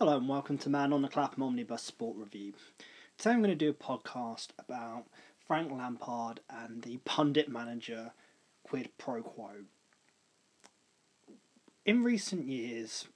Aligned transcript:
Hello 0.00 0.16
and 0.16 0.30
welcome 0.30 0.56
to 0.56 0.70
Man 0.70 0.94
on 0.94 1.02
the 1.02 1.08
Clapham 1.08 1.42
Omnibus 1.42 1.82
Sport 1.82 2.16
Review. 2.16 2.54
Today 3.18 3.32
I'm 3.32 3.42
going 3.42 3.50
to 3.50 3.54
do 3.54 3.68
a 3.68 3.74
podcast 3.74 4.46
about 4.58 5.04
Frank 5.46 5.70
Lampard 5.70 6.40
and 6.48 6.80
the 6.82 6.96
pundit 7.04 7.50
manager 7.50 8.12
quid 8.62 8.88
pro 8.96 9.22
quo. 9.22 9.50
In 11.84 12.02
recent 12.02 12.46
years, 12.46 13.08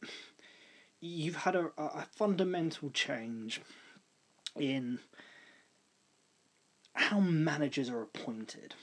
you've 1.01 1.37
had 1.37 1.56
a, 1.56 1.71
a 1.78 2.06
fundamental 2.15 2.90
change 2.90 3.62
in 4.54 4.98
how 6.92 7.19
managers 7.19 7.88
are 7.88 8.03
appointed. 8.03 8.74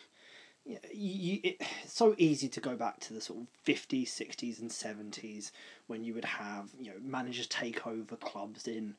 You, 0.65 0.77
you, 0.93 1.39
it's 1.43 1.93
so 1.93 2.15
easy 2.17 2.47
to 2.49 2.59
go 2.59 2.75
back 2.75 2.99
to 3.01 3.13
the 3.13 3.21
sort 3.21 3.39
of 3.39 3.47
50s, 3.65 4.09
60s, 4.09 4.59
and 4.59 4.69
70s 4.69 5.51
when 5.87 6.03
you 6.03 6.13
would 6.13 6.25
have 6.25 6.69
you 6.79 6.91
know 6.91 6.97
managers 7.03 7.47
take 7.47 7.87
over 7.87 8.15
clubs 8.15 8.67
in 8.67 8.95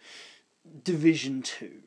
Division 0.85 1.43
Two, 1.43 1.83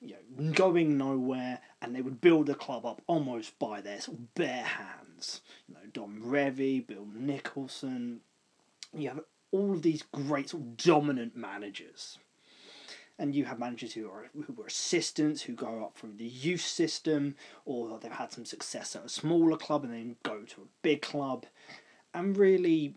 you 0.00 0.14
know, 0.36 0.52
going 0.52 0.96
nowhere, 0.96 1.60
and 1.82 1.94
they 1.94 2.02
would 2.02 2.20
build 2.20 2.46
the 2.46 2.54
club 2.54 2.86
up 2.86 3.02
almost 3.06 3.58
by 3.58 3.80
their 3.80 4.00
sort 4.00 4.18
of 4.18 4.34
bare 4.34 4.64
hands. 4.64 5.40
You 5.68 5.74
know, 5.74 5.80
Don 5.92 6.20
Revie, 6.24 6.86
Bill 6.86 7.06
Nicholson. 7.12 8.20
You 8.96 9.08
have 9.10 9.20
all 9.52 9.72
of 9.72 9.82
these 9.82 10.02
great 10.12 10.50
sort 10.50 10.62
of 10.62 10.76
dominant 10.76 11.36
managers 11.36 12.18
and 13.20 13.34
you 13.34 13.44
have 13.44 13.58
managers 13.58 13.92
who 13.92 14.08
are 14.10 14.30
who 14.46 14.52
were 14.54 14.66
assistants 14.66 15.42
who 15.42 15.52
go 15.52 15.84
up 15.84 15.96
through 15.96 16.14
the 16.16 16.24
youth 16.24 16.62
system 16.62 17.36
or 17.66 17.98
they've 17.98 18.10
had 18.10 18.32
some 18.32 18.46
success 18.46 18.96
at 18.96 19.04
a 19.04 19.08
smaller 19.08 19.58
club 19.58 19.84
and 19.84 19.92
then 19.92 20.16
go 20.22 20.40
to 20.40 20.62
a 20.62 20.70
big 20.82 21.02
club 21.02 21.44
and 22.14 22.36
really 22.36 22.94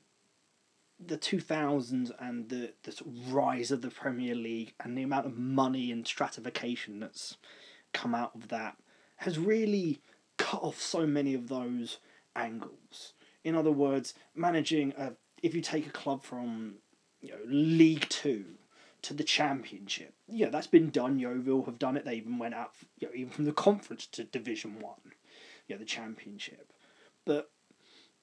the 1.05 1.17
2000s 1.17 2.11
and 2.19 2.47
the, 2.47 2.71
the 2.83 2.95
rise 3.27 3.69
of 3.69 3.81
the 3.81 3.89
Premier 3.89 4.33
League 4.33 4.73
and 4.79 4.97
the 4.97 5.03
amount 5.03 5.25
of 5.25 5.37
money 5.37 5.91
and 5.91 6.07
stratification 6.07 7.01
that's 7.01 7.35
come 7.91 8.15
out 8.15 8.31
of 8.33 8.47
that 8.47 8.77
has 9.17 9.37
really 9.37 10.01
cut 10.37 10.63
off 10.63 10.79
so 10.79 11.05
many 11.05 11.33
of 11.33 11.49
those 11.49 11.97
angles. 12.37 13.13
In 13.43 13.55
other 13.55 13.71
words, 13.71 14.13
managing 14.33 14.93
a 14.97 15.13
if 15.41 15.53
you 15.53 15.59
take 15.59 15.85
a 15.85 15.91
club 15.91 16.23
from 16.23 16.75
you 17.19 17.31
know 17.31 17.39
League 17.45 18.07
Two 18.07 18.45
to 19.03 19.13
the 19.13 19.23
championship. 19.23 20.13
Yeah, 20.27 20.49
that's 20.49 20.67
been 20.67 20.89
done. 20.89 21.19
Yeovil 21.19 21.65
have 21.65 21.77
done 21.77 21.97
it. 21.97 22.05
They 22.05 22.15
even 22.15 22.39
went 22.39 22.55
out, 22.55 22.71
you 22.97 23.07
know, 23.07 23.13
even 23.13 23.31
from 23.31 23.45
the 23.45 23.53
conference 23.53 24.07
to 24.07 24.23
Division 24.23 24.79
One, 24.79 25.13
yeah, 25.67 25.77
the 25.77 25.85
championship. 25.85 26.71
But 27.25 27.51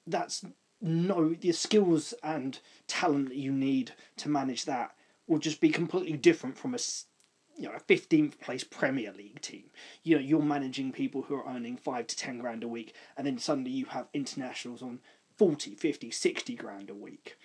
that's 0.05 0.43
no 0.81 1.33
the 1.33 1.51
skills 1.51 2.13
and 2.23 2.59
talent 2.87 3.29
that 3.29 3.37
you 3.37 3.51
need 3.51 3.91
to 4.17 4.29
manage 4.29 4.65
that 4.65 4.95
will 5.27 5.37
just 5.37 5.61
be 5.61 5.69
completely 5.69 6.17
different 6.17 6.57
from 6.57 6.73
a 6.73 6.79
you 7.55 7.67
know 7.67 7.75
a 7.75 7.79
fifteenth 7.79 8.39
place 8.41 8.63
Premier 8.63 9.13
League 9.13 9.41
team. 9.41 9.65
You 10.03 10.15
know 10.15 10.21
you're 10.21 10.41
managing 10.41 10.91
people 10.91 11.23
who 11.23 11.35
are 11.35 11.47
earning 11.47 11.77
five 11.77 12.07
to 12.07 12.17
ten 12.17 12.39
grand 12.39 12.63
a 12.63 12.67
week, 12.67 12.95
and 13.15 13.27
then 13.27 13.37
suddenly 13.37 13.71
you 13.71 13.85
have 13.85 14.07
internationals 14.13 14.81
on 14.81 14.99
40, 15.37 15.75
50, 15.75 16.11
60 16.11 16.55
grand 16.55 16.89
a 16.89 16.93
week 16.93 17.35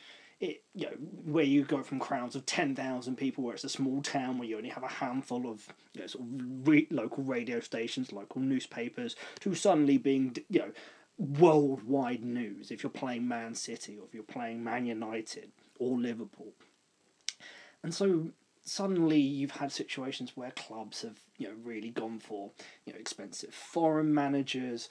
it 0.40 0.62
you 0.74 0.86
know 0.86 0.96
where 1.24 1.44
you 1.44 1.64
go 1.64 1.82
from 1.82 1.98
crowds 1.98 2.36
of 2.36 2.44
ten 2.46 2.74
thousand 2.74 3.16
people, 3.16 3.44
where 3.44 3.54
it's 3.54 3.64
a 3.64 3.68
small 3.68 4.02
town 4.02 4.38
where 4.38 4.48
you 4.48 4.56
only 4.56 4.68
have 4.68 4.82
a 4.82 4.88
handful 4.88 5.50
of 5.50 5.68
you 5.94 6.02
know, 6.02 6.06
sort 6.06 6.24
of 6.24 6.68
re- 6.68 6.88
local 6.90 7.24
radio 7.24 7.60
stations, 7.60 8.12
local 8.12 8.40
newspapers, 8.40 9.16
to 9.40 9.54
suddenly 9.54 9.98
being 9.98 10.36
you 10.48 10.60
know 10.60 10.72
worldwide 11.18 12.22
news. 12.22 12.70
If 12.70 12.82
you're 12.82 12.90
playing 12.90 13.26
Man 13.26 13.54
City 13.54 13.96
or 13.98 14.04
if 14.04 14.14
you're 14.14 14.22
playing 14.22 14.62
Man 14.62 14.84
United 14.86 15.52
or 15.78 15.98
Liverpool, 15.98 16.52
and 17.82 17.94
so 17.94 18.28
suddenly 18.62 19.20
you've 19.20 19.52
had 19.52 19.72
situations 19.72 20.32
where 20.34 20.50
clubs 20.50 21.02
have 21.02 21.20
you 21.38 21.48
know 21.48 21.54
really 21.64 21.90
gone 21.90 22.18
for 22.18 22.50
you 22.84 22.92
know 22.92 22.98
expensive 22.98 23.54
foreign 23.54 24.12
managers 24.12 24.88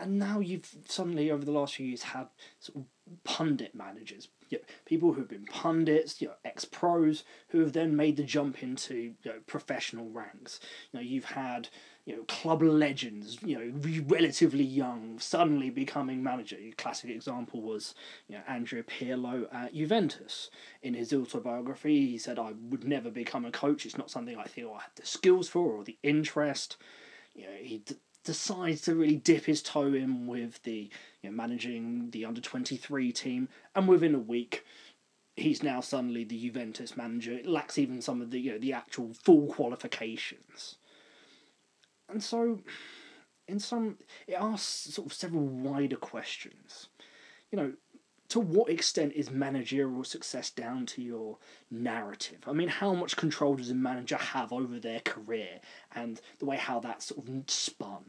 and 0.00 0.18
now 0.18 0.38
you've 0.38 0.76
suddenly 0.86 1.30
over 1.30 1.44
the 1.44 1.50
last 1.50 1.74
few 1.74 1.86
years 1.86 2.02
had 2.02 2.28
sort 2.60 2.76
of 2.76 2.84
pundit 3.24 3.74
managers, 3.74 4.28
you 4.48 4.58
know, 4.58 4.64
people 4.84 5.12
who've 5.12 5.28
been 5.28 5.46
pundits, 5.46 6.20
you 6.20 6.28
know, 6.28 6.34
ex 6.44 6.64
pros, 6.64 7.24
who 7.48 7.60
have 7.60 7.72
then 7.72 7.96
made 7.96 8.16
the 8.16 8.22
jump 8.22 8.62
into 8.62 8.94
you 8.94 9.14
know, 9.24 9.40
professional 9.46 10.08
ranks. 10.10 10.60
You 10.92 10.98
know, 10.98 11.04
you've 11.04 11.26
had 11.26 11.68
you 12.04 12.16
know 12.16 12.22
club 12.22 12.62
legends, 12.62 13.38
you 13.44 13.58
know, 13.58 14.02
relatively 14.06 14.64
young, 14.64 15.18
suddenly 15.18 15.68
becoming 15.68 16.22
manager. 16.22 16.56
A 16.58 16.72
classic 16.72 17.10
example 17.10 17.60
was 17.60 17.94
you 18.28 18.36
know 18.36 18.42
Andrea 18.48 18.82
Pirlo 18.82 19.52
at 19.52 19.74
Juventus. 19.74 20.50
In 20.82 20.94
his 20.94 21.12
autobiography, 21.12 22.06
he 22.06 22.18
said, 22.18 22.38
"I 22.38 22.52
would 22.70 22.84
never 22.84 23.10
become 23.10 23.44
a 23.44 23.50
coach. 23.50 23.84
It's 23.84 23.98
not 23.98 24.10
something 24.10 24.38
I 24.38 24.44
feel 24.44 24.72
I 24.72 24.82
have 24.82 24.94
the 24.96 25.04
skills 25.04 25.48
for 25.48 25.72
or 25.72 25.84
the 25.84 25.98
interest." 26.02 26.76
You 27.34 27.44
know, 27.44 27.56
he 27.60 27.82
decides 28.24 28.82
to 28.82 28.94
really 28.94 29.16
dip 29.16 29.44
his 29.44 29.62
toe 29.62 29.92
in 29.92 30.26
with 30.26 30.62
the 30.62 30.90
you 31.28 31.34
know, 31.34 31.36
managing 31.36 32.10
the 32.10 32.24
under 32.24 32.40
23 32.40 33.12
team, 33.12 33.48
and 33.74 33.86
within 33.86 34.14
a 34.14 34.18
week, 34.18 34.64
he's 35.36 35.62
now 35.62 35.80
suddenly 35.80 36.24
the 36.24 36.40
Juventus 36.40 36.96
manager. 36.96 37.32
It 37.32 37.46
lacks 37.46 37.78
even 37.78 38.00
some 38.00 38.20
of 38.20 38.30
the 38.30 38.40
you 38.40 38.52
know, 38.52 38.58
the 38.58 38.72
actual 38.72 39.12
full 39.14 39.46
qualifications. 39.46 40.76
And 42.08 42.22
so, 42.22 42.60
in 43.46 43.60
some, 43.60 43.98
it 44.26 44.34
asks 44.34 44.94
sort 44.94 45.06
of 45.06 45.12
several 45.12 45.46
wider 45.46 45.96
questions. 45.96 46.88
You 47.50 47.58
know, 47.58 47.72
to 48.28 48.40
what 48.40 48.70
extent 48.70 49.12
is 49.14 49.30
managerial 49.30 50.04
success 50.04 50.50
down 50.50 50.86
to 50.86 51.02
your 51.02 51.38
narrative? 51.70 52.40
I 52.46 52.52
mean, 52.52 52.68
how 52.68 52.94
much 52.94 53.16
control 53.16 53.56
does 53.56 53.70
a 53.70 53.74
manager 53.74 54.16
have 54.16 54.52
over 54.52 54.78
their 54.78 55.00
career 55.00 55.60
and 55.94 56.20
the 56.38 56.46
way 56.46 56.56
how 56.56 56.80
that's 56.80 57.06
sort 57.06 57.26
of 57.26 57.50
spun? 57.50 58.04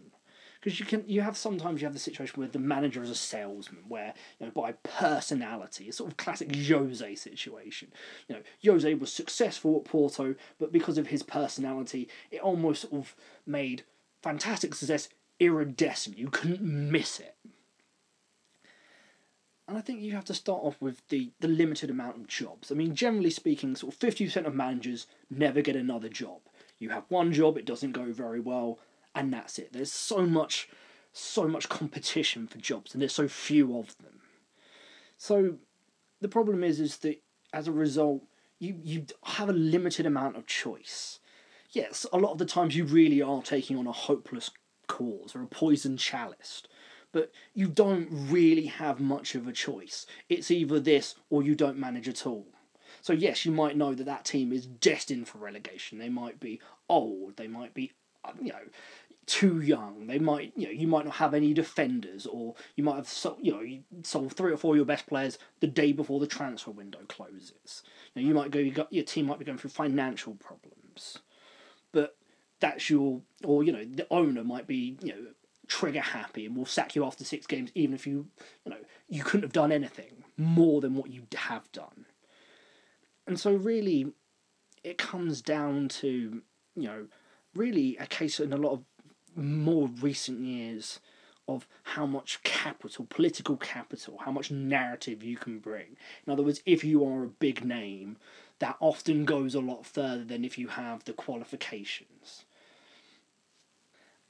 Because 0.60 0.80
you 0.80 0.86
can, 0.86 1.04
you 1.08 1.22
have 1.22 1.38
sometimes 1.38 1.82
you 1.82 1.86
have 1.86 1.94
the 1.94 2.00
situation 2.00 2.40
where 2.40 2.50
the 2.50 2.60
manager 2.60 3.02
is 3.02 3.10
a 3.10 3.16
salesman, 3.16 3.84
where 3.88 4.14
you 4.40 4.46
know 4.46 4.52
by 4.52 4.74
personality, 4.84 5.88
a 5.88 5.94
sort 5.94 6.12
of 6.12 6.18
classic 6.18 6.54
Jose 6.54 7.16
situation. 7.16 7.94
You 8.28 8.36
know, 8.36 8.42
Jose 8.66 8.94
was 8.96 9.14
successful 9.14 9.78
at 9.78 9.90
Porto, 9.90 10.36
but 10.60 10.74
because 10.74 10.98
of 10.98 11.08
his 11.08 11.24
personality, 11.24 12.10
it 12.30 12.42
almost 12.42 12.82
sort 12.82 12.94
of 12.94 13.16
made 13.46 13.84
fantastic 14.22 14.76
success 14.76 15.10
iridescent. 15.40 16.18
You 16.18 16.28
couldn't 16.28 16.62
miss 16.62 17.20
it. 17.20 17.36
And 19.70 19.78
I 19.78 19.82
think 19.82 20.02
you 20.02 20.14
have 20.14 20.26
to 20.26 20.34
start 20.34 20.64
off 20.64 20.82
with 20.82 21.08
the, 21.10 21.30
the 21.42 21.48
limited 21.48 21.92
amount 21.92 22.16
of 22.16 22.28
jobs. 22.28 22.72
I 22.72 22.76
mean, 22.76 22.96
generally 22.96 23.30
speaking, 23.30 23.76
sort 23.76 23.94
of 23.94 24.00
50% 24.00 24.48
of 24.48 24.56
managers 24.56 25.06
never 25.30 25.62
get 25.62 25.76
another 25.76 26.10
job. 26.10 26.40
You 26.80 26.90
have 26.90 27.04
one 27.10 27.32
job, 27.32 27.56
it 27.56 27.66
doesn't 27.66 27.92
go 27.92 28.12
very 28.12 28.40
well, 28.40 28.80
and 29.20 29.34
that's 29.34 29.60
it. 29.60 29.74
There's 29.74 29.92
so 29.92 30.26
much, 30.26 30.70
so 31.12 31.48
much 31.48 31.68
competition 31.70 32.48
for 32.48 32.58
jobs, 32.58 32.94
and 32.94 33.02
there's 33.02 33.14
so 33.14 33.28
few 33.28 33.78
of 33.78 33.98
them. 33.98 34.22
So 35.18 35.56
the 36.22 36.30
problem 36.30 36.64
is, 36.64 36.80
is 36.80 36.98
that 36.98 37.22
as 37.54 37.68
a 37.68 37.72
result, 37.74 38.24
you, 38.60 38.80
you 38.82 39.06
have 39.24 39.50
a 39.50 39.54
limited 39.54 40.06
amount 40.06 40.38
of 40.38 40.46
choice. 40.46 41.20
Yes, 41.72 42.06
a 42.14 42.18
lot 42.18 42.32
of 42.32 42.38
the 42.38 42.46
times 42.46 42.76
you 42.76 42.86
really 42.86 43.22
are 43.22 43.42
taking 43.42 43.78
on 43.78 43.88
a 43.88 43.92
hopeless 43.92 44.52
cause 44.88 45.36
or 45.36 45.44
a 45.44 45.48
poison 45.48 45.98
chalice 45.98 46.64
but 47.12 47.32
you 47.54 47.68
don't 47.68 48.08
really 48.12 48.68
have 48.68 49.00
much 49.00 49.36
of 49.36 49.48
a 49.48 49.52
choice. 49.52 50.06
It's 50.30 50.52
either 50.52 50.80
this 50.80 51.16
or 51.30 51.42
you 51.42 51.56
don't 51.56 51.78
manage 51.78 52.08
at 52.08 52.28
all. 52.28 52.46
So 53.02 53.14
yes, 53.14 53.46
you 53.46 53.52
might 53.52 53.78
know 53.78 53.94
that 53.94 54.06
that 54.06 54.26
team 54.26 54.52
is 54.52 54.66
destined 54.66 55.28
for 55.28 55.38
relegation. 55.38 55.98
They 55.98 56.10
might 56.10 56.40
be 56.40 56.60
old. 56.88 57.38
They 57.38 57.48
might 57.48 57.74
be, 57.74 57.92
you 58.42 58.52
know, 58.52 58.60
too 59.30 59.62
young. 59.62 60.08
They 60.08 60.18
might, 60.18 60.54
you 60.56 60.66
know, 60.66 60.72
you 60.72 60.88
might 60.88 61.06
not 61.06 61.16
have 61.16 61.36
any 61.36 61.54
defenders, 61.54 62.26
or 62.26 62.56
you 62.76 62.84
might 62.84 62.96
have, 62.96 63.08
sold, 63.08 63.38
you 63.42 63.52
know, 63.52 63.62
you 63.62 63.84
sold 64.04 64.34
three 64.34 64.52
or 64.52 64.58
four 64.58 64.74
of 64.74 64.78
your 64.78 64.86
best 64.86 65.06
players 65.06 65.38
the 65.60 65.68
day 65.68 65.92
before 65.92 66.20
the 66.20 66.28
transfer 66.28 66.72
window 66.72 67.00
closes. 67.08 67.84
You, 68.16 68.28
you 68.28 68.34
might 68.34 68.50
go, 68.50 68.60
you 68.60 68.72
got, 68.72 68.92
your 68.92 69.04
team 69.04 69.28
might 69.28 69.38
be 69.38 69.46
going 69.46 69.60
through 69.60 69.70
financial 69.70 70.34
problems, 70.34 71.20
but 71.92 72.18
that's 72.60 72.90
your, 72.90 73.22
or 73.44 73.64
you 73.64 73.72
know, 73.72 73.86
the 73.86 74.08
owner 74.10 74.44
might 74.44 74.66
be, 74.66 74.98
you 75.04 75.14
know, 75.14 75.28
trigger 75.68 76.02
happy 76.02 76.48
and 76.48 76.58
will 76.58 76.66
sack 76.66 76.96
you 76.96 77.06
after 77.06 77.24
six 77.24 77.46
games, 77.46 77.72
even 77.76 77.94
if 77.94 78.08
you, 78.08 78.28
you 78.66 78.72
know, 78.72 78.80
you 79.08 79.24
couldn't 79.24 79.44
have 79.44 79.54
done 79.54 79.72
anything 79.72 80.24
more 80.38 80.82
than 80.82 80.96
what 80.96 81.12
you 81.12 81.28
have 81.36 81.72
done. 81.72 82.06
And 83.28 83.40
so, 83.40 83.54
really, 83.54 84.12
it 84.84 84.98
comes 84.98 85.44
down 85.44 85.88
to, 85.90 86.42
you 86.76 86.88
know, 86.88 87.06
really 87.54 87.96
a 87.98 88.08
case 88.08 88.40
in 88.40 88.54
a 88.54 88.58
lot 88.58 88.74
of 88.74 88.84
more 89.36 89.88
recent 89.88 90.42
years 90.42 91.00
of 91.48 91.68
how 91.84 92.06
much 92.06 92.44
capital, 92.44 93.08
political 93.10 93.58
capital, 93.58 94.20
how 94.24 94.32
much 94.32 94.52
narrative 94.52 95.24
you 95.24 95.36
can 95.36 95.60
bring. 95.60 95.98
In 96.26 96.32
other 96.32 96.44
words, 96.44 96.62
if 96.66 96.84
you 96.84 97.04
are 97.06 97.24
a 97.24 97.28
big 97.28 97.66
name, 97.66 98.18
that 98.60 98.78
often 98.80 99.26
goes 99.26 99.56
a 99.56 99.60
lot 99.60 99.86
further 99.86 100.24
than 100.24 100.46
if 100.46 100.58
you 100.58 100.68
have 100.68 101.06
the 101.06 101.14
qualifications 101.14 102.46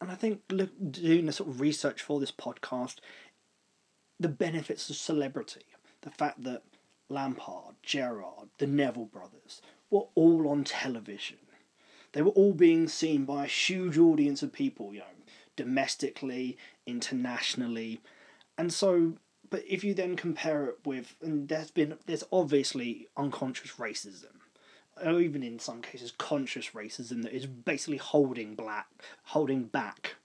and 0.01 0.11
I 0.11 0.15
think 0.15 0.41
look, 0.49 0.69
doing 0.91 1.25
the 1.25 1.33
sort 1.33 1.49
of 1.49 1.61
research 1.61 2.01
for 2.01 2.19
this 2.19 2.31
podcast, 2.31 2.95
the 4.19 4.29
benefits 4.29 4.89
of 4.89 4.95
celebrity, 4.95 5.65
the 6.01 6.11
fact 6.11 6.43
that 6.43 6.63
Lampard, 7.09 7.75
Gerrard, 7.83 8.49
the 8.57 8.67
Neville 8.67 9.05
brothers 9.05 9.61
were 9.89 10.07
all 10.15 10.47
on 10.47 10.63
television. 10.63 11.37
They 12.13 12.21
were 12.21 12.31
all 12.31 12.53
being 12.53 12.87
seen 12.87 13.25
by 13.25 13.43
a 13.43 13.47
huge 13.47 13.97
audience 13.97 14.41
of 14.41 14.51
people, 14.51 14.93
you 14.93 14.99
know, 14.99 15.05
domestically, 15.55 16.57
internationally. 16.85 18.01
And 18.57 18.73
so, 18.73 19.13
but 19.49 19.63
if 19.67 19.83
you 19.83 19.93
then 19.93 20.15
compare 20.15 20.65
it 20.65 20.77
with, 20.85 21.15
and 21.21 21.47
there's 21.47 21.71
been, 21.71 21.97
there's 22.05 22.23
obviously 22.31 23.07
unconscious 23.15 23.71
racism, 23.73 24.39
or 25.03 25.19
even 25.19 25.43
in 25.43 25.59
some 25.59 25.81
cases 25.81 26.11
conscious 26.17 26.71
racism 26.71 27.23
that 27.23 27.35
is 27.35 27.45
basically 27.45 27.97
holding 27.97 28.55
black, 28.55 28.87
holding 29.23 29.63
back, 29.63 30.15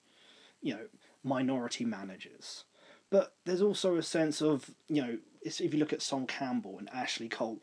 you 0.62 0.74
know, 0.74 0.86
minority 1.22 1.84
managers. 1.84 2.64
But 3.10 3.34
there's 3.44 3.62
also 3.62 3.96
a 3.96 4.02
sense 4.02 4.42
of, 4.42 4.70
you 4.88 5.02
know, 5.02 5.18
if 5.42 5.60
you 5.60 5.78
look 5.78 5.92
at 5.92 6.02
Sol 6.02 6.24
Campbell 6.24 6.78
and 6.78 6.88
Ashley 6.90 7.28
Cole, 7.28 7.60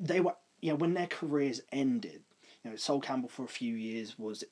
they 0.00 0.20
were, 0.20 0.34
you 0.60 0.70
know, 0.70 0.76
when 0.76 0.94
their 0.94 1.06
careers 1.06 1.60
ended, 1.70 2.22
you 2.64 2.70
know, 2.70 2.76
Sol 2.76 3.00
Campbell 3.00 3.28
for 3.28 3.44
a 3.44 3.48
few 3.48 3.74
years 3.74 4.18
was 4.18 4.44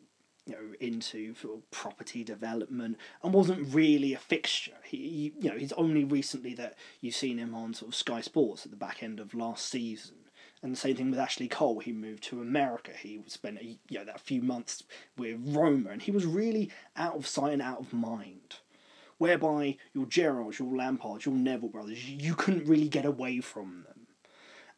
you 0.46 0.54
know 0.54 0.74
into 0.80 1.34
property 1.70 2.22
development 2.22 2.96
and 3.22 3.34
wasn't 3.34 3.74
really 3.74 4.14
a 4.14 4.18
fixture. 4.18 4.78
He, 4.84 5.32
you 5.40 5.50
know, 5.50 5.56
he's 5.56 5.72
only 5.72 6.04
recently 6.04 6.54
that 6.54 6.74
you've 7.00 7.16
seen 7.16 7.38
him 7.38 7.54
on 7.54 7.74
sort 7.74 7.90
of 7.90 7.94
Sky 7.94 8.20
Sports 8.20 8.64
at 8.64 8.70
the 8.70 8.76
back 8.76 9.02
end 9.02 9.20
of 9.20 9.34
last 9.34 9.66
season. 9.66 10.16
And 10.62 10.72
the 10.72 10.76
same 10.76 10.96
thing 10.96 11.10
with 11.10 11.20
Ashley 11.20 11.48
Cole. 11.48 11.80
He 11.80 11.92
moved 11.92 12.22
to 12.24 12.40
America. 12.40 12.92
He 12.98 13.20
spent 13.26 13.58
a, 13.58 13.64
you 13.64 13.98
know 13.98 14.04
that 14.04 14.20
few 14.20 14.40
months 14.40 14.84
with 15.18 15.36
Roma, 15.44 15.90
and 15.90 16.00
he 16.00 16.10
was 16.10 16.24
really 16.24 16.70
out 16.96 17.16
of 17.16 17.26
sight 17.26 17.52
and 17.52 17.62
out 17.62 17.80
of 17.80 17.92
mind. 17.92 18.56
Whereby 19.18 19.78
your 19.94 20.06
Gerrards, 20.06 20.58
your 20.58 20.72
Lampards, 20.72 21.24
your 21.24 21.34
Neville 21.34 21.70
brothers, 21.70 22.04
you 22.08 22.34
couldn't 22.34 22.66
really 22.66 22.88
get 22.88 23.06
away 23.06 23.40
from 23.40 23.84
them. 23.86 24.06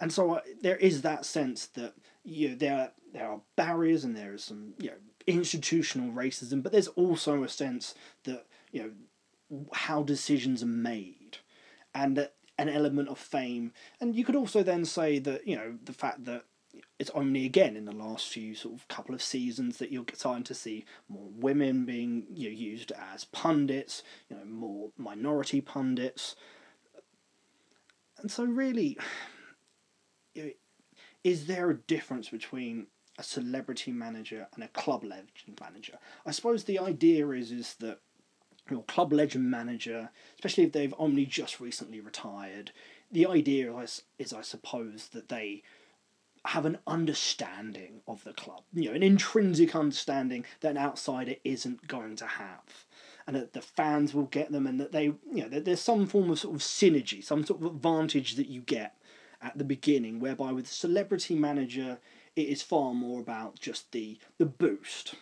And 0.00 0.12
so 0.12 0.34
uh, 0.34 0.40
there 0.62 0.76
is 0.76 1.02
that 1.02 1.24
sense 1.24 1.66
that 1.66 1.94
you 2.28 2.50
know, 2.50 2.54
there 2.54 2.92
there 3.12 3.26
are 3.26 3.40
barriers 3.56 4.04
and 4.04 4.16
there 4.16 4.34
is 4.34 4.44
some 4.44 4.74
you 4.78 4.90
know 4.90 4.96
institutional 5.26 6.12
racism, 6.12 6.62
but 6.62 6.72
there's 6.72 6.88
also 6.88 7.42
a 7.42 7.48
sense 7.48 7.94
that 8.24 8.46
you 8.72 8.82
know 8.82 9.64
how 9.72 10.02
decisions 10.02 10.62
are 10.62 10.66
made, 10.66 11.38
and 11.94 12.28
an 12.58 12.68
element 12.68 13.08
of 13.08 13.18
fame. 13.18 13.72
And 14.00 14.14
you 14.14 14.24
could 14.24 14.36
also 14.36 14.62
then 14.62 14.84
say 14.84 15.18
that 15.20 15.46
you 15.46 15.56
know 15.56 15.78
the 15.84 15.92
fact 15.92 16.24
that 16.24 16.44
it's 16.98 17.10
only 17.10 17.44
again 17.44 17.76
in 17.76 17.84
the 17.84 17.92
last 17.92 18.28
few 18.28 18.54
sort 18.54 18.74
of 18.74 18.86
couple 18.88 19.14
of 19.14 19.22
seasons 19.22 19.78
that 19.78 19.90
you're 19.90 20.04
starting 20.12 20.44
to 20.44 20.54
see 20.54 20.84
more 21.08 21.28
women 21.34 21.84
being 21.84 22.26
you 22.32 22.48
know, 22.48 22.54
used 22.54 22.92
as 23.12 23.24
pundits, 23.24 24.02
you 24.28 24.36
know, 24.36 24.44
more 24.44 24.90
minority 24.96 25.60
pundits. 25.60 26.36
And 28.18 28.30
so 28.30 28.44
really, 28.44 28.98
is 31.28 31.46
there 31.46 31.68
a 31.68 31.76
difference 31.76 32.30
between 32.30 32.86
a 33.18 33.22
celebrity 33.22 33.92
manager 33.92 34.48
and 34.54 34.64
a 34.64 34.68
club 34.68 35.04
legend 35.04 35.60
manager? 35.60 35.98
I 36.24 36.30
suppose 36.30 36.64
the 36.64 36.78
idea 36.78 37.28
is 37.30 37.52
is 37.52 37.74
that 37.80 38.00
your 38.70 38.82
club 38.84 39.12
legend 39.12 39.50
manager, 39.50 40.10
especially 40.36 40.64
if 40.64 40.72
they've 40.72 40.94
only 40.98 41.26
just 41.26 41.60
recently 41.60 42.00
retired, 42.00 42.72
the 43.12 43.26
idea 43.26 43.76
is, 43.76 44.04
is 44.18 44.32
I 44.32 44.40
suppose 44.40 45.08
that 45.12 45.28
they 45.28 45.62
have 46.46 46.64
an 46.64 46.78
understanding 46.86 48.00
of 48.06 48.24
the 48.24 48.32
club, 48.32 48.62
you 48.72 48.88
know, 48.88 48.94
an 48.94 49.02
intrinsic 49.02 49.76
understanding 49.76 50.46
that 50.60 50.70
an 50.70 50.78
outsider 50.78 51.34
isn't 51.44 51.86
going 51.88 52.16
to 52.16 52.26
have. 52.26 52.86
And 53.26 53.36
that 53.36 53.52
the 53.52 53.60
fans 53.60 54.14
will 54.14 54.24
get 54.24 54.50
them, 54.50 54.66
and 54.66 54.80
that 54.80 54.92
they, 54.92 55.04
you 55.04 55.42
know, 55.42 55.50
that 55.50 55.66
there's 55.66 55.82
some 55.82 56.06
form 56.06 56.30
of 56.30 56.38
sort 56.38 56.54
of 56.54 56.62
synergy, 56.62 57.22
some 57.22 57.44
sort 57.44 57.60
of 57.60 57.66
advantage 57.66 58.36
that 58.36 58.48
you 58.48 58.62
get 58.62 58.97
at 59.40 59.56
the 59.56 59.64
beginning, 59.64 60.20
whereby 60.20 60.52
with 60.52 60.66
celebrity 60.66 61.34
manager, 61.34 61.98
it 62.36 62.48
is 62.48 62.62
far 62.62 62.94
more 62.94 63.20
about 63.20 63.58
just 63.58 63.92
the 63.92 64.18
the 64.38 64.46
boost, 64.46 65.14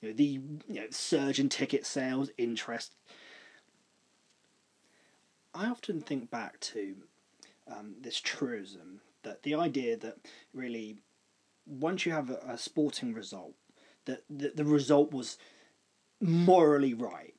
you 0.00 0.08
know, 0.08 0.14
the 0.14 0.40
you 0.68 0.80
know, 0.80 0.86
surge 0.90 1.40
in 1.40 1.48
ticket 1.48 1.86
sales, 1.86 2.30
interest. 2.38 2.94
I 5.52 5.66
often 5.66 6.00
think 6.00 6.30
back 6.30 6.60
to 6.60 6.94
um, 7.66 7.94
this 8.00 8.20
truism 8.20 9.00
that 9.22 9.42
the 9.42 9.54
idea 9.54 9.96
that 9.96 10.16
really 10.54 10.98
once 11.66 12.06
you 12.06 12.12
have 12.12 12.30
a, 12.30 12.40
a 12.48 12.58
sporting 12.58 13.14
result, 13.14 13.54
that 14.06 14.22
the, 14.28 14.52
the 14.54 14.64
result 14.64 15.12
was 15.12 15.38
morally 16.20 16.94
right. 16.94 17.34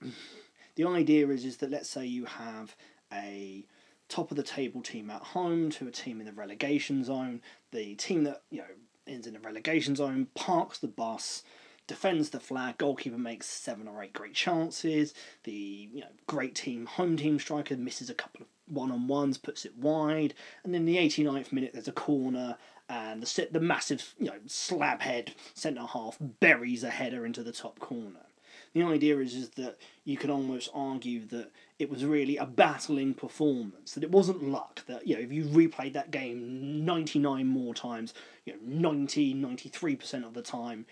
The 0.75 0.86
idea 0.86 1.28
is 1.28 1.44
is 1.46 1.57
that 1.57 1.69
let's 1.69 1.90
say 1.90 2.06
you 2.06 2.25
have 2.25 2.75
a 3.12 3.66
top 4.12 4.30
of 4.30 4.38
the 4.38 4.44
table 4.44 4.81
team 4.81 5.10
at 5.10 5.22
home 5.22 5.69
to 5.72 5.88
a 5.88 5.92
team 5.92 6.19
in 6.19 6.25
the 6.25 6.34
relegation 6.34 7.04
zone. 7.04 7.42
The 7.72 7.96
team 7.96 8.24
that 8.25 8.44
you 8.52 8.60
know 8.60 8.66
is 9.08 9.25
in 9.25 9.34
the 9.34 9.40
relegation 9.40 9.96
zone 9.96 10.28
parks 10.36 10.78
the 10.78 10.88
bus, 10.88 11.44
defends 11.88 12.30
the 12.30 12.40
flag. 12.40 12.78
Goalkeeper 12.78 13.18
makes 13.18 13.48
seven 13.48 13.88
or 13.88 14.04
eight 14.04 14.13
great 14.13 14.34
chances. 14.34 15.13
The 15.44 15.90
you 15.94 16.02
know 16.02 16.12
great 16.28 16.56
team 16.56 16.86
home 16.86 17.18
team 17.18 17.40
striker 17.40 17.78
misses 17.78 18.10
a 18.10 18.13
couple 18.13 18.42
of 18.42 18.48
one 18.68 18.92
on 18.92 19.08
ones, 19.08 19.38
puts 19.38 19.66
it 19.66 19.75
wide, 19.78 20.34
and 20.64 20.75
in 20.75 20.86
the 20.86 20.98
89th 20.98 21.52
minute 21.52 21.72
there's 21.74 21.88
a 21.88 21.94
corner. 21.94 22.57
And 22.90 23.24
the 23.24 23.48
the 23.50 23.62
massive, 23.62 24.14
you 24.19 24.25
know, 24.25 24.40
slab 24.48 25.00
head 25.00 25.34
centre 25.54 25.86
half 25.86 26.18
buries 26.19 26.84
a 26.84 26.90
header 26.90 27.25
into 27.25 27.42
the 27.42 27.54
top 27.54 27.80
corner 27.80 28.25
the 28.74 28.84
idea 28.84 29.19
is, 29.19 29.36
is 29.36 29.50
that 29.52 29.78
you 30.06 30.18
can 30.18 30.30
almost 30.30 30.69
argue 30.74 31.25
that 31.28 31.52
it 31.81 31.89
was 31.89 32.06
really 32.06 32.38
a 32.38 32.45
battling 32.45 33.16
performance, 33.16 33.95
that 33.95 34.04
it 34.04 34.12
wasn't 34.12 34.44
luck, 34.44 34.86
that, 34.86 35.07
you 35.07 35.16
know, 35.16 35.22
if 35.22 35.31
you 35.31 35.44
replayed 35.45 35.94
that 35.94 36.12
game 36.12 36.86
99 36.86 37.48
more 37.48 37.74
times, 37.74 38.13
you 38.45 38.54
know, 38.54 38.60
90, 38.63 39.33
93% 39.33 40.24
of 40.24 40.36
the 40.36 40.44
time, 40.44 40.86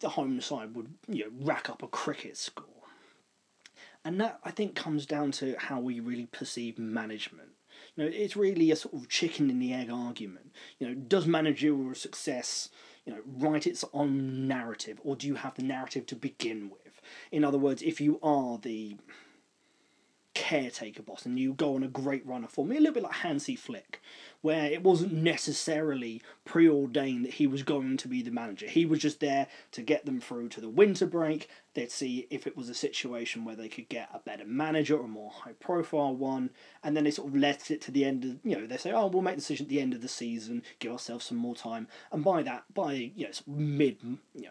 the 0.00 0.10
home 0.10 0.40
side 0.40 0.76
would, 0.76 0.94
you 1.08 1.24
know, 1.24 1.30
rack 1.44 1.68
up 1.68 1.82
a 1.82 1.88
cricket 1.88 2.36
score. 2.36 2.64
And 4.04 4.20
that, 4.20 4.38
I 4.44 4.52
think, 4.52 4.76
comes 4.76 5.04
down 5.04 5.32
to 5.32 5.56
how 5.58 5.80
we 5.80 5.98
really 5.98 6.26
perceive 6.26 6.78
management. 6.78 7.48
You 7.96 8.04
know, 8.04 8.10
it's 8.14 8.36
really 8.36 8.70
a 8.70 8.76
sort 8.76 8.94
of 8.94 9.08
chicken 9.08 9.50
and 9.50 9.60
the 9.60 9.72
egg 9.72 9.90
argument. 9.90 10.52
You 10.78 10.86
know, 10.86 10.94
does 10.94 11.26
managerial 11.26 11.92
success, 11.96 12.68
you 13.04 13.12
know, 13.12 13.20
write 13.26 13.66
its 13.66 13.84
own 13.92 14.46
narrative, 14.46 15.00
or 15.02 15.16
do 15.16 15.26
you 15.26 15.34
have 15.34 15.56
the 15.56 15.64
narrative 15.64 16.06
to 16.06 16.14
begin 16.14 16.70
with? 16.70 17.00
In 17.32 17.44
other 17.44 17.58
words, 17.58 17.82
if 17.82 18.00
you 18.00 18.20
are 18.22 18.58
the 18.58 18.96
caretaker 20.36 21.02
boss 21.02 21.24
and 21.24 21.38
you 21.38 21.54
go 21.54 21.76
on 21.76 21.82
a 21.82 21.88
great 21.88 22.24
run 22.26 22.44
of 22.44 22.50
form, 22.50 22.70
a 22.70 22.74
little 22.74 22.92
bit 22.92 23.02
like 23.02 23.14
Hansi 23.14 23.56
Flick, 23.56 24.02
where 24.42 24.66
it 24.66 24.82
wasn't 24.82 25.14
necessarily 25.14 26.20
preordained 26.44 27.24
that 27.24 27.34
he 27.34 27.46
was 27.46 27.62
going 27.62 27.96
to 27.96 28.06
be 28.06 28.20
the 28.20 28.30
manager. 28.30 28.66
He 28.66 28.84
was 28.84 28.98
just 28.98 29.20
there 29.20 29.46
to 29.72 29.80
get 29.80 30.04
them 30.04 30.20
through 30.20 30.50
to 30.50 30.60
the 30.60 30.68
winter 30.68 31.06
break. 31.06 31.48
They'd 31.72 31.90
see 31.90 32.26
if 32.28 32.46
it 32.46 32.54
was 32.54 32.68
a 32.68 32.74
situation 32.74 33.46
where 33.46 33.56
they 33.56 33.68
could 33.68 33.88
get 33.88 34.10
a 34.12 34.18
better 34.18 34.44
manager 34.44 34.98
or 34.98 35.06
a 35.06 35.08
more 35.08 35.30
high 35.30 35.54
profile 35.54 36.14
one, 36.14 36.50
and 36.84 36.94
then 36.94 37.04
they 37.04 37.10
sort 37.10 37.28
of 37.28 37.36
let 37.36 37.70
it 37.70 37.80
to 37.82 37.90
the 37.90 38.04
end 38.04 38.24
of 38.24 38.36
you 38.44 38.58
know, 38.58 38.66
they 38.66 38.76
say, 38.76 38.92
Oh, 38.92 39.06
we'll 39.06 39.22
make 39.22 39.36
the 39.36 39.40
decision 39.40 39.64
at 39.64 39.70
the 39.70 39.80
end 39.80 39.94
of 39.94 40.02
the 40.02 40.08
season, 40.08 40.62
give 40.80 40.92
ourselves 40.92 41.24
some 41.24 41.38
more 41.38 41.56
time. 41.56 41.88
And 42.12 42.22
by 42.22 42.42
that 42.42 42.64
by 42.74 42.92
you 42.92 43.24
know 43.24 43.32
mid 43.46 43.96
you 44.34 44.42
know 44.42 44.50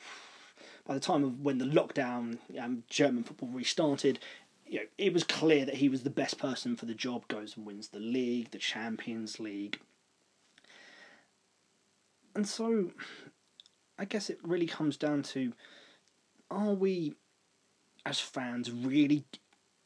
by 0.86 0.94
the 0.94 1.00
time 1.00 1.24
of 1.24 1.40
when 1.40 1.58
the 1.58 1.66
lockdown 1.66 2.38
um, 2.58 2.84
German 2.88 3.22
football 3.22 3.50
restarted, 3.50 4.18
you 4.66 4.80
know, 4.80 4.86
it 4.98 5.12
was 5.12 5.24
clear 5.24 5.64
that 5.64 5.76
he 5.76 5.88
was 5.88 6.02
the 6.02 6.10
best 6.10 6.38
person 6.38 6.76
for 6.76 6.86
the 6.86 6.94
job. 6.94 7.28
Goes 7.28 7.56
and 7.56 7.66
wins 7.66 7.88
the 7.88 8.00
league, 8.00 8.50
the 8.50 8.58
Champions 8.58 9.38
League, 9.38 9.80
and 12.34 12.46
so 12.46 12.90
I 13.98 14.04
guess 14.04 14.30
it 14.30 14.38
really 14.42 14.66
comes 14.66 14.96
down 14.96 15.22
to: 15.24 15.52
Are 16.50 16.74
we, 16.74 17.14
as 18.04 18.20
fans, 18.20 18.70
really 18.70 19.24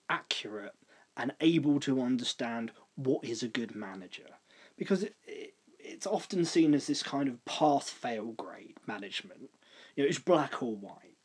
accurate 0.09 0.75
and 1.17 1.33
able 1.41 1.81
to 1.81 2.01
understand 2.01 2.73
what 2.97 3.25
is 3.25 3.43
a 3.43 3.49
good 3.49 3.75
manager? 3.75 4.29
Because 4.77 5.03
it, 5.03 5.17
it 5.27 5.55
it's 5.79 6.07
often 6.07 6.45
seen 6.45 6.75
as 6.75 6.87
this 6.87 7.03
kind 7.03 7.29
of 7.29 7.45
pass 7.45 7.89
fail 7.89 8.33
grade 8.33 8.77
management 8.87 9.51
you 9.97 10.05
know, 10.05 10.09
it's 10.09 10.19
black 10.19 10.63
or 10.63 10.75
white. 10.75 11.17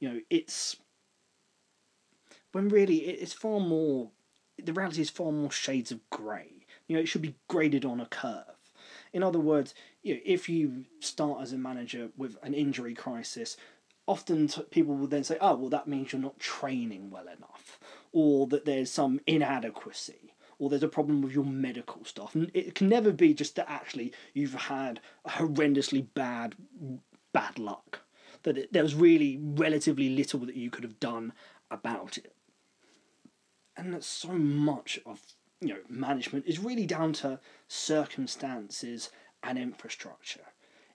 You 0.00 0.08
know, 0.08 0.20
it's 0.30 0.76
when 2.56 2.70
really 2.70 2.96
it's 3.00 3.34
far 3.34 3.60
more. 3.60 4.12
The 4.56 4.72
reality 4.72 5.02
is 5.02 5.10
far 5.10 5.30
more 5.30 5.50
shades 5.50 5.92
of 5.92 6.08
grey. 6.08 6.64
You 6.88 6.96
know, 6.96 7.02
it 7.02 7.06
should 7.06 7.20
be 7.20 7.36
graded 7.48 7.84
on 7.84 8.00
a 8.00 8.06
curve. 8.06 8.72
In 9.12 9.22
other 9.22 9.38
words, 9.38 9.74
you 10.02 10.14
know, 10.14 10.20
if 10.24 10.48
you 10.48 10.86
start 10.98 11.42
as 11.42 11.52
a 11.52 11.58
manager 11.58 12.08
with 12.16 12.38
an 12.42 12.54
injury 12.54 12.94
crisis, 12.94 13.58
often 14.08 14.48
t- 14.48 14.62
people 14.70 14.94
will 14.94 15.06
then 15.06 15.22
say, 15.22 15.36
"Oh, 15.38 15.54
well, 15.54 15.68
that 15.68 15.86
means 15.86 16.12
you're 16.12 16.22
not 16.22 16.38
training 16.38 17.10
well 17.10 17.28
enough," 17.28 17.78
or 18.10 18.46
that 18.46 18.64
there's 18.64 18.90
some 18.90 19.20
inadequacy, 19.26 20.32
or 20.58 20.70
there's 20.70 20.82
a 20.82 20.88
problem 20.88 21.20
with 21.20 21.34
your 21.34 21.44
medical 21.44 22.06
stuff. 22.06 22.34
And 22.34 22.50
it 22.54 22.74
can 22.74 22.88
never 22.88 23.12
be 23.12 23.34
just 23.34 23.56
that 23.56 23.70
actually 23.70 24.14
you've 24.32 24.54
had 24.54 25.00
horrendously 25.26 26.06
bad 26.14 26.54
bad 27.34 27.58
luck. 27.58 28.00
That 28.44 28.56
it, 28.56 28.72
there 28.72 28.82
was 28.82 28.94
really 28.94 29.38
relatively 29.42 30.08
little 30.08 30.40
that 30.46 30.56
you 30.56 30.70
could 30.70 30.84
have 30.84 30.98
done 30.98 31.34
about 31.70 32.16
it. 32.16 32.35
And 33.76 33.92
that 33.92 34.04
so 34.04 34.32
much 34.32 34.98
of 35.04 35.20
you 35.60 35.68
know 35.68 35.80
management 35.88 36.46
is 36.46 36.58
really 36.58 36.86
down 36.86 37.12
to 37.14 37.40
circumstances 37.68 39.10
and 39.42 39.58
infrastructure. 39.58 40.52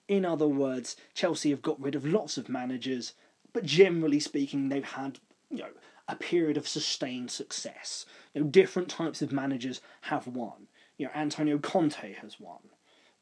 In 0.08 0.24
other 0.24 0.48
words, 0.48 0.96
Chelsea 1.14 1.50
have 1.50 1.62
got 1.62 1.80
rid 1.80 1.94
of 1.94 2.04
lots 2.04 2.36
of 2.36 2.48
managers, 2.48 3.14
but 3.52 3.64
generally 3.64 4.20
speaking, 4.20 4.68
they've 4.68 4.84
had 4.84 5.20
you 5.50 5.58
know 5.58 5.70
a 6.08 6.16
period 6.16 6.56
of 6.56 6.68
sustained 6.68 7.30
success. 7.30 8.04
You 8.34 8.42
know, 8.42 8.48
different 8.48 8.88
types 8.88 9.22
of 9.22 9.32
managers 9.32 9.80
have 10.02 10.26
won. 10.26 10.68
You 10.98 11.06
know, 11.06 11.12
Antonio 11.14 11.58
Conte 11.58 12.14
has 12.14 12.38
won. 12.40 12.58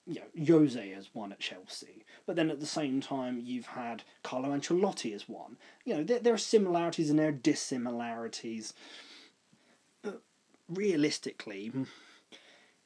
You 0.06 0.22
know, 0.34 0.58
Jose 0.58 0.90
has 0.90 1.14
won 1.14 1.32
at 1.32 1.40
Chelsea. 1.40 2.04
But 2.26 2.36
then 2.36 2.50
at 2.50 2.58
the 2.58 2.66
same 2.66 3.00
time, 3.00 3.40
you've 3.42 3.66
had 3.66 4.02
Carlo 4.22 4.48
Ancelotti 4.48 5.12
has 5.12 5.28
won. 5.28 5.56
You 5.84 5.94
know, 5.94 6.04
there, 6.04 6.18
there 6.18 6.34
are 6.34 6.38
similarities 6.38 7.10
and 7.10 7.18
there 7.18 7.28
are 7.28 7.32
dissimilarities. 7.32 8.72
Realistically, 10.70 11.72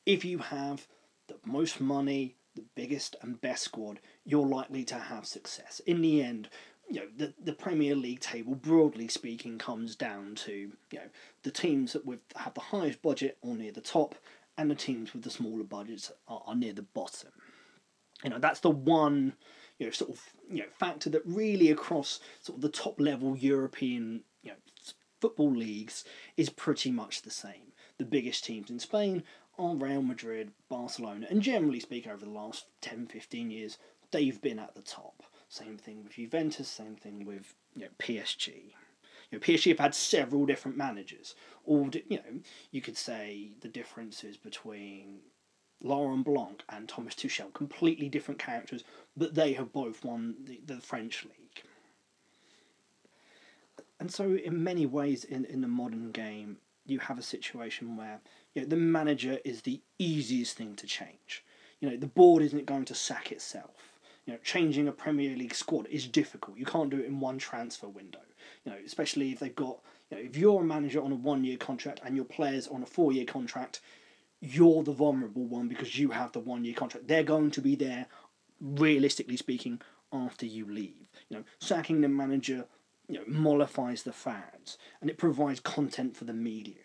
if 0.07 0.25
you 0.25 0.39
have 0.39 0.87
the 1.29 1.37
most 1.45 1.81
money, 1.81 2.37
the 2.55 2.65
biggest 2.75 3.17
and 3.21 3.41
best 3.41 3.65
squad, 3.65 4.01
you're 4.25 4.47
likely 4.47 4.85
to 4.85 4.95
have 4.95 5.27
success. 5.27 5.81
In 5.87 6.01
the 6.01 6.23
end, 6.23 6.49
you 6.89 7.01
know 7.01 7.07
the, 7.17 7.35
the 7.43 7.53
Premier 7.53 7.95
League 7.95 8.21
table, 8.21 8.55
broadly 8.55 9.09
speaking, 9.09 9.59
comes 9.59 9.97
down 9.97 10.35
to 10.37 10.53
you 10.53 10.99
know 10.99 11.09
the 11.43 11.51
teams 11.51 11.93
that 11.93 12.05
with 12.05 12.21
have 12.37 12.55
the 12.55 12.61
highest 12.61 13.03
budget 13.03 13.39
are 13.45 13.55
near 13.55 13.73
the 13.73 13.81
top, 13.81 14.15
and 14.57 14.71
the 14.71 14.75
teams 14.75 15.13
with 15.13 15.23
the 15.23 15.31
smaller 15.31 15.65
budgets 15.65 16.13
are, 16.29 16.43
are 16.47 16.55
near 16.55 16.73
the 16.73 16.83
bottom. 16.83 17.33
You 18.23 18.31
know 18.31 18.39
that's 18.39 18.61
the 18.61 18.71
one 18.71 19.35
you 19.79 19.87
know 19.87 19.93
sort 19.93 20.11
of 20.11 20.23
you 20.51 20.61
know 20.61 20.69
factor 20.79 21.11
that 21.11 21.23
really 21.25 21.71
across 21.71 22.21
sort 22.41 22.57
of 22.57 22.63
the 22.63 22.69
top 22.69 23.01
level 23.01 23.37
European 23.37 24.23
you 24.43 24.51
know 24.51 24.57
football 25.21 25.55
leagues 25.55 26.05
is 26.37 26.51
pretty 26.51 26.91
much 26.91 27.23
the 27.23 27.31
same. 27.31 27.73
The 27.99 28.05
biggest 28.05 28.45
teams 28.45 28.71
in 28.71 28.79
Spain 28.79 29.23
are 29.57 29.77
Real 29.77 30.03
Madrid, 30.03 30.51
Barcelona, 30.69 31.27
and 31.31 31.41
generally 31.41 31.79
speaking, 31.79 32.11
over 32.11 32.25
the 32.25 32.31
last 32.31 32.67
10, 32.81 33.07
15 33.07 33.51
years, 33.51 33.79
they've 34.11 34.41
been 34.41 34.59
at 34.59 34.75
the 34.75 34.83
top. 34.83 35.23
Same 35.49 35.77
thing 35.77 36.03
with 36.03 36.15
Juventus, 36.15 36.69
same 36.69 36.97
thing 36.97 37.25
with 37.25 37.55
you 37.77 37.83
know, 37.83 37.91
PSG. 37.99 38.73
You 39.31 39.39
know, 39.39 39.39
PSG 39.39 39.69
have 39.69 39.79
had 39.79 39.95
several 39.95 40.47
different 40.47 40.77
managers. 40.77 41.35
All 41.65 41.89
you 42.09 42.17
know, 42.17 42.41
you 42.73 42.81
could 42.81 42.97
say 42.97 43.53
the 43.61 43.69
differences 43.69 44.37
between 44.37 45.21
Laurent 45.81 46.25
Blanc 46.25 46.65
and 46.69 46.89
Thomas 46.89 47.15
Tuchel, 47.15 47.53
completely 47.53 48.09
different 48.09 48.41
characters, 48.41 48.83
but 49.17 49.35
they 49.35 49.53
have 49.53 49.73
both 49.73 50.05
won 50.05 50.35
the, 50.45 50.61
the 50.65 50.81
French 50.81 51.25
league. 51.25 51.63
And 54.01 54.13
so, 54.13 54.35
in 54.35 54.65
many 54.65 54.87
ways, 54.87 55.25
in, 55.25 55.45
in 55.45 55.61
the 55.61 55.69
modern 55.69 56.11
game, 56.11 56.59
you 56.87 56.99
have 56.99 57.19
a 57.19 57.23
situation 57.23 57.97
where 57.97 58.21
you 58.55 58.63
know, 58.63 58.69
the 58.69 58.77
manager 58.77 59.39
is 59.45 59.63
the 59.63 59.81
easiest 59.99 60.57
thing 60.57 60.77
to 60.77 60.87
change. 60.87 61.45
You 61.81 61.91
know, 61.91 61.97
the 61.97 62.07
board 62.07 62.43
isn't 62.43 62.67
going 62.67 62.85
to 62.87 62.95
sack 62.95 63.33
itself 63.33 63.95
you 64.27 64.33
know, 64.33 64.39
changing 64.43 64.89
a 64.89 64.93
Premier 64.93 65.37
League 65.37 65.55
squad 65.55 65.87
is 65.89 66.07
difficult. 66.07 66.57
You 66.57 66.65
can't 66.65 66.91
do 66.91 66.99
it 66.99 67.07
in 67.07 67.21
one 67.21 67.39
transfer 67.39 67.89
window. 67.89 68.21
You 68.65 68.73
know, 68.73 68.79
especially 68.85 69.33
if 69.33 69.41
they've 69.41 69.55
got, 69.55 69.81
you 70.11 70.17
know, 70.17 70.23
if 70.23 70.37
you're 70.37 70.63
a 70.63 70.65
manager 70.65 71.03
on 71.03 71.13
a 71.13 71.17
one-year 71.17 71.59
contract 71.59 72.01
and 72.05 72.17
your 72.17 72.25
players 72.25 72.67
on 72.69 72.83
a 72.83 72.87
four-year 72.87 73.27
contract, 73.27 73.81
you're 74.41 74.83
the 74.83 74.93
vulnerable 74.93 75.45
one 75.45 75.69
because 75.69 75.99
you 75.99 76.11
have 76.11 76.33
the 76.33 76.41
one-year 76.41 76.75
contract. 76.75 77.09
They're 77.09 77.23
going 77.23 77.51
to 77.53 77.61
be 77.61 77.77
there, 77.77 78.07
realistically 78.61 79.37
speaking, 79.37 79.81
after 80.13 80.47
you 80.47 80.67
leave. 80.67 81.09
You 81.29 81.39
know, 81.39 81.45
sacking 81.59 82.01
the 82.01 82.09
manager, 82.09 82.67
you 83.09 83.19
know, 83.19 83.25
mollifies 83.27 84.03
the 84.03 84.13
fans 84.13 84.79
and 85.01 85.11
it 85.11 85.19
provides 85.19 85.61
content 85.61 86.17
for 86.17 86.25
the 86.25 86.33
media. 86.33 86.84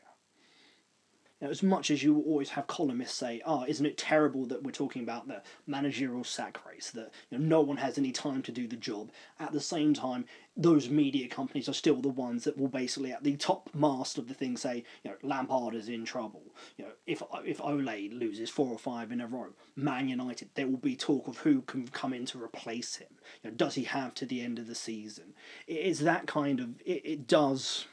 You 1.39 1.47
know, 1.47 1.51
as 1.51 1.63
much 1.63 1.89
as 1.89 2.03
you 2.03 2.17
always 2.17 2.49
have 2.49 2.67
columnists 2.67 3.17
say, 3.17 3.41
"Oh, 3.45 3.63
isn't 3.63 3.85
it 3.85 3.97
terrible 3.97 4.45
that 4.47 4.61
we're 4.61 4.71
talking 4.71 5.03
about 5.03 5.29
the 5.29 5.41
managerial 5.65 6.25
sack 6.25 6.65
race? 6.65 6.91
That 6.91 7.11
you 7.29 7.37
know, 7.37 7.45
no 7.45 7.61
one 7.61 7.77
has 7.77 7.97
any 7.97 8.11
time 8.11 8.41
to 8.43 8.51
do 8.51 8.67
the 8.67 8.75
job." 8.75 9.11
At 9.39 9.53
the 9.53 9.61
same 9.61 9.93
time, 9.93 10.25
those 10.57 10.89
media 10.89 11.29
companies 11.29 11.69
are 11.69 11.73
still 11.73 12.01
the 12.01 12.09
ones 12.09 12.43
that 12.43 12.57
will 12.57 12.67
basically, 12.67 13.13
at 13.13 13.23
the 13.23 13.37
top 13.37 13.69
mast 13.73 14.17
of 14.17 14.27
the 14.27 14.33
thing, 14.33 14.57
say, 14.57 14.83
"You 15.03 15.11
know, 15.11 15.17
Lampard 15.23 15.75
is 15.75 15.87
in 15.87 16.03
trouble." 16.03 16.53
You 16.77 16.85
know, 16.85 16.91
if 17.05 17.23
if 17.45 17.61
Ole 17.61 18.09
loses 18.09 18.49
four 18.49 18.69
or 18.69 18.79
five 18.79 19.09
in 19.09 19.21
a 19.21 19.27
row, 19.27 19.53
Man 19.77 20.09
United, 20.09 20.49
there 20.55 20.67
will 20.67 20.77
be 20.77 20.97
talk 20.97 21.29
of 21.29 21.37
who 21.37 21.61
can 21.61 21.87
come 21.87 22.13
in 22.13 22.25
to 22.27 22.43
replace 22.43 22.97
him. 22.97 23.15
You 23.43 23.49
know, 23.51 23.55
does 23.55 23.75
he 23.75 23.85
have 23.85 24.13
to 24.15 24.25
the 24.25 24.41
end 24.41 24.59
of 24.59 24.67
the 24.67 24.75
season? 24.75 25.33
It's 25.67 25.99
that 25.99 26.27
kind 26.27 26.59
of. 26.59 26.81
It, 26.81 27.05
it 27.05 27.27
does 27.27 27.85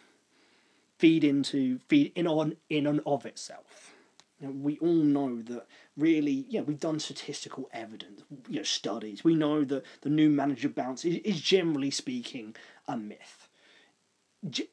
feed 0.98 1.24
into 1.24 1.78
feed 1.88 2.12
in 2.14 2.26
on 2.26 2.56
in 2.68 2.86
and 2.86 3.00
of 3.06 3.26
itself. 3.26 3.92
You 4.40 4.48
know, 4.48 4.52
we 4.52 4.78
all 4.78 5.02
know 5.02 5.40
that 5.42 5.66
really, 5.96 6.46
you 6.50 6.58
know, 6.58 6.64
we've 6.64 6.80
done 6.80 7.00
statistical 7.00 7.70
evidence, 7.72 8.22
you 8.48 8.56
know, 8.56 8.62
studies. 8.64 9.24
We 9.24 9.34
know 9.34 9.64
that 9.64 9.84
the 10.02 10.10
new 10.10 10.28
manager 10.28 10.68
bounce 10.68 11.06
is, 11.06 11.16
is 11.24 11.40
generally 11.40 11.90
speaking 11.90 12.54
a 12.86 12.98
myth. 12.98 13.48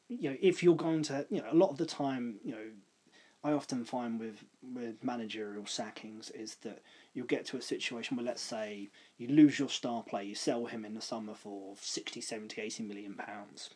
You 0.10 0.32
know, 0.32 0.38
if 0.42 0.62
you're 0.62 0.76
going 0.76 1.04
to, 1.04 1.26
you 1.30 1.42
know, 1.42 1.48
a 1.50 1.56
lot 1.56 1.70
of 1.70 1.78
the 1.78 1.86
time, 1.86 2.40
you 2.44 2.52
know, 2.52 2.72
I 3.44 3.52
often 3.52 3.84
find 3.86 4.20
with 4.20 4.44
with 4.62 5.04
managerial 5.04 5.66
sackings 5.66 6.30
is 6.32 6.56
that 6.56 6.82
you'll 7.14 7.28
get 7.28 7.46
to 7.46 7.58
a 7.58 7.62
situation 7.62 8.18
where 8.18 8.26
let's 8.26 8.42
say 8.42 8.90
you 9.18 9.28
lose 9.28 9.60
your 9.60 9.70
star 9.70 10.04
player, 10.04 10.24
you 10.24 10.36
sell 10.36 10.66
him 10.66 10.84
in 10.84 10.94
the 10.94 11.02
summer 11.02 11.34
for 11.34 11.76
60, 11.80 12.22
70, 12.22 12.62
80 12.62 12.84
million 12.84 13.14
pounds. 13.14 13.70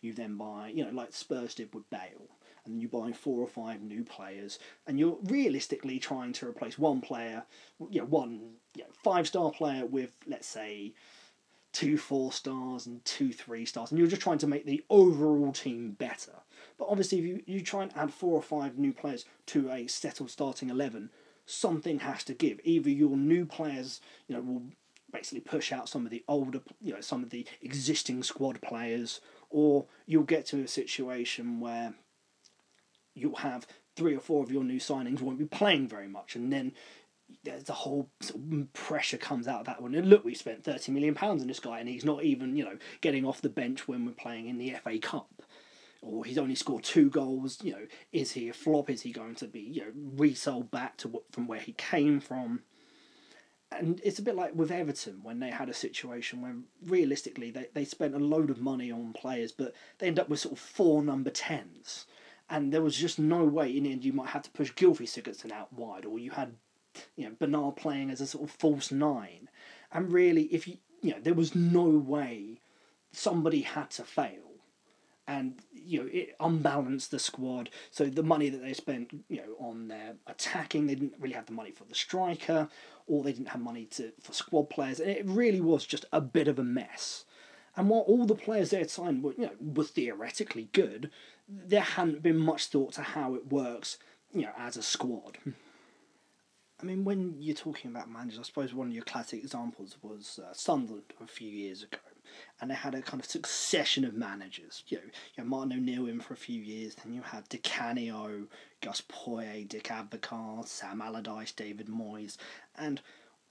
You 0.00 0.12
then 0.12 0.36
buy, 0.36 0.72
you 0.74 0.84
know, 0.84 0.90
like 0.90 1.12
Spurs 1.12 1.54
did 1.54 1.74
with 1.74 1.88
Bale, 1.90 2.28
and 2.66 2.80
you 2.80 2.88
buy 2.88 3.12
four 3.12 3.40
or 3.40 3.46
five 3.46 3.80
new 3.80 4.04
players, 4.04 4.58
and 4.86 4.98
you're 4.98 5.18
realistically 5.24 5.98
trying 5.98 6.32
to 6.34 6.48
replace 6.48 6.78
one 6.78 7.00
player, 7.00 7.44
you 7.90 8.00
know, 8.00 8.06
one 8.06 8.54
you 8.74 8.82
know, 8.82 8.90
five 8.92 9.26
star 9.26 9.50
player 9.50 9.86
with 9.86 10.10
let's 10.26 10.48
say 10.48 10.92
two 11.72 11.96
four 11.96 12.32
stars 12.32 12.86
and 12.86 13.04
two 13.04 13.32
three 13.32 13.64
stars, 13.64 13.90
and 13.90 13.98
you're 13.98 14.08
just 14.08 14.22
trying 14.22 14.38
to 14.38 14.46
make 14.46 14.66
the 14.66 14.84
overall 14.90 15.52
team 15.52 15.92
better. 15.92 16.32
But 16.78 16.88
obviously, 16.88 17.18
if 17.18 17.24
you, 17.24 17.42
you 17.46 17.60
try 17.60 17.84
and 17.84 17.96
add 17.96 18.12
four 18.12 18.34
or 18.34 18.42
five 18.42 18.78
new 18.78 18.92
players 18.92 19.24
to 19.46 19.70
a 19.70 19.86
settled 19.86 20.30
starting 20.30 20.70
11, 20.70 21.10
something 21.50 22.00
has 22.00 22.24
to 22.24 22.34
give. 22.34 22.60
Either 22.64 22.90
your 22.90 23.16
new 23.16 23.44
players, 23.44 24.00
you 24.28 24.34
know, 24.34 24.42
will 24.42 24.62
basically 25.12 25.40
push 25.40 25.72
out 25.72 25.88
some 25.88 26.04
of 26.04 26.10
the 26.10 26.24
older, 26.28 26.60
you 26.80 26.92
know, 26.92 27.00
some 27.00 27.22
of 27.22 27.30
the 27.30 27.46
existing 27.62 28.22
squad 28.22 28.60
players, 28.62 29.20
or 29.50 29.86
you'll 30.06 30.22
get 30.22 30.46
to 30.46 30.62
a 30.62 30.68
situation 30.68 31.60
where 31.60 31.94
you'll 33.14 33.36
have 33.36 33.66
three 33.96 34.14
or 34.14 34.20
four 34.20 34.42
of 34.42 34.52
your 34.52 34.64
new 34.64 34.78
signings 34.78 35.20
won't 35.20 35.38
be 35.38 35.44
playing 35.44 35.88
very 35.88 36.08
much, 36.08 36.36
and 36.36 36.52
then 36.52 36.72
there's 37.44 37.68
a 37.68 37.74
whole 37.74 38.08
sort 38.20 38.40
of 38.52 38.72
pressure 38.72 39.16
comes 39.16 39.46
out 39.46 39.60
of 39.60 39.66
that 39.66 39.80
one. 39.80 39.94
And 39.94 40.08
look, 40.08 40.24
we 40.24 40.34
spent 40.34 40.64
thirty 40.64 40.92
million 40.92 41.14
pounds 41.14 41.42
on 41.42 41.48
this 41.48 41.60
guy, 41.60 41.80
and 41.80 41.88
he's 41.88 42.04
not 42.04 42.22
even 42.22 42.56
you 42.56 42.64
know 42.64 42.78
getting 43.00 43.24
off 43.24 43.42
the 43.42 43.48
bench 43.48 43.88
when 43.88 44.06
we're 44.06 44.12
playing 44.12 44.48
in 44.48 44.58
the 44.58 44.74
FA 44.82 44.98
Cup 44.98 45.42
or 46.02 46.24
he's 46.24 46.38
only 46.38 46.54
scored 46.54 46.84
two 46.84 47.10
goals. 47.10 47.58
You 47.62 47.72
know, 47.72 47.86
is 48.12 48.32
he 48.32 48.48
a 48.48 48.52
flop? 48.52 48.90
Is 48.90 49.02
he 49.02 49.12
going 49.12 49.34
to 49.36 49.46
be 49.46 49.60
you 49.60 49.82
know 49.82 49.92
resold 49.94 50.70
back 50.70 50.96
to 50.98 51.22
from 51.30 51.46
where 51.46 51.60
he 51.60 51.72
came 51.72 52.20
from? 52.20 52.60
And 53.72 54.00
it's 54.02 54.18
a 54.18 54.22
bit 54.22 54.34
like 54.34 54.54
with 54.54 54.72
Everton 54.72 55.20
when 55.22 55.38
they 55.38 55.50
had 55.50 55.68
a 55.68 55.74
situation 55.74 56.42
where 56.42 56.56
realistically 56.84 57.52
they, 57.52 57.68
they 57.72 57.84
spent 57.84 58.16
a 58.16 58.18
load 58.18 58.50
of 58.50 58.60
money 58.60 58.90
on 58.90 59.12
players, 59.12 59.52
but 59.52 59.74
they 59.98 60.08
end 60.08 60.18
up 60.18 60.28
with 60.28 60.40
sort 60.40 60.54
of 60.54 60.58
four 60.58 61.04
number 61.04 61.30
tens. 61.30 62.06
And 62.48 62.72
there 62.72 62.82
was 62.82 62.96
just 62.96 63.20
no 63.20 63.44
way 63.44 63.76
in 63.76 63.84
the 63.84 63.92
end 63.92 64.04
you 64.04 64.12
might 64.12 64.30
have 64.30 64.42
to 64.42 64.50
push 64.50 64.72
Gylfi 64.72 65.02
Sigurdsson 65.02 65.52
out 65.52 65.72
wide, 65.72 66.04
or 66.04 66.18
you 66.18 66.32
had 66.32 66.56
you 67.16 67.28
know 67.28 67.34
Bernard 67.38 67.76
playing 67.76 68.10
as 68.10 68.20
a 68.20 68.26
sort 68.26 68.48
of 68.48 68.50
false 68.50 68.90
nine. 68.90 69.48
And 69.92 70.12
really, 70.12 70.44
if 70.44 70.66
you 70.66 70.78
you 71.02 71.12
know, 71.12 71.20
there 71.20 71.34
was 71.34 71.54
no 71.54 71.88
way 71.88 72.60
somebody 73.12 73.62
had 73.62 73.90
to 73.90 74.04
fail 74.04 74.49
and 75.30 75.54
you 75.72 76.00
know 76.00 76.08
it 76.12 76.34
unbalanced 76.40 77.12
the 77.12 77.18
squad. 77.18 77.70
So 77.90 78.06
the 78.06 78.22
money 78.22 78.48
that 78.48 78.62
they 78.62 78.72
spent, 78.72 79.12
you 79.28 79.36
know, 79.36 79.54
on 79.60 79.86
their 79.88 80.16
attacking, 80.26 80.86
they 80.86 80.96
didn't 80.96 81.14
really 81.20 81.34
have 81.34 81.46
the 81.46 81.52
money 81.52 81.70
for 81.70 81.84
the 81.84 81.94
striker, 81.94 82.68
or 83.06 83.22
they 83.22 83.32
didn't 83.32 83.50
have 83.50 83.60
money 83.60 83.84
to 83.92 84.12
for 84.20 84.32
squad 84.32 84.70
players, 84.70 84.98
and 84.98 85.08
it 85.08 85.24
really 85.24 85.60
was 85.60 85.86
just 85.86 86.04
a 86.12 86.20
bit 86.20 86.48
of 86.48 86.58
a 86.58 86.64
mess. 86.64 87.24
And 87.76 87.88
while 87.88 88.00
all 88.00 88.26
the 88.26 88.34
players 88.34 88.70
they 88.70 88.78
had 88.78 88.90
signed 88.90 89.22
were, 89.22 89.32
you 89.34 89.46
know, 89.46 89.52
were 89.60 89.84
theoretically 89.84 90.68
good, 90.72 91.10
there 91.48 91.80
hadn't 91.80 92.22
been 92.22 92.36
much 92.36 92.66
thought 92.66 92.94
to 92.94 93.02
how 93.02 93.36
it 93.36 93.52
works, 93.52 93.98
you 94.34 94.42
know, 94.42 94.52
as 94.58 94.76
a 94.76 94.82
squad. 94.82 95.38
I 96.80 96.84
mean, 96.84 97.04
when 97.04 97.36
you're 97.38 97.54
talking 97.54 97.90
about 97.90 98.10
managers, 98.10 98.40
I 98.40 98.42
suppose 98.42 98.74
one 98.74 98.88
of 98.88 98.94
your 98.94 99.04
classic 99.04 99.44
examples 99.44 99.96
was 100.02 100.40
uh, 100.42 100.52
Sunderland 100.52 101.12
a 101.22 101.26
few 101.26 101.50
years 101.50 101.84
ago 101.84 101.98
and 102.60 102.70
they 102.70 102.74
had 102.74 102.94
a 102.94 103.02
kind 103.02 103.22
of 103.22 103.28
succession 103.28 104.04
of 104.04 104.14
managers. 104.14 104.84
You 104.88 104.98
know, 104.98 105.04
you 105.04 105.10
had 105.38 105.46
Martin 105.46 105.72
O'Neill 105.72 106.06
in 106.06 106.20
for 106.20 106.34
a 106.34 106.38
few 106.38 106.60
years, 106.60 106.94
then 106.96 107.12
you 107.12 107.22
had 107.22 107.48
Di 107.48 107.58
Canio, 107.58 108.46
Gus 108.80 109.02
Poyet, 109.08 109.68
Dick 109.68 109.84
Advocaat, 109.84 110.66
Sam 110.66 111.00
Allardyce, 111.00 111.52
David 111.52 111.88
Moyes, 111.88 112.36
and 112.76 113.00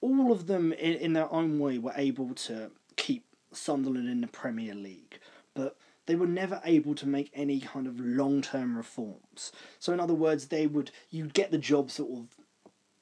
all 0.02 0.32
of 0.32 0.48
them 0.48 0.74
in, 0.74 0.94
in 0.96 1.14
their 1.14 1.32
own 1.32 1.60
way 1.60 1.78
were 1.78 1.94
able 1.96 2.34
to 2.34 2.72
keep 2.96 3.26
Sunderland 3.52 4.10
in 4.10 4.22
the 4.22 4.28
Premier 4.28 4.76
League. 4.76 5.20
But 5.54 5.78
they 6.06 6.16
were 6.16 6.28
never 6.28 6.62
able 6.66 6.96
to 6.96 7.08
make 7.08 7.30
any 7.34 7.60
kind 7.60 7.86
of 7.86 8.00
long 8.00 8.42
term 8.42 8.76
reforms. 8.76 9.52
So, 9.80 9.94
in 9.94 10.00
other 10.00 10.14
words, 10.14 10.48
they 10.48 10.66
would 10.66 10.92
you'd 11.10 11.34
get 11.34 11.52
the 11.52 11.58
job 11.58 11.92
sort 11.92 12.12
of 12.12 12.28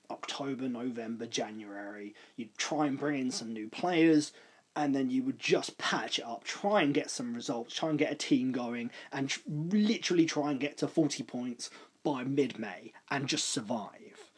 October, 0.10 0.67
November, 0.67 1.25
January. 1.25 2.13
You'd 2.36 2.57
try 2.57 2.88
and 2.88 3.00
bring 3.00 3.19
in 3.19 3.31
some 3.31 3.53
new 3.53 3.69
players, 3.69 4.34
and 4.77 4.93
then 4.93 5.10
you 5.10 5.24
would 5.24 5.39
just 5.39 5.79
patch 5.79 6.19
it 6.19 6.25
up, 6.25 6.43
try 6.43 6.84
and 6.84 6.93
get 6.93 7.10
some 7.10 7.34
results, 7.34 7.74
try 7.74 7.89
and 7.89 7.98
get 7.98 8.12
a 8.12 8.15
team 8.15 8.51
going, 8.51 8.91
and 9.12 9.27
tr- 9.27 9.39
literally 9.48 10.27
try 10.27 10.51
and 10.51 10.60
get 10.60 10.77
to 10.77 10.88
40 10.88 11.24
points 11.24 11.72
by 12.03 12.24
mid 12.24 12.60
May 12.60 12.93
and 13.10 13.27
just 13.27 13.50
survive. 13.50 14.29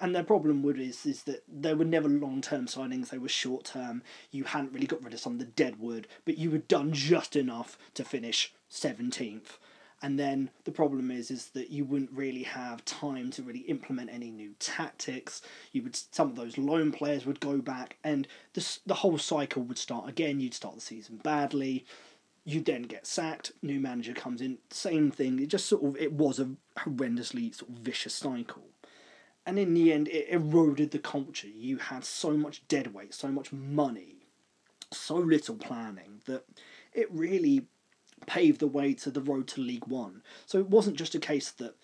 And 0.00 0.14
their 0.14 0.22
problem 0.22 0.62
would 0.62 0.78
is 0.78 1.04
is 1.04 1.24
that 1.24 1.42
they 1.48 1.74
were 1.74 1.84
never 1.84 2.08
long 2.08 2.40
term 2.40 2.66
signings, 2.66 3.10
they 3.10 3.18
were 3.18 3.28
short 3.28 3.64
term. 3.64 4.02
You 4.30 4.44
hadn't 4.44 4.72
really 4.72 4.86
got 4.86 5.02
rid 5.02 5.12
of 5.12 5.18
some 5.18 5.32
of 5.34 5.38
the 5.40 5.44
dead 5.44 5.80
wood, 5.80 6.06
but 6.24 6.38
you 6.38 6.52
had 6.52 6.68
done 6.68 6.92
just 6.92 7.34
enough 7.34 7.76
to 7.94 8.04
finish 8.04 8.54
17th 8.70 9.58
and 10.02 10.18
then 10.18 10.50
the 10.64 10.72
problem 10.72 11.10
is 11.10 11.30
is 11.30 11.48
that 11.48 11.70
you 11.70 11.84
wouldn't 11.84 12.12
really 12.12 12.42
have 12.42 12.84
time 12.84 13.30
to 13.32 13.42
really 13.42 13.60
implement 13.60 14.10
any 14.10 14.30
new 14.30 14.54
tactics. 14.58 15.42
You 15.72 15.82
would 15.82 15.96
some 15.96 16.30
of 16.30 16.36
those 16.36 16.56
loan 16.56 16.90
players 16.90 17.26
would 17.26 17.40
go 17.40 17.58
back 17.58 17.96
and 18.02 18.26
the, 18.54 18.78
the 18.86 18.94
whole 18.94 19.18
cycle 19.18 19.62
would 19.62 19.78
start 19.78 20.08
again. 20.08 20.40
You'd 20.40 20.54
start 20.54 20.76
the 20.76 20.80
season 20.80 21.18
badly. 21.22 21.84
You'd 22.44 22.64
then 22.64 22.82
get 22.82 23.06
sacked. 23.06 23.52
New 23.62 23.78
manager 23.78 24.14
comes 24.14 24.40
in. 24.40 24.58
Same 24.70 25.10
thing. 25.10 25.38
It 25.38 25.48
just 25.48 25.66
sort 25.66 25.84
of 25.84 25.96
it 25.96 26.12
was 26.12 26.40
a 26.40 26.50
horrendously 26.78 27.54
sort 27.54 27.70
of 27.70 27.78
vicious 27.78 28.14
cycle. 28.14 28.68
And 29.44 29.58
in 29.58 29.74
the 29.74 29.92
end 29.92 30.08
it 30.08 30.28
eroded 30.30 30.92
the 30.92 30.98
culture. 30.98 31.48
You 31.48 31.76
had 31.76 32.04
so 32.04 32.36
much 32.36 32.66
dead 32.68 32.94
weight 32.94 33.12
so 33.12 33.28
much 33.28 33.52
money 33.52 34.16
so 34.92 35.14
little 35.14 35.54
planning 35.54 36.20
that 36.26 36.44
it 36.92 37.08
really 37.12 37.66
paved 38.26 38.60
the 38.60 38.66
way 38.66 38.94
to 38.94 39.10
the 39.10 39.20
road 39.20 39.48
to 39.48 39.60
League 39.60 39.86
One. 39.86 40.22
So 40.46 40.58
it 40.58 40.68
wasn't 40.68 40.96
just 40.96 41.14
a 41.14 41.20
case 41.20 41.50
that 41.52 41.74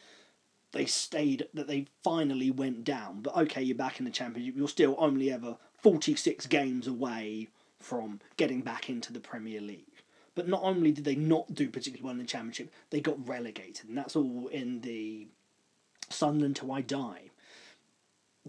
they 0.72 0.86
stayed, 0.86 1.48
that 1.54 1.68
they 1.68 1.86
finally 2.02 2.50
went 2.50 2.84
down, 2.84 3.20
but 3.22 3.36
okay, 3.36 3.62
you're 3.62 3.76
back 3.76 3.98
in 3.98 4.04
the 4.04 4.10
Championship, 4.10 4.54
you're 4.56 4.68
still 4.68 4.94
only 4.98 5.32
ever 5.32 5.56
46 5.78 6.46
games 6.46 6.86
away 6.86 7.48
from 7.78 8.20
getting 8.36 8.60
back 8.60 8.90
into 8.90 9.12
the 9.12 9.20
Premier 9.20 9.60
League. 9.60 10.02
But 10.34 10.48
not 10.48 10.62
only 10.62 10.92
did 10.92 11.04
they 11.04 11.14
not 11.14 11.54
do 11.54 11.68
particularly 11.68 12.04
well 12.04 12.12
in 12.12 12.18
the 12.18 12.24
Championship, 12.24 12.70
they 12.90 13.00
got 13.00 13.26
relegated, 13.26 13.88
and 13.88 13.96
that's 13.96 14.16
all 14.16 14.48
in 14.48 14.82
the 14.82 15.28
Sunderland 16.10 16.56
Till 16.56 16.72
I 16.72 16.82
Die 16.82 17.30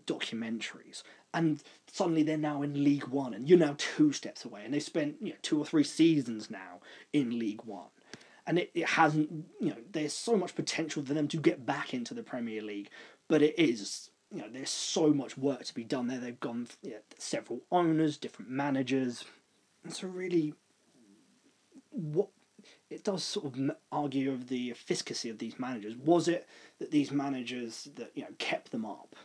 documentaries. 0.06 1.04
And 1.34 1.64
suddenly 1.92 2.24
they're 2.24 2.38
now 2.38 2.62
in 2.62 2.84
League 2.84 3.08
One, 3.08 3.34
and 3.34 3.48
you're 3.48 3.58
now 3.58 3.76
two 3.78 4.12
steps 4.12 4.46
away, 4.46 4.64
and 4.64 4.74
they've 4.74 4.84
spent 4.84 5.16
you 5.22 5.30
know 5.30 5.38
two 5.42 5.60
or 5.60 5.66
three 5.66 5.84
seasons 5.84 6.50
now 6.50 6.80
in 7.14 7.38
League 7.38 7.64
One, 7.64 7.88
and 8.46 8.60
it, 8.60 8.72
it 8.74 8.88
hasn't 8.88 9.46
you 9.60 9.70
know 9.70 9.78
there's 9.92 10.14
so 10.14 10.36
much 10.36 10.56
potential 10.56 11.04
for 11.04 11.14
them 11.14 11.28
to 11.30 11.38
get 11.38 11.66
back 11.66 11.94
into 11.94 12.14
the 12.14 12.24
Premier 12.24 12.62
League, 12.62 12.90
but 13.28 13.42
it 13.42 13.58
is 13.58 14.10
you 14.32 14.42
know 14.42 14.48
there's 14.52 14.70
so 14.70 15.14
much 15.14 15.38
work 15.38 15.64
to 15.66 15.74
be 15.74 15.84
done 15.84 16.08
there. 16.08 16.20
They've 16.20 16.40
gone 16.40 16.68
you 16.84 16.92
know, 16.92 16.98
several 17.18 17.62
owners, 17.72 18.18
different 18.18 18.52
managers, 18.52 19.26
and 19.84 19.94
so 19.94 20.08
really, 20.08 20.54
what 21.92 22.30
it 22.90 23.04
does 23.04 23.24
sort 23.24 23.46
of 23.46 23.72
argue 23.92 24.32
of 24.32 24.48
the 24.48 24.72
efficacy 24.72 25.30
of 25.30 25.38
these 25.38 25.60
managers. 25.60 25.96
Was 25.96 26.28
it 26.28 26.48
that 26.80 26.92
these 26.92 27.12
managers 27.12 27.88
that 27.96 28.12
you 28.16 28.24
know 28.24 28.30
kept 28.38 28.72
them 28.72 28.86
up? 28.86 29.16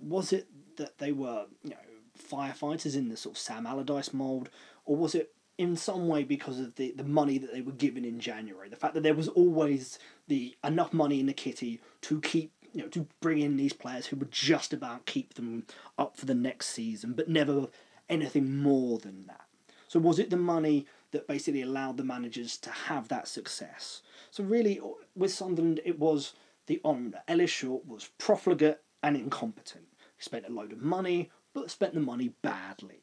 Was 0.00 0.32
it 0.32 0.48
that 0.76 0.98
they 0.98 1.12
were 1.12 1.46
you 1.62 1.70
know 1.70 1.76
firefighters 2.18 2.96
in 2.96 3.08
the 3.08 3.16
sort 3.16 3.36
of 3.36 3.40
Sam 3.40 3.66
Allardyce 3.66 4.12
mold, 4.12 4.50
or 4.84 4.96
was 4.96 5.14
it 5.14 5.32
in 5.56 5.76
some 5.76 6.08
way 6.08 6.24
because 6.24 6.58
of 6.58 6.74
the, 6.74 6.92
the 6.96 7.04
money 7.04 7.38
that 7.38 7.52
they 7.52 7.60
were 7.60 7.72
given 7.72 8.04
in 8.04 8.18
January? 8.20 8.68
The 8.68 8.76
fact 8.76 8.94
that 8.94 9.02
there 9.02 9.14
was 9.14 9.28
always 9.28 9.98
the 10.28 10.56
enough 10.64 10.92
money 10.92 11.20
in 11.20 11.26
the 11.26 11.32
kitty 11.32 11.80
to 12.02 12.20
keep 12.20 12.52
you 12.72 12.82
know 12.82 12.88
to 12.88 13.06
bring 13.20 13.40
in 13.40 13.56
these 13.56 13.72
players 13.72 14.06
who 14.06 14.16
would 14.16 14.32
just 14.32 14.72
about 14.72 15.06
keep 15.06 15.34
them 15.34 15.66
up 15.98 16.16
for 16.16 16.26
the 16.26 16.34
next 16.34 16.68
season, 16.68 17.12
but 17.12 17.28
never 17.28 17.68
anything 18.08 18.56
more 18.56 18.98
than 18.98 19.26
that. 19.26 19.46
So 19.88 20.00
was 20.00 20.18
it 20.18 20.30
the 20.30 20.36
money 20.36 20.86
that 21.12 21.28
basically 21.28 21.62
allowed 21.62 21.96
the 21.96 22.04
managers 22.04 22.56
to 22.58 22.70
have 22.70 23.08
that 23.08 23.28
success? 23.28 24.02
So 24.30 24.42
really, 24.42 24.80
with 25.14 25.32
Sunderland, 25.32 25.80
it 25.84 25.98
was 25.98 26.34
the 26.66 26.80
owner. 26.84 27.22
Ellis 27.28 27.50
Short 27.50 27.86
was 27.86 28.10
profligate 28.18 28.80
and 29.04 29.16
incompetent. 29.18 29.84
He 30.16 30.22
spent 30.22 30.48
a 30.48 30.52
load 30.52 30.72
of 30.72 30.80
money, 30.80 31.30
but 31.52 31.70
spent 31.70 31.92
the 31.92 32.00
money 32.00 32.32
badly. 32.40 33.02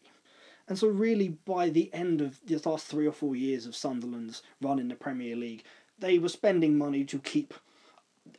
And 0.67 0.77
so, 0.77 0.87
really, 0.87 1.29
by 1.29 1.69
the 1.69 1.93
end 1.93 2.21
of 2.21 2.39
the 2.43 2.59
last 2.67 2.87
three 2.87 3.07
or 3.07 3.11
four 3.11 3.35
years 3.35 3.65
of 3.65 3.75
Sunderland's 3.75 4.41
run 4.61 4.79
in 4.79 4.87
the 4.87 4.95
Premier 4.95 5.35
League, 5.35 5.63
they 5.99 6.17
were 6.17 6.29
spending 6.29 6.77
money 6.77 7.03
to 7.05 7.19
keep 7.19 7.53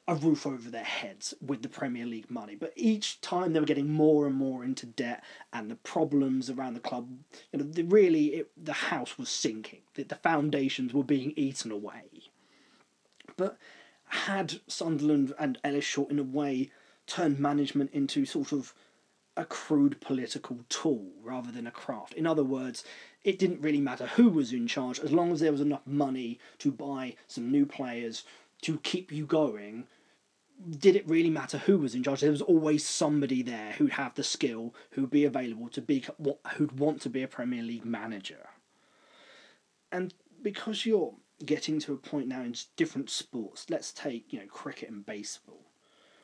a 0.09 0.15
roof 0.15 0.47
over 0.47 0.71
their 0.71 0.83
heads 0.85 1.35
with 1.41 1.63
the 1.63 1.69
Premier 1.69 2.05
League 2.05 2.31
money. 2.31 2.57
But 2.57 2.73
each 2.75 3.21
time 3.21 3.53
they 3.53 3.61
were 3.61 3.67
getting 3.67 3.93
more 3.93 4.27
and 4.27 4.35
more 4.35 4.65
into 4.65 4.87
debt, 4.87 5.23
and 5.53 5.71
the 5.71 5.77
problems 5.77 6.51
around 6.51 6.75
the 6.75 6.81
club, 6.81 7.11
you 7.53 7.61
know, 7.61 7.65
the, 7.65 7.85
really, 7.85 8.27
it, 8.27 8.51
the 8.57 8.73
house 8.73 9.17
was 9.19 9.29
sinking. 9.29 9.83
The, 9.95 10.03
the 10.03 10.17
foundations 10.17 10.93
were 10.93 11.05
being 11.05 11.33
eaten 11.37 11.71
away. 11.71 12.05
But 13.37 13.57
had 14.07 14.61
Sunderland 14.67 15.33
and 15.39 15.59
Ellis 15.63 15.85
Short, 15.85 16.11
in 16.11 16.19
a 16.19 16.25
way, 16.25 16.71
turned 17.13 17.39
management 17.39 17.91
into 17.93 18.25
sort 18.25 18.53
of 18.53 18.73
a 19.37 19.45
crude 19.45 20.01
political 20.01 20.61
tool 20.71 21.11
rather 21.23 21.53
than 21.53 21.67
a 21.67 21.71
craft. 21.71 22.15
In 22.15 22.27
other 22.27 22.43
words, 22.43 22.85
it 23.23 23.39
didn't 23.39 23.61
really 23.61 23.81
matter 23.81 24.07
who 24.07 24.31
was 24.31 24.53
in 24.53 24.67
charge 24.67 24.99
as 24.99 25.13
long 25.13 25.31
as 25.31 25.41
there 25.41 25.53
was 25.53 25.61
enough 25.61 25.87
money 25.87 26.39
to 26.59 26.73
buy 26.73 27.17
some 27.29 27.53
new 27.53 27.67
players 27.67 28.25
to 28.63 28.79
keep 28.79 29.13
you 29.13 29.27
going. 29.27 29.85
Did 30.79 30.97
it 30.97 31.07
really 31.07 31.29
matter 31.29 31.59
who 31.59 31.77
was 31.77 31.95
in 31.95 32.03
charge? 32.03 32.23
There 32.23 32.31
was 32.31 32.41
always 32.41 32.87
somebody 32.87 33.43
there 33.43 33.73
who'd 33.73 33.93
have 33.93 34.15
the 34.15 34.25
skill, 34.25 34.75
who'd 34.93 35.11
be 35.11 35.27
available 35.27 35.69
to 35.69 35.83
be, 35.83 36.05
who'd 36.57 36.79
want 36.79 37.03
to 37.03 37.11
be 37.11 37.23
a 37.23 37.29
Premier 37.29 37.63
League 37.63 37.85
manager. 37.85 38.49
And 39.91 40.15
because 40.41 40.87
you're 40.87 41.15
getting 41.45 41.79
to 41.81 41.93
a 41.93 41.99
point 41.99 42.29
now 42.29 42.41
in 42.41 42.55
different 42.77 43.11
sports, 43.11 43.67
let's 43.69 43.93
take 43.93 44.33
you 44.33 44.39
know 44.39 44.47
cricket 44.47 44.89
and 44.89 45.05
baseball 45.05 45.72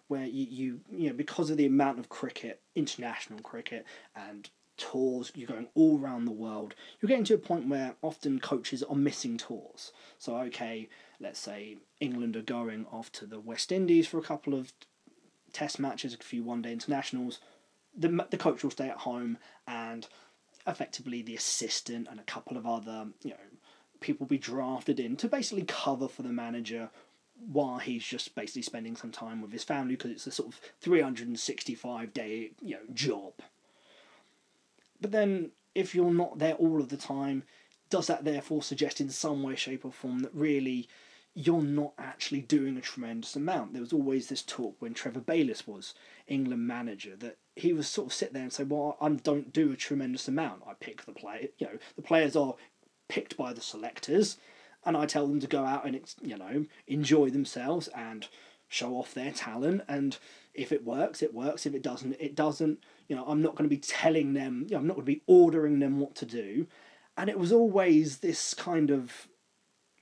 where 0.09 0.27
you, 0.27 0.47
you 0.51 0.81
you 0.91 1.09
know 1.09 1.15
because 1.15 1.51
of 1.51 1.57
the 1.57 1.67
amount 1.67 1.99
of 1.99 2.09
cricket, 2.09 2.61
international 2.75 3.41
cricket, 3.41 3.87
and 4.17 4.51
tours, 4.77 5.33
you're 5.35 5.49
going 5.49 5.69
all 5.75 6.01
around 6.01 6.25
the 6.25 6.33
world. 6.33 6.75
You're 7.01 7.09
getting 7.09 7.25
to 7.25 7.35
a 7.35 7.39
point 7.39 7.69
where 7.69 7.95
often 8.03 8.41
coaches 8.41 8.83
are 8.83 8.97
missing 8.97 9.37
tours. 9.37 9.93
So 10.19 10.37
okay, 10.39 10.89
let's 11.21 11.39
say 11.39 11.79
England 12.01 12.37
are 12.37 12.43
going 12.43 12.87
off 12.91 13.13
to 13.13 13.27
the 13.27 13.41
West 13.41 13.71
Indies 13.73 14.07
for 14.07 14.19
a 14.19 14.23
couple 14.23 14.55
of 14.55 14.73
test 15.53 15.79
matches, 15.79 16.15
a 16.15 16.19
few 16.19 16.43
one 16.43 16.63
day 16.63 16.73
internationals. 16.73 17.39
The 17.97 18.27
the 18.31 18.39
coach 18.39 18.63
will 18.63 18.71
stay 18.71 18.89
at 18.89 18.99
home 18.99 19.39
and 19.67 20.07
effectively 20.67 21.23
the 21.23 21.35
assistant 21.35 22.07
and 22.11 22.21
a 22.21 22.25
couple 22.25 22.57
of 22.57 22.67
other 22.67 23.07
you 23.23 23.31
know 23.31 23.37
people 24.01 24.27
be 24.27 24.39
drafted 24.39 25.01
in 25.01 25.17
to 25.17 25.29
basically 25.29 25.65
cover 25.65 26.07
for 26.09 26.23
the 26.23 26.29
manager 26.29 26.91
while 27.47 27.79
he's 27.79 28.05
just 28.05 28.35
basically 28.35 28.63
spending 28.63 28.97
some 28.97 29.13
time 29.13 29.41
with 29.41 29.53
his 29.53 29.65
family 29.65 29.97
because 29.97 30.11
it's 30.11 30.27
a 30.27 30.31
sort 30.31 30.49
of 30.49 30.61
365 30.81 32.13
day 32.13 32.51
you 32.61 32.75
know 32.75 32.83
job. 32.93 33.33
But 35.01 35.13
then 35.13 35.53
if 35.75 35.95
you're 35.95 36.13
not 36.13 36.39
there 36.39 36.55
all 36.55 36.81
of 36.81 36.89
the 36.89 36.97
time 36.97 37.45
does 37.91 38.07
that 38.09 38.25
therefore 38.25 38.63
suggest 38.63 39.01
in 39.01 39.09
some 39.09 39.43
way 39.43 39.57
shape 39.57 39.85
or 39.85 39.93
form 39.93 40.21
that 40.21 40.35
really 40.35 40.89
you're 41.35 41.63
not 41.63 41.93
actually 41.99 42.41
doing 42.43 42.77
a 42.77 42.81
tremendous 42.81 43.37
amount? 43.37 43.73
There 43.73 43.81
was 43.81 43.93
always 43.93 44.29
this 44.29 44.43
talk 44.43 44.77
when 44.81 44.93
Trevor 44.93 45.21
Bayliss 45.21 45.67
was 45.67 45.95
England 46.27 46.67
manager 46.67 47.17
that 47.17 47.39
he 47.57 47.73
was 47.73 47.89
sort 47.89 48.09
of 48.09 48.13
sit 48.13 48.33
there 48.33 48.43
and 48.43 48.53
say 48.53 48.65
well 48.65 48.97
I 49.01 49.09
don't 49.09 49.53
do 49.53 49.73
a 49.73 49.77
tremendous 49.77 50.29
amount. 50.29 50.63
I 50.67 50.75
pick 50.75 51.05
the 51.05 51.13
play 51.13 51.51
you 51.59 51.67
know 51.67 51.79
the 51.97 52.03
players 52.03 52.35
are 52.35 52.57
picked 53.09 53.37
by 53.37 53.53
the 53.53 53.61
selectors 53.63 54.37
and 54.89 54.97
I 54.97 55.05
tell 55.05 55.27
them 55.27 55.39
to 55.41 55.47
go 55.47 55.67
out 55.67 55.87
and 55.87 56.01
you 56.23 56.37
know 56.37 56.65
enjoy 56.87 57.29
themselves 57.29 57.89
and 57.89 58.27
show 58.69 58.95
off 58.95 59.13
their 59.13 59.31
talent. 59.31 59.83
And 59.87 60.17
if 60.55 60.73
it 60.73 60.85
works 60.85 61.23
it 61.23 61.35
works. 61.35 61.67
If 61.67 61.75
it 61.75 61.83
doesn't 61.83 62.17
it 62.19 62.35
doesn't. 62.35 62.83
You 63.07 63.15
know 63.15 63.25
I'm 63.27 63.43
not 63.43 63.55
going 63.55 63.69
to 63.69 63.75
be 63.75 63.81
telling 63.81 64.33
them 64.33 64.65
you 64.67 64.73
know, 64.73 64.79
I'm 64.79 64.87
not 64.87 64.95
going 64.95 65.07
to 65.07 65.13
be 65.13 65.23
ordering 65.27 65.79
them 65.79 66.01
what 66.01 66.15
to 66.17 66.27
do. 66.27 66.67
And 67.19 67.29
it 67.29 67.39
was 67.39 67.53
always 67.53 68.19
this 68.19 68.55
kind 68.55 68.91
of 68.91 69.29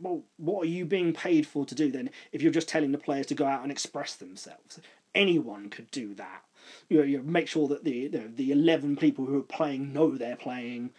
well 0.00 0.22
what 0.36 0.62
are 0.62 0.70
you 0.70 0.84
being 0.84 1.12
paid 1.12 1.46
for 1.48 1.66
to 1.66 1.74
do 1.74 1.90
then 1.90 2.10
if 2.30 2.40
you're 2.40 2.52
just 2.52 2.68
telling 2.68 2.92
the 2.92 2.98
players 2.98 3.26
to 3.26 3.34
go 3.34 3.46
out 3.46 3.64
and 3.64 3.72
express 3.72 4.14
themselves? 4.14 4.78
Anyone 5.16 5.68
could 5.68 5.90
do 5.90 6.14
that. 6.14 6.44
You 6.88 6.98
know, 6.98 7.04
you 7.04 7.22
make 7.22 7.48
sure 7.48 7.66
that 7.66 7.82
the 7.82 8.06
the, 8.06 8.30
the 8.32 8.52
11 8.52 8.96
people 8.96 9.26
who 9.26 9.36
are 9.40 9.42
playing 9.42 9.92
know 9.92 10.16
they're 10.16 10.36
playing 10.36 10.90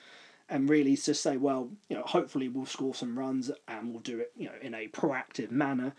and 0.49 0.69
really 0.69 0.95
to 0.95 1.13
say, 1.13 1.38
well, 1.38 1.69
you 1.89 1.95
know, 1.95 2.03
hopefully 2.03 2.47
we'll 2.47 2.65
score 2.65 2.95
some 2.95 3.17
runs 3.17 3.51
and 3.67 3.91
we'll 3.91 3.99
do 3.99 4.19
it, 4.19 4.31
you 4.36 4.45
know, 4.45 4.55
in 4.62 4.73
a 4.73 4.88
proactive 4.88 5.51
manner. 5.51 5.93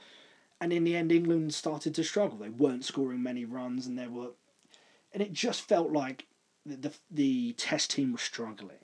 And 0.60 0.72
in 0.72 0.84
the 0.84 0.96
end, 0.96 1.12
England 1.12 1.54
started 1.54 1.94
to 1.94 2.04
struggle. 2.04 2.38
They 2.38 2.48
weren't 2.48 2.84
scoring 2.84 3.22
many 3.22 3.44
runs, 3.44 3.86
and 3.86 3.96
there 3.96 4.10
were, 4.10 4.30
and 5.12 5.22
it 5.22 5.32
just 5.32 5.62
felt 5.62 5.92
like 5.92 6.26
the 6.66 6.76
the, 6.76 6.92
the 7.10 7.52
Test 7.52 7.92
team 7.92 8.12
was 8.12 8.22
struggling. 8.22 8.78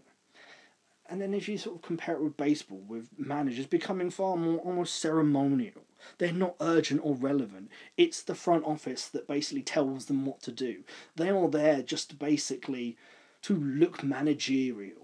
And 1.06 1.20
then 1.20 1.34
if 1.34 1.48
you 1.48 1.58
sort 1.58 1.76
of 1.76 1.82
compare 1.82 2.14
it 2.14 2.22
with 2.22 2.36
baseball, 2.36 2.82
with 2.86 3.08
managers 3.18 3.66
becoming 3.66 4.10
far 4.10 4.36
more 4.36 4.58
almost 4.58 4.96
ceremonial, 4.96 5.82
they're 6.18 6.32
not 6.32 6.56
urgent 6.60 7.00
or 7.04 7.14
relevant. 7.14 7.70
It's 7.96 8.22
the 8.22 8.34
front 8.34 8.64
office 8.64 9.08
that 9.08 9.28
basically 9.28 9.62
tells 9.62 10.06
them 10.06 10.24
what 10.24 10.40
to 10.42 10.52
do. 10.52 10.84
They 11.16 11.28
are 11.28 11.48
there 11.48 11.82
just 11.82 12.18
basically 12.18 12.96
to 13.42 13.54
look 13.54 14.02
managerial. 14.02 15.03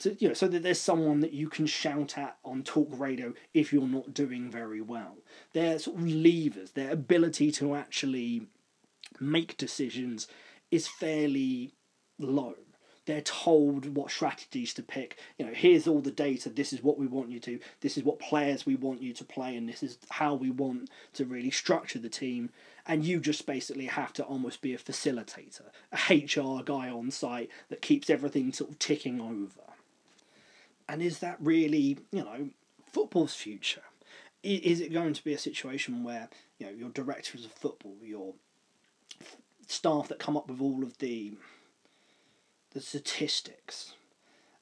To, 0.00 0.16
you 0.18 0.28
know, 0.28 0.34
so 0.34 0.48
that 0.48 0.62
there's 0.62 0.80
someone 0.80 1.20
that 1.20 1.32
you 1.32 1.48
can 1.48 1.66
shout 1.66 2.16
at 2.16 2.38
on 2.44 2.62
talk 2.62 2.88
radio 2.90 3.34
if 3.54 3.72
you're 3.72 3.86
not 3.86 4.14
doing 4.14 4.50
very 4.50 4.80
well. 4.80 5.18
Their 5.52 5.78
sort 5.78 5.98
of 5.98 6.06
levers, 6.06 6.72
their 6.72 6.90
ability 6.90 7.52
to 7.52 7.74
actually 7.74 8.48
make 9.18 9.56
decisions 9.56 10.26
is 10.70 10.88
fairly 10.88 11.72
low 12.18 12.54
they're 13.10 13.20
told 13.22 13.96
what 13.96 14.10
strategies 14.10 14.72
to 14.74 14.84
pick. 14.84 15.18
You 15.36 15.46
know, 15.46 15.52
here's 15.52 15.88
all 15.88 16.00
the 16.00 16.12
data. 16.12 16.48
This 16.48 16.72
is 16.72 16.80
what 16.80 16.96
we 16.96 17.08
want 17.08 17.30
you 17.30 17.40
to. 17.40 17.58
This 17.80 17.96
is 17.96 18.04
what 18.04 18.20
players 18.20 18.64
we 18.64 18.76
want 18.76 19.02
you 19.02 19.12
to 19.14 19.24
play, 19.24 19.56
and 19.56 19.68
this 19.68 19.82
is 19.82 19.98
how 20.10 20.34
we 20.34 20.50
want 20.50 20.90
to 21.14 21.24
really 21.24 21.50
structure 21.50 21.98
the 21.98 22.08
team. 22.08 22.50
And 22.86 23.04
you 23.04 23.18
just 23.18 23.46
basically 23.46 23.86
have 23.86 24.12
to 24.14 24.22
almost 24.22 24.60
be 24.60 24.74
a 24.74 24.78
facilitator, 24.78 25.62
a 25.90 26.14
HR 26.14 26.62
guy 26.62 26.88
on 26.88 27.10
site 27.10 27.50
that 27.68 27.82
keeps 27.82 28.10
everything 28.10 28.52
sort 28.52 28.70
of 28.70 28.78
ticking 28.78 29.20
over. 29.20 29.69
And 30.90 31.02
is 31.02 31.20
that 31.20 31.36
really, 31.40 31.98
you 32.10 32.24
know, 32.24 32.50
football's 32.92 33.34
future? 33.34 33.84
Is 34.42 34.80
it 34.80 34.92
going 34.92 35.12
to 35.12 35.22
be 35.22 35.32
a 35.32 35.38
situation 35.38 36.02
where 36.02 36.28
you 36.58 36.66
know 36.66 36.72
your 36.72 36.88
directors 36.88 37.44
of 37.44 37.52
football, 37.52 37.96
your 38.02 38.34
staff 39.68 40.08
that 40.08 40.18
come 40.18 40.36
up 40.36 40.48
with 40.48 40.60
all 40.60 40.82
of 40.82 40.98
the 40.98 41.34
the 42.72 42.80
statistics 42.80 43.94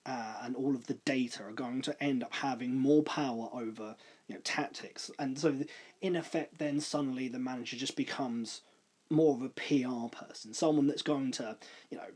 uh, 0.05 0.35
and 0.43 0.55
all 0.55 0.75
of 0.75 0.87
the 0.87 0.95
data 1.05 1.45
are 1.45 1.53
going 1.53 1.81
to 1.83 2.03
end 2.03 2.23
up 2.23 2.35
having 2.35 2.77
more 2.77 3.03
power 3.03 3.49
over 3.55 3.97
you 4.27 4.35
know 4.35 4.41
tactics, 4.45 5.11
and 5.19 5.39
so 5.39 5.57
in 6.03 6.15
effect, 6.15 6.59
then 6.59 6.79
suddenly 6.79 7.29
the 7.29 7.39
manager 7.39 7.77
just 7.77 7.97
becomes 7.97 8.61
more 9.09 9.35
of 9.35 9.41
a 9.41 9.49
PR 9.49 10.15
person, 10.15 10.53
someone 10.53 10.89
that's 10.89 11.01
going 11.01 11.33
to 11.33 11.57
you 11.91 11.97
know 11.97 12.11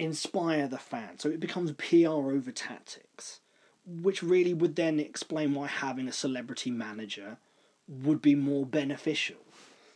inspire 0.00 0.66
the 0.66 0.78
fans. 0.78 1.22
So 1.22 1.28
it 1.28 1.40
becomes 1.40 1.72
PR 1.72 2.08
over 2.08 2.50
tactics, 2.50 3.40
which 3.86 4.22
really 4.22 4.54
would 4.54 4.74
then 4.74 4.98
explain 4.98 5.54
why 5.54 5.68
having 5.68 6.08
a 6.08 6.12
celebrity 6.12 6.70
manager 6.70 7.36
would 7.86 8.22
be 8.22 8.34
more 8.34 8.64
beneficial 8.64 9.36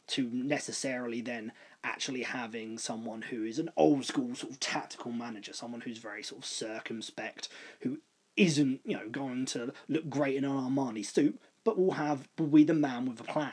to 0.06 0.28
necessarily 0.32 1.22
then 1.22 1.52
actually 1.82 2.22
having 2.22 2.76
someone 2.76 3.22
who 3.22 3.44
is 3.44 3.58
an 3.58 3.70
old 3.76 4.04
school 4.04 4.34
sort 4.34 4.52
of 4.52 4.60
tactical 4.60 5.10
manager, 5.10 5.52
someone 5.52 5.80
who's 5.80 5.98
very 5.98 6.22
sort 6.22 6.42
of 6.42 6.46
circumspect, 6.46 7.48
who 7.80 7.98
isn't, 8.36 8.80
you 8.84 8.96
know, 8.96 9.08
going 9.08 9.46
to 9.46 9.72
look 9.88 10.10
great 10.10 10.36
in 10.36 10.44
an 10.44 10.50
Armani 10.50 11.04
suit, 11.04 11.40
but 11.62 11.78
will 11.78 11.92
have 11.92 12.28
will 12.38 12.46
be 12.48 12.64
the 12.64 12.74
man 12.74 13.06
with 13.06 13.20
a 13.20 13.24
plan. 13.24 13.52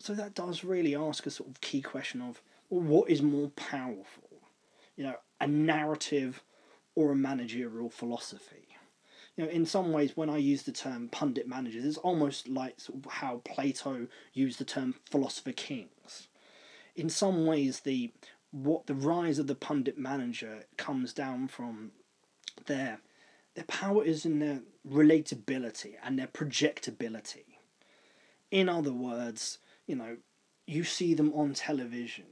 So 0.00 0.14
that 0.14 0.34
does 0.34 0.64
really 0.64 0.96
ask 0.96 1.26
a 1.26 1.30
sort 1.30 1.48
of 1.48 1.60
key 1.60 1.80
question 1.80 2.20
of 2.20 2.42
what 2.80 3.10
is 3.10 3.22
more 3.22 3.50
powerful? 3.50 4.40
You 4.96 5.04
know, 5.04 5.14
a 5.40 5.46
narrative 5.46 6.42
or 6.94 7.12
a 7.12 7.16
managerial 7.16 7.90
philosophy? 7.90 8.62
you 9.36 9.44
know, 9.44 9.50
in 9.50 9.64
some 9.64 9.92
ways, 9.92 10.16
when 10.16 10.28
I 10.28 10.36
use 10.36 10.62
the 10.62 10.72
term 10.72 11.08
pundit 11.08 11.48
managers, 11.48 11.84
it's 11.84 11.98
almost 11.98 12.48
like 12.48 12.76
how 13.08 13.40
Plato 13.44 14.08
used 14.34 14.58
the 14.58 14.64
term 14.64 14.94
philosopher 15.10 15.52
kings. 15.52 16.28
In 16.94 17.08
some 17.08 17.46
ways, 17.46 17.80
the 17.80 18.12
what 18.50 18.86
the 18.86 18.94
rise 18.94 19.38
of 19.38 19.46
the 19.46 19.54
pundit 19.54 19.96
manager 19.96 20.64
comes 20.76 21.14
down 21.14 21.48
from 21.48 21.92
their 22.66 23.00
their 23.54 23.64
power 23.64 24.04
is 24.04 24.26
in 24.26 24.38
their 24.38 24.60
relatability 24.86 25.94
and 26.02 26.18
their 26.18 26.26
projectability. 26.26 27.44
In 28.50 28.68
other 28.68 28.92
words, 28.92 29.58
you 29.86 29.96
know, 29.96 30.18
you 30.66 30.84
see 30.84 31.14
them 31.14 31.32
on 31.34 31.54
television, 31.54 32.26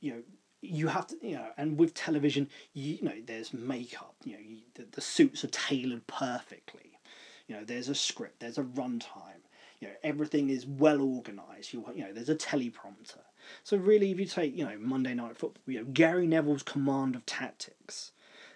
you 0.00 0.12
know, 0.12 0.22
you 0.62 0.88
have 0.88 1.06
to, 1.08 1.16
you 1.22 1.36
know, 1.36 1.48
and 1.56 1.78
with 1.78 1.94
television, 1.94 2.48
you, 2.72 2.94
you 2.94 3.02
know, 3.02 3.14
there's 3.24 3.52
makeup, 3.52 4.14
you 4.24 4.32
know, 4.32 4.42
you, 4.44 4.58
the, 4.74 4.86
the 4.92 5.00
suits 5.00 5.44
are 5.44 5.48
tailored 5.48 6.06
perfectly. 6.06 6.98
You 7.46 7.56
know, 7.56 7.64
there's 7.64 7.88
a 7.88 7.94
script, 7.94 8.40
there's 8.40 8.58
a 8.58 8.62
runtime. 8.62 9.42
You 9.80 9.88
know, 9.88 9.94
everything 10.02 10.48
is 10.48 10.66
well 10.66 11.02
organized. 11.02 11.72
You, 11.72 11.84
you 11.94 12.04
know, 12.04 12.12
there's 12.12 12.30
a 12.30 12.34
teleprompter. 12.34 13.20
So 13.62 13.76
really, 13.76 14.10
if 14.10 14.18
you 14.18 14.26
take, 14.26 14.56
you 14.56 14.64
know, 14.64 14.76
Monday 14.78 15.14
Night 15.14 15.36
Football, 15.36 15.62
you 15.66 15.80
know, 15.80 15.86
Gary 15.92 16.26
Neville's 16.26 16.62
command 16.62 17.14
of 17.14 17.26
tactics, 17.26 18.12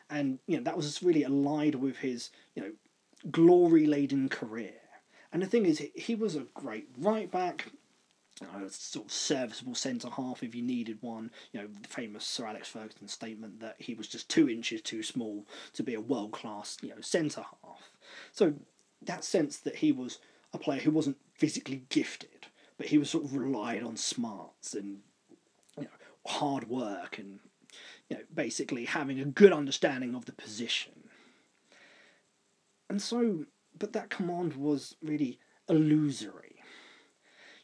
and 0.08 0.38
you 0.46 0.56
know 0.56 0.62
that 0.64 0.76
was 0.76 1.02
really 1.02 1.22
allied 1.22 1.76
with 1.76 1.98
his, 1.98 2.30
you 2.54 2.62
know, 2.62 2.72
glory 3.30 3.86
laden 3.86 4.28
career. 4.28 4.72
And 5.32 5.42
the 5.42 5.46
thing 5.46 5.66
is, 5.66 5.82
he 5.94 6.14
was 6.14 6.34
a 6.34 6.46
great 6.54 6.88
right 6.98 7.30
back, 7.30 7.70
a 8.40 8.70
sort 8.70 9.06
of 9.06 9.12
serviceable 9.12 9.74
centre 9.74 10.08
half 10.08 10.42
if 10.42 10.54
you 10.54 10.62
needed 10.62 10.98
one. 11.00 11.30
You 11.52 11.60
know, 11.60 11.68
the 11.68 11.88
famous 11.88 12.24
Sir 12.24 12.46
Alex 12.46 12.68
Ferguson 12.68 13.08
statement 13.08 13.60
that 13.60 13.76
he 13.78 13.94
was 13.94 14.08
just 14.08 14.28
two 14.28 14.48
inches 14.48 14.80
too 14.80 15.02
small 15.02 15.46
to 15.74 15.82
be 15.82 15.94
a 15.94 16.00
world 16.00 16.32
class, 16.32 16.78
you 16.82 16.90
know, 16.90 17.00
centre 17.00 17.44
half. 17.62 17.90
So 18.32 18.54
that 19.02 19.24
sense 19.24 19.58
that 19.58 19.76
he 19.76 19.92
was 19.92 20.18
a 20.52 20.58
player 20.58 20.80
who 20.80 20.90
wasn't 20.90 21.18
physically 21.34 21.84
gifted, 21.88 22.46
but 22.76 22.86
he 22.86 22.98
was 22.98 23.10
sort 23.10 23.24
of 23.24 23.36
relied 23.36 23.82
on 23.82 23.96
smarts 23.96 24.74
and 24.74 25.00
you 25.76 25.84
know 25.84 25.90
hard 26.26 26.68
work 26.68 27.18
and 27.18 27.40
you 28.08 28.16
know 28.16 28.22
basically 28.34 28.84
having 28.84 29.20
a 29.20 29.24
good 29.24 29.52
understanding 29.52 30.14
of 30.14 30.24
the 30.24 30.32
position. 30.32 30.92
And 32.88 33.00
so, 33.00 33.44
but 33.78 33.92
that 33.92 34.10
command 34.10 34.54
was 34.56 34.96
really 35.00 35.38
illusory 35.68 36.49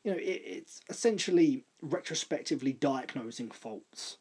you 0.06 0.12
know, 0.12 0.18
it, 0.18 0.42
it's 0.44 0.80
essentially 0.88 1.64
retrospectively 1.82 2.72
diagnosing 2.72 3.50
faults. 3.50 4.18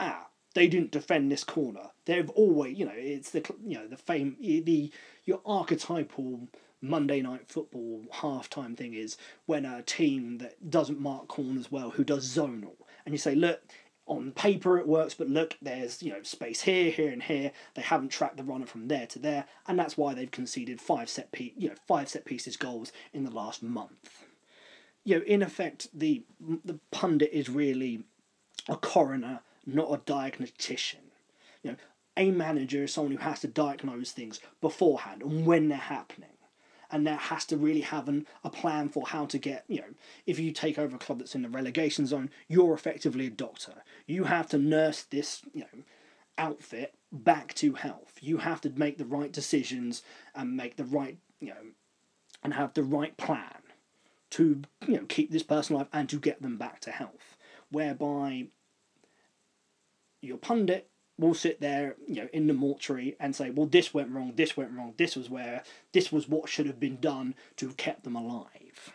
Ah, 0.00 0.26
they 0.54 0.66
didn't 0.66 0.90
defend 0.90 1.30
this 1.30 1.44
corner. 1.44 1.90
They've 2.06 2.28
always, 2.30 2.76
you 2.76 2.86
know, 2.86 2.92
it's 2.94 3.30
the 3.30 3.48
you 3.64 3.78
know 3.78 3.86
the 3.86 3.96
fame 3.96 4.36
the 4.40 4.90
your 5.24 5.40
archetypal 5.46 6.48
Monday 6.82 7.22
night 7.22 7.46
football 7.46 8.02
halftime 8.14 8.76
thing 8.76 8.94
is 8.94 9.16
when 9.46 9.64
a 9.64 9.82
team 9.82 10.38
that 10.38 10.70
doesn't 10.70 11.00
mark 11.00 11.28
corners 11.28 11.70
well, 11.70 11.90
who 11.90 12.02
does 12.02 12.26
zonal, 12.28 12.74
and 13.04 13.14
you 13.14 13.18
say, 13.18 13.36
look, 13.36 13.62
on 14.08 14.32
paper 14.32 14.76
it 14.76 14.88
works, 14.88 15.14
but 15.14 15.28
look, 15.28 15.56
there's 15.62 16.02
you 16.02 16.10
know 16.10 16.24
space 16.24 16.62
here, 16.62 16.90
here, 16.90 17.12
and 17.12 17.22
here. 17.22 17.52
They 17.74 17.82
haven't 17.82 18.08
tracked 18.08 18.38
the 18.38 18.42
runner 18.42 18.66
from 18.66 18.88
there 18.88 19.06
to 19.06 19.20
there, 19.20 19.44
and 19.68 19.78
that's 19.78 19.96
why 19.96 20.14
they've 20.14 20.28
conceded 20.32 20.80
five 20.80 21.08
set 21.08 21.30
pe- 21.30 21.52
you 21.56 21.68
know 21.68 21.76
five 21.86 22.08
set 22.08 22.24
pieces 22.24 22.56
goals 22.56 22.90
in 23.12 23.22
the 23.22 23.30
last 23.30 23.62
month 23.62 24.25
you 25.06 25.16
know, 25.16 25.24
in 25.24 25.40
effect, 25.40 25.88
the 25.94 26.24
the 26.40 26.80
pundit 26.90 27.30
is 27.32 27.48
really 27.48 28.02
a 28.68 28.76
coroner, 28.76 29.40
not 29.64 29.92
a 29.92 30.02
diagnostician. 30.04 31.12
You 31.62 31.70
know, 31.70 31.76
a 32.16 32.32
manager 32.32 32.82
is 32.82 32.92
someone 32.92 33.12
who 33.12 33.22
has 33.22 33.40
to 33.40 33.46
diagnose 33.46 34.10
things 34.10 34.40
beforehand 34.60 35.22
and 35.22 35.46
when 35.46 35.68
they're 35.68 35.78
happening. 35.78 36.30
And 36.90 37.06
that 37.06 37.20
has 37.20 37.44
to 37.46 37.56
really 37.56 37.80
have 37.80 38.08
an, 38.08 38.26
a 38.44 38.50
plan 38.50 38.88
for 38.88 39.06
how 39.06 39.26
to 39.26 39.38
get, 39.38 39.64
you 39.68 39.78
know, 39.78 39.94
if 40.24 40.38
you 40.38 40.52
take 40.52 40.78
over 40.78 40.96
a 40.96 41.00
club 41.00 41.18
that's 41.18 41.34
in 41.34 41.42
the 41.42 41.48
relegation 41.48 42.06
zone, 42.06 42.30
you're 42.48 42.74
effectively 42.74 43.26
a 43.26 43.30
doctor. 43.30 43.82
You 44.06 44.24
have 44.24 44.48
to 44.50 44.58
nurse 44.58 45.02
this, 45.02 45.42
you 45.52 45.60
know, 45.60 45.82
outfit 46.38 46.94
back 47.12 47.54
to 47.54 47.74
health. 47.74 48.18
You 48.20 48.38
have 48.38 48.60
to 48.62 48.70
make 48.70 48.98
the 48.98 49.04
right 49.04 49.32
decisions 49.32 50.02
and 50.34 50.56
make 50.56 50.76
the 50.76 50.84
right, 50.84 51.18
you 51.40 51.48
know, 51.48 51.72
and 52.42 52.54
have 52.54 52.74
the 52.74 52.84
right 52.84 53.16
plan 53.16 53.62
to 54.36 54.60
you 54.86 54.96
know 54.98 55.04
keep 55.08 55.30
this 55.30 55.42
person 55.42 55.74
alive 55.74 55.88
and 55.94 56.10
to 56.10 56.18
get 56.18 56.42
them 56.42 56.58
back 56.58 56.80
to 56.80 56.90
health. 56.90 57.38
Whereby 57.70 58.48
your 60.20 60.36
pundit 60.36 60.90
will 61.18 61.32
sit 61.32 61.62
there, 61.62 61.96
you 62.06 62.16
know, 62.16 62.28
in 62.34 62.46
the 62.46 62.52
mortuary 62.52 63.16
and 63.18 63.34
say, 63.34 63.48
"Well, 63.48 63.66
this 63.66 63.94
went 63.94 64.10
wrong. 64.10 64.34
This 64.36 64.54
went 64.54 64.72
wrong. 64.72 64.92
This 64.98 65.16
was 65.16 65.30
where 65.30 65.64
this 65.92 66.12
was 66.12 66.28
what 66.28 66.50
should 66.50 66.66
have 66.66 66.78
been 66.78 67.00
done 67.00 67.34
to 67.56 67.66
have 67.66 67.78
kept 67.78 68.04
them 68.04 68.14
alive." 68.14 68.92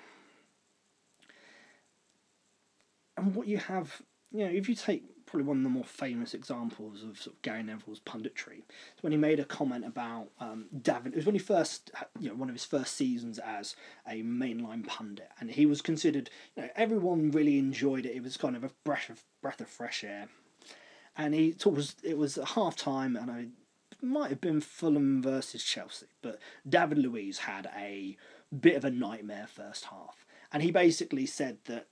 And 3.18 3.34
what 3.34 3.48
you 3.48 3.58
have, 3.58 4.04
you 4.32 4.46
know, 4.46 4.52
if 4.52 4.70
you 4.70 4.76
take 4.76 5.04
probably 5.32 5.48
one 5.48 5.58
of 5.58 5.64
the 5.64 5.70
more 5.70 5.86
famous 5.86 6.34
examples 6.34 7.04
of, 7.04 7.18
sort 7.18 7.38
of 7.38 7.42
Gary 7.42 7.64
Neville's 7.64 8.02
punditry. 8.02 8.64
It's 8.94 9.02
when 9.02 9.14
he 9.14 9.18
made 9.18 9.40
a 9.40 9.46
comment 9.46 9.86
about 9.86 10.28
um, 10.42 10.66
Davin. 10.78 11.08
It 11.08 11.16
was 11.16 11.26
when 11.26 11.36
he 11.36 11.40
first, 11.40 11.90
you 12.20 12.28
know, 12.28 12.36
one 12.36 12.50
of 12.50 12.56
his 12.56 12.66
first 12.66 12.98
seasons 12.98 13.40
as 13.40 13.78
a 14.06 14.24
mainline 14.24 14.86
pundit, 14.86 15.30
and 15.40 15.50
he 15.50 15.66
was 15.66 15.82
considered. 15.82 16.30
You 16.58 16.64
know, 16.64 16.70
everyone 16.76 17.32
really 17.32 17.58
enjoyed 17.58 18.06
it. 18.06 18.14
It 18.14 18.24
was 18.24 18.36
kind 18.36 18.58
of 18.58 18.66
a 18.66 18.72
breath 18.84 19.10
of 19.10 19.24
breath 19.42 19.62
of 19.62 19.70
fresh 19.70 20.04
air, 20.04 20.28
and 21.16 21.34
he 21.34 21.56
was 21.66 21.96
it 22.04 22.18
was 22.18 22.38
half 22.56 22.76
time, 22.76 23.16
and 23.16 23.32
I 23.32 23.48
might 24.02 24.32
have 24.32 24.42
been 24.42 24.60
Fulham 24.60 25.22
versus 25.22 25.64
Chelsea, 25.64 26.08
but 26.22 26.40
David 26.68 26.98
Luiz 26.98 27.40
had 27.40 27.70
a 27.74 28.18
bit 28.60 28.76
of 28.76 28.84
a 28.84 28.92
nightmare 28.92 29.48
first 29.48 29.86
half, 29.86 30.26
and 30.52 30.62
he 30.62 30.72
basically 30.72 31.26
said 31.26 31.60
that 31.66 31.88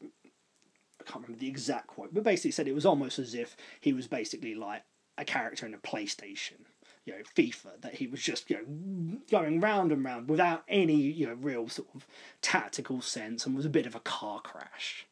can't 1.12 1.24
remember 1.24 1.40
the 1.40 1.50
exact 1.50 1.88
quote, 1.88 2.14
but 2.14 2.24
basically 2.24 2.52
said 2.52 2.68
it 2.68 2.76
was 2.76 2.86
almost 2.86 3.20
as 3.20 3.34
if 3.34 3.56
he 3.82 3.94
was 3.94 4.08
basically 4.08 4.56
like 4.56 4.84
a 5.18 5.26
character 5.26 5.66
in 5.66 5.74
a 5.74 5.78
PlayStation, 5.78 6.66
you 7.06 7.14
know, 7.14 7.20
FIFA, 7.36 7.82
that 7.82 7.96
he 7.96 8.08
was 8.08 8.22
just 8.22 8.50
you 8.50 8.58
know 8.58 9.18
going 9.32 9.60
round 9.60 9.92
and 9.92 10.04
round 10.04 10.30
without 10.30 10.64
any 10.68 10.96
you 10.96 11.28
know 11.28 11.34
real 11.34 11.68
sort 11.68 11.90
of 11.96 12.08
tactical 12.42 13.02
sense, 13.02 13.46
and 13.46 13.56
was 13.56 13.66
a 13.66 13.70
bit 13.70 13.86
of 13.86 13.96
a 13.96 14.00
car 14.00 14.40
crash. 14.42 15.06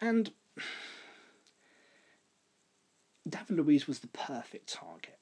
And 0.00 0.32
David 3.28 3.56
Luiz 3.58 3.86
was 3.86 4.00
the 4.00 4.08
perfect 4.08 4.72
target. 4.72 5.18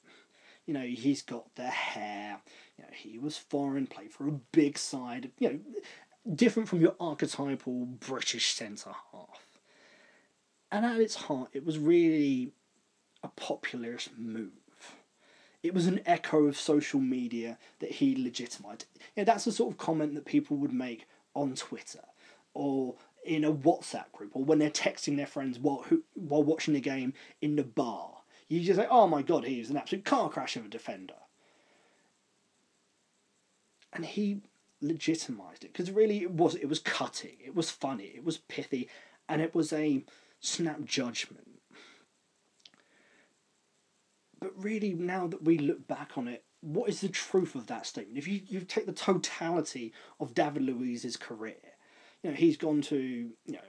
You 0.65 0.73
know, 0.73 0.85
he's 0.85 1.21
got 1.21 1.55
the 1.55 1.67
hair. 1.67 2.39
You 2.77 2.83
know, 2.83 2.91
he 2.93 3.17
was 3.17 3.37
foreign, 3.37 3.87
played 3.87 4.11
for 4.11 4.27
a 4.27 4.39
big 4.51 4.77
side. 4.77 5.31
You 5.39 5.49
know, 5.49 5.59
different 6.35 6.69
from 6.69 6.81
your 6.81 6.95
archetypal 6.99 7.85
British 7.85 8.53
centre 8.53 8.91
half. 9.11 9.48
And 10.71 10.85
at 10.85 10.99
its 10.99 11.15
heart, 11.15 11.49
it 11.53 11.65
was 11.65 11.77
really 11.77 12.51
a 13.23 13.27
populist 13.29 14.17
move. 14.17 14.51
It 15.61 15.73
was 15.73 15.87
an 15.87 16.01
echo 16.05 16.45
of 16.45 16.57
social 16.57 17.01
media 17.01 17.57
that 17.79 17.91
he 17.93 18.15
legitimised. 18.15 18.85
Know, 19.17 19.23
that's 19.25 19.45
the 19.45 19.51
sort 19.51 19.73
of 19.73 19.77
comment 19.77 20.15
that 20.15 20.25
people 20.25 20.57
would 20.57 20.71
make 20.71 21.07
on 21.33 21.55
Twitter 21.55 22.03
or 22.53 22.95
in 23.25 23.43
a 23.43 23.51
WhatsApp 23.51 24.11
group 24.13 24.31
or 24.33 24.43
when 24.43 24.59
they're 24.59 24.69
texting 24.69 25.17
their 25.17 25.27
friends 25.27 25.59
while, 25.59 25.83
who, 25.87 26.03
while 26.13 26.43
watching 26.43 26.73
the 26.73 26.79
game 26.79 27.13
in 27.41 27.55
the 27.55 27.63
bar. 27.63 28.21
You 28.47 28.61
just 28.61 28.79
say, 28.79 28.87
oh 28.89 29.07
my 29.07 29.21
god, 29.21 29.43
he 29.43 29.55
he's 29.55 29.69
an 29.69 29.77
absolute 29.77 30.05
car 30.05 30.29
crash 30.29 30.55
of 30.55 30.65
a 30.65 30.69
defender. 30.69 31.13
And 33.91 34.05
he 34.05 34.41
legitimised 34.81 35.63
it 35.63 35.73
because 35.73 35.91
really 35.91 36.21
it 36.21 36.31
was 36.31 36.55
it 36.55 36.69
was 36.69 36.79
cutting, 36.79 37.37
it 37.43 37.53
was 37.53 37.69
funny, 37.69 38.13
it 38.15 38.23
was 38.23 38.37
pithy, 38.37 38.87
and 39.27 39.41
it 39.41 39.53
was 39.53 39.73
a 39.73 40.03
snap 40.39 40.83
judgment. 40.85 41.59
But 44.39 44.51
really, 44.55 44.93
now 44.93 45.27
that 45.27 45.43
we 45.43 45.57
look 45.57 45.87
back 45.87 46.17
on 46.17 46.27
it, 46.27 46.45
what 46.61 46.89
is 46.89 47.01
the 47.01 47.09
truth 47.09 47.55
of 47.55 47.67
that 47.67 47.85
statement? 47.85 48.17
If 48.17 48.27
you, 48.27 48.41
you 48.47 48.61
take 48.61 48.85
the 48.85 48.93
totality 48.93 49.93
of 50.19 50.33
David 50.33 50.63
Luiz's 50.63 51.17
career, 51.17 51.55
you 52.23 52.29
know, 52.31 52.35
he's 52.35 52.57
gone 52.57 52.81
to, 52.83 52.97
you 52.97 53.53
know, 53.53 53.59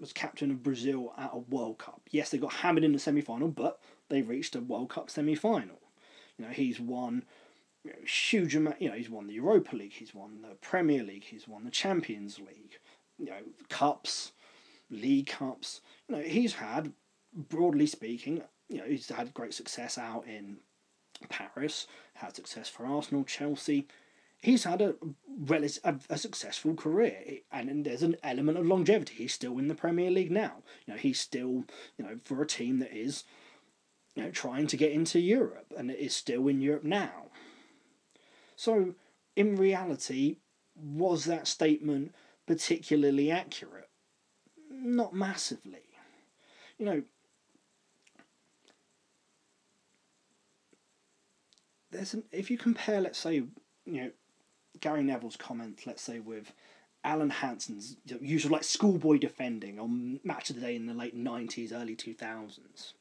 was 0.00 0.12
captain 0.12 0.50
of 0.50 0.62
Brazil 0.62 1.12
at 1.16 1.30
a 1.32 1.38
World 1.38 1.78
Cup. 1.78 2.02
Yes, 2.10 2.30
they 2.30 2.38
got 2.38 2.52
hammered 2.52 2.84
in 2.84 2.92
the 2.92 2.98
semi 2.98 3.20
final, 3.20 3.48
but 3.48 3.80
they 4.08 4.22
reached 4.22 4.56
a 4.56 4.60
World 4.60 4.90
Cup 4.90 5.08
semi 5.08 5.34
final. 5.34 5.78
You 6.36 6.46
know, 6.46 6.50
he's 6.52 6.80
won 6.80 7.24
you 7.84 7.90
know, 7.92 7.98
huge 8.04 8.56
amount. 8.56 8.80
You 8.82 8.88
know, 8.88 8.96
he's 8.96 9.10
won 9.10 9.26
the 9.26 9.34
Europa 9.34 9.76
League, 9.76 9.92
he's 9.92 10.14
won 10.14 10.42
the 10.42 10.56
Premier 10.56 11.02
League, 11.02 11.24
he's 11.24 11.46
won 11.46 11.64
the 11.64 11.70
Champions 11.70 12.38
League. 12.38 12.78
You 13.18 13.26
know, 13.26 13.42
cups, 13.68 14.32
league 14.94 15.26
cups. 15.26 15.80
You 16.08 16.16
know, 16.16 16.22
he's 16.22 16.54
had, 16.54 16.92
broadly 17.32 17.86
speaking, 17.86 18.42
you 18.68 18.78
know, 18.78 18.84
he's 18.84 19.08
had 19.08 19.34
great 19.34 19.54
success 19.54 19.98
out 19.98 20.26
in 20.26 20.58
Paris, 21.28 21.86
had 22.14 22.34
success 22.34 22.68
for 22.68 22.86
Arsenal, 22.86 23.24
Chelsea. 23.24 23.86
He's 24.40 24.64
had 24.64 24.82
a, 24.82 24.94
a, 25.84 25.94
a 26.10 26.18
successful 26.18 26.74
career, 26.74 27.38
and, 27.50 27.84
there's 27.84 28.02
an 28.02 28.16
element 28.22 28.58
of 28.58 28.66
longevity. 28.66 29.14
He's 29.14 29.32
still 29.32 29.58
in 29.58 29.68
the 29.68 29.74
Premier 29.74 30.10
League 30.10 30.30
now. 30.30 30.62
You 30.86 30.94
know, 30.94 30.98
he's 30.98 31.18
still, 31.18 31.64
you 31.96 32.04
know, 32.04 32.18
for 32.24 32.42
a 32.42 32.46
team 32.46 32.78
that 32.80 32.92
is, 32.92 33.24
you 34.14 34.22
know, 34.22 34.30
trying 34.30 34.66
to 34.66 34.76
get 34.76 34.92
into 34.92 35.18
Europe, 35.18 35.72
and 35.76 35.90
it 35.90 35.98
is 35.98 36.14
still 36.14 36.46
in 36.48 36.60
Europe 36.60 36.84
now. 36.84 37.30
So, 38.56 38.94
in 39.34 39.56
reality, 39.56 40.36
was 40.76 41.24
that 41.24 41.46
statement 41.46 42.14
particularly 42.46 43.30
accurate? 43.30 43.83
Not 44.84 45.14
massively. 45.14 45.80
You 46.76 46.84
know, 46.84 47.02
there's 51.90 52.12
an 52.12 52.24
if 52.30 52.50
you 52.50 52.58
compare, 52.58 53.00
let's 53.00 53.18
say, 53.18 53.36
you 53.36 53.50
know, 53.86 54.10
Gary 54.80 55.02
Neville's 55.02 55.36
comments, 55.36 55.86
let's 55.86 56.02
say, 56.02 56.20
with 56.20 56.52
Alan 57.02 57.30
Hansen's 57.30 57.96
of 58.10 58.50
like 58.50 58.62
schoolboy 58.62 59.16
defending 59.16 59.80
on 59.80 60.20
Match 60.22 60.50
of 60.50 60.56
the 60.56 60.62
Day 60.62 60.76
in 60.76 60.84
the 60.84 60.92
late 60.92 61.16
nineties, 61.16 61.72
early 61.72 61.96
two 61.96 62.12
thousands. 62.12 62.92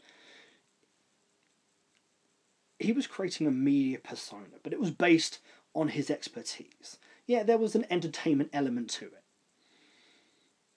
He 2.79 2.93
was 2.93 3.07
creating 3.07 3.45
a 3.45 3.51
media 3.51 3.99
persona, 3.99 4.57
but 4.63 4.71
it 4.71 4.79
was 4.79 4.91
based 4.91 5.39
on 5.75 5.89
his 5.89 6.09
expertise. 6.09 6.97
Yeah, 7.27 7.43
there 7.43 7.57
was 7.57 7.75
an 7.75 7.85
entertainment 7.89 8.51
element 8.53 8.89
to 8.91 9.05
it, 9.05 9.22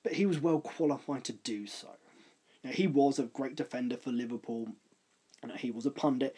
but 0.07 0.15
he 0.15 0.25
was 0.25 0.39
well 0.39 0.61
qualified 0.61 1.25
to 1.25 1.33
do 1.33 1.67
so. 1.67 1.89
He 2.63 2.87
was 2.87 3.19
a 3.19 3.25
great 3.25 3.57
defender 3.57 3.97
for 3.97 4.13
Liverpool. 4.13 4.69
You 5.43 5.49
know, 5.49 5.57
he 5.57 5.73
was 5.73 5.85
a 5.85 5.91
pundit. 5.91 6.37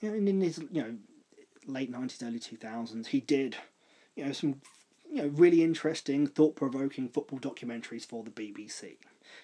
You 0.00 0.10
know, 0.10 0.16
and 0.16 0.28
in 0.28 0.40
his 0.40 0.58
you 0.58 0.82
know 0.82 0.96
late 1.68 1.88
nineties, 1.88 2.20
early 2.20 2.40
two 2.40 2.56
thousands, 2.56 3.06
he 3.06 3.20
did 3.20 3.56
you 4.16 4.24
know 4.24 4.32
some 4.32 4.60
you 5.08 5.22
know 5.22 5.28
really 5.28 5.62
interesting, 5.62 6.26
thought 6.26 6.56
provoking 6.56 7.10
football 7.10 7.38
documentaries 7.38 8.04
for 8.04 8.24
the 8.24 8.30
BBC. 8.32 8.96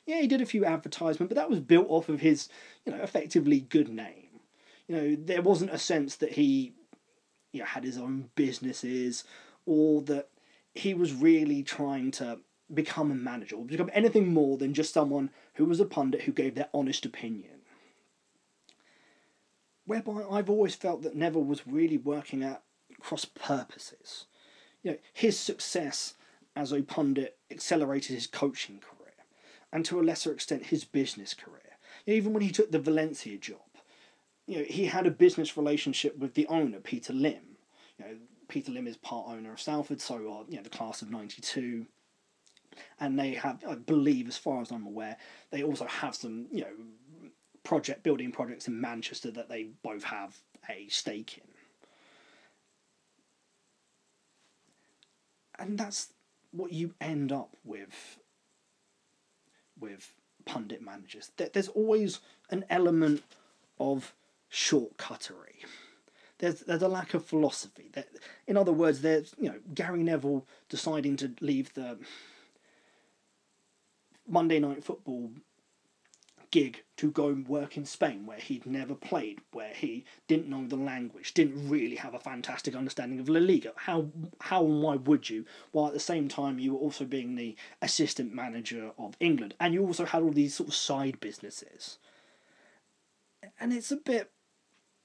Yeah, 0.04 0.20
he 0.20 0.26
did 0.26 0.40
a 0.40 0.46
few 0.46 0.64
advertisements, 0.64 1.28
but 1.28 1.36
that 1.36 1.50
was 1.50 1.60
built 1.60 1.86
off 1.88 2.08
of 2.08 2.18
his 2.18 2.48
you 2.84 2.90
know 2.90 3.00
effectively 3.00 3.60
good 3.60 3.90
name. 3.90 4.40
You 4.88 4.96
know, 4.96 5.16
there 5.16 5.42
wasn't 5.42 5.70
a 5.70 5.78
sense 5.78 6.16
that 6.16 6.32
he 6.32 6.72
you 7.52 7.60
know, 7.60 7.66
had 7.66 7.84
his 7.84 7.96
own 7.96 8.30
businesses 8.34 9.22
or 9.66 10.02
that 10.02 10.28
he 10.74 10.94
was 10.94 11.12
really 11.12 11.62
trying 11.62 12.10
to 12.12 12.38
become 12.72 13.10
a 13.10 13.14
manager 13.14 13.56
or 13.56 13.64
become 13.64 13.90
anything 13.92 14.32
more 14.32 14.56
than 14.56 14.72
just 14.72 14.94
someone 14.94 15.30
who 15.54 15.64
was 15.64 15.80
a 15.80 15.84
pundit 15.84 16.22
who 16.22 16.32
gave 16.32 16.54
their 16.54 16.70
honest 16.72 17.04
opinion. 17.04 17.60
Whereby 19.84 20.24
I've 20.30 20.48
always 20.48 20.74
felt 20.74 21.02
that 21.02 21.16
Neville 21.16 21.44
was 21.44 21.66
really 21.66 21.98
working 21.98 22.42
at 22.42 22.62
cross 23.00 23.24
purposes. 23.24 24.26
You 24.82 24.92
know, 24.92 24.98
his 25.12 25.38
success 25.38 26.14
as 26.54 26.72
a 26.72 26.82
pundit 26.82 27.36
accelerated 27.50 28.14
his 28.14 28.26
coaching 28.26 28.78
career, 28.78 29.14
and 29.72 29.84
to 29.84 30.00
a 30.00 30.02
lesser 30.02 30.32
extent 30.32 30.66
his 30.66 30.84
business 30.84 31.34
career. 31.34 31.60
Even 32.06 32.32
when 32.32 32.42
he 32.42 32.50
took 32.50 32.70
the 32.70 32.78
Valencia 32.78 33.36
job, 33.38 33.58
you 34.46 34.58
know, 34.58 34.64
he 34.64 34.86
had 34.86 35.06
a 35.06 35.10
business 35.10 35.56
relationship 35.56 36.18
with 36.18 36.34
the 36.34 36.46
owner, 36.46 36.78
Peter 36.80 37.12
Lim. 37.12 37.56
You 37.98 38.04
know, 38.04 38.14
Peter 38.52 38.70
Lim 38.70 38.86
is 38.86 38.98
part 38.98 39.28
owner 39.28 39.54
of 39.54 39.60
Salford, 39.62 39.98
so 39.98 40.16
are 40.30 40.44
you 40.46 40.56
know 40.56 40.62
the 40.62 40.68
class 40.68 41.00
of 41.00 41.10
'92, 41.10 41.86
and 43.00 43.18
they 43.18 43.32
have, 43.32 43.64
I 43.66 43.76
believe, 43.76 44.28
as 44.28 44.36
far 44.36 44.60
as 44.60 44.70
I'm 44.70 44.86
aware, 44.86 45.16
they 45.50 45.62
also 45.62 45.86
have 45.86 46.14
some 46.14 46.48
you 46.52 46.60
know 46.60 46.74
project 47.64 48.02
building 48.02 48.30
projects 48.30 48.68
in 48.68 48.78
Manchester 48.78 49.30
that 49.30 49.48
they 49.48 49.68
both 49.82 50.04
have 50.04 50.36
a 50.68 50.86
stake 50.88 51.38
in. 51.38 51.48
And 55.58 55.78
that's 55.78 56.12
what 56.50 56.74
you 56.74 56.92
end 57.00 57.32
up 57.32 57.56
with 57.64 58.18
with 59.80 60.12
pundit 60.44 60.82
managers. 60.82 61.30
There's 61.38 61.68
always 61.68 62.20
an 62.50 62.66
element 62.68 63.22
of 63.80 64.12
shortcuttery. 64.52 65.64
There's 66.42 66.58
there's 66.62 66.82
a 66.82 66.88
lack 66.88 67.14
of 67.14 67.24
philosophy. 67.24 67.88
That, 67.92 68.08
in 68.48 68.56
other 68.56 68.72
words, 68.72 69.00
there's 69.00 69.32
you 69.38 69.48
know 69.48 69.60
Gary 69.74 70.02
Neville 70.02 70.44
deciding 70.68 71.14
to 71.18 71.30
leave 71.40 71.72
the 71.74 71.98
Monday 74.26 74.58
Night 74.58 74.82
Football 74.82 75.30
gig 76.50 76.82
to 76.96 77.12
go 77.12 77.28
and 77.28 77.46
work 77.46 77.76
in 77.76 77.84
Spain, 77.84 78.26
where 78.26 78.38
he'd 78.38 78.66
never 78.66 78.96
played, 78.96 79.40
where 79.52 79.72
he 79.72 80.04
didn't 80.26 80.48
know 80.48 80.66
the 80.66 80.74
language, 80.74 81.32
didn't 81.32 81.68
really 81.68 81.94
have 81.94 82.12
a 82.12 82.18
fantastic 82.18 82.74
understanding 82.74 83.20
of 83.20 83.28
La 83.28 83.38
Liga. 83.38 83.72
How 83.76 84.08
how 84.40 84.64
and 84.64 84.82
why 84.82 84.96
would 84.96 85.30
you? 85.30 85.44
While 85.70 85.86
at 85.86 85.94
the 85.94 86.00
same 86.00 86.26
time 86.26 86.58
you 86.58 86.72
were 86.72 86.80
also 86.80 87.04
being 87.04 87.36
the 87.36 87.54
assistant 87.80 88.34
manager 88.34 88.90
of 88.98 89.16
England, 89.20 89.54
and 89.60 89.72
you 89.72 89.86
also 89.86 90.06
had 90.06 90.24
all 90.24 90.32
these 90.32 90.56
sort 90.56 90.70
of 90.70 90.74
side 90.74 91.20
businesses. 91.20 91.98
And 93.60 93.72
it's 93.72 93.92
a 93.92 93.96
bit, 93.96 94.32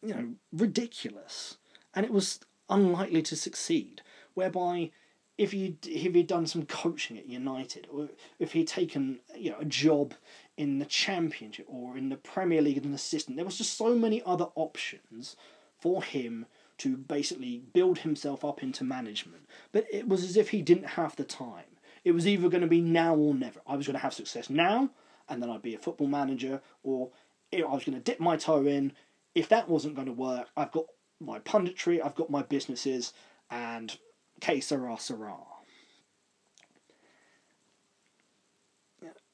you 0.01 0.13
know, 0.13 0.33
ridiculous, 0.51 1.57
and 1.93 2.05
it 2.05 2.11
was 2.11 2.39
unlikely 2.69 3.21
to 3.23 3.35
succeed. 3.35 4.01
Whereby 4.33 4.91
if 5.37 5.53
you 5.53 5.77
if 5.85 6.13
he'd 6.13 6.27
done 6.27 6.47
some 6.47 6.65
coaching 6.65 7.17
at 7.17 7.27
United, 7.27 7.87
or 7.91 8.09
if 8.39 8.53
he'd 8.53 8.67
taken 8.67 9.19
you 9.35 9.51
know 9.51 9.59
a 9.59 9.65
job 9.65 10.13
in 10.57 10.79
the 10.79 10.85
Championship 10.85 11.65
or 11.69 11.97
in 11.97 12.09
the 12.09 12.17
Premier 12.17 12.61
League 12.61 12.77
as 12.77 12.85
an 12.85 12.93
assistant, 12.93 13.37
there 13.37 13.45
was 13.45 13.57
just 13.57 13.77
so 13.77 13.95
many 13.95 14.21
other 14.25 14.47
options 14.55 15.35
for 15.79 16.03
him 16.03 16.45
to 16.79 16.97
basically 16.97 17.61
build 17.73 17.99
himself 17.99 18.43
up 18.45 18.61
into 18.63 18.83
management. 18.83 19.47
But 19.71 19.85
it 19.91 20.07
was 20.07 20.23
as 20.23 20.37
if 20.37 20.49
he 20.49 20.61
didn't 20.61 20.89
have 20.89 21.15
the 21.15 21.23
time. 21.23 21.65
It 22.03 22.11
was 22.11 22.27
either 22.27 22.49
going 22.49 22.61
to 22.61 22.67
be 22.67 22.81
now 22.81 23.15
or 23.15 23.33
never. 23.33 23.59
I 23.67 23.75
was 23.75 23.87
going 23.87 23.95
to 23.95 24.01
have 24.01 24.13
success 24.13 24.49
now, 24.49 24.89
and 25.27 25.41
then 25.41 25.49
I'd 25.49 25.61
be 25.61 25.75
a 25.75 25.79
football 25.79 26.07
manager, 26.07 26.61
or 26.83 27.09
I 27.53 27.61
was 27.63 27.83
going 27.83 27.97
to 27.97 28.03
dip 28.03 28.19
my 28.19 28.37
toe 28.37 28.65
in. 28.65 28.93
If 29.37 29.49
that 29.49 29.69
wasn't 29.69 29.93
going 29.93 30.07
to 30.07 30.13
work, 30.13 30.47
I've 30.57 30.71
got 30.71 30.85
my 31.19 31.37
punditry, 31.37 32.03
I've 32.03 32.15
got 32.15 32.31
my 32.31 32.41
businesses, 32.41 33.13
and 33.51 33.95
que 34.41 34.59
sera, 34.61 34.97
sera. 34.99 35.35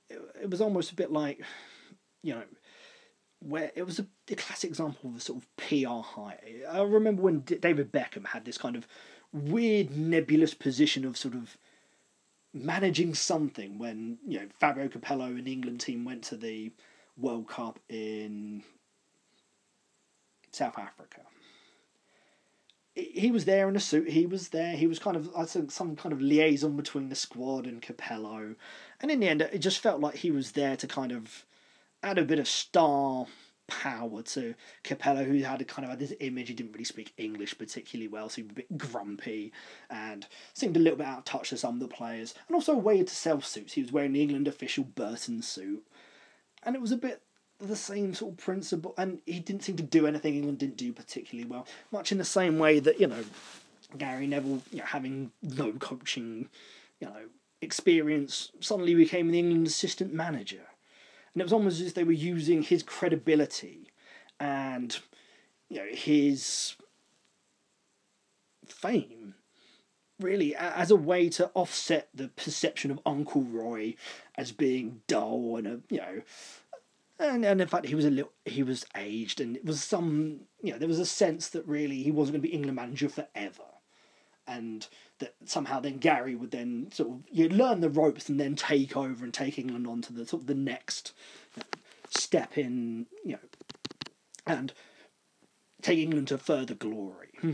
It, 0.10 0.20
it 0.42 0.50
was 0.50 0.60
almost 0.60 0.92
a 0.92 0.96
bit 0.96 1.10
like, 1.10 1.42
you 2.22 2.36
know, 2.36 2.44
where 3.39 3.72
it 3.76 3.84
was 3.84 4.00
a, 4.00 4.06
a 4.30 4.36
classic 4.36 4.70
example 4.70 5.10
of 5.10 5.16
a 5.16 5.20
sort 5.22 5.42
of 5.42 5.56
PR 5.56 6.02
high. 6.06 6.38
I 6.70 6.82
remember 6.82 7.22
when 7.22 7.39
D- 7.39 7.56
David 7.56 7.94
Beckham 7.94 8.28
had 8.28 8.44
this 8.44 8.58
kind 8.58 8.76
of 8.76 8.86
weird 9.32 9.96
nebulous 9.96 10.54
position 10.54 11.06
of 11.06 11.16
sort 11.16 11.34
of 11.34 11.58
managing 12.54 13.13
something 13.13 13.80
when 13.80 14.18
you 14.28 14.42
know 14.42 14.48
Fabio 14.60 14.89
Capello 14.89 15.28
and 15.28 15.48
England 15.48 15.80
team 15.80 16.04
went 16.04 16.24
to 16.26 16.36
the 16.36 16.74
World 17.18 17.48
Cup 17.48 17.80
in 17.88 18.63
South 20.54 20.78
Africa. 20.78 21.22
He 22.96 23.32
was 23.32 23.46
there 23.46 23.68
in 23.68 23.76
a 23.76 23.80
suit. 23.80 24.10
He 24.10 24.28
was 24.28 24.50
there. 24.50 24.76
He 24.76 24.86
was 24.86 25.00
kind 25.00 25.18
of 25.18 25.30
I 25.36 25.46
think 25.46 25.72
some 25.72 25.96
kind 25.96 26.13
of 26.13 26.22
liaison 26.22 26.76
between 26.76 27.10
the 27.10 27.16
squad 27.16 27.66
and 27.66 27.82
Capello, 27.82 28.56
and 29.02 29.12
in 29.12 29.20
the 29.20 29.28
end, 29.28 29.42
it 29.42 29.60
just 29.60 29.80
felt 29.80 30.00
like 30.00 30.18
he 30.18 30.30
was 30.30 30.52
there 30.52 30.76
to 30.76 30.88
kind 30.88 31.12
of 31.12 31.46
add 32.04 32.20
a 32.20 32.26
bit 32.26 32.38
of 32.38 32.48
star 32.48 33.26
power 33.68 34.22
to 34.22 34.54
Capello, 34.84 35.24
who 35.24 35.42
had 35.42 35.62
a 35.62 35.66
kind 35.66 35.86
of 35.86 35.89
had 35.89 36.00
this 36.00 36.13
image. 36.20 36.50
He 36.50 36.54
didn't 36.54 36.74
really 36.74 36.84
speak 36.84 37.13
English 37.18 37.58
particularly 37.58 38.08
well, 38.08 38.30
seemed 38.30 38.52
a 38.52 38.56
bit 38.56 38.78
grumpy 38.78 39.52
and 39.89 40.28
seemed 40.54 40.78
a 40.78 40.80
little 40.80 40.98
bit 40.98 41.08
out 41.08 41.20
of 41.20 41.26
touch 41.26 41.50
to 41.50 41.58
some 41.58 41.76
of 41.76 41.80
the 41.80 41.88
players. 41.88 42.36
And 42.48 42.56
also 42.56 42.74
a 42.74 42.78
way 42.78 43.02
to 43.02 43.16
sell 43.16 43.42
suits. 43.42 43.74
He 43.74 43.82
was 43.82 43.92
wearing 43.92 44.13
the 44.13 44.22
England 44.22 44.48
official 44.48 44.84
Burton 44.84 45.42
suit, 45.42 45.84
and 46.62 46.76
it 46.76 46.82
was 46.82 46.92
a 46.92 46.98
bit 46.98 47.24
the 47.67 47.76
same 47.76 48.13
sort 48.13 48.34
of 48.34 48.38
principle. 48.38 48.93
And 48.97 49.19
he 49.26 49.39
didn't 49.39 49.63
seem 49.63 49.78
to 49.78 49.84
do 49.84 50.08
anything 50.08 50.36
England 50.36 50.60
didn't 50.60 50.78
do 50.78 50.93
particularly 50.93 51.49
well. 51.49 51.67
Much 51.91 52.12
in 52.12 52.17
the 52.17 52.26
same 52.26 52.60
way 52.60 52.80
that 52.80 52.99
you 52.99 53.08
know 53.08 53.23
Gary 53.97 54.28
Neville, 54.28 54.62
you 54.71 54.80
know, 54.80 54.86
having 54.86 55.32
no 55.41 55.71
coaching, 55.73 56.49
you 56.99 57.08
know, 57.08 57.26
experience, 57.62 58.52
suddenly 58.60 58.95
became 58.95 59.32
the 59.32 59.39
England 59.39 59.67
assistant 59.67 60.13
manager 60.13 60.67
and 61.34 61.41
it 61.41 61.45
was 61.45 61.54
almost 61.54 61.82
as 61.82 61.88
if 61.88 61.93
they 61.93 62.04
were 62.04 62.12
using 62.12 62.62
his 62.62 62.84
credibility 62.84 63.89
and 64.39 64.99
you 65.69 65.78
know 65.78 65.88
his 65.91 66.76
fame 68.67 69.36
really 70.19 70.56
as 70.56 70.91
a 70.91 70.95
way 70.95 71.28
to 71.28 71.49
offset 71.54 72.08
the 72.13 72.28
perception 72.30 72.91
of 72.91 72.99
Uncle 73.06 73.41
Roy 73.41 73.95
as 74.36 74.52
being 74.52 75.02
dull 75.08 75.58
and 75.58 75.67
a 75.67 75.80
you 75.89 75.97
know 75.97 76.21
and 77.19 77.45
and 77.45 77.62
in 77.62 77.67
fact 77.67 77.86
he 77.86 77.95
was 77.95 78.06
a 78.06 78.10
little 78.10 78.32
he 78.45 78.63
was 78.63 78.86
aged 78.95 79.39
and 79.39 79.56
it 79.56 79.65
was 79.65 79.84
some 79.84 80.41
you 80.62 80.71
know 80.71 80.78
there 80.78 80.88
was 80.88 80.99
a 80.99 81.06
sense 81.06 81.49
that 81.49 81.67
really 81.67 82.04
he 82.04 82.12
wasn't 82.12 82.34
going 82.34 82.41
to 82.41 82.47
be 82.47 82.54
England 82.54 82.76
manager 82.76 83.10
forever 83.10 83.63
and 84.47 84.88
that 85.19 85.36
somehow 85.45 85.80
then 85.80 85.97
Gary 85.97 86.36
would 86.36 86.52
then 86.52 86.89
sort 86.91 87.10
of 87.10 87.23
you 87.32 87.47
learn 87.49 87.82
the 87.82 87.89
ropes 87.89 88.30
and 88.30 88.39
then 88.39 88.56
take 88.56 88.97
over 88.97 89.23
and 89.23 89.34
take 89.34 89.58
England 89.58 89.88
on 89.88 90.02
to 90.02 90.13
the 90.13 90.26
sort 90.26 90.43
of 90.43 90.47
the 90.47 90.56
next 90.56 91.13
step 92.10 92.58
in 92.58 93.06
you 93.23 93.34
know 93.34 93.39
and 94.45 94.73
take 95.82 95.99
England 95.99 96.28
to 96.30 96.38
further 96.38 96.76
glory. 96.76 97.30
Hmm. 97.39 97.54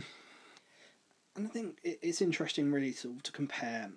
and 1.36 1.48
I 1.48 1.50
think 1.50 1.80
it's 1.84 2.22
interesting 2.22 2.72
really 2.72 2.94
to 2.94 3.18
to 3.22 3.32
compare 3.32 3.92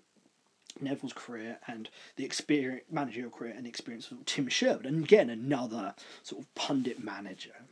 Neville's 0.83 1.13
career 1.13 1.59
and 1.67 1.89
the 2.17 2.25
experience 2.25 2.85
managerial 2.91 3.31
career 3.31 3.55
and 3.57 3.65
the 3.65 3.71
experience 3.71 4.11
of 4.11 4.25
Tim 4.25 4.49
Sherwood 4.49 4.87
and 4.87 5.05
again 5.05 5.31
another 5.31 5.95
sort 6.23 6.43
of 6.43 6.55
pundit 6.55 7.03
manager. 7.03 7.67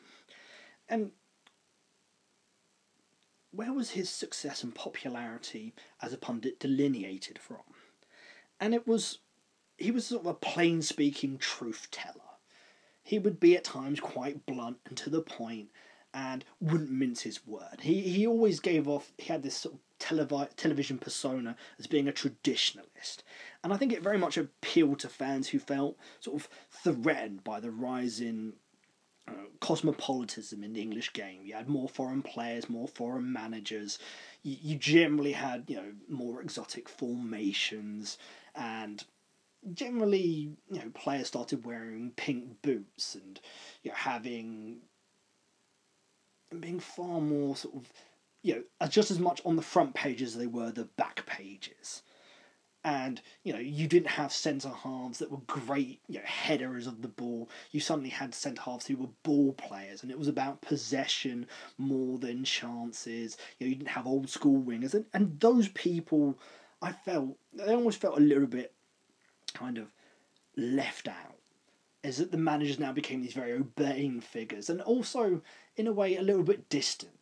And 0.88 1.12
where 3.53 3.73
was 3.73 3.90
his 3.90 4.09
success 4.09 4.62
and 4.62 4.75
popularity 4.75 5.75
as 6.01 6.12
a 6.12 6.18
pundit 6.18 6.61
delineated 6.61 7.38
from? 7.38 7.62
And 8.61 8.75
it 8.75 8.87
was, 8.87 9.18
he 9.77 9.90
was 9.90 10.07
sort 10.07 10.23
of 10.23 10.27
a 10.27 10.35
plain 10.35 10.83
speaking 10.83 11.38
truth 11.38 11.88
teller. 11.90 12.14
He 13.03 13.18
would 13.18 13.40
be 13.40 13.57
at 13.57 13.64
times 13.64 13.99
quite 13.99 14.46
blunt 14.46 14.79
and 14.87 14.96
to 14.99 15.11
the 15.11 15.23
point 15.23 15.70
and 16.12 16.44
wouldn't 16.61 16.90
mince 16.90 17.23
his 17.23 17.46
word. 17.46 17.81
He, 17.83 18.01
he 18.01 18.27
always 18.27 18.61
gave 18.61 18.88
off, 18.88 19.12
he 19.18 19.33
had 19.33 19.42
this 19.42 19.57
sort 19.57 19.75
of 19.75 19.81
televi- 19.99 20.55
television 20.57 20.99
persona 20.99 21.57
as 21.79 21.87
being 21.87 22.09
a 22.09 22.12
traditionalist. 22.12 23.18
And 23.62 23.73
I 23.73 23.77
think 23.77 23.92
it 23.92 24.03
very 24.03 24.18
much 24.18 24.37
appealed 24.37 24.99
to 25.01 25.09
fans 25.09 25.49
who 25.49 25.59
felt 25.59 25.96
sort 26.20 26.42
of 26.42 26.49
threatened 26.70 27.44
by 27.44 27.61
the 27.61 27.70
rise 27.70 28.20
in 28.20 28.55
uh, 29.29 29.33
cosmopolitanism 29.61 30.64
in 30.64 30.73
the 30.73 30.83
English 30.83 31.12
game. 31.12 31.42
You 31.44 31.55
had 31.55 31.68
more 31.68 31.88
foreign 31.88 32.23
players, 32.23 32.68
more 32.68 32.88
foreign 32.88 33.33
managers. 33.33 33.99
You, 34.42 34.57
you 34.61 34.77
generally 34.77 35.33
had 35.33 35.64
you 35.68 35.77
know 35.77 35.92
more 36.09 36.42
exotic 36.42 36.88
formations, 36.88 38.18
and 38.55 39.05
generally 39.75 40.57
you 40.70 40.79
know 40.79 40.90
players 40.94 41.29
started 41.29 41.64
wearing 41.64 42.12
pink 42.16 42.62
boots 42.62 43.14
and 43.14 43.40
you 43.83 43.90
know 43.90 43.96
having 43.96 44.79
being 46.59 46.81
far 46.81 47.21
more 47.21 47.55
sort 47.55 47.77
of 47.77 47.93
you 48.43 48.65
know 48.81 48.89
just 48.89 49.11
as 49.11 49.19
much 49.19 49.41
on 49.45 49.57
the 49.57 49.63
front 49.63 49.95
page 49.95 50.23
as 50.23 50.37
they 50.37 50.47
were 50.47 50.71
the 50.71 50.85
back 50.85 51.25
pages. 51.27 52.03
And 52.83 53.21
you 53.45 53.53
know 53.53 53.59
you 53.59 53.87
didn't 53.87 54.09
have 54.09 54.33
centre 54.33 54.71
halves 54.71 55.19
that 55.19 55.31
were 55.31 55.43
great 55.47 56.01
you 56.09 56.19
know 56.19 56.25
headers 56.25 56.87
of 56.87 57.03
the 57.03 57.09
ball. 57.09 57.51
You 57.71 57.81
suddenly 57.81 58.09
had 58.09 58.35
centre 58.35 58.63
halves 58.63 58.87
who 58.87 58.97
were 58.97 59.09
ball 59.23 59.53
players 59.53 60.03
and 60.03 60.11
it 60.11 60.19
was 60.19 60.29
about 60.29 60.63
possession 60.63 61.47
more 61.77 62.19
than 62.19 62.45
chances. 62.45 63.37
You 63.59 63.67
know 63.67 63.71
you 63.71 63.77
didn't 63.77 63.91
have 63.91 64.07
old 64.07 64.31
school 64.31 64.63
wingers 64.63 64.95
and, 64.95 65.05
and 65.13 65.39
those 65.41 65.69
people 65.69 66.39
i 66.83 66.91
felt 66.91 67.37
they 67.53 67.75
almost 67.75 68.01
felt 68.01 68.17
a 68.17 68.23
little 68.23 68.47
bit 68.47 68.73
kind 69.53 69.77
of 69.77 69.93
left 70.57 71.09
out 71.09 71.41
is 72.03 72.17
that 72.19 72.31
the 72.31 72.39
managers 72.39 72.79
now 72.79 72.93
became 72.93 73.21
these 73.21 73.35
very 73.35 73.53
urbane 73.53 74.21
figures. 74.21 74.71
And 74.71 74.81
also 74.81 75.43
in 75.81 75.87
a 75.87 75.93
way 75.93 76.16
a 76.16 76.23
little 76.23 76.45
bit 76.45 76.69
distant 76.69 77.12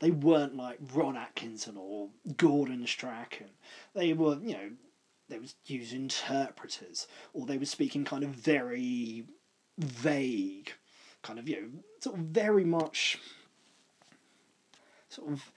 they 0.00 0.10
weren't 0.10 0.56
like 0.56 0.78
Ron 0.94 1.16
Atkinson 1.16 1.76
or 1.76 2.08
Gordon 2.36 2.86
Strachan. 2.86 3.50
They 3.94 4.12
were, 4.12 4.38
you 4.42 4.52
know, 4.52 4.70
they 5.28 5.38
was 5.38 5.54
use 5.66 5.92
interpreters, 5.92 7.06
or 7.32 7.44
they 7.46 7.58
were 7.58 7.64
speaking 7.64 8.04
kind 8.04 8.22
of 8.22 8.30
very 8.30 9.24
vague, 9.76 10.72
kind 11.22 11.38
of, 11.38 11.48
you 11.48 11.60
know, 11.60 11.68
sort 12.00 12.16
of 12.16 12.22
very 12.22 12.64
much 12.64 13.18
sort 15.08 15.30
of 15.32 15.50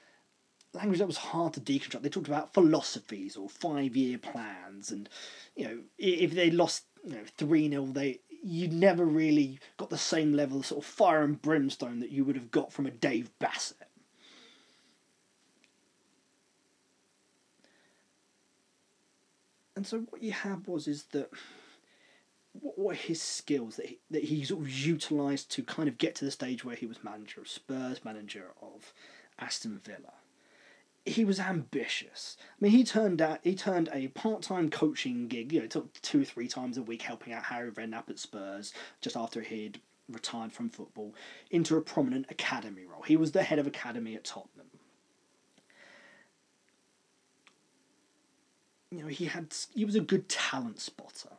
language 0.74 1.00
that 1.00 1.08
was 1.08 1.18
hard 1.18 1.54
to 1.54 1.62
deconstruct. 1.62 2.02
They 2.02 2.10
talked 2.10 2.28
about 2.28 2.54
philosophies 2.54 3.38
or 3.38 3.48
five 3.48 3.96
year 3.96 4.18
plans, 4.18 4.92
and 4.92 5.08
you 5.56 5.66
know, 5.66 5.80
if 5.98 6.34
they 6.34 6.50
lost 6.50 6.86
you 7.04 7.16
know 7.16 7.24
three 7.38 7.70
0 7.70 7.86
they 7.88 8.20
you 8.43 8.67
never 8.67 9.06
really 9.06 9.60
got 9.77 9.89
the 9.89 9.97
same 9.97 10.34
level 10.34 10.60
of 10.60 10.65
sort 10.65 10.84
of 10.84 10.89
fire 10.89 11.23
and 11.23 11.41
brimstone 11.41 11.99
that 11.99 12.12
you 12.12 12.25
would 12.25 12.36
have 12.36 12.51
got 12.51 12.73
from 12.73 12.86
a 12.86 12.91
Dave 12.91 13.30
Bassett. 13.39 13.88
and 19.82 19.88
so 19.88 19.99
what 20.12 20.21
you 20.21 20.32
had 20.32 20.67
was 20.67 20.88
is 20.88 21.06
that 21.06 21.27
what 22.54 22.77
were 22.77 22.93
his 22.93 23.19
skills 23.19 23.77
that 23.77 23.88
he, 23.88 23.99
that 24.12 24.23
he 24.23 24.43
sort 24.43 24.62
of 24.62 24.69
utilised 24.69 25.49
to 25.49 25.63
kind 25.63 25.89
of 25.89 25.97
get 25.97 26.13
to 26.13 26.23
the 26.23 26.30
stage 26.30 26.63
where 26.63 26.75
he 26.75 26.86
was 26.86 27.04
manager 27.04 27.41
of 27.41 27.47
Spurs, 27.47 28.06
manager 28.06 28.51
of 28.62 28.93
Aston 29.39 29.82
Villa. 29.84 30.13
He 31.06 31.26
was 31.26 31.40
ambitious. 31.40 32.38
I 32.40 32.64
mean, 32.64 32.72
he 32.72 32.84
turned 32.84 33.22
out 33.22 33.40
he 33.44 33.56
turned 33.56 33.90
a 33.92 34.10
part 34.10 34.44
time 34.44 34.70
coaching 34.70 35.28
gig, 35.28 35.52
you 35.52 35.62
know, 35.62 35.68
took 35.68 35.94
two 36.02 36.22
or 36.22 36.26
three 36.26 36.48
times 36.48 36.78
a 36.78 36.84
week 36.84 37.02
helping 37.02 37.34
out 37.34 37.44
Harry 37.44 37.72
Redknapp 37.72 38.10
at 38.10 38.20
Spurs 38.20 38.74
just 39.02 39.18
after 39.18 39.42
he'd 39.42 39.82
retired 40.10 40.52
from 40.52 40.70
football, 40.70 41.16
into 41.50 41.78
a 41.78 41.82
prominent 41.82 42.26
academy 42.30 42.86
role. 42.86 43.02
He 43.02 43.18
was 43.18 43.32
the 43.32 43.44
head 43.44 43.60
of 43.60 43.66
academy 43.66 44.16
at 44.16 44.26
Tottenham. 44.26 44.68
you 48.92 49.02
know, 49.02 49.08
he 49.08 49.26
had 49.26 49.56
he 49.74 49.86
was 49.86 49.96
a 49.96 50.02
good 50.02 50.28
talent 50.30 50.80
spotter. 50.80 51.30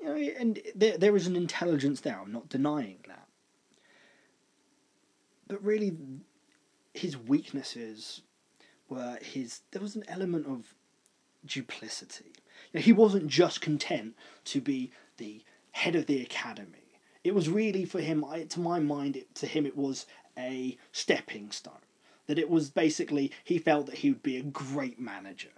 You 0.00 0.08
know, 0.08 0.14
and 0.14 0.60
there 0.74 0.96
there 0.96 1.16
is 1.16 1.26
an 1.26 1.36
intelligence 1.36 2.00
there. 2.00 2.18
I'm 2.20 2.32
not 2.32 2.48
denying 2.48 2.98
that. 3.08 3.26
But 5.48 5.62
really, 5.64 5.96
his 6.94 7.16
weaknesses 7.16 8.22
were 8.90 9.18
his. 9.22 9.60
There 9.70 9.82
was 9.82 9.96
an 9.96 10.04
element 10.08 10.46
of 10.46 10.74
duplicity. 11.46 12.32
He 12.74 12.92
wasn't 12.92 13.28
just 13.28 13.60
content 13.60 14.14
to 14.46 14.60
be 14.60 14.90
the 15.16 15.42
head 15.72 15.96
of 15.96 16.06
the 16.06 16.20
academy. 16.20 16.98
It 17.24 17.34
was 17.34 17.48
really 17.48 17.84
for 17.84 18.00
him, 18.00 18.24
to 18.48 18.60
my 18.60 18.78
mind, 18.80 19.16
it, 19.16 19.34
to 19.36 19.46
him, 19.46 19.66
it 19.66 19.76
was 19.76 20.06
a 20.36 20.76
stepping 20.92 21.50
stone. 21.50 21.74
That 22.26 22.38
it 22.38 22.48
was 22.50 22.70
basically, 22.70 23.32
he 23.44 23.58
felt 23.58 23.86
that 23.86 23.96
he 23.96 24.10
would 24.10 24.22
be 24.22 24.36
a 24.36 24.42
great 24.42 25.00
manager 25.00 25.50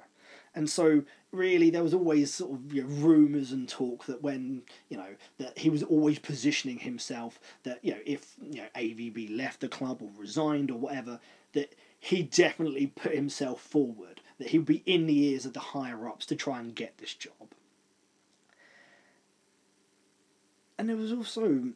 and 0.55 0.69
so 0.69 1.03
really 1.31 1.71
there 1.71 1.83
was 1.83 1.95
always 1.95 2.35
sort 2.35 2.53
of 2.53 2.73
you 2.73 2.83
know, 2.83 2.89
rumors 2.89 3.53
and 3.53 3.69
talk 3.69 4.05
that 4.07 4.23
when 4.23 4.63
you 4.89 4.97
know 4.97 5.15
that 5.39 5.59
he 5.59 5.71
was 5.71 5.83
always 5.83 6.19
positioning 6.19 6.79
himself 6.79 7.41
that 7.63 7.79
you 7.83 7.93
know 7.93 8.01
if 8.05 8.35
you 8.41 8.61
know 8.61 8.69
AVB 8.77 9.37
left 9.37 9.61
the 9.61 9.69
club 9.69 10.03
or 10.03 10.11
resigned 10.17 10.71
or 10.71 10.79
whatever 10.79 11.19
that 11.55 11.75
he 12.05 12.23
definitely 12.23 12.89
put 12.89 13.15
himself 13.15 13.61
forward 13.61 14.21
that 14.39 14.49
he 14.49 14.59
would 14.59 14.67
be 14.67 14.83
in 14.87 15.07
the 15.07 15.25
ears 15.27 15.47
of 15.47 15.53
the 15.53 15.61
higher 15.61 16.09
ups 16.09 16.27
to 16.27 16.35
try 16.35 16.59
and 16.59 16.75
get 16.75 16.99
this 16.99 17.15
job 17.15 17.49
and 20.83 20.89
there 20.89 20.97
was 20.97 21.13
also 21.13 21.73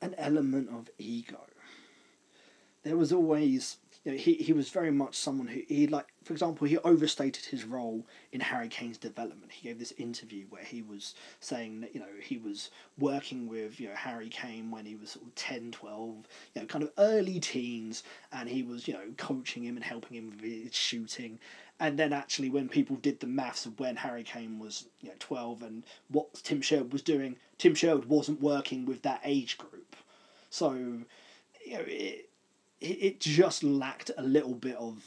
an 0.00 0.14
element 0.16 0.70
of 0.70 0.88
ego. 0.96 1.40
There 2.82 2.96
was 2.96 3.12
always 3.12 3.76
you 4.04 4.12
know, 4.12 4.18
he, 4.18 4.34
he 4.34 4.52
was 4.52 4.68
very 4.68 4.90
much 4.90 5.14
someone 5.14 5.46
who 5.46 5.60
he 5.68 5.86
like 5.86 6.06
for 6.24 6.32
example 6.32 6.66
he 6.66 6.78
overstated 6.78 7.44
his 7.44 7.64
role 7.64 8.04
in 8.32 8.40
Harry 8.40 8.68
Kane's 8.68 8.98
development. 8.98 9.52
He 9.52 9.68
gave 9.68 9.78
this 9.78 9.92
interview 9.92 10.46
where 10.50 10.64
he 10.64 10.82
was 10.82 11.14
saying 11.40 11.82
that 11.82 11.94
you 11.94 12.00
know 12.00 12.06
he 12.20 12.36
was 12.36 12.70
working 12.98 13.48
with 13.48 13.78
you 13.78 13.88
know 13.88 13.94
Harry 13.94 14.28
Kane 14.28 14.70
when 14.70 14.86
he 14.86 14.96
was 14.96 15.10
sort 15.10 15.26
of 15.26 15.34
10, 15.36 15.70
12, 15.70 16.26
you 16.54 16.60
know 16.60 16.66
kind 16.66 16.82
of 16.82 16.90
early 16.98 17.38
teens 17.38 18.02
and 18.32 18.48
he 18.48 18.62
was 18.62 18.88
you 18.88 18.94
know 18.94 19.04
coaching 19.16 19.62
him 19.62 19.76
and 19.76 19.84
helping 19.84 20.16
him 20.16 20.30
with 20.30 20.40
his 20.40 20.74
shooting 20.74 21.38
and 21.78 21.98
then 21.98 22.12
actually 22.12 22.50
when 22.50 22.68
people 22.68 22.96
did 22.96 23.20
the 23.20 23.26
maths 23.26 23.66
of 23.66 23.78
when 23.78 23.96
Harry 23.96 24.24
Kane 24.24 24.58
was 24.58 24.86
you 25.00 25.10
know 25.10 25.14
12 25.20 25.62
and 25.62 25.84
what 26.08 26.34
Tim 26.42 26.60
Sherwood 26.60 26.92
was 26.92 27.02
doing, 27.02 27.36
Tim 27.58 27.74
Sherwood 27.74 28.06
wasn't 28.06 28.40
working 28.40 28.84
with 28.84 29.02
that 29.02 29.20
age 29.24 29.58
group. 29.58 29.94
So 30.50 30.72
you 30.72 31.74
know 31.74 31.84
it 31.86 32.28
it 32.82 33.20
just 33.20 33.62
lacked 33.62 34.10
a 34.16 34.22
little 34.22 34.54
bit 34.54 34.76
of, 34.76 35.02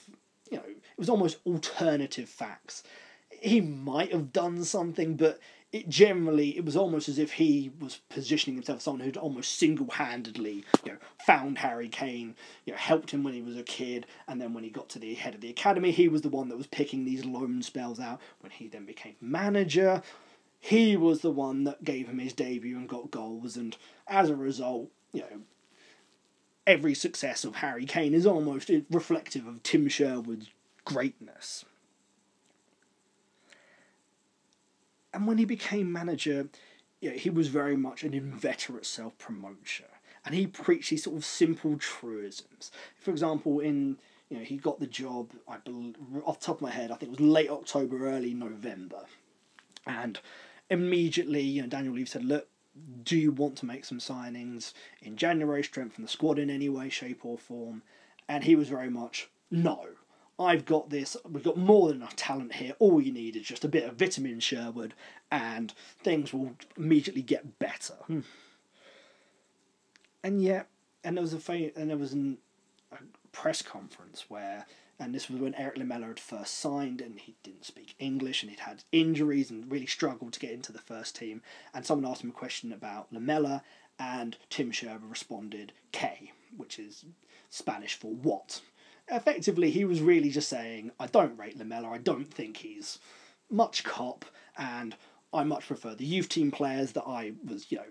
you 0.49 0.57
know, 0.57 0.63
it 0.65 0.97
was 0.97 1.09
almost 1.09 1.38
alternative 1.45 2.30
facts. 2.30 2.84
He 3.30 3.61
might 3.61 4.11
have 4.11 4.32
done 4.32 4.63
something, 4.63 5.17
but 5.17 5.39
it 5.76 5.89
generally 5.89 6.55
it 6.55 6.63
was 6.63 6.78
almost 6.78 7.09
as 7.09 7.19
if 7.19 7.34
he 7.34 7.69
was 7.82 7.99
positioning 8.07 8.55
himself 8.55 8.78
as 8.78 8.84
someone 8.84 9.01
who'd 9.01 9.17
almost 9.17 9.59
single 9.59 9.89
handedly, 9.89 10.63
you 10.86 10.93
know, 10.93 10.97
found 11.26 11.57
Harry 11.57 11.89
Kane, 11.89 12.36
you 12.65 12.71
know, 12.71 12.78
helped 12.78 13.11
him 13.11 13.23
when 13.23 13.34
he 13.34 13.41
was 13.41 13.57
a 13.57 13.63
kid, 13.63 14.05
and 14.28 14.39
then 14.39 14.53
when 14.53 14.63
he 14.63 14.69
got 14.69 14.88
to 14.89 14.99
the 14.99 15.15
head 15.15 15.36
of 15.36 15.41
the 15.41 15.49
academy, 15.49 15.91
he 15.91 16.07
was 16.07 16.21
the 16.21 16.30
one 16.30 16.47
that 16.47 16.57
was 16.57 16.67
picking 16.67 17.03
these 17.03 17.26
loan 17.26 17.61
spells 17.61 17.99
out. 17.99 18.21
When 18.39 18.51
he 18.51 18.69
then 18.69 18.86
became 18.86 19.15
manager, 19.19 20.01
he 20.59 20.95
was 20.95 21.19
the 21.19 21.32
one 21.32 21.65
that 21.65 21.84
gave 21.84 22.07
him 22.07 22.19
his 22.19 22.32
debut 22.32 22.78
and 22.78 22.88
got 22.88 23.11
goals, 23.11 23.57
and 23.57 23.76
as 24.07 24.30
a 24.30 24.36
result, 24.36 24.89
you 25.11 25.21
know, 25.21 25.41
every 26.68 26.93
success 26.93 27.43
of 27.43 27.57
Harry 27.57 27.86
Kane 27.86 28.13
is 28.13 28.26
almost 28.26 28.72
reflective 28.89 29.45
of 29.47 29.63
Tim 29.63 29.88
Sherwood's 29.88 30.49
greatness. 30.84 31.66
And 35.13 35.28
when 35.28 35.38
he 35.38 35.45
became 35.45 35.91
manager, 35.91 36.49
you 36.99 37.11
know, 37.11 37.16
he 37.16 37.30
was 37.30 37.47
very 37.47 37.78
much 37.78 38.03
an 38.03 38.13
inveterate 38.13 38.86
self 38.86 39.18
promoter. 39.18 39.86
And 40.26 40.34
he 40.34 40.47
preached 40.47 40.89
these 40.89 41.03
sort 41.03 41.18
of 41.18 41.24
simple 41.24 41.78
truisms. 41.78 42.72
For 42.99 43.11
example, 43.11 43.59
in 43.59 43.97
you 44.30 44.38
know, 44.38 44.43
he 44.43 44.57
got 44.57 44.80
the 44.80 44.88
job, 44.88 45.32
I 45.47 45.57
believe, 45.57 45.95
off 46.26 46.39
top 46.39 46.57
of 46.57 46.61
my 46.61 46.72
head, 46.72 46.91
I 46.91 46.95
think 46.95 47.13
it 47.13 47.20
was 47.20 47.30
late 47.30 47.49
October, 47.49 48.07
early 48.07 48.34
November. 48.34 49.03
And 49.86 50.20
immediately, 50.70 51.41
you 51.41 51.61
know, 51.61 51.68
Daniel 51.68 51.93
Levy 51.93 52.07
said, 52.07 52.26
look, 52.26 52.47
do 53.03 53.17
you 53.17 53.32
want 53.32 53.55
to 53.57 53.65
make 53.65 53.86
some 53.86 53.99
signings 53.99 54.73
in 55.01 55.15
January, 55.15 55.63
strengthen 55.63 56.03
the 56.03 56.09
squad 56.09 56.39
in 56.39 56.49
any 56.49 56.69
way, 56.69 56.89
shape, 56.89 57.23
or 57.23 57.38
form? 57.38 57.84
And 58.28 58.43
he 58.43 58.55
was 58.55 58.69
very 58.69 58.89
much, 58.89 59.30
no. 59.49 59.88
I've 60.38 60.65
got 60.65 60.89
this, 60.89 61.15
we've 61.30 61.43
got 61.43 61.57
more 61.57 61.88
than 61.88 61.97
enough 61.97 62.15
talent 62.15 62.55
here. 62.55 62.73
All 62.80 62.99
you 62.99 63.13
need 63.13 63.38
is 63.38 63.43
just 63.47 63.63
a 63.63 63.69
bit 63.69 63.88
of 63.88 63.95
vitamin 63.95 64.41
Sherwood, 64.41 64.93
and 65.32 65.73
things 66.03 66.34
will 66.34 66.55
immediately 66.76 67.21
get 67.21 67.57
better. 67.59 67.95
Hmm. 68.07 68.21
And 70.23 70.41
yet, 70.41 70.67
and 71.03 71.15
there 71.15 71.21
was 71.21 71.34
a 71.34 71.39
fa- 71.39 71.78
and 71.78 71.89
there 71.89 71.97
was 71.97 72.11
an, 72.11 72.39
a 72.91 72.97
press 73.32 73.61
conference 73.61 74.26
where 74.28 74.65
and 75.00 75.14
this 75.14 75.30
was 75.30 75.41
when 75.41 75.56
Erik 75.56 75.78
Lamela 75.78 76.08
had 76.08 76.20
first 76.20 76.58
signed 76.58 77.02
and 77.02 77.20
he 77.20 77.36
didn't 77.43 77.66
speak 77.66 77.96
English 78.00 78.41
and 78.41 78.50
he'd 78.50 78.62
had 78.62 78.84
injuries 78.91 79.52
and 79.52 79.70
really 79.70 79.86
struggled 79.86 80.34
to 80.34 80.39
get 80.39 80.52
into 80.52 80.72
the 80.72 80.80
first 80.80 81.16
team. 81.16 81.41
And 81.74 81.86
someone 81.86 82.10
asked 82.10 82.24
him 82.24 82.30
a 82.30 82.34
question 82.34 82.72
about 82.72 83.12
Lamela, 83.12 83.64
and 84.00 84.38
Tim 84.50 84.72
Sherwood 84.72 85.10
responded 85.10 85.74
K, 85.91 86.32
which 86.56 86.80
is 86.80 87.06
Spanish 87.50 87.96
for 87.96 88.12
what. 88.12 88.62
Effectively, 89.08 89.70
he 89.70 89.86
was 89.86 90.02
really 90.02 90.30
just 90.30 90.50
saying, 90.50 90.91
I 91.00 91.08
don't 91.08 91.38
rate 91.38 91.58
Lamela, 91.58 91.89
I 91.89 91.98
don't 91.98 92.34
think 92.34 92.58
he's 92.58 93.00
much 93.50 93.84
cop, 93.84 94.26
and 94.58 94.96
I 95.34 95.43
much 95.43 95.68
prefer 95.68 95.93
the 95.93 96.06
youth 96.06 96.30
team 96.30 96.52
players 96.52 96.93
that 96.93 97.04
I 97.06 97.34
was, 97.46 97.72
you 97.72 97.78
know, 97.78 97.84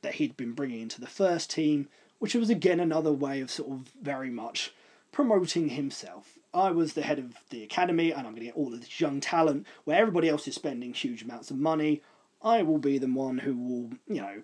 that 0.00 0.14
he'd 0.14 0.36
been 0.36 0.52
bringing 0.52 0.80
into 0.80 1.00
the 1.00 1.06
first 1.06 1.50
team, 1.50 1.88
which 2.18 2.34
was 2.34 2.50
again 2.50 2.80
another 2.80 3.12
way 3.12 3.40
of 3.40 3.50
sort 3.50 3.70
of 3.70 3.92
very 4.00 4.30
much 4.30 4.72
promoting 5.12 5.68
himself. 5.68 6.38
I 6.54 6.70
was 6.70 6.94
the 6.94 7.02
head 7.02 7.18
of 7.18 7.34
the 7.50 7.62
academy 7.62 8.10
and 8.10 8.20
I'm 8.20 8.34
going 8.34 8.40
to 8.40 8.46
get 8.46 8.56
all 8.56 8.74
of 8.74 8.80
this 8.80 9.00
young 9.00 9.20
talent 9.20 9.66
where 9.84 9.98
everybody 9.98 10.28
else 10.28 10.48
is 10.48 10.54
spending 10.54 10.92
huge 10.92 11.22
amounts 11.22 11.50
of 11.50 11.58
money. 11.58 12.02
I 12.42 12.62
will 12.62 12.78
be 12.78 12.98
the 12.98 13.06
one 13.06 13.38
who 13.38 13.56
will, 13.56 13.90
you 14.08 14.20
know, 14.20 14.42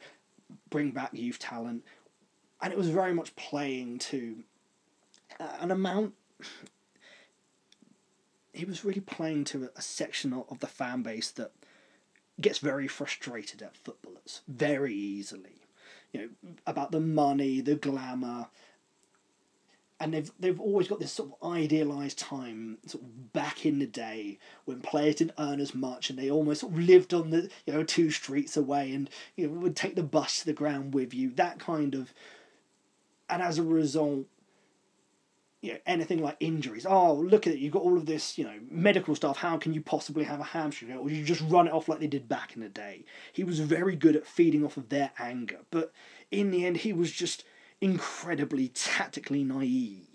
bring 0.70 0.92
back 0.92 1.10
youth 1.12 1.38
talent. 1.38 1.84
And 2.60 2.72
it 2.72 2.78
was 2.78 2.90
very 2.90 3.14
much 3.14 3.34
playing 3.36 3.98
to 4.00 4.44
uh, 5.40 5.56
an 5.60 5.70
amount. 5.70 6.14
He 8.52 8.64
was 8.64 8.84
really 8.84 9.00
playing 9.00 9.44
to 9.44 9.70
a 9.74 9.82
section 9.82 10.32
of 10.32 10.58
the 10.60 10.66
fan 10.66 11.02
base 11.02 11.30
that 11.32 11.52
gets 12.40 12.58
very 12.58 12.88
frustrated 12.88 13.62
at 13.62 13.76
footballers 13.76 14.42
very 14.48 14.94
easily. 14.94 15.62
You 16.12 16.20
know, 16.20 16.28
about 16.66 16.90
the 16.90 17.00
money, 17.00 17.60
the 17.60 17.74
glamour, 17.74 18.48
and 20.00 20.14
they've 20.14 20.30
they've 20.38 20.60
always 20.60 20.88
got 20.88 21.00
this 21.00 21.12
sort 21.12 21.30
of 21.30 21.52
idealized 21.52 22.18
time 22.18 22.78
sort 22.86 23.02
of 23.02 23.32
back 23.32 23.66
in 23.66 23.78
the 23.78 23.86
day 23.86 24.38
when 24.64 24.80
players 24.80 25.16
didn't 25.16 25.34
earn 25.38 25.60
as 25.60 25.74
much 25.74 26.10
and 26.10 26.18
they 26.18 26.30
almost 26.30 26.60
sort 26.60 26.72
of 26.72 26.78
lived 26.78 27.12
on 27.12 27.30
the 27.30 27.50
you 27.66 27.72
know 27.72 27.82
two 27.82 28.10
streets 28.10 28.56
away 28.56 28.92
and 28.92 29.10
you 29.36 29.46
know 29.46 29.52
would 29.54 29.76
take 29.76 29.96
the 29.96 30.02
bus 30.02 30.40
to 30.40 30.46
the 30.46 30.52
ground 30.52 30.94
with 30.94 31.12
you 31.12 31.30
that 31.30 31.58
kind 31.58 31.94
of 31.94 32.12
and 33.28 33.42
as 33.42 33.58
a 33.58 33.62
result 33.62 34.26
you 35.60 35.72
know, 35.72 35.78
anything 35.86 36.22
like 36.22 36.36
injuries. 36.38 36.86
Oh, 36.88 37.14
look 37.14 37.46
at 37.46 37.54
it! 37.54 37.58
You've 37.58 37.72
got 37.72 37.82
all 37.82 37.96
of 37.96 38.06
this, 38.06 38.38
you 38.38 38.44
know, 38.44 38.60
medical 38.70 39.16
stuff. 39.16 39.38
How 39.38 39.56
can 39.56 39.74
you 39.74 39.80
possibly 39.80 40.22
have 40.24 40.38
a 40.38 40.44
hamstring? 40.44 40.92
Or 40.92 41.10
you 41.10 41.24
just 41.24 41.42
run 41.48 41.66
it 41.66 41.72
off 41.72 41.88
like 41.88 41.98
they 41.98 42.06
did 42.06 42.28
back 42.28 42.54
in 42.54 42.62
the 42.62 42.68
day. 42.68 43.04
He 43.32 43.42
was 43.42 43.58
very 43.58 43.96
good 43.96 44.14
at 44.14 44.24
feeding 44.26 44.64
off 44.64 44.76
of 44.76 44.88
their 44.88 45.10
anger, 45.18 45.58
but 45.72 45.92
in 46.30 46.52
the 46.52 46.64
end, 46.64 46.78
he 46.78 46.92
was 46.92 47.10
just 47.10 47.44
incredibly 47.80 48.68
tactically 48.68 49.44
naive. 49.44 50.06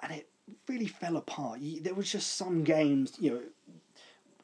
And 0.00 0.12
it 0.12 0.28
really 0.68 0.86
fell 0.86 1.16
apart. 1.16 1.60
There 1.80 1.94
was 1.94 2.10
just 2.10 2.36
some 2.36 2.64
games, 2.64 3.16
you 3.18 3.30
know. 3.30 3.40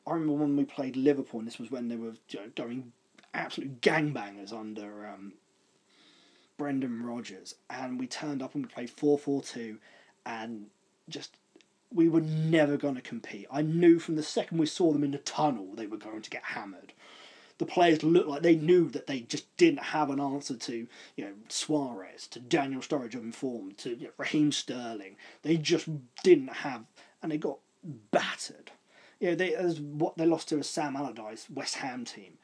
I 0.05 0.14
remember 0.14 0.32
when 0.32 0.57
we 0.57 0.64
played 0.64 0.97
Liverpool, 0.97 1.40
and 1.40 1.47
this 1.47 1.61
was 1.61 1.70
when 1.70 1.88
they 1.88 1.97
were 1.97 2.14
you 2.30 2.40
know, 2.40 2.51
going 2.57 2.93
absolute 3.34 3.80
gangbangers 3.80 4.53
under 4.53 5.07
um, 5.07 5.34
Brendan 6.59 7.05
Rodgers, 7.05 7.55
and 7.70 8.01
we 8.01 8.07
turned 8.09 8.43
up 8.43 8.55
and 8.55 8.64
we 8.64 8.72
played 8.72 8.90
four 8.90 9.16
four 9.16 9.43
two, 9.43 9.78
and 10.26 10.66
just 11.09 11.36
we 11.95 12.09
were 12.09 12.20
never 12.20 12.76
going 12.76 12.95
to 12.95 13.01
compete. 13.01 13.47
I 13.51 13.62
knew 13.62 13.99
from 13.99 14.16
the 14.16 14.22
second 14.22 14.59
we 14.59 14.66
saw 14.66 14.93
them 14.93 15.05
in 15.05 15.11
the 15.12 15.18
tunnel 15.18 15.68
they 15.74 15.86
were 15.86 15.99
going 15.99 16.22
to 16.22 16.30
get 16.30 16.43
hammered 16.43 16.95
the 17.59 17.67
players 17.67 18.03
looked 18.03 18.29
like 18.29 18.43
they 18.43 18.57
knew 18.57 18.89
that 18.91 19.07
they 19.07 19.21
just 19.21 19.55
didn't 19.57 19.83
have 19.83 20.11
an 20.11 20.21
answer 20.21 20.57
to, 20.57 20.87
you 21.17 21.25
know, 21.25 21.33
Suarez, 21.49 22.27
to 22.29 22.41
Daniel 22.41 22.81
Sturridge 22.81 23.15
informed, 23.15 23.79
to 23.79 23.91
you 23.91 24.07
know, 24.07 24.13
Raheem 24.17 24.53
Sterling. 24.53 25.17
They 25.43 25.57
just 25.57 25.89
didn't 26.23 26.53
have, 26.53 26.85
and 27.23 27.31
they 27.31 27.39
got 27.39 27.59
battered. 28.11 28.73
You 29.21 29.31
know, 29.31 29.35
they 29.37 29.55
as 29.55 29.81
what 29.81 30.17
they 30.17 30.27
lost 30.27 30.49
to 30.49 30.59
a 30.59 30.65
Sam 30.65 30.97
Allardyce 30.97 31.49
West 31.51 31.77
Ham 31.77 32.05
team, 32.05 32.39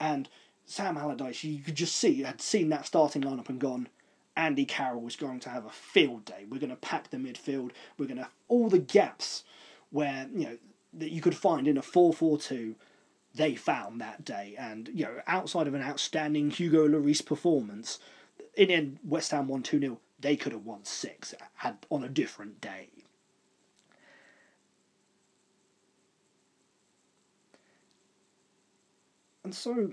and 0.00 0.28
Sam 0.64 0.96
Allardyce, 0.96 1.44
you 1.44 1.62
could 1.62 1.76
just 1.76 1.96
see, 1.96 2.22
had 2.22 2.40
seen 2.40 2.70
that 2.70 2.86
starting 2.86 3.22
lineup 3.22 3.48
and 3.48 3.60
gone. 3.60 3.88
Andy 4.36 4.64
Carroll 4.64 5.02
was 5.02 5.14
going 5.14 5.38
to 5.40 5.48
have 5.48 5.64
a 5.64 5.70
field 5.70 6.24
day. 6.24 6.44
We're 6.50 6.58
going 6.58 6.70
to 6.70 6.76
pack 6.76 7.10
the 7.10 7.18
midfield. 7.18 7.70
We're 7.96 8.06
going 8.06 8.18
to 8.18 8.28
all 8.48 8.68
the 8.68 8.80
gaps 8.80 9.44
where 9.90 10.28
you 10.34 10.44
know 10.44 10.58
that 10.94 11.12
you 11.12 11.20
could 11.20 11.36
find 11.36 11.68
in 11.68 11.78
a 11.78 11.82
four 11.82 12.12
four 12.12 12.38
two 12.38 12.74
they 13.34 13.54
found 13.54 14.00
that 14.00 14.24
day. 14.24 14.54
And, 14.58 14.88
you 14.94 15.04
know, 15.04 15.20
outside 15.26 15.66
of 15.66 15.74
an 15.74 15.82
outstanding 15.82 16.50
Hugo 16.50 16.86
Lloris 16.86 17.24
performance, 17.24 17.98
in 18.56 18.98
West 19.04 19.32
Ham 19.32 19.48
won 19.48 19.62
2 19.62 19.80
0. 19.80 20.00
They 20.20 20.36
could 20.36 20.52
have 20.52 20.64
won 20.64 20.84
6 20.84 21.34
had, 21.54 21.78
on 21.90 22.04
a 22.04 22.08
different 22.08 22.60
day. 22.60 22.88
And 29.42 29.54
so. 29.54 29.92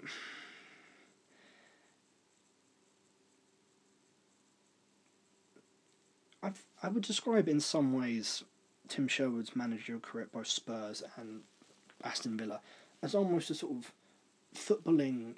I've, 6.44 6.64
I 6.82 6.88
would 6.88 7.04
describe 7.04 7.48
in 7.48 7.60
some 7.60 7.94
ways 7.94 8.44
Tim 8.88 9.08
Sherwood's 9.08 9.56
managerial 9.56 10.00
career 10.00 10.26
at 10.26 10.32
both 10.32 10.48
Spurs 10.48 11.04
and 11.18 11.42
Aston 12.04 12.36
Villa 12.36 12.62
as 13.02 13.16
almost 13.16 13.49
a 13.49 13.56
sort 13.56 13.74
of 13.78 13.93
footballing 14.56 15.36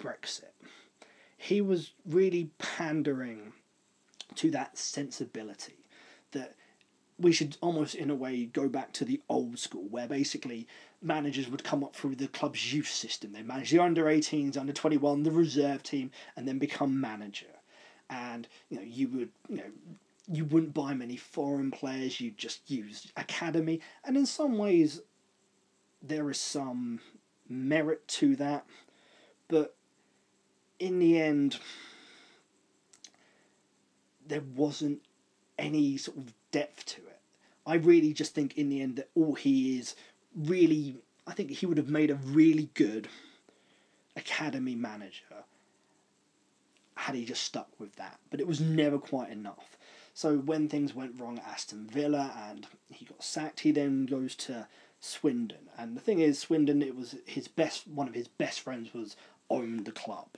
Brexit. 0.00 0.52
He 1.36 1.60
was 1.60 1.92
really 2.06 2.50
pandering 2.58 3.52
to 4.36 4.50
that 4.50 4.76
sensibility 4.78 5.86
that 6.32 6.54
we 7.18 7.32
should 7.32 7.56
almost, 7.60 7.94
in 7.94 8.10
a 8.10 8.14
way, 8.14 8.46
go 8.46 8.68
back 8.68 8.92
to 8.94 9.04
the 9.04 9.20
old 9.28 9.58
school, 9.58 9.86
where 9.90 10.06
basically 10.06 10.66
managers 11.02 11.48
would 11.48 11.64
come 11.64 11.84
up 11.84 11.94
through 11.94 12.14
the 12.14 12.28
club's 12.28 12.72
youth 12.72 12.88
system. 12.88 13.32
They 13.32 13.42
manage 13.42 13.70
the 13.70 13.78
under 13.78 14.04
18s, 14.04 14.56
under 14.56 14.72
21, 14.72 15.22
the 15.22 15.30
reserve 15.30 15.82
team, 15.82 16.10
and 16.36 16.48
then 16.48 16.58
become 16.58 17.00
manager. 17.00 17.46
And 18.08 18.48
you 18.70 18.78
know, 18.78 18.84
you 18.84 19.08
would, 19.08 19.28
you 19.48 19.56
know, 19.56 19.70
you 20.32 20.44
wouldn't 20.44 20.74
buy 20.74 20.94
many 20.94 21.16
foreign 21.16 21.70
players. 21.70 22.20
You'd 22.20 22.38
just 22.38 22.70
use 22.70 23.10
academy, 23.16 23.80
and 24.04 24.16
in 24.16 24.26
some 24.26 24.56
ways, 24.56 25.00
there 26.02 26.30
is 26.30 26.38
some 26.38 27.00
merit 27.48 28.06
to 28.08 28.36
that, 28.36 28.64
but 29.48 29.74
in 30.78 30.98
the 30.98 31.20
end, 31.20 31.58
there 34.26 34.42
wasn't 34.54 35.02
any 35.58 35.96
sort 35.96 36.16
of 36.16 36.32
depth 36.50 36.86
to 36.86 37.00
it. 37.02 37.18
I 37.66 37.74
really 37.74 38.12
just 38.12 38.34
think 38.34 38.56
in 38.56 38.68
the 38.68 38.80
end 38.80 38.96
that 38.96 39.10
all 39.14 39.34
he 39.34 39.78
is 39.78 39.94
really, 40.34 40.96
I 41.26 41.32
think 41.32 41.50
he 41.50 41.66
would 41.66 41.76
have 41.76 41.90
made 41.90 42.10
a 42.10 42.14
really 42.14 42.70
good 42.74 43.08
academy 44.16 44.74
manager 44.74 45.44
had 46.94 47.14
he 47.14 47.24
just 47.24 47.42
stuck 47.42 47.68
with 47.78 47.96
that. 47.96 48.18
But 48.30 48.40
it 48.40 48.46
was 48.46 48.60
never 48.60 48.98
quite 48.98 49.30
enough. 49.30 49.78
So 50.12 50.36
when 50.36 50.68
things 50.68 50.94
went 50.94 51.18
wrong 51.18 51.38
at 51.38 51.46
Aston 51.46 51.86
Villa 51.86 52.32
and 52.48 52.66
he 52.90 53.06
got 53.06 53.22
sacked, 53.22 53.60
he 53.60 53.72
then 53.72 54.06
goes 54.06 54.34
to 54.36 54.66
Swindon. 55.00 55.68
And 55.78 55.96
the 55.96 56.00
thing 56.00 56.20
is, 56.20 56.38
Swindon, 56.38 56.82
it 56.82 56.96
was 56.96 57.16
his 57.26 57.48
best, 57.48 57.86
one 57.88 58.08
of 58.08 58.14
his 58.14 58.28
best 58.28 58.60
friends 58.60 58.92
was 58.94 59.16
owned 59.48 59.84
the 59.84 59.92
club. 59.92 60.28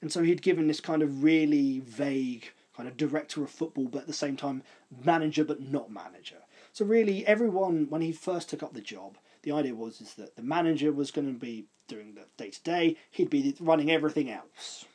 And 0.00 0.12
so 0.12 0.22
he'd 0.22 0.42
given 0.42 0.66
this 0.66 0.80
kind 0.80 1.02
of 1.02 1.22
really 1.22 1.80
vague 1.80 2.50
kind 2.76 2.88
of 2.88 2.96
director 2.96 3.42
of 3.42 3.50
football, 3.50 3.86
but 3.86 4.02
at 4.02 4.06
the 4.06 4.12
same 4.12 4.36
time 4.36 4.62
manager, 5.04 5.44
but 5.44 5.60
not 5.60 5.90
manager. 5.90 6.42
So 6.72 6.84
really, 6.84 7.26
everyone 7.26 7.86
when 7.88 8.02
he 8.02 8.12
first 8.12 8.50
took 8.50 8.62
up 8.62 8.74
the 8.74 8.80
job, 8.80 9.16
the 9.42 9.52
idea 9.52 9.74
was 9.74 10.00
is 10.00 10.14
that 10.14 10.36
the 10.36 10.42
manager 10.42 10.92
was 10.92 11.10
going 11.10 11.32
to 11.32 11.38
be 11.38 11.66
doing 11.86 12.14
the 12.14 12.26
day 12.36 12.50
to 12.50 12.62
day. 12.62 12.96
He'd 13.10 13.30
be 13.30 13.54
running 13.60 13.90
everything 13.90 14.30
else, 14.30 14.86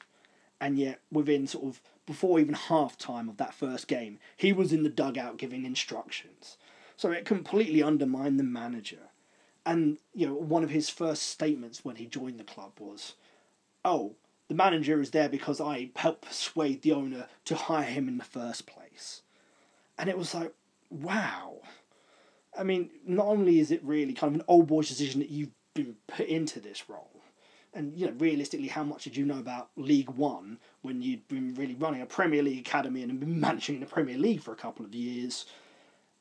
and 0.60 0.78
yet 0.78 1.00
within 1.12 1.48
sort 1.48 1.66
of 1.66 1.82
before 2.06 2.40
even 2.40 2.56
half 2.56 2.98
time 2.98 3.30
of 3.30 3.38
that 3.38 3.54
first 3.54 3.88
game, 3.88 4.20
he 4.36 4.52
was 4.52 4.74
in 4.74 4.84
the 4.84 4.90
dugout 4.90 5.38
giving 5.38 5.66
instructions. 5.66 6.58
So 7.00 7.12
it 7.12 7.24
completely 7.24 7.82
undermined 7.82 8.38
the 8.38 8.44
manager. 8.44 9.12
And 9.66 10.00
you 10.14 10.28
know, 10.28 10.34
one 10.34 10.66
of 10.66 10.70
his 10.70 10.90
first 10.90 11.24
statements 11.24 11.86
when 11.86 11.96
he 11.96 12.06
joined 12.06 12.42
the 12.42 12.44
club 12.44 12.74
was, 12.78 13.14
"Oh, 13.86 14.16
the 14.50 14.54
manager 14.54 15.00
is 15.00 15.12
there 15.12 15.30
because 15.30 15.62
I 15.62 15.92
helped 15.96 16.24
persuade 16.24 16.82
the 16.82 16.92
owner 16.92 17.28
to 17.46 17.56
hire 17.56 17.90
him 17.90 18.10
in 18.10 18.18
the 18.18 18.26
first 18.26 18.66
place. 18.68 19.22
And 19.98 20.10
it 20.10 20.18
was 20.18 20.36
like, 20.36 20.54
wow. 20.90 21.62
I 22.58 22.64
mean, 22.64 22.90
not 23.08 23.28
only 23.28 23.60
is 23.62 23.72
it 23.72 23.82
really 23.82 24.12
kind 24.12 24.36
of 24.36 24.42
an 24.42 24.46
old 24.50 24.68
boy's 24.68 24.90
decision 24.90 25.22
that 25.22 25.30
you've 25.30 25.54
been 25.76 25.96
put 26.06 26.28
into 26.28 26.60
this 26.60 26.90
role, 26.90 27.22
and 27.74 27.96
you 27.96 28.08
know, 28.08 28.14
realistically, 28.18 28.68
how 28.68 28.84
much 28.84 29.06
did 29.06 29.16
you 29.16 29.26
know 29.26 29.40
about 29.40 29.70
League 29.78 30.10
One 30.10 30.58
when 30.82 31.02
you'd 31.02 31.30
been 31.30 31.54
really 31.54 31.76
running 31.76 32.02
a 32.02 32.06
Premier 32.06 32.44
League 32.44 32.68
academy 32.68 33.04
and 33.04 33.20
been 33.22 33.40
managing 33.48 33.80
the 33.80 33.86
Premier 33.86 34.18
League 34.18 34.42
for 34.42 34.52
a 34.52 34.58
couple 34.58 34.84
of 34.84 34.94
years, 34.94 35.46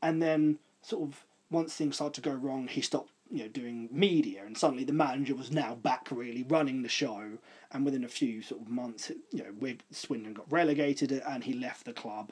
and 0.03 0.23
then 0.23 0.59
sort 0.89 1.09
of 1.09 1.25
once 1.51 1.75
things 1.75 1.97
started 1.97 2.23
to 2.23 2.29
go 2.29 2.35
wrong, 2.35 2.69
he 2.69 2.81
stopped 2.81 3.13
you 3.31 3.43
know 3.43 3.49
doing 3.49 3.89
media 3.93 4.43
and 4.47 4.57
suddenly 4.57 4.85
the 4.85 4.93
manager 4.93 5.35
was 5.35 5.53
now 5.53 5.75
back 5.75 6.09
really 6.11 6.45
running 6.45 6.83
the 6.83 6.89
show 6.89 7.37
and 7.71 7.85
within 7.85 8.03
a 8.03 8.09
few 8.09 8.41
sort 8.41 8.63
of 8.63 8.69
months 8.69 9.13
you 9.33 9.45
know 9.45 9.75
Swindon 9.91 10.33
got 10.33 10.51
relegated 10.51 11.13
and 11.13 11.45
he 11.45 11.53
left 11.53 11.85
the 11.85 11.93
club. 11.93 12.31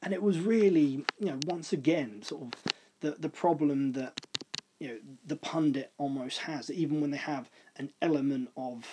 And 0.00 0.14
it 0.14 0.22
was 0.22 0.40
really 0.40 1.04
you 1.18 1.26
know 1.26 1.38
once 1.46 1.72
again 1.72 2.22
sort 2.22 2.42
of 2.42 2.72
the 3.00 3.10
the 3.18 3.28
problem 3.28 3.92
that 3.92 4.18
you 4.80 4.88
know 4.88 4.98
the 5.26 5.36
pundit 5.36 5.92
almost 5.98 6.38
has 6.38 6.70
even 6.70 7.00
when 7.00 7.10
they 7.10 7.18
have 7.18 7.50
an 7.76 7.90
element 8.00 8.50
of 8.56 8.86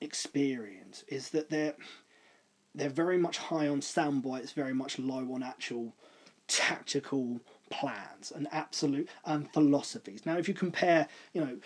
experience 0.00 1.04
is 1.08 1.30
that 1.30 1.50
they're 1.50 1.74
they're 2.76 2.88
very 2.88 3.18
much 3.18 3.38
high 3.38 3.68
on 3.68 3.82
sound 3.82 4.22
bites 4.22 4.52
very 4.52 4.74
much 4.74 4.98
low 4.98 5.32
on 5.32 5.42
actual 5.42 5.94
tactical 6.48 7.40
plans 7.70 8.30
and 8.30 8.46
absolute 8.52 9.08
and 9.24 9.52
philosophies. 9.52 10.24
Now, 10.24 10.36
if 10.38 10.46
you 10.46 10.54
compare, 10.54 11.08
you 11.32 11.40
know, 11.40 11.58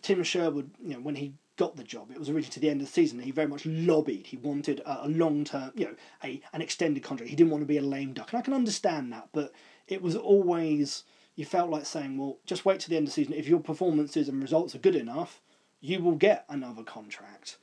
Tim 0.00 0.22
Sherwood, 0.22 0.70
you 0.82 0.94
know, 0.94 1.00
when 1.00 1.16
he 1.16 1.34
got 1.56 1.76
the 1.76 1.84
job, 1.84 2.10
it 2.10 2.18
was 2.18 2.28
originally 2.28 2.52
to 2.52 2.60
the 2.60 2.70
end 2.70 2.80
of 2.80 2.86
the 2.86 2.92
season. 2.92 3.20
He 3.20 3.30
very 3.30 3.46
much 3.46 3.66
lobbied. 3.66 4.26
He 4.26 4.36
wanted 4.36 4.80
a, 4.80 5.06
a 5.06 5.08
long 5.08 5.44
term, 5.44 5.72
you 5.74 5.84
know, 5.84 5.94
a 6.24 6.40
an 6.52 6.62
extended 6.62 7.02
contract. 7.02 7.30
He 7.30 7.36
didn't 7.36 7.50
want 7.50 7.62
to 7.62 7.66
be 7.66 7.76
a 7.76 7.82
lame 7.82 8.14
duck, 8.14 8.32
and 8.32 8.38
I 8.38 8.42
can 8.42 8.54
understand 8.54 9.12
that. 9.12 9.28
But 9.32 9.52
it 9.86 10.00
was 10.00 10.16
always 10.16 11.04
you 11.34 11.44
felt 11.44 11.70
like 11.70 11.86
saying, 11.86 12.18
well, 12.18 12.38
just 12.44 12.64
wait 12.64 12.80
to 12.80 12.90
the 12.90 12.96
end 12.96 13.08
of 13.08 13.14
the 13.14 13.22
season. 13.22 13.34
If 13.34 13.48
your 13.48 13.60
performances 13.60 14.28
and 14.28 14.42
results 14.42 14.74
are 14.74 14.78
good 14.78 14.96
enough, 14.96 15.40
you 15.80 16.02
will 16.02 16.14
get 16.14 16.44
another 16.48 16.82
contract. 16.82 17.56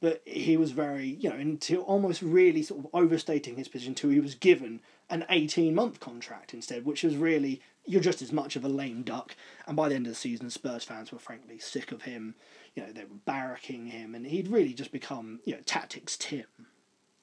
But 0.00 0.22
he 0.24 0.56
was 0.56 0.70
very, 0.70 1.06
you 1.06 1.28
know, 1.28 1.36
until 1.36 1.82
almost 1.82 2.22
really 2.22 2.62
sort 2.62 2.80
of 2.80 2.90
overstating 2.94 3.56
his 3.56 3.68
position 3.68 3.90
until 3.90 4.10
he 4.10 4.20
was 4.20 4.34
given 4.34 4.80
an 5.10 5.26
18 5.28 5.74
month 5.74 6.00
contract 6.00 6.54
instead, 6.54 6.86
which 6.86 7.02
was 7.02 7.16
really, 7.16 7.60
you're 7.84 8.00
just 8.00 8.22
as 8.22 8.32
much 8.32 8.56
of 8.56 8.64
a 8.64 8.68
lame 8.68 9.02
duck. 9.02 9.36
And 9.66 9.76
by 9.76 9.88
the 9.88 9.94
end 9.94 10.06
of 10.06 10.12
the 10.12 10.16
season, 10.16 10.48
Spurs 10.48 10.84
fans 10.84 11.12
were 11.12 11.18
frankly 11.18 11.58
sick 11.58 11.92
of 11.92 12.02
him. 12.02 12.34
You 12.74 12.84
know, 12.84 12.92
they 12.92 13.04
were 13.04 13.16
barracking 13.26 13.88
him, 13.90 14.14
and 14.14 14.26
he'd 14.26 14.48
really 14.48 14.72
just 14.72 14.92
become, 14.92 15.40
you 15.44 15.54
know, 15.54 15.60
tactics 15.66 16.16
Tim. 16.16 16.46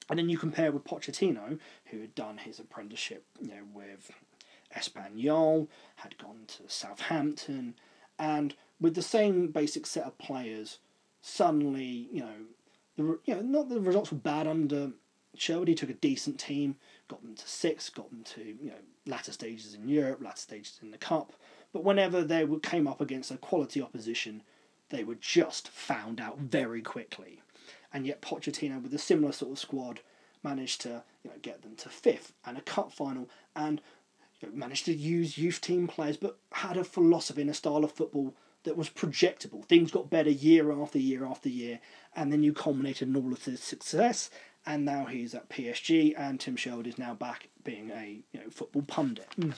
And 0.08 0.18
then 0.18 0.28
you 0.28 0.38
compare 0.38 0.70
with 0.70 0.84
Pochettino, 0.84 1.58
who 1.86 2.00
had 2.00 2.14
done 2.14 2.38
his 2.38 2.58
apprenticeship, 2.58 3.24
you 3.40 3.48
know, 3.48 3.64
with 3.74 4.10
Espanyol, 4.76 5.68
had 5.96 6.16
gone 6.18 6.44
to 6.46 6.62
Southampton, 6.68 7.74
and 8.18 8.54
with 8.80 8.94
the 8.94 9.02
same 9.02 9.48
basic 9.48 9.86
set 9.86 10.04
of 10.04 10.18
players, 10.18 10.78
suddenly, 11.20 12.08
you 12.12 12.20
know, 12.20 12.46
the 12.98 13.18
you 13.24 13.34
know 13.34 13.40
not 13.40 13.68
the 13.70 13.80
results 13.80 14.12
were 14.12 14.18
bad 14.18 14.46
under 14.46 14.90
Sherwood. 15.34 15.68
He 15.68 15.74
took 15.74 15.88
a 15.88 15.94
decent 15.94 16.38
team, 16.38 16.76
got 17.06 17.22
them 17.22 17.34
to 17.36 17.48
six, 17.48 17.88
got 17.88 18.10
them 18.10 18.24
to 18.34 18.42
you 18.42 18.70
know 18.70 18.82
latter 19.06 19.32
stages 19.32 19.74
in 19.74 19.88
Europe, 19.88 20.20
latter 20.20 20.36
stages 20.36 20.78
in 20.82 20.90
the 20.90 20.98
cup. 20.98 21.32
But 21.72 21.84
whenever 21.84 22.22
they 22.22 22.46
came 22.62 22.86
up 22.86 23.00
against 23.00 23.30
a 23.30 23.36
quality 23.36 23.80
opposition, 23.80 24.42
they 24.90 25.04
were 25.04 25.14
just 25.14 25.68
found 25.68 26.20
out 26.20 26.38
very 26.38 26.82
quickly. 26.82 27.40
And 27.92 28.06
yet 28.06 28.20
Pochettino, 28.20 28.82
with 28.82 28.92
a 28.92 28.98
similar 28.98 29.32
sort 29.32 29.52
of 29.52 29.58
squad, 29.58 30.00
managed 30.42 30.80
to 30.82 31.04
you 31.22 31.30
know 31.30 31.36
get 31.40 31.62
them 31.62 31.76
to 31.76 31.88
fifth 31.88 32.32
and 32.44 32.58
a 32.58 32.62
cup 32.62 32.92
final, 32.92 33.30
and 33.54 33.80
managed 34.52 34.86
to 34.86 34.94
use 34.94 35.38
youth 35.38 35.60
team 35.60 35.86
players, 35.86 36.16
but 36.16 36.38
had 36.52 36.76
a 36.76 36.84
philosophy 36.84 37.42
and 37.42 37.50
a 37.50 37.54
style 37.54 37.84
of 37.84 37.92
football 37.92 38.34
that 38.64 38.76
was 38.76 38.90
projectable. 38.90 39.64
Things 39.64 39.90
got 39.90 40.10
better 40.10 40.30
year 40.30 40.72
after 40.72 40.98
year 40.98 41.24
after 41.24 41.48
year, 41.48 41.80
and 42.14 42.32
then 42.32 42.42
you 42.42 42.52
culminated 42.52 43.08
in 43.08 43.16
all 43.16 43.32
of 43.32 43.44
this 43.44 43.62
success. 43.62 44.30
And 44.66 44.84
now 44.84 45.06
he's 45.06 45.34
at 45.34 45.48
PSG, 45.48 46.14
and 46.16 46.38
Tim 46.38 46.56
Sherwood 46.56 46.86
is 46.86 46.98
now 46.98 47.14
back 47.14 47.48
being 47.64 47.90
a 47.90 48.20
you 48.32 48.40
know 48.40 48.50
football 48.50 48.82
pundit. 48.82 49.28
Mm. 49.38 49.54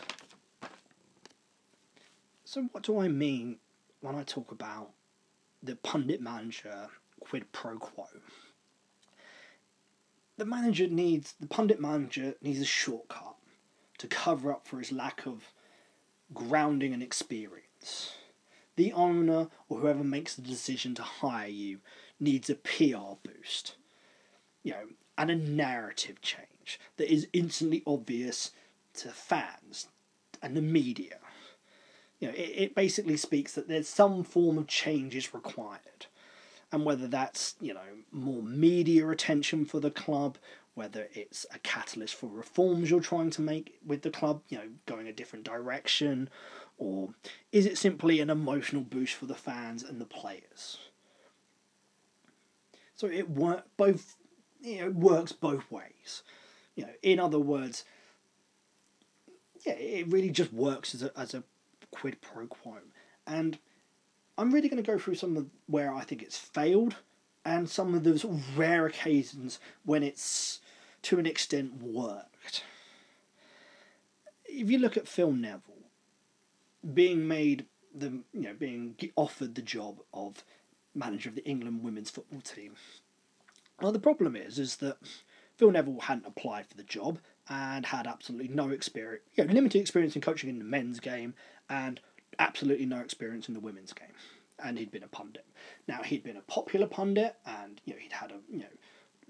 So 2.45 2.69
what 2.73 2.83
do 2.83 3.01
I 3.01 3.09
mean 3.09 3.59
when 4.01 4.15
I 4.15 4.23
talk 4.23 4.53
about 4.53 4.91
the 5.63 5.77
pundit 5.77 6.21
manager 6.21 6.89
quid 7.21 7.51
pro 7.53 7.79
quo? 7.79 8.07
The 10.37 10.45
manager 10.45 10.87
needs 10.87 11.35
the 11.41 11.47
pundit 11.47 11.81
manager 11.81 12.35
needs 12.41 12.61
a 12.61 12.65
shortcut 12.65 13.37
to 13.99 14.07
cover 14.07 14.53
up 14.53 14.67
for 14.67 14.79
his 14.79 14.93
lack 14.93 15.27
of 15.27 15.53
grounding 16.33 16.95
and 16.95 17.03
experience 17.03 18.15
the 18.77 18.93
owner 18.93 19.49
or 19.69 19.79
whoever 19.79 20.05
makes 20.05 20.35
the 20.35 20.43
decision 20.43 20.95
to 20.95 21.03
hire 21.03 21.49
you 21.49 21.79
needs 22.19 22.51
a 22.51 22.55
PR 22.55 23.17
boost, 23.23 23.77
you 24.63 24.73
know, 24.73 24.87
and 25.17 25.31
a 25.31 25.37
narrative 25.37 26.21
change 26.21 26.81
that 26.97 27.13
is 27.13 27.29
instantly 27.33 27.83
obvious 27.87 28.53
to 28.95 29.09
fans 29.09 29.89
and 30.43 30.57
the 30.57 30.63
media. 30.63 31.19
You 32.19 32.29
know, 32.29 32.35
it, 32.35 32.53
it 32.57 32.75
basically 32.75 33.17
speaks 33.17 33.55
that 33.55 33.69
there's 33.69 33.89
some 33.89 34.23
form 34.23 34.59
of 34.59 34.67
change 34.67 35.17
is 35.17 35.35
required. 35.35 36.07
And 36.73 36.85
whether 36.85 37.09
that's, 37.09 37.57
you 37.61 37.75
know, 37.75 37.81
more 38.13 38.43
media 38.43 39.09
attention 39.09 39.65
for 39.65 39.81
the 39.81 39.91
club, 39.91 40.39
whether 40.75 41.09
it's 41.13 41.45
a 41.53 41.59
catalyst 41.59 42.15
for 42.15 42.29
reforms 42.29 42.91
you're 42.91 43.01
trying 43.01 43.31
to 43.31 43.43
make 43.43 43.79
with 43.85 44.03
the 44.03 44.11
club, 44.11 44.43
you 44.49 44.59
know, 44.59 44.69
going 44.87 45.09
a 45.09 45.13
different 45.13 45.45
direction, 45.45 46.31
or 46.81 47.11
is 47.53 47.67
it 47.67 47.77
simply 47.77 48.21
an 48.21 48.31
emotional 48.31 48.83
boost 48.83 49.15
for 49.15 49.27
the 49.27 49.35
fans 49.35 49.83
and 49.83 50.01
the 50.01 50.07
players? 50.07 50.79
So 52.97 53.07
it 53.07 53.29
work 53.29 53.65
both 53.77 54.17
you 54.63 54.81
know, 54.81 54.87
it 54.87 54.95
works 54.95 55.33
both 55.33 55.71
ways. 55.71 56.23
You 56.75 56.85
know, 56.85 56.93
in 57.03 57.21
other 57.21 57.39
words, 57.39 57.85
yeah, 59.67 59.75
it 59.75 60.09
really 60.09 60.31
just 60.31 60.53
works 60.53 60.95
as 60.95 61.03
a 61.03 61.13
as 61.19 61.35
a 61.35 61.45
quid 61.91 62.23
pro 62.23 62.47
quo. 62.47 62.79
And 63.27 63.59
I'm 64.39 64.51
really 64.51 64.71
going 64.71 64.83
to 64.83 64.91
go 64.91 64.99
through 64.99 65.17
some 65.17 65.37
of 65.37 65.47
where 65.67 65.95
I 65.95 66.01
think 66.01 66.23
it's 66.23 66.39
failed 66.39 66.97
and 67.45 67.69
some 67.69 67.95
of 67.95 68.05
those 68.05 68.25
rare 68.57 68.87
occasions 68.87 69.59
when 69.85 70.03
it's 70.03 70.61
to 71.03 71.19
an 71.19 71.27
extent 71.27 71.83
worked. 71.83 72.65
If 74.47 74.71
you 74.71 74.79
look 74.79 74.97
at 74.97 75.07
Phil 75.07 75.33
Neville 75.33 75.70
being 76.95 77.27
made 77.27 77.67
the 77.95 78.23
you 78.33 78.43
know 78.43 78.55
being 78.55 78.95
offered 79.17 79.55
the 79.55 79.63
job 79.63 80.01
of 80.15 80.45
manager 80.95 81.29
of 81.29 81.35
the 81.35 81.45
England 81.45 81.83
women's 81.83 82.11
football 82.11 82.41
team. 82.41 82.75
Well, 83.81 83.93
the 83.93 83.99
problem 83.99 84.37
is 84.37 84.59
is 84.59 84.77
that 84.77 84.97
Phil 85.57 85.71
Neville 85.71 86.01
hadn't 86.01 86.27
applied 86.27 86.67
for 86.67 86.77
the 86.77 86.83
job 86.83 87.19
and 87.49 87.87
had 87.87 88.07
absolutely 88.07 88.49
no 88.49 88.71
experience, 88.71 89.25
you 89.35 89.45
know, 89.45 89.53
limited 89.53 89.81
experience 89.81 90.15
in 90.15 90.23
coaching 90.23 90.49
in 90.49 90.59
the 90.59 90.65
men's 90.65 91.01
game 91.01 91.35
and 91.69 92.01
absolutely 92.39 92.87
no 92.87 93.01
experience 93.01 93.49
in 93.49 93.55
the 93.55 93.61
women's 93.61 93.93
game. 93.93 94.15
And 94.63 94.79
he'd 94.79 94.91
been 94.91 95.03
a 95.03 95.09
pundit. 95.09 95.47
Now 95.89 96.03
he'd 96.03 96.23
been 96.23 96.37
a 96.37 96.43
popular 96.43 96.87
pundit, 96.87 97.37
and 97.47 97.81
you 97.85 97.95
know 97.95 97.99
he'd 97.99 98.13
had 98.13 98.31
a 98.31 98.41
you 98.51 98.61
know 98.61 98.67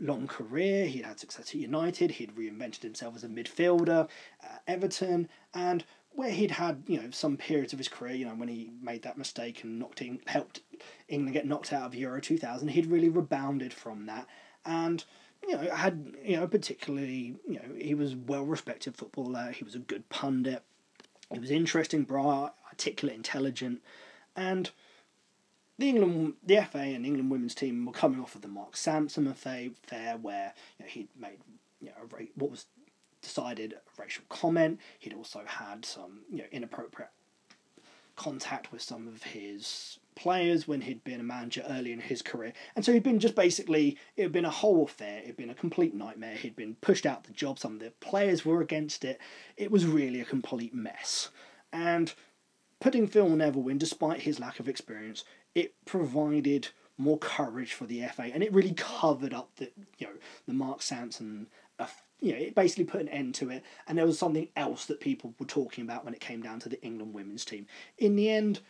long 0.01 0.27
career. 0.27 0.87
He'd 0.87 1.05
had 1.05 1.21
success 1.21 1.51
at 1.51 1.55
United. 1.55 2.13
He'd 2.13 2.35
reinvented 2.35 2.83
himself 2.83 3.15
as 3.15 3.25
a 3.25 3.29
midfielder 3.29 4.09
at 4.43 4.63
Everton, 4.67 5.29
and 5.55 5.85
where 6.13 6.31
he'd 6.31 6.53
had 6.53 6.83
you 6.87 7.01
know 7.01 7.11
some 7.11 7.37
periods 7.37 7.73
of 7.73 7.79
his 7.79 7.89
career, 7.89 8.15
you 8.15 8.25
know 8.25 8.35
when 8.35 8.49
he 8.49 8.71
made 8.83 9.03
that 9.03 9.19
mistake 9.19 9.63
and 9.63 9.79
knocked 9.79 10.03
in, 10.03 10.21
helped 10.27 10.61
England 11.09 11.35
get 11.35 11.47
knocked 11.47 11.73
out 11.73 11.87
of 11.87 11.95
Euro 11.95 12.21
two 12.21 12.39
thousand, 12.39 12.69
he'd 12.69 12.87
really 12.87 13.09
rebounded 13.09 13.73
from 13.73 14.07
that, 14.07 14.27
and 14.65 15.05
you 15.47 15.57
know 15.57 15.75
had 15.75 16.15
you 16.25 16.37
know 16.37 16.47
particularly 16.47 17.37
you 17.49 17.55
know 17.55 17.75
he 17.77 17.95
was 17.95 18.15
well 18.15 18.45
respected 18.45 18.97
footballer. 18.97 19.53
He 19.53 19.65
was 19.65 19.75
a 19.75 19.81
good 19.81 20.09
pundit. 20.09 20.63
He 21.33 21.39
was 21.39 21.51
interesting, 21.51 22.03
bright, 22.03 22.51
articulate, 22.69 23.17
intelligent, 23.17 23.83
and 24.35 24.71
the 25.79 25.89
England, 25.89 26.35
the 26.45 26.61
FA 26.71 26.79
and 26.79 27.07
England 27.07 27.31
women's 27.31 27.55
team 27.55 27.87
were 27.87 27.93
coming 27.93 28.21
off 28.21 28.35
of 28.35 28.43
the 28.43 28.49
Mark 28.49 28.77
Sampson 28.77 29.27
affair, 29.27 29.71
where 30.21 30.53
you 30.79 30.85
know, 30.85 30.91
he'd 30.91 31.09
made 31.19 31.39
you 31.81 31.89
know 31.89 32.27
what 32.35 32.51
was 32.51 32.67
decided 33.23 33.75
racial 33.99 34.25
comment. 34.29 34.81
He'd 34.99 35.15
also 35.15 35.43
had 35.47 35.85
some 35.85 36.21
you 36.31 36.39
know 36.39 36.49
inappropriate 36.51 37.11
contact 38.17 38.71
with 38.71 38.83
some 38.83 39.09
of 39.09 39.23
his 39.23 39.99
players 40.15 40.69
when 40.69 40.83
he'd 40.83 41.03
been 41.05 41.21
a 41.21 41.25
manager 41.25 41.65
early 41.71 41.91
in 41.91 42.01
his 42.01 42.21
career. 42.21 42.53
And 42.77 42.85
so 42.85 42.93
he'd 42.93 43.03
been 43.03 43.19
just 43.19 43.35
basically, 43.35 43.97
it 44.15 44.25
had 44.25 44.33
been 44.33 44.45
a 44.45 44.51
whole 44.51 44.85
affair, 44.85 45.21
it 45.21 45.27
had 45.27 45.37
been 45.39 45.49
a 45.49 45.55
complete 45.55 45.95
nightmare. 45.95 46.35
He'd 46.35 46.55
been 46.55 46.75
pushed 46.83 47.07
out 47.07 47.25
the 47.25 47.33
job, 47.33 47.59
some 47.59 47.75
of 47.75 47.81
the 47.81 47.93
players 47.93 48.45
were 48.45 48.61
against 48.61 49.05
it. 49.07 49.19
It 49.57 49.71
was 49.71 49.87
really 49.87 50.21
a 50.21 50.27
complete 50.27 50.75
mess. 50.75 51.31
And 51.73 52.13
putting 52.79 53.07
Phil 53.07 53.31
Neville 53.31 53.69
in, 53.69 53.79
despite 53.79 54.21
his 54.21 54.39
lack 54.39 54.61
of 54.61 54.69
experience, 54.69 55.25
it 55.55 55.75
provided 55.87 56.69
more 56.99 57.19
courage 57.19 57.73
for 57.73 57.87
the 57.87 58.03
FA 58.09 58.25
and 58.25 58.43
it 58.43 58.53
really 58.53 58.75
covered 58.75 59.33
up 59.33 59.49
the, 59.57 59.71
you 59.97 60.07
know, 60.07 60.13
the 60.47 60.53
Mark 60.53 60.83
Sampson 60.83 61.47
you 62.21 62.33
know, 62.33 62.39
it 62.39 62.55
basically 62.55 62.85
put 62.85 63.01
an 63.01 63.09
end 63.09 63.35
to 63.37 63.51
it, 63.51 63.65
and 63.87 63.97
there 63.97 64.07
was 64.07 64.19
something 64.19 64.49
else 64.57 64.87
that 64.87 65.01
people 65.01 65.35
were 65.39 65.47
talking 65.47 65.85
about 65.85 66.05
when 66.05 66.15
it 66.15 66.21
came 66.21 66.43
down 66.43 66.61
to 66.61 66.69
the 66.69 66.83
England 66.83 67.15
women's 67.15 67.45
team. 67.45 67.67
In 67.99 68.17
the 68.17 68.31
end, 68.31 68.61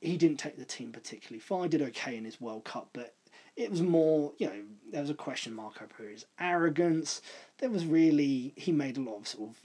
he 0.00 0.16
didn't 0.16 0.38
take 0.38 0.58
the 0.58 0.64
team 0.64 0.92
particularly 0.92 1.40
far. 1.40 1.64
He 1.64 1.68
did 1.68 1.82
okay 1.82 2.16
in 2.16 2.24
his 2.24 2.40
World 2.40 2.64
Cup, 2.64 2.90
but 2.92 3.14
it 3.56 3.70
was 3.70 3.82
more, 3.82 4.32
you 4.38 4.46
know, 4.46 4.62
there 4.90 5.02
was 5.02 5.10
a 5.10 5.14
question 5.14 5.54
mark 5.54 5.82
over 5.82 6.08
his 6.08 6.24
arrogance. 6.38 7.20
There 7.58 7.70
was 7.70 7.84
really, 7.84 8.54
he 8.56 8.72
made 8.72 8.96
a 8.96 9.02
lot 9.02 9.18
of 9.18 9.28
sort 9.28 9.50
of 9.50 9.56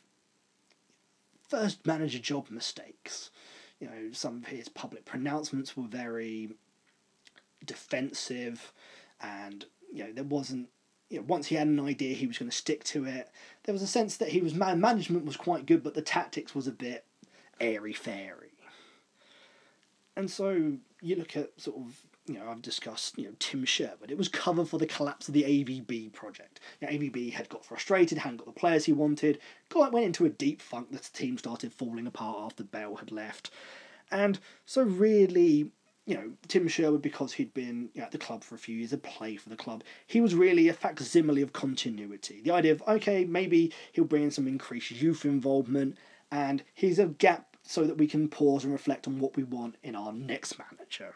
first 1.47 1.85
manager 1.85 2.19
job 2.19 2.49
mistakes. 2.49 3.31
You 3.79 3.87
know, 3.87 4.11
some 4.11 4.37
of 4.37 4.47
his 4.47 4.69
public 4.69 5.05
pronouncements 5.05 5.77
were 5.77 5.87
very 5.87 6.51
defensive, 7.65 8.73
and, 9.21 9.65
you 9.93 10.03
know, 10.03 10.11
there 10.13 10.23
wasn't 10.23 10.69
you 11.09 11.19
know, 11.19 11.25
once 11.27 11.47
he 11.47 11.55
had 11.55 11.67
an 11.67 11.79
idea, 11.79 12.15
he 12.15 12.27
was 12.27 12.37
going 12.37 12.49
to 12.49 12.55
stick 12.55 12.83
to 12.85 13.05
it. 13.05 13.29
There 13.63 13.73
was 13.73 13.81
a 13.81 13.87
sense 13.87 14.17
that 14.17 14.29
he 14.29 14.41
was 14.41 14.53
man 14.53 14.79
management 14.79 15.25
was 15.25 15.37
quite 15.37 15.65
good, 15.65 15.83
but 15.83 15.93
the 15.93 16.01
tactics 16.01 16.55
was 16.55 16.67
a 16.67 16.71
bit 16.71 17.05
airy 17.59 17.93
fairy. 17.93 18.51
And 20.15 20.29
so 20.31 20.77
you 21.01 21.15
look 21.15 21.35
at 21.35 21.59
sort 21.59 21.77
of 21.77 22.01
you 22.25 22.35
know 22.35 22.49
I've 22.49 22.61
discussed 22.61 23.17
you 23.17 23.25
know 23.25 23.33
Tim 23.39 23.65
Sherwood. 23.65 24.09
It 24.09 24.17
was 24.17 24.29
cover 24.29 24.65
for 24.65 24.79
the 24.79 24.87
collapse 24.87 25.27
of 25.27 25.33
the 25.33 25.43
AVB 25.43 26.13
project. 26.13 26.59
AVB 26.81 27.33
had 27.33 27.49
got 27.49 27.65
frustrated, 27.65 28.19
hadn't 28.19 28.37
got 28.37 28.47
the 28.47 28.59
players 28.59 28.85
he 28.85 28.93
wanted. 28.93 29.39
Got 29.69 29.91
went 29.91 30.05
into 30.05 30.25
a 30.25 30.29
deep 30.29 30.61
funk. 30.61 30.91
That 30.91 31.03
the 31.03 31.17
team 31.17 31.37
started 31.37 31.73
falling 31.73 32.07
apart 32.07 32.37
after 32.45 32.63
Bell 32.63 32.95
had 32.95 33.11
left, 33.11 33.51
and 34.11 34.39
so 34.65 34.81
really 34.81 35.71
you 36.05 36.15
know, 36.15 36.31
Tim 36.47 36.67
Sherwood, 36.67 37.01
because 37.01 37.33
he'd 37.33 37.53
been 37.53 37.89
at 37.97 38.11
the 38.11 38.17
club 38.17 38.43
for 38.43 38.55
a 38.55 38.59
few 38.59 38.77
years, 38.77 38.91
had 38.91 39.01
play 39.01 39.35
for 39.37 39.49
the 39.49 39.55
club, 39.55 39.83
he 40.05 40.21
was 40.21 40.35
really 40.35 40.69
a 40.69 40.73
facsimile 40.73 41.41
of 41.41 41.51
continuity. 41.51 42.41
The 42.41 42.51
idea 42.51 42.73
of, 42.73 42.83
okay, 42.87 43.25
maybe 43.25 43.73
he'll 43.91 44.05
bring 44.05 44.23
in 44.23 44.31
some 44.31 44.47
increased 44.47 44.91
youth 44.91 45.25
involvement, 45.25 45.97
and 46.31 46.63
here's 46.73 46.99
a 46.99 47.07
gap 47.07 47.57
so 47.63 47.85
that 47.85 47.97
we 47.97 48.05
can 48.05 48.29
pause 48.29 48.63
and 48.63 48.71
reflect 48.71 49.07
on 49.07 49.19
what 49.19 49.35
we 49.35 49.43
want 49.43 49.75
in 49.81 49.95
our 49.95 50.13
next 50.13 50.59
manager. 50.59 51.15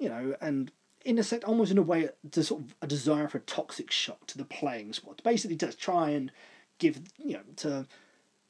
You 0.00 0.08
know, 0.08 0.34
and 0.40 0.72
in 1.04 1.18
a 1.18 1.22
sense, 1.22 1.44
almost 1.44 1.70
in 1.70 1.78
a 1.78 1.82
way, 1.82 2.08
to 2.32 2.42
sort 2.42 2.62
of 2.62 2.74
a 2.82 2.86
desire 2.88 3.28
for 3.28 3.38
a 3.38 3.42
toxic 3.42 3.92
shock 3.92 4.26
to 4.26 4.38
the 4.38 4.44
playing 4.44 4.92
squad. 4.92 5.22
Basically, 5.22 5.56
to 5.56 5.72
try 5.72 6.10
and 6.10 6.32
give, 6.78 7.00
you 7.16 7.34
know, 7.34 7.42
to 7.56 7.86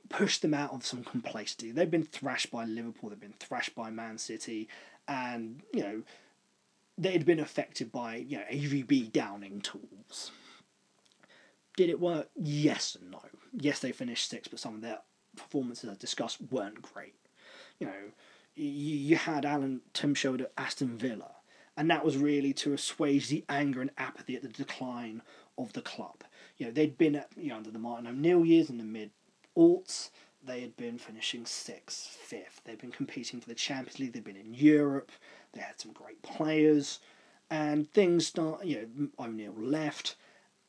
push 0.08 0.38
them 0.38 0.54
out 0.54 0.72
of 0.72 0.86
some 0.86 1.04
complacency. 1.04 1.70
They've 1.70 1.90
been 1.90 2.04
thrashed 2.04 2.50
by 2.50 2.64
Liverpool, 2.64 3.10
they've 3.10 3.20
been 3.20 3.34
thrashed 3.38 3.74
by 3.74 3.90
Man 3.90 4.16
City, 4.16 4.68
and 5.08 5.62
you 5.72 5.82
know 5.82 6.02
they 6.96 7.12
had 7.12 7.24
been 7.24 7.40
affected 7.40 7.90
by 7.90 8.16
you 8.16 8.38
know 8.38 8.44
AVB 8.50 9.12
downing 9.12 9.60
tools. 9.60 10.30
Did 11.76 11.90
it 11.90 12.00
work? 12.00 12.28
Yes 12.36 12.96
and 13.00 13.10
no. 13.10 13.20
Yes, 13.52 13.78
they 13.78 13.92
finished 13.92 14.28
sixth, 14.28 14.50
but 14.50 14.60
some 14.60 14.74
of 14.74 14.80
their 14.80 14.98
performances, 15.36 15.88
I 15.88 15.94
discussed, 15.94 16.38
weren't 16.50 16.82
great. 16.82 17.14
You 17.78 17.86
know, 17.86 18.12
you 18.56 19.16
had 19.16 19.44
Alan 19.44 19.80
Tim 19.92 20.14
Sherwood 20.14 20.42
at 20.42 20.52
Aston 20.58 20.98
Villa, 20.98 21.36
and 21.76 21.88
that 21.90 22.04
was 22.04 22.16
really 22.16 22.52
to 22.54 22.72
assuage 22.72 23.28
the 23.28 23.44
anger 23.48 23.80
and 23.80 23.92
apathy 23.96 24.34
at 24.34 24.42
the 24.42 24.48
decline 24.48 25.22
of 25.56 25.72
the 25.72 25.80
club. 25.80 26.24
You 26.56 26.66
know, 26.66 26.72
they'd 26.72 26.98
been 26.98 27.14
at 27.14 27.28
you 27.36 27.50
know 27.50 27.56
under 27.56 27.70
the 27.70 27.78
Martin 27.78 28.08
O'Neill 28.08 28.44
years 28.44 28.68
in 28.68 28.78
the 28.78 28.84
mid 28.84 29.10
aughts 29.56 30.10
they 30.44 30.60
had 30.60 30.76
been 30.76 30.98
finishing 30.98 31.44
sixth, 31.46 32.06
fifth. 32.06 32.62
They'd 32.64 32.78
been 32.80 32.90
competing 32.92 33.40
for 33.40 33.48
the 33.48 33.54
Champions 33.54 33.98
League. 33.98 34.12
They'd 34.12 34.24
been 34.24 34.36
in 34.36 34.54
Europe. 34.54 35.10
They 35.52 35.60
had 35.60 35.80
some 35.80 35.92
great 35.92 36.22
players, 36.22 37.00
and 37.50 37.90
things 37.92 38.26
start. 38.26 38.64
You 38.64 38.88
know, 38.96 39.24
O'Neill 39.24 39.54
left, 39.56 40.16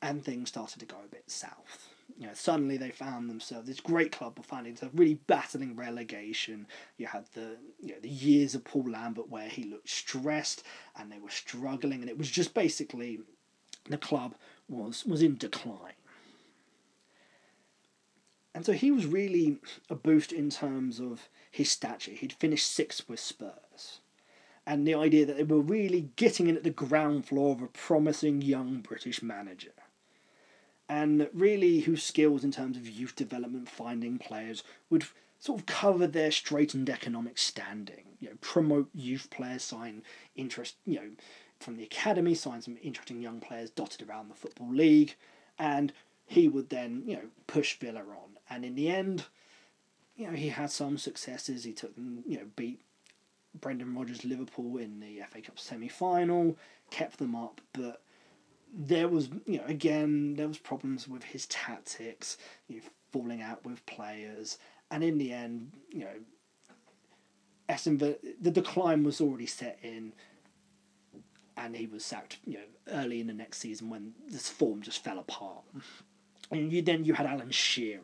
and 0.01 0.23
things 0.23 0.49
started 0.49 0.79
to 0.79 0.85
go 0.85 0.97
a 1.03 1.07
bit 1.07 1.29
south. 1.29 1.89
You 2.17 2.27
know, 2.27 2.33
suddenly 2.33 2.77
they 2.77 2.89
found 2.89 3.29
themselves 3.29 3.67
this 3.67 3.79
great 3.79 4.11
club 4.11 4.37
were 4.37 4.43
finding 4.43 4.73
themselves 4.73 4.97
really 4.97 5.19
battling 5.27 5.75
relegation. 5.75 6.67
You 6.97 7.07
had 7.07 7.25
the 7.33 7.57
you 7.79 7.93
know 7.93 7.99
the 8.01 8.09
years 8.09 8.55
of 8.55 8.63
Paul 8.63 8.89
Lambert 8.89 9.29
where 9.29 9.47
he 9.49 9.63
looked 9.63 9.89
stressed 9.89 10.63
and 10.97 11.11
they 11.11 11.19
were 11.19 11.29
struggling, 11.29 12.01
and 12.01 12.09
it 12.09 12.17
was 12.17 12.29
just 12.29 12.53
basically 12.53 13.19
the 13.89 13.97
club 13.97 14.35
was 14.67 15.05
was 15.05 15.21
in 15.21 15.37
decline. 15.37 15.93
And 18.59 18.65
so 18.65 18.73
he 18.73 18.91
was 18.91 19.05
really 19.05 19.57
a 19.89 19.95
boost 19.95 20.33
in 20.33 20.49
terms 20.49 20.99
of 20.99 21.29
his 21.49 21.71
stature. 21.71 22.11
He'd 22.11 22.33
finished 22.33 22.69
sixth 22.69 23.07
with 23.07 23.21
Spurs. 23.21 24.01
And 24.67 24.85
the 24.85 24.95
idea 24.95 25.25
that 25.25 25.37
they 25.37 25.43
were 25.43 25.61
really 25.61 26.09
getting 26.17 26.47
in 26.47 26.57
at 26.57 26.65
the 26.65 26.69
ground 26.69 27.25
floor 27.25 27.53
of 27.53 27.61
a 27.61 27.67
promising 27.67 28.41
young 28.41 28.81
British 28.81 29.23
manager. 29.23 29.71
And 30.89 31.29
really, 31.33 31.79
whose 31.79 32.03
skills 32.03 32.43
in 32.43 32.51
terms 32.51 32.75
of 32.75 32.89
youth 32.89 33.15
development, 33.15 33.69
finding 33.69 34.17
players, 34.17 34.61
would 34.89 35.05
sort 35.39 35.61
of 35.61 35.65
cover 35.65 36.05
their 36.05 36.29
straitened 36.29 36.89
economic 36.89 37.37
standing. 37.37 38.17
You 38.19 38.31
know, 38.31 38.35
promote 38.41 38.89
youth 38.93 39.29
players, 39.29 39.63
sign 39.63 40.03
interest, 40.35 40.75
you 40.85 40.95
know, 40.95 41.11
from 41.61 41.77
the 41.77 41.85
academy, 41.85 42.35
sign 42.35 42.61
some 42.61 42.77
interesting 42.83 43.21
young 43.21 43.39
players 43.39 43.69
dotted 43.69 44.09
around 44.09 44.29
the 44.29 44.35
football 44.35 44.73
league, 44.73 45.15
and 45.57 45.93
he 46.25 46.49
would 46.49 46.69
then, 46.69 47.03
you 47.05 47.15
know, 47.15 47.29
push 47.47 47.79
Villa 47.79 48.01
on. 48.01 48.38
And 48.49 48.65
in 48.65 48.75
the 48.75 48.89
end, 48.89 49.25
you 50.15 50.27
know, 50.27 50.33
he 50.33 50.49
had 50.49 50.71
some 50.71 50.97
successes. 50.97 51.63
He 51.63 51.73
took 51.73 51.95
them, 51.95 52.23
you 52.25 52.37
know, 52.37 52.45
beat 52.55 52.81
Brendan 53.59 53.95
Rodgers 53.95 54.25
Liverpool 54.25 54.77
in 54.77 54.99
the 54.99 55.21
FA 55.29 55.41
Cup 55.41 55.59
semi 55.59 55.87
final, 55.87 56.57
kept 56.91 57.17
them 57.17 57.35
up, 57.35 57.61
but 57.73 58.01
there 58.73 59.07
was, 59.07 59.29
you 59.45 59.57
know, 59.57 59.65
again, 59.65 60.35
there 60.35 60.47
was 60.47 60.57
problems 60.57 61.07
with 61.07 61.23
his 61.23 61.47
tactics, 61.47 62.37
you 62.67 62.77
know, 62.77 62.81
falling 63.11 63.41
out 63.41 63.65
with 63.65 63.85
players, 63.85 64.57
and 64.91 65.03
in 65.03 65.17
the 65.17 65.31
end, 65.33 65.71
you 65.89 66.01
know, 66.01 66.13
Aston 67.67 67.97
the 67.97 68.51
decline 68.51 69.03
was 69.03 69.21
already 69.21 69.45
set 69.45 69.79
in, 69.81 70.13
and 71.57 71.75
he 71.75 71.87
was 71.87 72.05
sacked, 72.05 72.37
you 72.45 72.55
know, 72.55 72.63
early 72.91 73.19
in 73.19 73.27
the 73.27 73.33
next 73.33 73.59
season 73.59 73.89
when 73.89 74.13
this 74.27 74.49
form 74.49 74.81
just 74.81 75.03
fell 75.03 75.19
apart. 75.19 75.63
And 76.51 76.71
you, 76.71 76.81
then 76.81 77.05
you 77.05 77.13
had 77.13 77.27
Alan 77.27 77.51
Shearer, 77.51 78.01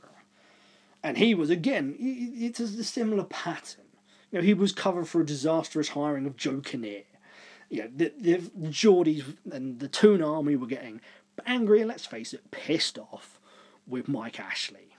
and 1.05 1.19
he 1.19 1.35
was 1.35 1.51
again. 1.51 1.95
It's 1.99 2.59
a 2.59 2.83
similar 2.83 3.25
pattern. 3.25 3.85
You 4.31 4.39
know, 4.39 4.43
he 4.43 4.55
was 4.55 4.71
covered 4.71 5.07
for 5.07 5.21
a 5.21 5.25
disastrous 5.25 5.89
hiring 5.89 6.25
of 6.25 6.35
Joe 6.35 6.61
Kinnear. 6.61 7.03
You 7.69 7.83
know, 7.83 7.89
the, 7.95 8.11
the 8.17 8.37
Geordies 8.69 9.35
and 9.51 9.79
the 9.79 9.87
Toon 9.87 10.23
Army 10.23 10.55
were 10.55 10.65
getting 10.65 11.01
angry 11.45 11.81
and 11.81 11.89
let's 11.89 12.07
face 12.07 12.33
it, 12.33 12.49
pissed 12.49 12.97
off 12.97 13.39
with 13.85 14.07
Mike 14.07 14.39
Ashley. 14.39 14.95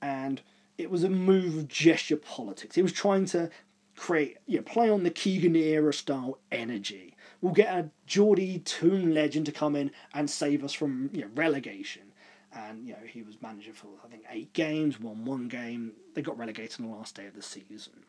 And 0.00 0.40
it 0.78 0.90
was 0.90 1.04
a 1.04 1.10
move 1.10 1.58
of 1.58 1.68
gesture 1.68 2.16
politics. 2.16 2.74
He 2.74 2.82
was 2.82 2.92
trying 2.92 3.26
to 3.26 3.50
create, 3.96 4.38
you 4.46 4.56
know, 4.56 4.62
play 4.62 4.88
on 4.88 5.02
the 5.02 5.10
Keegan 5.10 5.56
era 5.56 5.92
style 5.92 6.38
energy. 6.50 7.16
We'll 7.42 7.52
get 7.52 7.74
a 7.74 7.90
Geordie 8.06 8.60
Toon 8.60 9.12
legend 9.12 9.44
to 9.44 9.52
come 9.52 9.76
in 9.76 9.90
and 10.14 10.30
save 10.30 10.64
us 10.64 10.72
from 10.72 11.10
you 11.12 11.20
know, 11.20 11.30
relegation. 11.34 12.09
And 12.52 12.86
you 12.86 12.94
know 12.94 13.06
he 13.06 13.22
was 13.22 13.40
manager 13.40 13.72
for 13.72 13.88
I 14.04 14.08
think 14.08 14.24
eight 14.30 14.52
games, 14.52 14.98
won 14.98 15.24
one 15.24 15.48
game. 15.48 15.92
They 16.14 16.22
got 16.22 16.38
relegated 16.38 16.80
on 16.80 16.90
the 16.90 16.96
last 16.96 17.14
day 17.14 17.26
of 17.26 17.34
the 17.34 17.42
season. 17.42 18.04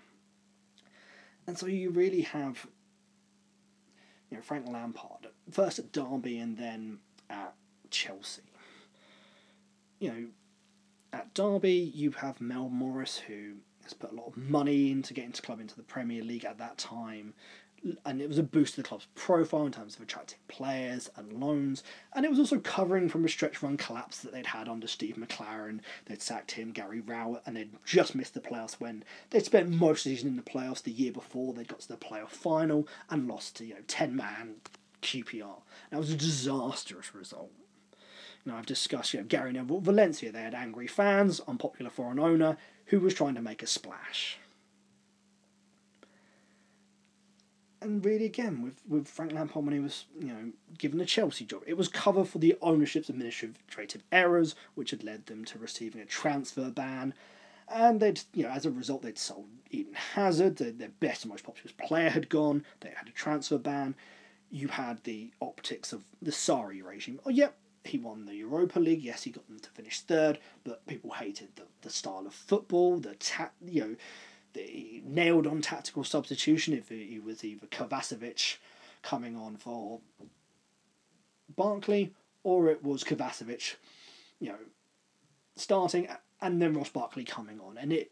And 1.48 1.58
so 1.58 1.66
you 1.68 1.90
really 1.90 2.22
have, 2.22 2.68
you 4.30 4.38
know, 4.38 4.44
Frank 4.44 4.68
Lampard 4.68 5.28
first 5.50 5.80
at 5.80 5.92
Derby 5.92 6.38
and 6.40 6.58
then 6.58 7.00
at 7.30 7.54
Chelsea. 7.90 8.42
You 10.00 10.10
know, 10.10 10.26
at 11.14 11.34
Derby 11.34 11.92
you 11.94 12.12
have 12.12 12.42
Mel 12.42 12.70
Morris 12.70 13.18
who 13.20 13.56
has 13.84 13.94
put 13.94 14.12
a 14.12 14.16
lot 14.16 14.28
of 14.28 14.38
money 14.38 14.92
into 14.92 15.14
getting 15.14 15.32
the 15.32 15.42
club 15.42 15.60
into 15.60 15.76
the 15.76 15.84
Premier 15.84 16.24
League 16.24 16.46
at 16.46 16.58
that 16.58 16.78
time 16.78 17.34
and 18.06 18.22
it 18.22 18.28
was 18.28 18.38
a 18.38 18.44
boost 18.44 18.76
to 18.76 18.82
the 18.82 18.88
club's 18.88 19.08
profile 19.16 19.66
in 19.66 19.72
terms 19.72 19.96
of 19.96 20.02
attracting 20.02 20.38
players 20.48 21.10
and 21.16 21.34
loans, 21.34 21.84
and 22.14 22.26
it 22.26 22.30
was 22.30 22.40
also 22.40 22.60
covering 22.60 23.10
from 23.10 23.26
a 23.26 23.30
stretch 23.30 23.64
run 23.64 23.78
collapse 23.78 24.20
that 24.20 24.32
they'd 24.32 24.48
had 24.48 24.70
under 24.70 24.88
Steve 24.88 25.16
McClaren. 25.16 25.80
They'd 26.06 26.22
sacked 26.22 26.52
him, 26.52 26.72
Gary 26.72 27.02
Rowett, 27.02 27.42
and 27.46 27.56
they'd 27.56 27.72
just 27.86 28.16
missed 28.16 28.34
the 28.34 28.40
playoffs 28.40 28.80
when 28.80 29.04
they'd 29.30 29.46
spent 29.46 29.70
most 29.70 30.06
of 30.06 30.12
the 30.12 30.16
season 30.16 30.30
in 30.30 30.36
the 30.36 30.42
playoffs 30.44 30.84
the 30.84 30.92
year 30.92 31.12
before. 31.12 31.54
They'd 31.54 31.68
got 31.68 31.82
to 31.82 31.88
the 31.88 31.98
playoff 31.98 32.30
final 32.30 32.88
and 33.10 33.28
lost 33.28 33.56
to 33.58 33.66
you 33.66 33.74
know 33.74 33.82
ten 33.88 34.16
man 34.16 34.56
QPR. 35.02 35.62
That 35.90 36.00
was 36.00 36.12
a 36.12 36.16
disastrous 36.16 37.16
result. 37.16 37.52
Know, 38.44 38.56
I've 38.56 38.66
discussed 38.66 39.14
you 39.14 39.20
know 39.20 39.26
Gary 39.26 39.54
Neville, 39.54 39.82
Valencia. 39.82 40.32
They 40.32 40.42
had 40.42 40.56
angry 40.56 40.88
fans, 40.88 41.42
unpopular 41.48 41.92
foreign 41.92 42.20
owner 42.20 42.58
who 42.86 43.00
was 43.00 43.14
trying 43.14 43.36
to 43.36 43.42
make 43.42 43.62
a 43.62 43.68
splash. 43.68 44.38
And 47.82 48.06
really 48.06 48.26
again 48.26 48.62
with, 48.62 48.82
with 48.88 49.08
Frank 49.08 49.32
Lampard 49.32 49.66
when 49.66 49.74
he 49.74 49.80
was 49.80 50.06
you 50.20 50.28
know 50.28 50.52
given 50.78 51.00
the 51.00 51.06
Chelsea 51.06 51.46
job, 51.46 51.64
it 51.66 51.78
was 51.78 51.88
cover 51.88 52.24
for 52.24 52.38
the 52.38 52.56
ownership's 52.62 53.10
administrative 53.10 54.04
errors, 54.12 54.56
which 54.76 54.92
had 54.92 55.04
led 55.04 55.26
them 55.26 55.44
to 55.46 55.58
receiving 55.58 56.02
a 56.02 56.06
transfer 56.06 56.70
ban, 56.70 57.14
and 57.68 58.00
they'd 58.00 58.22
you 58.34 58.44
know 58.44 58.50
as 58.50 58.66
a 58.66 58.72
result 58.72 59.02
they'd 59.02 59.18
sold 59.18 59.48
Eden 59.72 59.94
Hazard, 59.94 60.58
their, 60.58 60.72
their 60.72 60.90
best 61.00 61.24
and 61.24 61.32
most 61.32 61.44
popular 61.44 61.72
player 61.78 62.10
had 62.10 62.30
gone. 62.30 62.64
They 62.82 62.90
had 62.96 63.08
a 63.08 63.12
transfer 63.12 63.58
ban. 63.58 63.96
You 64.52 64.68
had 64.68 65.04
the 65.04 65.32
optics 65.42 65.94
of 65.94 66.04
the 66.22 66.32
Sarri 66.32 66.84
regime. 66.84 67.20
Oh 67.26 67.30
yep. 67.30 67.56
He 67.84 67.98
won 67.98 68.26
the 68.26 68.36
Europa 68.36 68.80
League. 68.80 69.02
Yes, 69.02 69.24
he 69.24 69.32
got 69.32 69.48
them 69.48 69.60
to 69.60 69.70
finish 69.72 70.02
third, 70.02 70.38
but 70.64 70.86
people 70.86 71.10
hated 71.12 71.56
the, 71.56 71.64
the 71.82 71.90
style 71.90 72.28
of 72.28 72.34
football, 72.34 73.00
the 73.00 73.16
ta- 73.16 73.50
you 73.66 73.82
know, 73.82 73.96
nailed 74.56 75.48
on 75.48 75.62
tactical 75.62 76.04
substitution 76.04 76.74
if 76.74 76.92
it 76.92 77.24
was 77.24 77.44
either 77.44 77.68
Kovacevic 77.68 78.58
coming 79.02 79.36
on 79.36 79.58
for 79.58 80.00
Barkley 81.56 82.14
or 82.44 82.70
it 82.70 82.84
was 82.84 83.04
Kovacevic, 83.04 83.76
you 84.40 84.50
know, 84.50 84.58
starting 85.56 86.08
and 86.42 86.62
then 86.62 86.74
Ross 86.74 86.90
Barkley 86.90 87.24
coming 87.24 87.60
on. 87.60 87.78
And 87.78 87.94
it, 87.94 88.12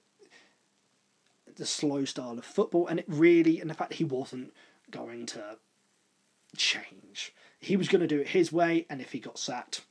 the 1.55 1.65
slow 1.65 2.05
style 2.05 2.37
of 2.37 2.45
football, 2.45 2.87
and 2.87 2.99
it 2.99 3.05
really, 3.07 3.59
and 3.59 3.69
the 3.69 3.73
fact 3.73 3.93
he 3.93 4.03
wasn't 4.03 4.53
going 4.91 5.25
to 5.27 5.57
change. 6.55 7.33
He 7.59 7.75
was 7.75 7.87
going 7.87 8.01
to 8.01 8.07
do 8.07 8.19
it 8.19 8.29
his 8.29 8.51
way, 8.51 8.85
and 8.89 9.01
if 9.01 9.11
he 9.11 9.19
got 9.19 9.39
sacked, 9.39 9.81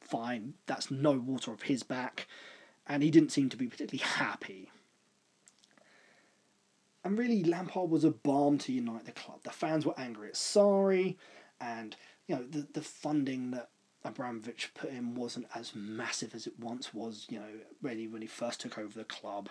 fine. 0.00 0.54
That's 0.66 0.90
no 0.90 1.12
water 1.12 1.52
off 1.52 1.62
his 1.62 1.82
back. 1.82 2.26
And 2.86 3.02
he 3.02 3.10
didn't 3.10 3.32
seem 3.32 3.50
to 3.50 3.56
be 3.56 3.66
particularly 3.66 4.02
happy 4.02 4.70
and 7.08 7.18
really, 7.18 7.42
Lampard 7.42 7.88
was 7.88 8.04
a 8.04 8.10
balm 8.10 8.58
to 8.58 8.72
unite 8.72 9.06
the 9.06 9.12
club. 9.12 9.40
The 9.42 9.50
fans 9.50 9.86
were 9.86 9.98
angry 9.98 10.28
at 10.28 10.34
Sarri, 10.34 11.16
and 11.58 11.96
you 12.26 12.36
know 12.36 12.42
the 12.42 12.68
the 12.74 12.82
funding 12.82 13.50
that 13.52 13.70
Abramovich 14.04 14.72
put 14.74 14.90
in 14.90 15.14
wasn't 15.14 15.46
as 15.54 15.74
massive 15.74 16.34
as 16.34 16.46
it 16.46 16.60
once 16.60 16.92
was. 16.92 17.26
You 17.30 17.38
know, 17.40 17.46
really 17.80 18.08
when 18.08 18.20
he 18.20 18.28
first 18.28 18.60
took 18.60 18.76
over 18.76 18.92
the 18.92 19.06
club, 19.06 19.48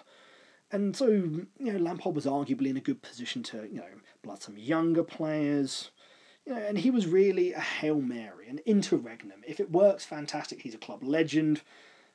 and 0.71 0.95
so 0.95 1.07
you 1.07 1.47
know 1.59 1.79
Lampard 1.79 2.13
was 2.13 2.27
arguably 2.27 2.67
in 2.67 2.77
a 2.77 2.81
good 2.81 3.01
position 3.01 3.41
to 3.43 3.67
you 3.67 3.79
know 3.79 4.01
blood 4.21 4.43
some 4.43 4.55
younger 4.55 5.03
players. 5.03 5.89
You 6.45 6.53
know, 6.53 6.59
and 6.59 6.77
he 6.77 6.91
was 6.91 7.07
really 7.07 7.53
a 7.53 7.59
hail 7.59 7.99
mary, 7.99 8.47
an 8.47 8.59
interregnum. 8.67 9.41
If 9.47 9.59
it 9.59 9.71
works, 9.71 10.05
fantastic. 10.05 10.61
He's 10.61 10.75
a 10.75 10.77
club 10.77 11.03
legend, 11.03 11.63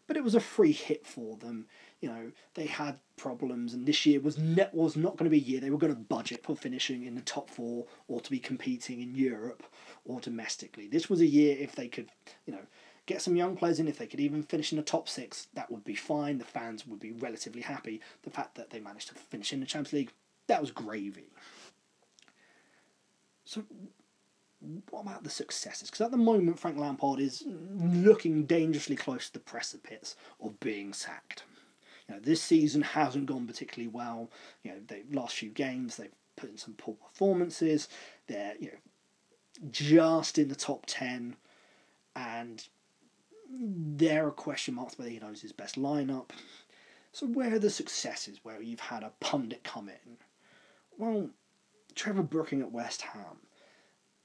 but 0.06 0.16
it 0.16 0.22
was 0.22 0.36
a 0.36 0.40
free 0.40 0.72
hit 0.72 1.04
for 1.04 1.36
them 1.36 1.66
you 2.02 2.08
know 2.08 2.30
they 2.54 2.66
had 2.66 2.98
problems, 3.16 3.72
and 3.72 3.86
this 3.86 4.04
year 4.04 4.20
was 4.20 4.36
net 4.36 4.74
was 4.74 4.96
not 4.96 5.16
going 5.16 5.30
to 5.30 5.34
be 5.34 5.38
a 5.38 5.48
year 5.48 5.60
they 5.60 5.70
were 5.70 5.78
going 5.78 5.94
to 5.94 5.98
budget 5.98 6.44
for 6.44 6.54
finishing 6.54 7.04
in 7.04 7.14
the 7.14 7.22
top 7.22 7.48
four 7.48 7.86
or 8.08 8.20
to 8.20 8.30
be 8.30 8.38
competing 8.38 9.00
in 9.00 9.14
Europe 9.14 9.62
or 10.04 10.20
domestically. 10.20 10.88
This 10.88 11.08
was 11.08 11.20
a 11.20 11.26
year 11.26 11.56
if 11.58 11.74
they 11.74 11.88
could, 11.88 12.10
you 12.44 12.52
know, 12.52 12.66
get 13.06 13.22
some 13.22 13.36
young 13.36 13.56
players 13.56 13.78
in. 13.78 13.88
If 13.88 13.98
they 13.98 14.08
could 14.08 14.20
even 14.20 14.42
finish 14.42 14.72
in 14.72 14.76
the 14.76 14.84
top 14.84 15.08
six, 15.08 15.46
that 15.54 15.70
would 15.70 15.84
be 15.84 15.94
fine. 15.94 16.38
The 16.38 16.44
fans 16.44 16.86
would 16.86 17.00
be 17.00 17.12
relatively 17.12 17.62
happy. 17.62 18.00
The 18.24 18.30
fact 18.30 18.56
that 18.56 18.70
they 18.70 18.80
managed 18.80 19.08
to 19.08 19.14
finish 19.14 19.52
in 19.52 19.60
the 19.60 19.66
Champions 19.66 19.92
League, 19.92 20.12
that 20.48 20.60
was 20.60 20.72
gravy. 20.72 21.30
So 23.44 23.64
what 24.90 25.02
about 25.02 25.24
the 25.24 25.30
successes? 25.30 25.88
Because 25.88 26.00
at 26.00 26.10
the 26.10 26.16
moment, 26.16 26.58
Frank 26.58 26.78
Lampard 26.78 27.20
is 27.20 27.44
looking 27.46 28.44
dangerously 28.44 28.96
close 28.96 29.26
to 29.26 29.34
the 29.34 29.38
precipice 29.40 30.16
of 30.40 30.58
being 30.60 30.92
sacked. 30.92 31.44
You 32.08 32.14
know, 32.14 32.20
this 32.20 32.42
season 32.42 32.82
hasn't 32.82 33.26
gone 33.26 33.46
particularly 33.46 33.88
well. 33.88 34.30
You 34.62 34.72
know, 34.72 34.78
the 34.86 35.02
last 35.12 35.36
few 35.36 35.50
games 35.50 35.96
they've 35.96 36.10
put 36.36 36.50
in 36.50 36.58
some 36.58 36.74
poor 36.74 36.94
performances. 36.94 37.88
They're 38.26 38.54
you 38.58 38.68
know 38.68 39.68
just 39.70 40.38
in 40.38 40.48
the 40.48 40.54
top 40.54 40.84
ten, 40.86 41.36
and 42.16 42.66
there 43.48 44.26
are 44.26 44.32
question 44.32 44.74
marks 44.74 44.98
whether 44.98 45.10
he 45.10 45.18
knows 45.18 45.42
his 45.42 45.52
best 45.52 45.76
lineup. 45.76 46.30
So 47.12 47.26
where 47.26 47.54
are 47.54 47.58
the 47.58 47.70
successes 47.70 48.40
where 48.42 48.62
you've 48.62 48.80
had 48.80 49.02
a 49.02 49.12
pundit 49.20 49.62
come 49.64 49.88
in? 49.88 50.16
Well, 50.96 51.30
Trevor 51.94 52.22
Brooking 52.22 52.62
at 52.62 52.72
West 52.72 53.02
Ham. 53.02 53.38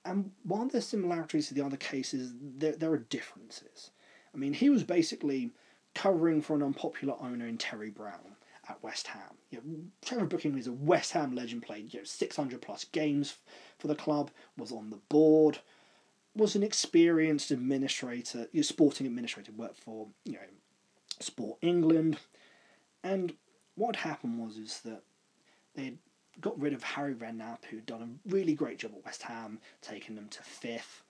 And 0.05 0.31
while 0.43 0.67
there's 0.67 0.87
similarities 0.87 1.49
to 1.49 1.53
the 1.53 1.65
other 1.65 1.75
cases, 1.75 2.31
there, 2.41 2.71
there 2.71 2.91
are 2.91 2.97
differences. 2.97 3.91
I 4.33 4.37
mean, 4.37 4.53
he 4.53 4.69
was 4.69 4.83
basically 4.83 5.51
covering 5.97 6.43
for 6.43 6.55
an 6.55 6.61
unpopular 6.61 7.15
owner 7.19 7.47
in 7.47 7.57
Terry 7.57 7.89
Brown 7.89 8.35
at 8.69 8.81
West 8.83 9.07
Ham. 9.07 9.35
You 9.49 9.57
know, 9.57 9.79
Trevor 10.05 10.25
Brooking 10.25 10.55
is 10.55 10.67
a 10.67 10.71
West 10.71 11.11
Ham 11.13 11.33
legend, 11.33 11.63
played 11.63 11.91
you 11.91 12.01
know, 12.01 12.05
600 12.05 12.61
plus 12.61 12.83
games 12.83 13.37
for 13.79 13.87
the 13.87 13.95
club, 13.95 14.29
was 14.57 14.71
on 14.71 14.91
the 14.91 14.99
board, 15.09 15.57
was 16.35 16.55
an 16.55 16.61
experienced 16.61 17.49
administrator, 17.49 18.47
you 18.51 18.59
know, 18.59 18.61
sporting 18.61 19.07
administrator, 19.07 19.51
worked 19.53 19.79
for 19.79 20.07
you 20.23 20.33
know 20.33 20.39
Sport 21.19 21.57
England, 21.61 22.19
and 23.03 23.33
what 23.73 23.95
happened 23.95 24.37
was 24.39 24.57
is 24.57 24.81
that 24.81 25.01
they 25.73 25.95
got 26.39 26.59
rid 26.59 26.73
of 26.73 26.83
Harry 26.83 27.15
Redknapp, 27.15 27.65
who'd 27.65 27.87
done 27.87 28.19
a 28.27 28.29
really 28.31 28.53
great 28.53 28.77
job 28.77 28.91
at 28.95 29.03
West 29.03 29.23
Ham, 29.23 29.59
taking 29.81 30.15
them 30.15 30.27
to 30.29 30.43
fifth 30.43 31.01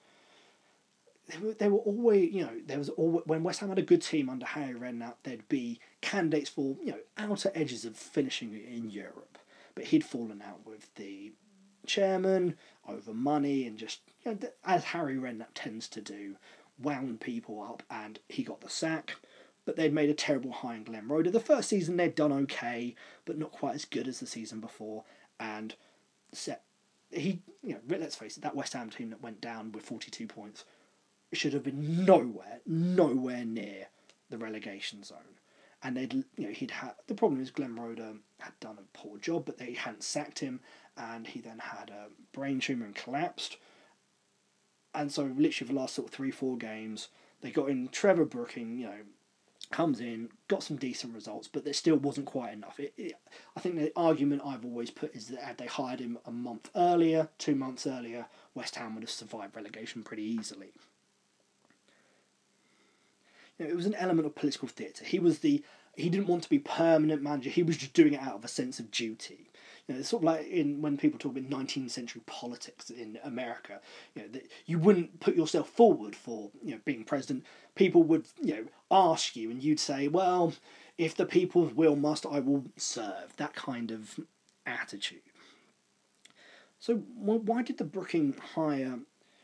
they 1.28 1.38
were, 1.40 1.54
they 1.54 1.68
were 1.68 1.80
always, 1.80 2.32
you 2.34 2.42
know, 2.42 2.54
there 2.66 2.78
was 2.78 2.90
always, 2.90 3.26
when 3.26 3.44
West 3.44 3.60
Ham 3.60 3.70
had 3.70 3.80
a 3.80 3.84
good 3.84 4.02
team 4.02 4.30
under 4.30 4.46
Harry 4.46 4.74
Redknapp, 4.74 5.16
there'd 5.24 5.48
be 5.50 5.80
candidates 6.02 6.50
for, 6.50 6.78
you 6.82 6.92
know, 6.92 7.00
outer 7.18 7.52
edges 7.54 7.84
of 7.86 7.96
finishing 7.96 8.54
in 8.54 8.90
Europe. 8.90 9.38
But 9.76 9.86
he'd 9.86 10.06
fallen 10.06 10.42
out 10.42 10.66
with 10.66 10.94
the 10.96 11.34
chairman 11.86 12.58
over 12.88 13.14
money 13.14 13.68
and 13.68 13.78
just, 13.78 14.00
you 14.24 14.32
know, 14.32 14.50
as 14.64 14.86
Harry 14.86 15.16
Redknapp 15.16 15.54
tends 15.54 15.88
to 15.90 16.02
do, 16.02 16.38
wound 16.80 17.20
people 17.20 17.62
up 17.62 17.84
and 17.90 18.20
he 18.30 18.44
got 18.44 18.62
the 18.62 18.70
sack. 18.70 19.16
But 19.66 19.76
they'd 19.76 19.94
made 19.94 20.10
a 20.10 20.14
terrible 20.14 20.54
high 20.54 20.76
in 20.76 20.86
Glenn 20.86 21.10
Roeder. 21.10 21.30
The 21.30 21.42
first 21.42 21.68
season 21.68 21.98
they'd 21.98 22.16
done 22.16 22.32
okay, 22.32 22.96
but 23.26 23.38
not 23.38 23.52
quite 23.52 23.76
as 23.76 23.84
good 23.84 24.08
as 24.08 24.22
the 24.22 24.26
season 24.26 24.62
before. 24.62 25.04
And 25.42 25.76
set 26.32 26.64
he, 27.12 27.42
you 27.64 27.74
know, 27.74 27.98
let's 27.98 28.16
face 28.16 28.38
it, 28.38 28.44
that 28.44 28.56
West 28.56 28.74
Ham 28.74 28.90
team 28.90 29.10
that 29.10 29.22
went 29.22 29.42
down 29.42 29.72
with 29.72 29.84
42 29.84 30.28
points 30.28 30.66
should 31.36 31.54
have 31.54 31.64
been 31.64 32.06
nowhere, 32.06 32.62
nowhere 32.66 33.46
near 33.46 33.88
the 34.30 34.38
relegation 34.38 35.04
zone. 35.04 35.40
And 35.84 35.96
they'd, 35.96 36.14
you 36.14 36.48
know, 36.48 36.52
he'd 36.52 36.72
had 36.72 36.94
the 37.08 37.14
problem 37.14 37.42
is 37.42 37.52
Glenn 37.52 37.76
Roeder 37.76 38.14
had 38.40 38.60
done 38.60 38.78
a 38.80 38.98
poor 38.98 39.18
job, 39.18 39.46
but 39.46 39.58
they 39.58 39.74
hadn't 39.74 40.04
sacked 40.04 40.40
him, 40.40 40.62
and 40.98 41.28
he 41.28 41.40
then 41.40 41.60
had 41.60 41.92
a 41.92 42.08
brain 42.34 42.60
tumor 42.60 42.86
and 42.86 42.96
collapsed. 42.96 43.58
And 44.96 45.12
so, 45.12 45.24
literally, 45.38 45.72
the 45.72 45.80
last 45.80 45.94
sort 45.94 46.08
of 46.08 46.14
three, 46.14 46.32
four 46.32 46.58
games, 46.58 47.10
they 47.42 47.52
got 47.52 47.70
in 47.70 47.90
Trevor 47.90 48.26
Brooking, 48.26 48.80
you 48.80 48.88
know, 48.88 49.02
comes 49.70 50.00
in, 50.00 50.30
got 50.48 50.64
some 50.64 50.78
decent 50.78 51.14
results, 51.14 51.48
but 51.48 51.64
there 51.64 51.74
still 51.74 51.98
wasn't 51.98 52.26
quite 52.26 52.54
enough. 52.54 52.80
It, 52.80 52.94
it, 52.98 53.14
I 53.56 53.60
think 53.60 53.76
the 53.76 53.92
argument 53.96 54.42
I've 54.44 54.66
always 54.66 54.90
put 54.90 55.16
is 55.16 55.28
that 55.28 55.44
had 55.44 55.58
they 55.58 55.68
hired 55.68 56.00
him 56.00 56.18
a 56.26 56.32
month 56.32 56.72
earlier, 56.76 57.30
two 57.38 57.54
months 57.54 57.86
earlier, 57.86 58.26
West 58.56 58.76
Ham 58.78 58.96
would 58.96 59.04
have 59.04 59.12
survived 59.12 59.56
relegation 59.56 60.04
pretty 60.04 60.24
easily 60.24 60.72
You 63.58 63.66
know, 63.66 63.72
it 63.72 63.76
was 63.76 63.86
an 63.86 63.96
element 63.96 64.26
of 64.26 64.36
political 64.36 64.68
theatre. 64.68 65.06
He 65.06 65.20
was 65.20 65.40
the 65.40 65.64
he 65.96 66.10
didn't 66.10 66.28
want 66.28 66.44
to 66.44 66.50
be 66.50 66.60
permanent 66.60 67.24
manager. 67.24 67.50
He 67.50 67.64
was 67.64 67.76
just 67.76 67.94
doing 67.94 68.14
it 68.14 68.22
out 68.22 68.36
of 68.36 68.46
a 68.46 68.48
sense 68.48 68.80
of 68.80 68.92
duty. 68.92 69.50
You 69.88 69.96
know, 69.96 70.00
it's 70.00 70.10
sort 70.10 70.22
of 70.22 70.26
like 70.26 70.48
in 70.48 70.82
when 70.82 70.98
people 70.98 71.18
talk 71.18 71.32
about 71.32 71.50
nineteenth 71.50 71.92
century 71.92 72.22
politics 72.26 72.90
in 72.90 73.18
America. 73.24 73.80
You 74.14 74.24
know, 74.24 74.28
that 74.30 74.52
you 74.66 74.78
wouldn't 74.78 75.20
put 75.20 75.36
yourself 75.36 75.70
forward 75.70 76.16
for 76.16 76.52
you 76.64 76.76
know 76.76 76.82
being 76.86 77.04
president. 77.04 77.46
People 77.76 78.04
would 78.04 78.28
you 78.42 78.54
know 78.54 78.66
ask 78.92 79.36
you, 79.36 79.50
and 79.50 79.64
you'd 79.64 79.80
say, 79.80 80.08
"Well, 80.08 80.54
if 80.98 81.16
the 81.16 81.26
people's 81.26 81.74
will 81.74 81.96
must, 81.96 82.26
I 82.26 82.40
will 82.40 82.66
serve." 82.76 83.36
That 83.38 83.56
kind 83.56 83.92
of 83.92 84.20
attitude. 84.66 85.22
So 86.80 86.98
why 86.98 87.64
did 87.64 87.78
the 87.78 87.86
Brooking 87.86 88.36
hire 88.54 89.00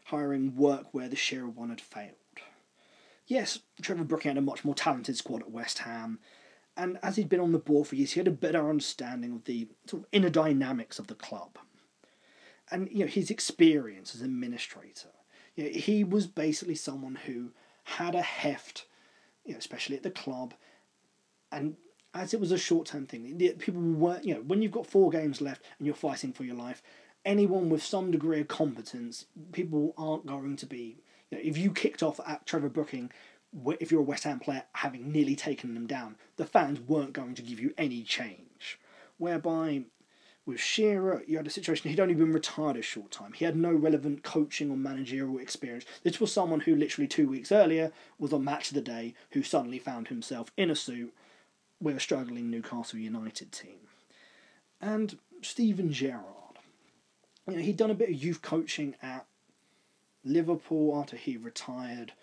hiring 0.06 0.56
work 0.56 0.94
where 0.94 1.10
the 1.10 1.16
Shearer 1.16 1.50
one 1.50 1.70
had 1.70 1.82
failed? 1.82 2.23
Yes, 3.34 3.62
Trevor 3.82 4.04
Brooking 4.04 4.30
had 4.30 4.38
a 4.38 4.42
much 4.42 4.64
more 4.64 4.76
talented 4.76 5.18
squad 5.18 5.42
at 5.42 5.50
West 5.50 5.80
Ham, 5.80 6.20
and 6.78 7.00
as 7.02 7.16
he'd 7.16 7.30
been 7.30 7.40
on 7.40 7.52
the 7.52 7.58
board 7.58 7.88
for 7.88 7.96
years, 7.96 8.12
he 8.12 8.20
had 8.20 8.28
a 8.28 8.32
better 8.32 8.70
understanding 8.70 9.34
of 9.34 9.46
the 9.46 9.70
sort 9.88 10.04
of 10.04 10.10
inner 10.12 10.30
dynamics 10.30 11.00
of 11.00 11.08
the 11.08 11.16
club, 11.16 11.58
and 12.70 12.88
you 12.92 13.00
know 13.00 13.08
his 13.08 13.32
experience 13.32 14.14
as 14.14 14.22
administrator. 14.22 15.10
You 15.56 15.64
know, 15.64 15.70
he 15.72 16.04
was 16.04 16.28
basically 16.28 16.76
someone 16.76 17.16
who 17.26 17.54
had 17.86 18.14
a 18.14 18.22
heft, 18.22 18.86
you 19.44 19.54
know, 19.54 19.58
especially 19.58 19.96
at 19.96 20.04
the 20.04 20.12
club, 20.12 20.54
and 21.52 21.76
as 22.14 22.36
it 22.36 22.40
was 22.40 22.52
a 22.52 22.58
short 22.60 22.86
term 22.86 23.08
thing, 23.08 23.36
people 23.58 23.82
weren't, 23.82 24.26
you 24.26 24.36
know, 24.36 24.42
when 24.42 24.62
you've 24.62 24.72
got 24.72 24.86
four 24.86 25.10
games 25.10 25.42
left 25.42 25.66
and 25.80 25.88
you're 25.88 25.96
fighting 25.96 26.34
for 26.34 26.44
your 26.44 26.56
life, 26.56 26.84
anyone 27.26 27.72
with 27.72 27.82
some 27.82 28.12
degree 28.12 28.42
of 28.42 28.48
competence, 28.48 29.26
people 29.52 29.96
aren't 29.98 30.28
going 30.28 30.56
to 30.58 30.68
be. 30.68 31.00
If 31.38 31.58
you 31.58 31.72
kicked 31.72 32.04
off 32.04 32.20
at 32.26 32.46
Trevor 32.46 32.70
Brooking, 32.70 33.12
if 33.80 33.92
you're 33.92 34.02
a 34.02 34.04
West 34.04 34.24
Ham 34.24 34.40
player, 34.40 34.64
having 34.74 35.12
nearly 35.12 35.36
taken 35.36 35.74
them 35.74 35.88
down, 35.88 36.16
the 36.38 36.46
fans 36.46 36.80
weren't 36.80 37.14
going 37.14 37.36
to 37.36 37.42
give 37.42 37.60
you 37.60 37.74
any 37.78 38.04
change. 38.04 38.80
Whereby 39.18 39.84
with 40.46 40.60
Shearer, 40.60 41.24
you 41.28 41.38
had 41.38 41.48
a 41.48 41.52
situation 41.52 41.90
he'd 41.90 42.00
only 42.00 42.16
been 42.16 42.34
retired 42.34 42.76
a 42.76 42.82
short 42.82 43.12
time. 43.12 43.34
He 43.34 43.46
had 43.46 43.56
no 43.56 43.72
relevant 43.72 44.24
coaching 44.24 44.70
or 44.70 44.78
managerial 44.78 45.38
experience. 45.38 45.86
This 46.04 46.20
was 46.20 46.34
someone 46.34 46.62
who 46.62 46.76
literally 46.76 47.08
two 47.08 47.30
weeks 47.30 47.52
earlier 47.52 47.92
was 48.20 48.34
on 48.34 48.44
match 48.44 48.70
of 48.70 48.76
the 48.76 48.82
day, 48.82 49.14
who 49.32 49.44
suddenly 49.44 49.80
found 49.80 50.08
himself 50.10 50.52
in 50.58 50.70
a 50.70 50.76
suit 50.76 51.14
with 51.80 51.96
a 51.96 52.02
struggling 52.02 52.50
Newcastle 52.50 53.00
United 53.00 53.52
team. 53.52 53.88
And 54.82 55.18
Steven 55.42 55.94
Gerrard 55.94 56.44
you 57.48 57.56
know, 57.56 57.62
he'd 57.62 57.78
done 57.78 57.92
a 57.92 57.96
bit 57.96 58.10
of 58.10 58.24
youth 58.24 58.42
coaching 58.42 58.96
at 59.02 59.26
Liverpool 60.24 60.98
after 61.00 61.16
he 61.18 61.38
retired, 61.38 62.14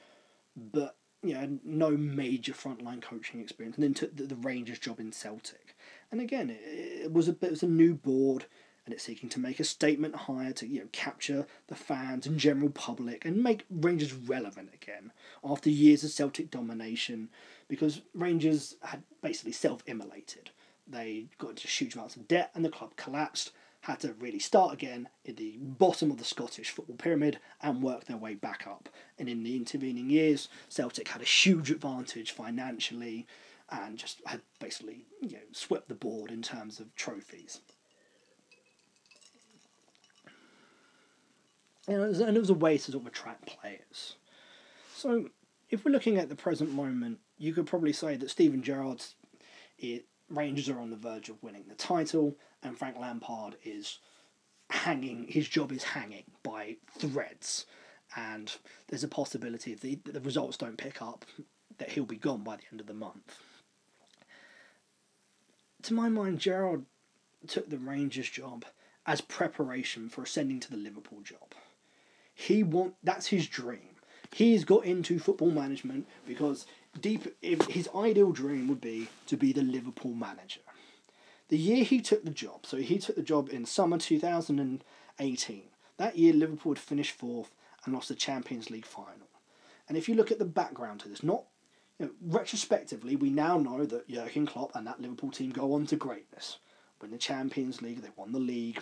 but 0.56 0.96
you 1.22 1.34
know, 1.34 1.58
no 1.64 1.90
major 1.90 2.52
frontline 2.52 3.02
coaching 3.02 3.40
experience, 3.40 3.76
and 3.76 3.84
then 3.84 3.94
took 3.94 4.16
the, 4.16 4.24
the 4.24 4.36
Rangers 4.36 4.78
job 4.78 5.00
in 5.00 5.12
Celtic. 5.12 5.76
And 6.10 6.20
again, 6.20 6.48
it, 6.50 6.62
it 7.04 7.12
was 7.12 7.28
a 7.28 7.32
bit 7.32 7.48
it 7.48 7.50
was 7.50 7.62
a 7.62 7.68
new 7.68 7.94
board, 7.94 8.46
and 8.84 8.94
it's 8.94 9.04
seeking 9.04 9.28
to 9.30 9.40
make 9.40 9.60
a 9.60 9.64
statement 9.64 10.14
hire 10.14 10.52
to 10.52 10.66
you 10.66 10.80
know 10.80 10.88
capture 10.92 11.46
the 11.68 11.74
fans 11.74 12.26
and 12.26 12.38
general 12.38 12.70
public 12.70 13.24
and 13.24 13.42
make 13.42 13.66
Rangers 13.70 14.14
relevant 14.14 14.70
again 14.72 15.12
after 15.44 15.68
years 15.68 16.02
of 16.04 16.10
Celtic 16.10 16.50
domination, 16.50 17.28
because 17.68 18.00
Rangers 18.14 18.76
had 18.82 19.02
basically 19.22 19.52
self-immolated. 19.52 20.50
They 20.88 21.26
got 21.38 21.50
into 21.50 21.68
huge 21.68 21.94
amounts 21.94 22.16
of 22.16 22.26
debt, 22.26 22.50
and 22.54 22.64
the 22.64 22.70
club 22.70 22.96
collapsed 22.96 23.52
had 23.82 24.00
to 24.00 24.12
really 24.14 24.38
start 24.38 24.74
again 24.74 25.08
in 25.24 25.36
the 25.36 25.56
bottom 25.58 26.10
of 26.10 26.18
the 26.18 26.24
Scottish 26.24 26.70
football 26.70 26.96
pyramid 26.96 27.38
and 27.62 27.82
work 27.82 28.04
their 28.04 28.16
way 28.16 28.34
back 28.34 28.66
up. 28.66 28.88
And 29.18 29.28
in 29.28 29.42
the 29.42 29.56
intervening 29.56 30.10
years, 30.10 30.48
Celtic 30.68 31.08
had 31.08 31.22
a 31.22 31.24
huge 31.24 31.70
advantage 31.70 32.32
financially 32.32 33.26
and 33.70 33.96
just 33.96 34.20
had 34.26 34.40
basically 34.58 35.06
you 35.22 35.32
know 35.32 35.38
swept 35.52 35.88
the 35.88 35.94
board 35.94 36.30
in 36.30 36.42
terms 36.42 36.80
of 36.80 36.94
trophies. 36.94 37.60
And 41.88 41.96
it, 41.96 42.06
was, 42.06 42.20
and 42.20 42.36
it 42.36 42.40
was 42.40 42.50
a 42.50 42.54
way 42.54 42.76
to 42.76 42.92
sort 42.92 43.02
of 43.02 43.06
attract 43.06 43.46
players. 43.46 44.16
So, 44.94 45.30
if 45.70 45.84
we're 45.84 45.90
looking 45.90 46.18
at 46.18 46.28
the 46.28 46.36
present 46.36 46.72
moment, 46.72 47.18
you 47.38 47.54
could 47.54 47.66
probably 47.66 47.92
say 47.92 48.16
that 48.16 48.30
Steven 48.30 48.62
Gerrard's 48.62 49.14
Rangers 50.28 50.68
are 50.68 50.78
on 50.78 50.90
the 50.90 50.96
verge 50.96 51.28
of 51.28 51.42
winning 51.42 51.64
the 51.68 51.74
title, 51.74 52.36
and 52.62 52.76
Frank 52.76 52.98
Lampard 52.98 53.56
is 53.64 53.98
hanging. 54.70 55.26
His 55.28 55.48
job 55.48 55.72
is 55.72 55.82
hanging 55.82 56.24
by 56.42 56.76
threads, 56.98 57.66
and 58.16 58.52
there's 58.88 59.04
a 59.04 59.08
possibility 59.08 59.72
if 59.72 59.80
the 59.80 59.98
the 60.04 60.20
results 60.20 60.56
don't 60.56 60.78
pick 60.78 61.02
up, 61.02 61.24
that 61.78 61.90
he'll 61.90 62.04
be 62.04 62.16
gone 62.16 62.42
by 62.42 62.56
the 62.56 62.62
end 62.70 62.80
of 62.80 62.86
the 62.86 62.94
month. 62.94 63.38
To 65.82 65.94
my 65.94 66.08
mind, 66.08 66.40
Gerrard 66.40 66.84
took 67.46 67.70
the 67.70 67.78
Rangers 67.78 68.28
job 68.28 68.64
as 69.06 69.20
preparation 69.20 70.08
for 70.08 70.22
ascending 70.22 70.60
to 70.60 70.70
the 70.70 70.76
Liverpool 70.76 71.20
job. 71.22 71.54
He 72.34 72.62
want 72.62 72.94
that's 73.02 73.28
his 73.28 73.46
dream. 73.46 73.96
He's 74.32 74.64
got 74.64 74.84
into 74.84 75.18
football 75.18 75.50
management 75.50 76.06
because 76.26 76.66
deep 77.00 77.42
his 77.42 77.88
ideal 77.94 78.32
dream 78.32 78.68
would 78.68 78.80
be 78.80 79.08
to 79.26 79.36
be 79.36 79.52
the 79.52 79.62
Liverpool 79.62 80.14
manager. 80.14 80.60
The 81.50 81.58
year 81.58 81.82
he 81.82 82.00
took 82.00 82.24
the 82.24 82.30
job, 82.30 82.64
so 82.64 82.76
he 82.76 82.98
took 82.98 83.16
the 83.16 83.22
job 83.22 83.48
in 83.48 83.66
summer 83.66 83.98
2018. 83.98 85.62
That 85.96 86.16
year 86.16 86.32
Liverpool 86.32 86.72
had 86.72 86.78
finished 86.78 87.16
fourth 87.16 87.50
and 87.84 87.92
lost 87.92 88.08
the 88.08 88.14
Champions 88.14 88.70
League 88.70 88.86
final. 88.86 89.26
And 89.88 89.98
if 89.98 90.08
you 90.08 90.14
look 90.14 90.30
at 90.30 90.38
the 90.38 90.44
background 90.44 91.00
to 91.00 91.08
this, 91.08 91.24
not 91.24 91.42
you 91.98 92.06
know, 92.06 92.12
retrospectively, 92.22 93.16
we 93.16 93.30
now 93.30 93.58
know 93.58 93.84
that 93.84 94.08
Jurgen 94.08 94.46
Klopp 94.46 94.76
and 94.76 94.86
that 94.86 95.00
Liverpool 95.00 95.32
team 95.32 95.50
go 95.50 95.74
on 95.74 95.86
to 95.86 95.96
greatness. 95.96 96.58
Win 97.02 97.10
the 97.10 97.18
Champions 97.18 97.82
League, 97.82 98.00
they 98.00 98.10
won 98.14 98.30
the 98.30 98.38
league, 98.38 98.80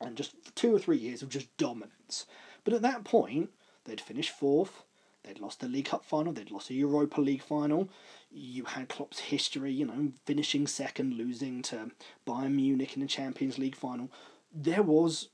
and 0.00 0.16
just 0.16 0.34
two 0.54 0.74
or 0.74 0.78
three 0.78 0.96
years 0.96 1.20
of 1.20 1.28
just 1.28 1.54
dominance. 1.58 2.24
But 2.64 2.72
at 2.72 2.82
that 2.82 3.04
point, 3.04 3.50
they'd 3.84 4.00
finished 4.00 4.30
fourth, 4.30 4.82
They'd 5.24 5.38
lost 5.38 5.60
the 5.60 5.68
League 5.68 5.86
Cup 5.86 6.04
final, 6.04 6.32
they'd 6.32 6.50
lost 6.50 6.68
the 6.68 6.74
Europa 6.74 7.20
League 7.20 7.42
final. 7.42 7.88
You 8.34 8.64
had 8.64 8.88
Klopp's 8.88 9.18
history, 9.18 9.72
you 9.72 9.86
know, 9.86 10.12
finishing 10.24 10.66
second, 10.66 11.14
losing 11.14 11.62
to 11.62 11.90
Bayern 12.26 12.54
Munich 12.54 12.94
in 12.94 13.02
the 13.02 13.06
Champions 13.06 13.58
League 13.58 13.76
final. 13.76 14.10
There 14.54 14.82
was 14.82 15.28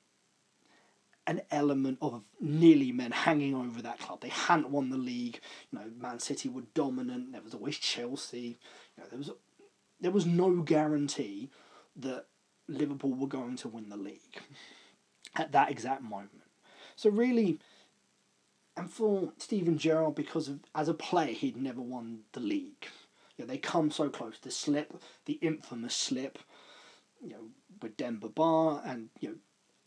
an 1.26 1.42
element 1.50 1.98
of 2.00 2.22
nearly 2.40 2.90
men 2.90 3.10
hanging 3.10 3.54
over 3.54 3.82
that 3.82 3.98
club. 3.98 4.22
They 4.22 4.30
hadn't 4.30 4.70
won 4.70 4.88
the 4.88 4.96
league. 4.96 5.40
You 5.70 5.78
know, 5.78 5.84
Man 6.00 6.18
City 6.18 6.48
were 6.48 6.62
dominant. 6.74 7.32
There 7.32 7.42
was 7.42 7.54
always 7.54 7.76
Chelsea. 7.76 8.58
You 8.96 9.02
know, 9.02 9.08
there 9.10 9.18
was 9.18 9.30
there 10.00 10.10
was 10.10 10.26
no 10.26 10.62
guarantee 10.62 11.50
that 11.96 12.26
Liverpool 12.68 13.14
were 13.14 13.26
going 13.26 13.56
to 13.56 13.68
win 13.68 13.88
the 13.88 13.96
league 13.96 14.40
at 15.36 15.52
that 15.52 15.70
exact 15.70 16.02
moment. 16.02 16.42
So 16.96 17.10
really, 17.10 17.60
and 18.78 18.88
for 18.88 19.32
Steven 19.38 19.76
Gerrard, 19.76 20.14
because 20.14 20.46
of 20.46 20.60
as 20.72 20.88
a 20.88 20.94
player 20.94 21.32
he'd 21.32 21.56
never 21.56 21.80
won 21.80 22.20
the 22.32 22.40
league. 22.40 22.86
You 23.36 23.44
know, 23.44 23.46
they 23.46 23.58
come 23.58 23.90
so 23.90 24.08
close. 24.08 24.38
The 24.40 24.52
slip, 24.52 25.02
the 25.24 25.34
infamous 25.34 25.96
slip, 25.96 26.38
you 27.20 27.30
know, 27.30 27.48
with 27.82 27.96
Demba 27.96 28.28
Ba 28.28 28.80
and 28.84 29.08
you 29.18 29.30
know 29.30 29.34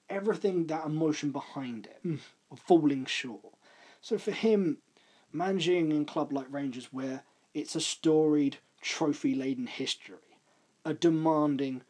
everything 0.10 0.68
that 0.68 0.86
emotion 0.86 1.32
behind 1.32 1.86
it 1.86 2.06
mm. 2.06 2.20
of 2.52 2.60
falling 2.60 3.06
short. 3.06 3.54
So 4.02 4.18
for 4.18 4.32
him, 4.32 4.80
managing 5.32 5.92
in 5.92 6.04
club 6.04 6.34
like 6.34 6.48
Rangers 6.52 6.92
where 6.92 7.24
it's 7.54 7.76
a 7.76 7.82
storied, 7.82 8.58
trophy 8.82 9.36
laden 9.36 9.68
history, 9.68 10.38
a 10.84 10.94
demanding, 10.94 11.84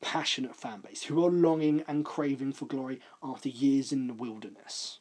passionate 0.00 0.54
fan 0.54 0.80
base 0.80 1.02
who 1.04 1.24
are 1.24 1.30
longing 1.30 1.82
and 1.88 2.04
craving 2.04 2.52
for 2.52 2.66
glory 2.66 3.00
after 3.20 3.48
years 3.48 3.90
in 3.90 4.06
the 4.06 4.14
wilderness 4.14 5.00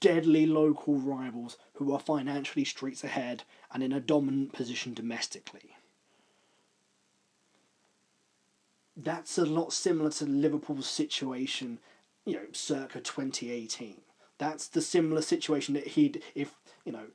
deadly 0.00 0.46
local 0.46 0.96
rivals 0.96 1.56
who 1.74 1.92
are 1.92 2.00
financially 2.00 2.64
streets 2.64 3.02
ahead 3.02 3.44
and 3.72 3.82
in 3.82 3.92
a 3.92 4.00
dominant 4.00 4.52
position 4.52 4.94
domestically. 4.94 5.76
That's 8.96 9.38
a 9.38 9.46
lot 9.46 9.72
similar 9.72 10.10
to 10.10 10.26
Liverpool's 10.26 10.88
situation, 10.88 11.78
you 12.26 12.34
know, 12.34 12.46
circa 12.52 13.00
2018. 13.00 14.02
That's 14.36 14.68
the 14.68 14.82
similar 14.82 15.22
situation 15.22 15.74
that 15.74 15.88
he'd, 15.88 16.22
if, 16.34 16.54
you 16.84 16.92
know, 16.92 17.06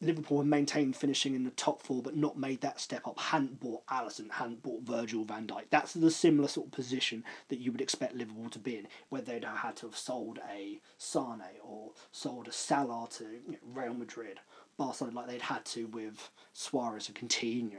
Liverpool 0.00 0.38
had 0.38 0.46
maintained 0.46 0.94
finishing 0.94 1.34
in 1.34 1.44
the 1.44 1.50
top 1.50 1.80
four, 1.80 2.02
but 2.02 2.16
not 2.16 2.38
made 2.38 2.60
that 2.60 2.80
step 2.80 3.06
up. 3.06 3.18
Hadn't 3.18 3.60
bought 3.60 3.86
Alisson, 3.86 4.30
hadn't 4.30 4.62
bought 4.62 4.82
Virgil 4.82 5.24
van 5.24 5.46
Dijk. 5.46 5.64
That's 5.70 5.94
the 5.94 6.10
similar 6.10 6.48
sort 6.48 6.66
of 6.66 6.72
position 6.72 7.24
that 7.48 7.60
you 7.60 7.72
would 7.72 7.80
expect 7.80 8.14
Liverpool 8.14 8.50
to 8.50 8.58
be 8.58 8.76
in, 8.76 8.88
where 9.08 9.22
they'd 9.22 9.44
have 9.44 9.58
had 9.58 9.76
to 9.76 9.86
have 9.86 9.96
sold 9.96 10.38
a 10.50 10.80
Sane 10.98 11.40
or 11.62 11.92
sold 12.12 12.46
a 12.46 12.52
Salah 12.52 13.08
to 13.12 13.24
you 13.24 13.52
know, 13.52 13.58
Real 13.72 13.94
Madrid, 13.94 14.40
Barcelona, 14.76 15.16
like 15.16 15.28
they'd 15.28 15.42
had 15.42 15.64
to 15.66 15.86
with 15.86 16.28
Suarez 16.52 17.08
and 17.08 17.16
Coutinho. 17.16 17.78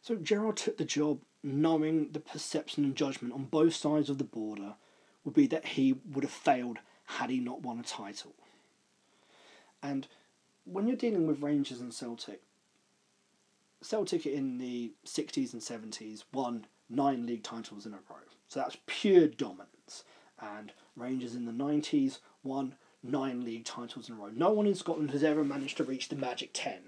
So 0.00 0.14
Gerrard 0.14 0.58
took 0.58 0.76
the 0.76 0.84
job 0.84 1.22
knowing 1.42 2.12
the 2.12 2.20
perception 2.20 2.84
and 2.84 2.94
judgment 2.94 3.34
on 3.34 3.44
both 3.44 3.74
sides 3.74 4.08
of 4.08 4.18
the 4.18 4.24
border 4.24 4.74
would 5.24 5.34
be 5.34 5.46
that 5.48 5.64
he 5.64 5.96
would 6.12 6.22
have 6.22 6.30
failed 6.30 6.78
had 7.04 7.30
he 7.30 7.40
not 7.40 7.62
won 7.62 7.80
a 7.80 7.82
title. 7.82 8.34
And 9.84 10.08
when 10.64 10.88
you're 10.88 10.96
dealing 10.96 11.26
with 11.26 11.42
Rangers 11.42 11.80
and 11.80 11.92
Celtic, 11.92 12.40
Celtic 13.82 14.24
in 14.24 14.56
the 14.56 14.92
60s 15.06 15.52
and 15.52 15.60
70s 15.60 16.24
won 16.32 16.66
nine 16.88 17.26
league 17.26 17.42
titles 17.42 17.84
in 17.84 17.92
a 17.92 17.98
row. 18.08 18.16
So 18.48 18.60
that's 18.60 18.78
pure 18.86 19.28
dominance. 19.28 20.04
And 20.40 20.72
Rangers 20.96 21.34
in 21.34 21.44
the 21.44 21.52
90s 21.52 22.20
won 22.42 22.76
nine 23.02 23.44
league 23.44 23.66
titles 23.66 24.08
in 24.08 24.14
a 24.14 24.18
row. 24.18 24.30
No 24.34 24.52
one 24.52 24.66
in 24.66 24.74
Scotland 24.74 25.10
has 25.10 25.22
ever 25.22 25.44
managed 25.44 25.76
to 25.76 25.84
reach 25.84 26.08
the 26.08 26.16
magic 26.16 26.50
10. 26.54 26.78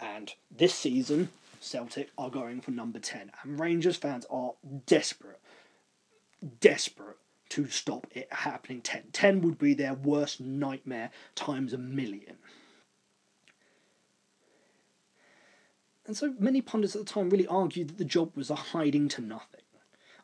And 0.00 0.32
this 0.50 0.74
season, 0.74 1.28
Celtic 1.60 2.10
are 2.16 2.30
going 2.30 2.62
for 2.62 2.70
number 2.70 2.98
10. 2.98 3.30
And 3.42 3.60
Rangers 3.60 3.96
fans 3.96 4.24
are 4.30 4.54
desperate, 4.86 5.40
desperate 6.60 7.18
to 7.52 7.68
stop 7.68 8.06
it 8.12 8.32
happening 8.32 8.80
10. 8.80 9.02
10 9.12 9.42
would 9.42 9.58
be 9.58 9.74
their 9.74 9.92
worst 9.92 10.40
nightmare 10.40 11.10
times 11.34 11.74
a 11.74 11.78
million. 11.78 12.38
And 16.06 16.16
so 16.16 16.34
many 16.38 16.62
pundits 16.62 16.96
at 16.96 17.04
the 17.04 17.12
time 17.12 17.28
really 17.28 17.46
argued 17.46 17.88
that 17.88 17.98
the 17.98 18.06
job 18.06 18.34
was 18.34 18.48
a 18.48 18.54
hiding 18.54 19.06
to 19.08 19.20
nothing 19.20 19.60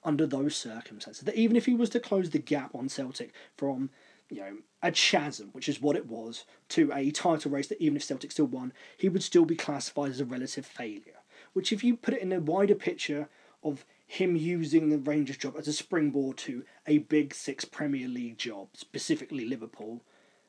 under 0.02 0.26
those 0.26 0.56
circumstances. 0.56 1.22
That 1.22 1.36
even 1.36 1.54
if 1.54 1.66
he 1.66 1.74
was 1.74 1.90
to 1.90 2.00
close 2.00 2.30
the 2.30 2.38
gap 2.38 2.74
on 2.74 2.88
Celtic 2.88 3.34
from, 3.58 3.90
you 4.30 4.38
know, 4.38 4.56
a 4.82 4.90
chasm, 4.90 5.50
which 5.52 5.68
is 5.68 5.82
what 5.82 5.96
it 5.96 6.06
was, 6.06 6.46
to 6.70 6.90
a 6.94 7.10
title 7.10 7.50
race 7.50 7.66
that 7.66 7.80
even 7.80 7.96
if 7.96 8.04
Celtic 8.04 8.32
still 8.32 8.46
won, 8.46 8.72
he 8.96 9.10
would 9.10 9.22
still 9.22 9.44
be 9.44 9.54
classified 9.54 10.12
as 10.12 10.20
a 10.20 10.24
relative 10.24 10.64
failure. 10.64 11.20
Which, 11.52 11.72
if 11.72 11.84
you 11.84 11.94
put 11.94 12.14
it 12.14 12.22
in 12.22 12.32
a 12.32 12.40
wider 12.40 12.74
picture 12.74 13.28
of 13.62 13.84
him 14.08 14.34
using 14.36 14.88
the 14.88 14.98
Rangers 14.98 15.36
job 15.36 15.54
as 15.58 15.68
a 15.68 15.72
springboard 15.72 16.38
to 16.38 16.64
a 16.86 16.98
big 16.98 17.34
six 17.34 17.66
Premier 17.66 18.08
League 18.08 18.38
job, 18.38 18.68
specifically 18.72 19.44
Liverpool, 19.44 20.02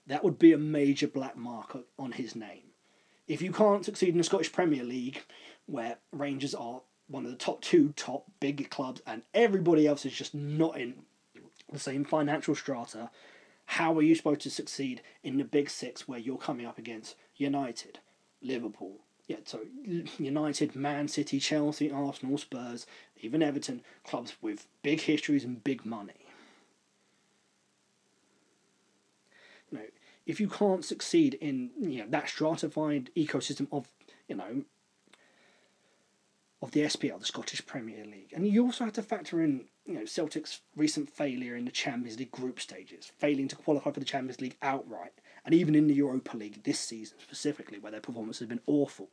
that 0.07 0.23
would 0.23 0.39
be 0.39 0.53
a 0.53 0.57
major 0.57 1.07
black 1.07 1.35
mark 1.35 1.77
on 1.99 2.13
his 2.13 2.37
name. 2.37 2.71
If 3.27 3.41
you 3.41 3.51
can't 3.51 3.83
succeed 3.83 4.09
in 4.09 4.17
the 4.17 4.23
Scottish 4.23 4.53
Premier 4.53 4.83
League, 4.83 5.23
where 5.65 5.97
Rangers 6.13 6.55
are 6.55 6.81
one 7.07 7.25
of 7.25 7.31
the 7.31 7.37
top 7.37 7.61
two 7.61 7.93
top 7.97 8.31
big 8.39 8.69
clubs 8.69 9.01
and 9.05 9.23
everybody 9.33 9.85
else 9.85 10.05
is 10.05 10.13
just 10.13 10.33
not 10.33 10.79
in 10.79 10.95
the 11.69 11.77
same 11.77 12.05
financial 12.05 12.55
strata, 12.55 13.11
how 13.65 13.95
are 13.97 14.01
you 14.01 14.15
supposed 14.15 14.41
to 14.41 14.49
succeed 14.49 15.01
in 15.21 15.37
the 15.37 15.43
big 15.43 15.69
six 15.69 16.07
where 16.07 16.17
you're 16.17 16.37
coming 16.37 16.65
up 16.65 16.77
against 16.77 17.17
United, 17.35 17.99
Liverpool, 18.41 19.01
yeah, 19.29 19.37
so 19.45 19.59
United, 20.17 20.75
Man 20.75 21.07
City, 21.07 21.39
Chelsea, 21.39 21.91
Arsenal, 21.91 22.39
Spurs, 22.39 22.87
even 23.21 23.43
Everton, 23.43 23.83
clubs 24.03 24.33
with 24.41 24.65
big 24.81 25.01
histories 25.01 25.43
and 25.43 25.63
big 25.63 25.85
money. 25.85 26.25
You 29.71 29.77
know, 29.77 29.83
if 30.25 30.39
you 30.39 30.49
can't 30.49 30.83
succeed 30.83 31.35
in 31.35 31.69
you 31.79 31.99
know 31.99 32.07
that 32.09 32.27
stratified 32.27 33.11
ecosystem 33.15 33.67
of 33.71 33.87
you 34.27 34.35
know 34.35 34.63
of 36.63 36.71
the 36.71 36.81
SPL, 36.81 37.19
the 37.19 37.25
Scottish 37.25 37.63
Premier 37.67 38.03
League. 38.05 38.33
And 38.33 38.47
you 38.47 38.65
also 38.65 38.83
have 38.83 38.93
to 38.93 39.01
factor 39.01 39.41
in, 39.41 39.65
you 39.85 39.93
know, 39.93 40.03
Celtic's 40.03 40.59
recent 40.75 41.09
failure 41.09 41.55
in 41.55 41.63
the 41.63 41.71
Champions 41.71 42.19
League 42.19 42.31
group 42.31 42.59
stages, 42.59 43.09
failing 43.17 43.47
to 43.47 43.55
qualify 43.55 43.91
for 43.91 44.01
the 44.01 44.05
Champions 44.05 44.41
League 44.41 44.57
outright, 44.61 45.13
and 45.45 45.53
even 45.53 45.75
in 45.75 45.87
the 45.87 45.93
Europa 45.93 46.37
League 46.37 46.63
this 46.63 46.79
season 46.79 47.17
specifically, 47.21 47.79
where 47.79 47.91
their 47.91 48.01
performance 48.01 48.39
has 48.39 48.47
been 48.47 48.61
awful. 48.67 49.09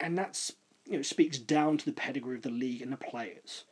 And 0.00 0.16
that's 0.16 0.52
you 0.86 0.96
know 0.96 1.02
speaks 1.02 1.38
down 1.38 1.78
to 1.78 1.84
the 1.84 1.92
pedigree 1.92 2.36
of 2.36 2.42
the 2.42 2.50
league 2.50 2.82
and 2.82 2.92
the 2.92 2.96
players. 2.96 3.64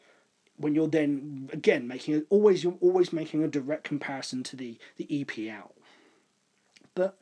When 0.57 0.75
you're 0.75 0.89
then 0.89 1.51
again 1.53 1.87
making 1.87 2.15
a, 2.15 2.23
always 2.31 2.65
you're 2.65 2.79
always 2.81 3.13
making 3.13 3.43
a 3.43 3.49
direct 3.49 3.85
comparison 3.85 4.43
to 4.45 4.57
the 4.57 4.79
the 4.97 5.07
EPL, 5.07 5.73
but 6.95 7.19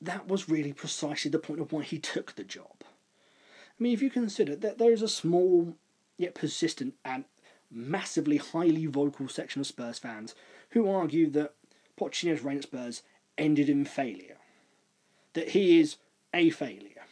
that 0.00 0.28
was 0.28 0.48
really 0.48 0.72
precisely 0.72 1.30
the 1.30 1.38
point 1.38 1.60
of 1.60 1.72
why 1.72 1.82
he 1.82 1.98
took 1.98 2.34
the 2.34 2.44
job. 2.44 2.76
I 2.80 3.82
mean, 3.82 3.92
if 3.92 4.02
you 4.02 4.10
consider 4.10 4.56
that 4.56 4.78
there 4.78 4.92
is 4.92 5.02
a 5.02 5.08
small 5.08 5.76
yet 6.16 6.34
persistent 6.34 6.94
and 7.04 7.24
massively 7.70 8.38
highly 8.38 8.86
vocal 8.86 9.28
section 9.28 9.60
of 9.60 9.66
Spurs 9.66 9.98
fans 9.98 10.34
who 10.70 10.88
argue 10.88 11.30
that 11.30 11.54
Pochettino's 11.98 12.42
reign 12.42 12.58
at 12.58 12.64
Spurs 12.64 13.02
ended 13.38 13.68
in 13.68 13.84
failure, 13.84 14.36
that 15.32 15.50
he 15.50 15.80
is 15.80 15.96
a 16.34 16.50
failure. 16.50 17.06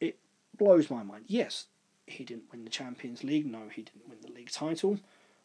It 0.00 0.18
blows 0.56 0.90
my 0.90 1.02
mind. 1.02 1.24
Yes, 1.26 1.66
he 2.06 2.24
didn't 2.24 2.50
win 2.50 2.64
the 2.64 2.70
Champions 2.70 3.24
League. 3.24 3.46
No, 3.46 3.68
he 3.72 3.82
didn't 3.82 4.08
win 4.08 4.18
the 4.20 4.32
league 4.32 4.50
title. 4.50 4.98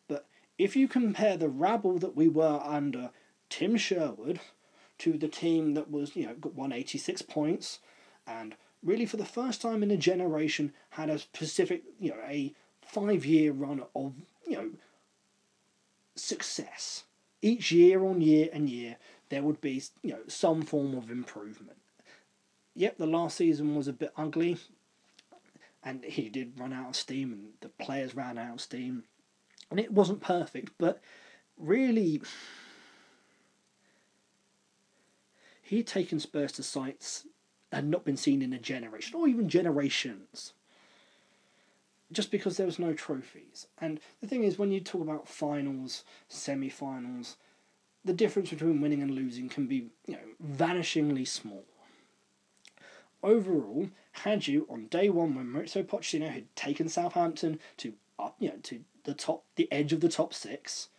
But 0.08 0.28
if 0.58 0.76
you 0.76 0.88
compare 0.88 1.38
the 1.38 1.49
rabble 1.49 1.99
that 1.99 2.16
we 2.16 2.28
were 2.28 2.62
under 2.64 3.12
Tim 3.49 3.78
Sherwood 3.78 4.39
to 4.99 5.14
the 5.14 5.28
team 5.28 5.74
that 5.74 5.91
was, 5.91 6.16
you 6.16 6.26
know, 6.26 6.36
got 6.36 6.56
186 6.56 7.22
points 7.24 7.80
and 8.26 8.56
really 8.84 9.06
for 9.06 9.18
the 9.18 9.26
first 9.26 9.62
time 9.62 9.84
in 9.84 9.91
a 9.91 9.97
generation 9.97 10.74
had 10.91 11.10
a 11.10 11.20
specific, 11.20 11.84
you 11.99 12.12
know, 12.12 12.20
a 12.28 12.54
five 12.82 13.26
year 13.26 13.51
run 13.51 13.84
of, 13.95 14.14
you 14.47 14.56
know, 14.56 14.72
success. 16.16 17.04
Each 17.41 17.72
year 17.72 18.06
on 18.06 18.22
year 18.22 18.49
and 18.54 18.70
year, 18.70 18.95
there 19.34 19.42
would 19.42 19.62
be, 19.62 19.82
you 20.04 20.12
know, 20.12 20.20
some 20.28 20.62
form 20.62 20.94
of 20.96 21.10
improvement. 21.10 21.80
Yep, 22.76 23.00
the 23.00 23.08
last 23.08 23.36
season 23.36 23.76
was 23.76 23.88
a 23.88 23.94
bit 23.94 24.14
ugly, 24.16 24.58
and 25.84 26.04
he 26.04 26.30
did 26.30 26.60
run 26.60 26.72
out 26.72 26.90
of 26.90 26.96
steam, 26.96 27.34
and 27.34 27.48
the 27.62 27.70
players 27.84 28.16
ran 28.16 28.38
out 28.38 28.54
of 28.54 28.62
steam, 28.62 29.06
and 29.72 29.80
it 29.80 29.92
wasn't 29.92 30.22
perfect, 30.22 30.74
but 30.78 31.02
really, 31.58 32.22
he 35.64 35.78
had 35.78 35.88
taken 35.88 36.20
Spurs 36.20 36.52
to 36.52 36.64
sites 36.64 37.26
had 37.72 37.88
not 37.88 38.06
been 38.06 38.18
seen 38.18 38.44
in 38.44 38.54
a 38.54 38.60
generation 38.60 39.20
or 39.20 39.28
even 39.28 39.50
generations 39.50 40.54
just 42.12 42.30
because 42.30 42.58
there 42.58 42.68
was 42.68 42.78
no 42.78 42.94
trophies. 42.94 43.66
And 43.80 44.00
the 44.22 44.28
thing 44.28 44.44
is, 44.44 44.60
when 44.60 44.72
you 44.72 44.80
talk 44.80 45.02
about 45.02 45.28
finals, 45.28 46.04
semi 46.28 46.70
finals, 46.70 47.38
the 48.06 48.14
difference 48.14 48.49
between 48.49 48.82
winning 48.82 49.01
and 49.01 49.12
losing 49.12 49.49
can 49.49 49.68
be 49.68 49.89
you 50.06 50.14
know, 50.14 50.56
vanishingly 50.56 51.28
small. 51.28 51.66
Overall, 53.22 53.89
had 54.12 54.47
you 54.47 54.68
on 54.70 54.88
day 54.88 55.10
one 55.10 55.34
when 55.36 55.47
Mauricio 55.47 55.84
Pochettino 55.86 56.30
had 56.30 56.54
taken 56.56 56.89
Southampton 56.89 57.60
to 57.78 57.93
up, 58.20 58.36
you 58.39 58.49
know, 58.49 58.58
to 58.64 58.82
the 59.06 59.14
top, 59.14 59.43
the 59.56 59.72
edge 59.72 59.93
of 59.93 60.01
the 60.01 60.10
top 60.10 60.34
six, 60.34 60.89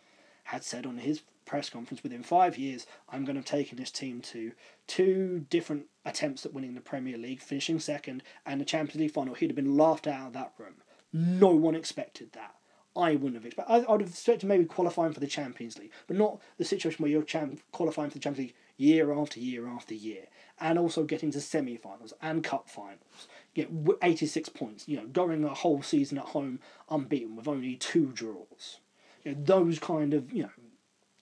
had 0.45 0.63
said 0.63 0.85
on 0.85 0.97
his 0.97 1.21
press 1.45 1.69
conference 1.69 2.01
within 2.01 2.23
five 2.23 2.57
years, 2.57 2.87
I'm 3.09 3.23
going 3.23 3.35
to 3.35 3.41
have 3.41 3.45
taken 3.45 3.77
this 3.77 3.91
team 3.91 4.21
to 4.21 4.51
two 4.87 5.45
different 5.49 5.85
attempts 6.03 6.45
at 6.45 6.53
winning 6.53 6.73
the 6.73 6.81
Premier 6.81 7.17
League, 7.17 7.41
finishing 7.41 7.79
second, 7.79 8.23
and 8.45 8.59
the 8.59 8.65
Champions 8.65 8.99
League 8.99 9.11
final. 9.11 9.35
He'd 9.35 9.51
have 9.51 9.55
been 9.55 9.77
laughed 9.77 10.07
out 10.07 10.27
of 10.27 10.33
that 10.33 10.53
room. 10.57 10.75
No 11.13 11.49
one 11.49 11.75
expected 11.75 12.33
that. 12.33 12.55
I 12.95 13.15
wouldn't 13.15 13.35
have 13.35 13.45
expected. 13.45 13.73
I, 13.73 13.91
would 13.91 14.01
have 14.01 14.09
expected 14.09 14.47
maybe 14.47 14.65
qualifying 14.65 15.13
for 15.13 15.19
the 15.19 15.27
Champions 15.27 15.77
League, 15.77 15.91
but 16.07 16.17
not 16.17 16.39
the 16.57 16.65
situation 16.65 17.03
where 17.03 17.11
you're 17.11 17.23
champ- 17.23 17.61
qualifying 17.71 18.09
for 18.09 18.15
the 18.15 18.21
Champions 18.21 18.49
League 18.49 18.55
year 18.77 19.13
after 19.13 19.39
year 19.39 19.67
after 19.67 19.93
year, 19.93 20.25
and 20.59 20.79
also 20.79 21.03
getting 21.03 21.31
to 21.31 21.41
semi-finals 21.41 22.13
and 22.21 22.43
cup 22.43 22.69
finals. 22.69 23.27
Get 23.53 23.69
86 24.01 24.49
points. 24.49 24.87
You 24.87 24.97
know, 24.97 25.07
going 25.07 25.43
a 25.43 25.53
whole 25.53 25.81
season 25.81 26.17
at 26.17 26.25
home 26.25 26.59
unbeaten 26.89 27.35
with 27.35 27.47
only 27.47 27.75
two 27.75 28.11
draws. 28.13 28.79
You 29.23 29.33
know, 29.33 29.37
those 29.43 29.79
kind 29.79 30.13
of 30.13 30.31
you 30.31 30.43
know 30.43 30.49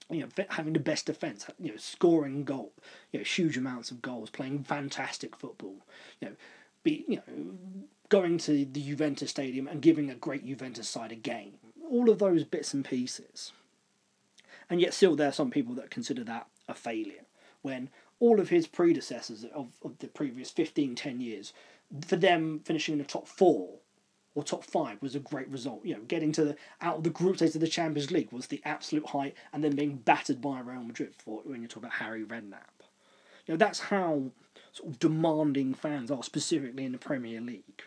you 0.09 0.21
know, 0.21 0.45
having 0.49 0.73
the 0.73 0.79
best 0.79 1.05
defense, 1.07 1.47
you 1.59 1.71
know, 1.71 1.77
scoring 1.77 2.43
goal, 2.43 2.73
you 3.11 3.19
know, 3.19 3.23
huge 3.23 3.57
amounts 3.57 3.89
of 3.89 4.01
goals, 4.01 4.29
playing 4.29 4.63
fantastic 4.63 5.35
football, 5.35 5.77
you 6.19 6.29
know, 6.29 6.35
be 6.83 7.05
you 7.07 7.15
know, 7.15 7.57
going 8.09 8.37
to 8.37 8.65
the 8.65 8.81
Juventus 8.81 9.31
stadium 9.31 9.67
and 9.67 9.81
giving 9.81 10.09
a 10.09 10.15
great 10.15 10.45
Juventus 10.45 10.87
side 10.87 11.11
a 11.11 11.15
game. 11.15 11.53
All 11.89 12.09
of 12.09 12.19
those 12.19 12.43
bits 12.43 12.73
and 12.73 12.85
pieces. 12.85 13.51
And 14.69 14.81
yet 14.81 14.93
still 14.93 15.15
there 15.15 15.29
are 15.29 15.33
some 15.33 15.51
people 15.51 15.75
that 15.75 15.91
consider 15.91 16.23
that 16.23 16.47
a 16.67 16.73
failure 16.73 17.25
when 17.61 17.89
all 18.19 18.39
of 18.39 18.49
his 18.49 18.67
predecessors 18.67 19.45
of, 19.53 19.67
of 19.83 19.97
the 19.99 20.07
previous 20.07 20.49
15, 20.49 20.95
10 20.95 21.19
years, 21.19 21.53
for 22.05 22.15
them 22.15 22.61
finishing 22.63 22.93
in 22.93 22.99
the 22.99 23.05
top 23.05 23.27
four 23.27 23.79
or 24.35 24.43
top 24.43 24.63
five 24.63 25.01
was 25.01 25.15
a 25.15 25.19
great 25.19 25.47
result. 25.49 25.85
You 25.85 25.95
know, 25.95 26.01
getting 26.01 26.31
to 26.33 26.45
the, 26.45 26.55
out 26.81 26.97
of 26.97 27.03
the 27.03 27.09
group 27.09 27.37
stage 27.37 27.55
of 27.55 27.61
the 27.61 27.67
Champions 27.67 28.11
League 28.11 28.31
was 28.31 28.47
the 28.47 28.61
absolute 28.65 29.07
height, 29.07 29.35
and 29.51 29.63
then 29.63 29.75
being 29.75 29.97
battered 29.97 30.41
by 30.41 30.59
Real 30.59 30.83
Madrid 30.83 31.13
for 31.17 31.41
when 31.43 31.61
you 31.61 31.67
talk 31.67 31.83
about 31.83 31.93
Harry 31.93 32.23
Redknapp. 32.23 32.83
You 33.45 33.53
know, 33.53 33.57
that's 33.57 33.79
how 33.79 34.31
sort 34.71 34.89
of 34.89 34.99
demanding 34.99 35.73
fans 35.73 36.09
are, 36.09 36.23
specifically 36.23 36.85
in 36.85 36.93
the 36.93 36.97
Premier 36.97 37.41
League. 37.41 37.83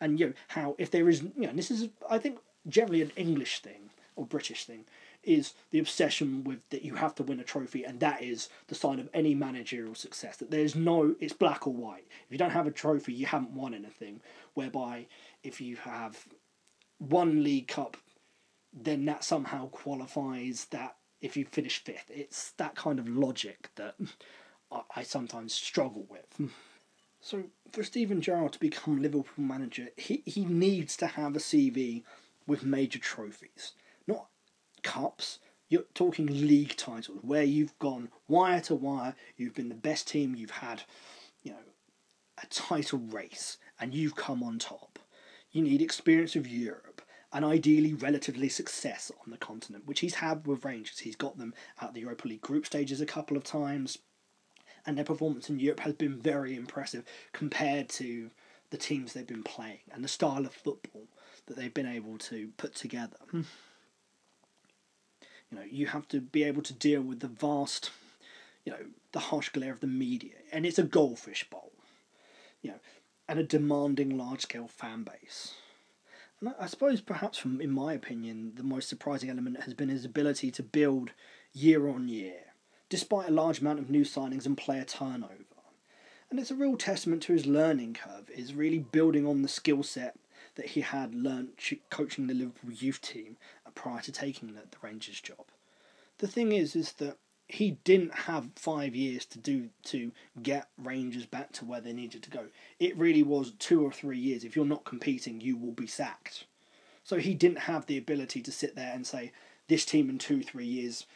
And 0.00 0.18
you 0.18 0.28
know 0.28 0.32
how 0.48 0.74
if 0.78 0.90
there 0.90 1.08
is, 1.08 1.22
you 1.22 1.46
know, 1.46 1.52
this 1.52 1.70
is 1.70 1.88
I 2.08 2.18
think 2.18 2.38
generally 2.68 3.02
an 3.02 3.12
English 3.16 3.60
thing 3.60 3.90
or 4.16 4.26
British 4.26 4.64
thing, 4.64 4.84
is 5.22 5.54
the 5.70 5.78
obsession 5.78 6.44
with 6.44 6.60
that 6.70 6.82
you 6.82 6.94
have 6.94 7.14
to 7.14 7.22
win 7.22 7.40
a 7.40 7.44
trophy, 7.44 7.84
and 7.84 8.00
that 8.00 8.22
is 8.22 8.48
the 8.68 8.74
sign 8.74 8.98
of 8.98 9.08
any 9.12 9.34
managerial 9.34 9.94
success. 9.94 10.36
That 10.38 10.50
there's 10.50 10.74
no, 10.74 11.14
it's 11.20 11.32
black 11.32 11.66
or 11.66 11.74
white. 11.74 12.06
If 12.26 12.32
you 12.32 12.38
don't 12.38 12.50
have 12.50 12.66
a 12.66 12.72
trophy, 12.72 13.12
you 13.12 13.26
haven't 13.26 13.52
won 13.52 13.74
anything. 13.74 14.20
Whereby 14.54 15.06
if 15.42 15.60
you 15.60 15.76
have 15.76 16.26
one 16.98 17.42
League 17.42 17.68
Cup, 17.68 17.96
then 18.72 19.04
that 19.06 19.24
somehow 19.24 19.68
qualifies 19.68 20.66
that 20.66 20.96
if 21.20 21.36
you 21.36 21.44
finish 21.44 21.82
fifth. 21.82 22.10
It's 22.10 22.52
that 22.52 22.74
kind 22.74 22.98
of 22.98 23.08
logic 23.08 23.70
that 23.76 23.96
I, 24.96 25.02
sometimes 25.02 25.52
struggle 25.52 26.06
with. 26.08 26.50
So 27.20 27.44
for 27.70 27.82
Steven 27.82 28.20
Gerrard 28.22 28.52
to 28.54 28.60
become 28.60 29.02
Liverpool 29.02 29.44
manager, 29.44 29.88
he, 29.96 30.22
he 30.24 30.44
needs 30.44 30.96
to 30.98 31.06
have 31.06 31.36
a 31.36 31.40
CV 31.40 32.04
with 32.50 32.64
major 32.64 32.98
trophies, 32.98 33.74
not 34.08 34.26
cups. 34.82 35.38
You're 35.68 35.84
talking 35.94 36.26
league 36.26 36.76
titles 36.76 37.20
where 37.22 37.44
you've 37.44 37.78
gone 37.78 38.08
wire 38.26 38.60
to 38.62 38.74
wire. 38.74 39.14
You've 39.36 39.54
been 39.54 39.68
the 39.68 39.76
best 39.76 40.08
team. 40.08 40.34
You've 40.34 40.50
had, 40.50 40.82
you 41.44 41.52
know, 41.52 41.58
a 42.42 42.46
title 42.46 42.98
race, 42.98 43.58
and 43.78 43.94
you've 43.94 44.16
come 44.16 44.42
on 44.42 44.58
top. 44.58 44.98
You 45.52 45.62
need 45.62 45.80
experience 45.80 46.34
of 46.34 46.48
Europe 46.48 47.02
and 47.32 47.44
ideally 47.44 47.94
relatively 47.94 48.48
success 48.48 49.12
on 49.24 49.30
the 49.30 49.38
continent, 49.38 49.86
which 49.86 50.00
he's 50.00 50.16
had 50.16 50.44
with 50.44 50.64
Rangers. 50.64 50.98
He's 50.98 51.14
got 51.14 51.38
them 51.38 51.54
at 51.80 51.94
the 51.94 52.00
Europa 52.00 52.26
League 52.26 52.40
group 52.40 52.66
stages 52.66 53.00
a 53.00 53.06
couple 53.06 53.36
of 53.36 53.44
times, 53.44 53.98
and 54.84 54.98
their 54.98 55.04
performance 55.04 55.48
in 55.48 55.60
Europe 55.60 55.80
has 55.80 55.94
been 55.94 56.20
very 56.20 56.56
impressive 56.56 57.04
compared 57.32 57.88
to 57.90 58.32
the 58.70 58.76
teams 58.76 59.12
they've 59.12 59.24
been 59.24 59.44
playing 59.44 59.82
and 59.92 60.02
the 60.02 60.08
style 60.08 60.44
of 60.44 60.52
football 60.52 61.06
that 61.50 61.56
they've 61.56 61.74
been 61.74 61.84
able 61.84 62.16
to 62.16 62.50
put 62.56 62.76
together. 62.76 63.16
Hmm. 63.32 63.42
You 65.50 65.58
know, 65.58 65.64
you 65.68 65.86
have 65.88 66.06
to 66.08 66.20
be 66.20 66.44
able 66.44 66.62
to 66.62 66.72
deal 66.72 67.02
with 67.02 67.18
the 67.18 67.26
vast, 67.26 67.90
you 68.64 68.70
know, 68.70 68.78
the 69.10 69.18
harsh 69.18 69.48
glare 69.48 69.72
of 69.72 69.80
the 69.80 69.88
media, 69.88 70.34
and 70.52 70.64
it's 70.64 70.78
a 70.78 70.84
goldfish 70.84 71.50
bowl, 71.50 71.72
you 72.62 72.70
know, 72.70 72.78
and 73.28 73.40
a 73.40 73.42
demanding 73.42 74.16
large 74.16 74.42
scale 74.42 74.68
fan 74.68 75.02
base. 75.02 75.54
And 76.40 76.54
I 76.58 76.66
suppose, 76.66 77.00
perhaps, 77.00 77.36
from 77.36 77.60
in 77.60 77.72
my 77.72 77.94
opinion, 77.94 78.52
the 78.54 78.62
most 78.62 78.88
surprising 78.88 79.28
element 79.28 79.64
has 79.64 79.74
been 79.74 79.88
his 79.88 80.04
ability 80.04 80.52
to 80.52 80.62
build 80.62 81.10
year 81.52 81.88
on 81.88 82.08
year, 82.08 82.54
despite 82.88 83.28
a 83.28 83.32
large 83.32 83.60
amount 83.60 83.80
of 83.80 83.90
new 83.90 84.04
signings 84.04 84.46
and 84.46 84.56
player 84.56 84.84
turnover. 84.84 85.34
And 86.30 86.38
it's 86.38 86.52
a 86.52 86.54
real 86.54 86.76
testament 86.76 87.24
to 87.24 87.32
his 87.32 87.44
learning 87.44 87.94
curve, 87.94 88.30
is 88.30 88.54
really 88.54 88.78
building 88.78 89.26
on 89.26 89.42
the 89.42 89.48
skill 89.48 89.82
set 89.82 90.16
that 90.60 90.68
he 90.68 90.82
had 90.82 91.14
learnt 91.14 91.58
coaching 91.88 92.26
the 92.26 92.34
Liverpool 92.34 92.70
youth 92.70 93.00
team 93.00 93.38
prior 93.74 94.02
to 94.02 94.12
taking 94.12 94.48
the, 94.48 94.60
the 94.60 94.76
Rangers 94.82 95.18
job. 95.18 95.46
The 96.18 96.28
thing 96.28 96.52
is, 96.52 96.76
is 96.76 96.92
that 96.94 97.16
he 97.48 97.78
didn't 97.82 98.14
have 98.14 98.50
five 98.56 98.94
years 98.94 99.24
to 99.24 99.38
do 99.38 99.70
to 99.84 100.12
get 100.42 100.68
Rangers 100.76 101.24
back 101.24 101.52
to 101.52 101.64
where 101.64 101.80
they 101.80 101.94
needed 101.94 102.22
to 102.24 102.30
go. 102.30 102.48
It 102.78 102.94
really 102.98 103.22
was 103.22 103.52
two 103.52 103.82
or 103.82 103.90
three 103.90 104.18
years. 104.18 104.44
If 104.44 104.54
you're 104.54 104.66
not 104.66 104.84
competing, 104.84 105.40
you 105.40 105.56
will 105.56 105.72
be 105.72 105.86
sacked. 105.86 106.44
So 107.04 107.16
he 107.16 107.32
didn't 107.32 107.60
have 107.60 107.86
the 107.86 107.96
ability 107.96 108.42
to 108.42 108.52
sit 108.52 108.76
there 108.76 108.92
and 108.94 109.06
say 109.06 109.32
this 109.66 109.86
team 109.86 110.10
in 110.10 110.18
two 110.18 110.42
three 110.42 110.66
years 110.66 111.06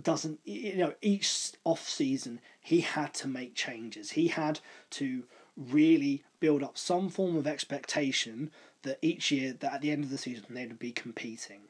doesn't. 0.00 0.40
You 0.46 0.76
know, 0.76 0.94
each 1.02 1.52
off 1.64 1.86
season 1.86 2.40
he 2.62 2.80
had 2.80 3.12
to 3.14 3.28
make 3.28 3.54
changes. 3.54 4.12
He 4.12 4.28
had 4.28 4.60
to 4.92 5.24
really 5.54 6.24
build 6.42 6.64
up 6.64 6.76
some 6.76 7.08
form 7.08 7.36
of 7.36 7.46
expectation 7.46 8.50
that 8.82 8.98
each 9.00 9.30
year 9.30 9.52
that 9.52 9.74
at 9.74 9.80
the 9.80 9.92
end 9.92 10.02
of 10.02 10.10
the 10.10 10.18
season 10.18 10.46
they 10.50 10.66
would 10.66 10.80
be 10.80 10.90
competing. 10.90 11.60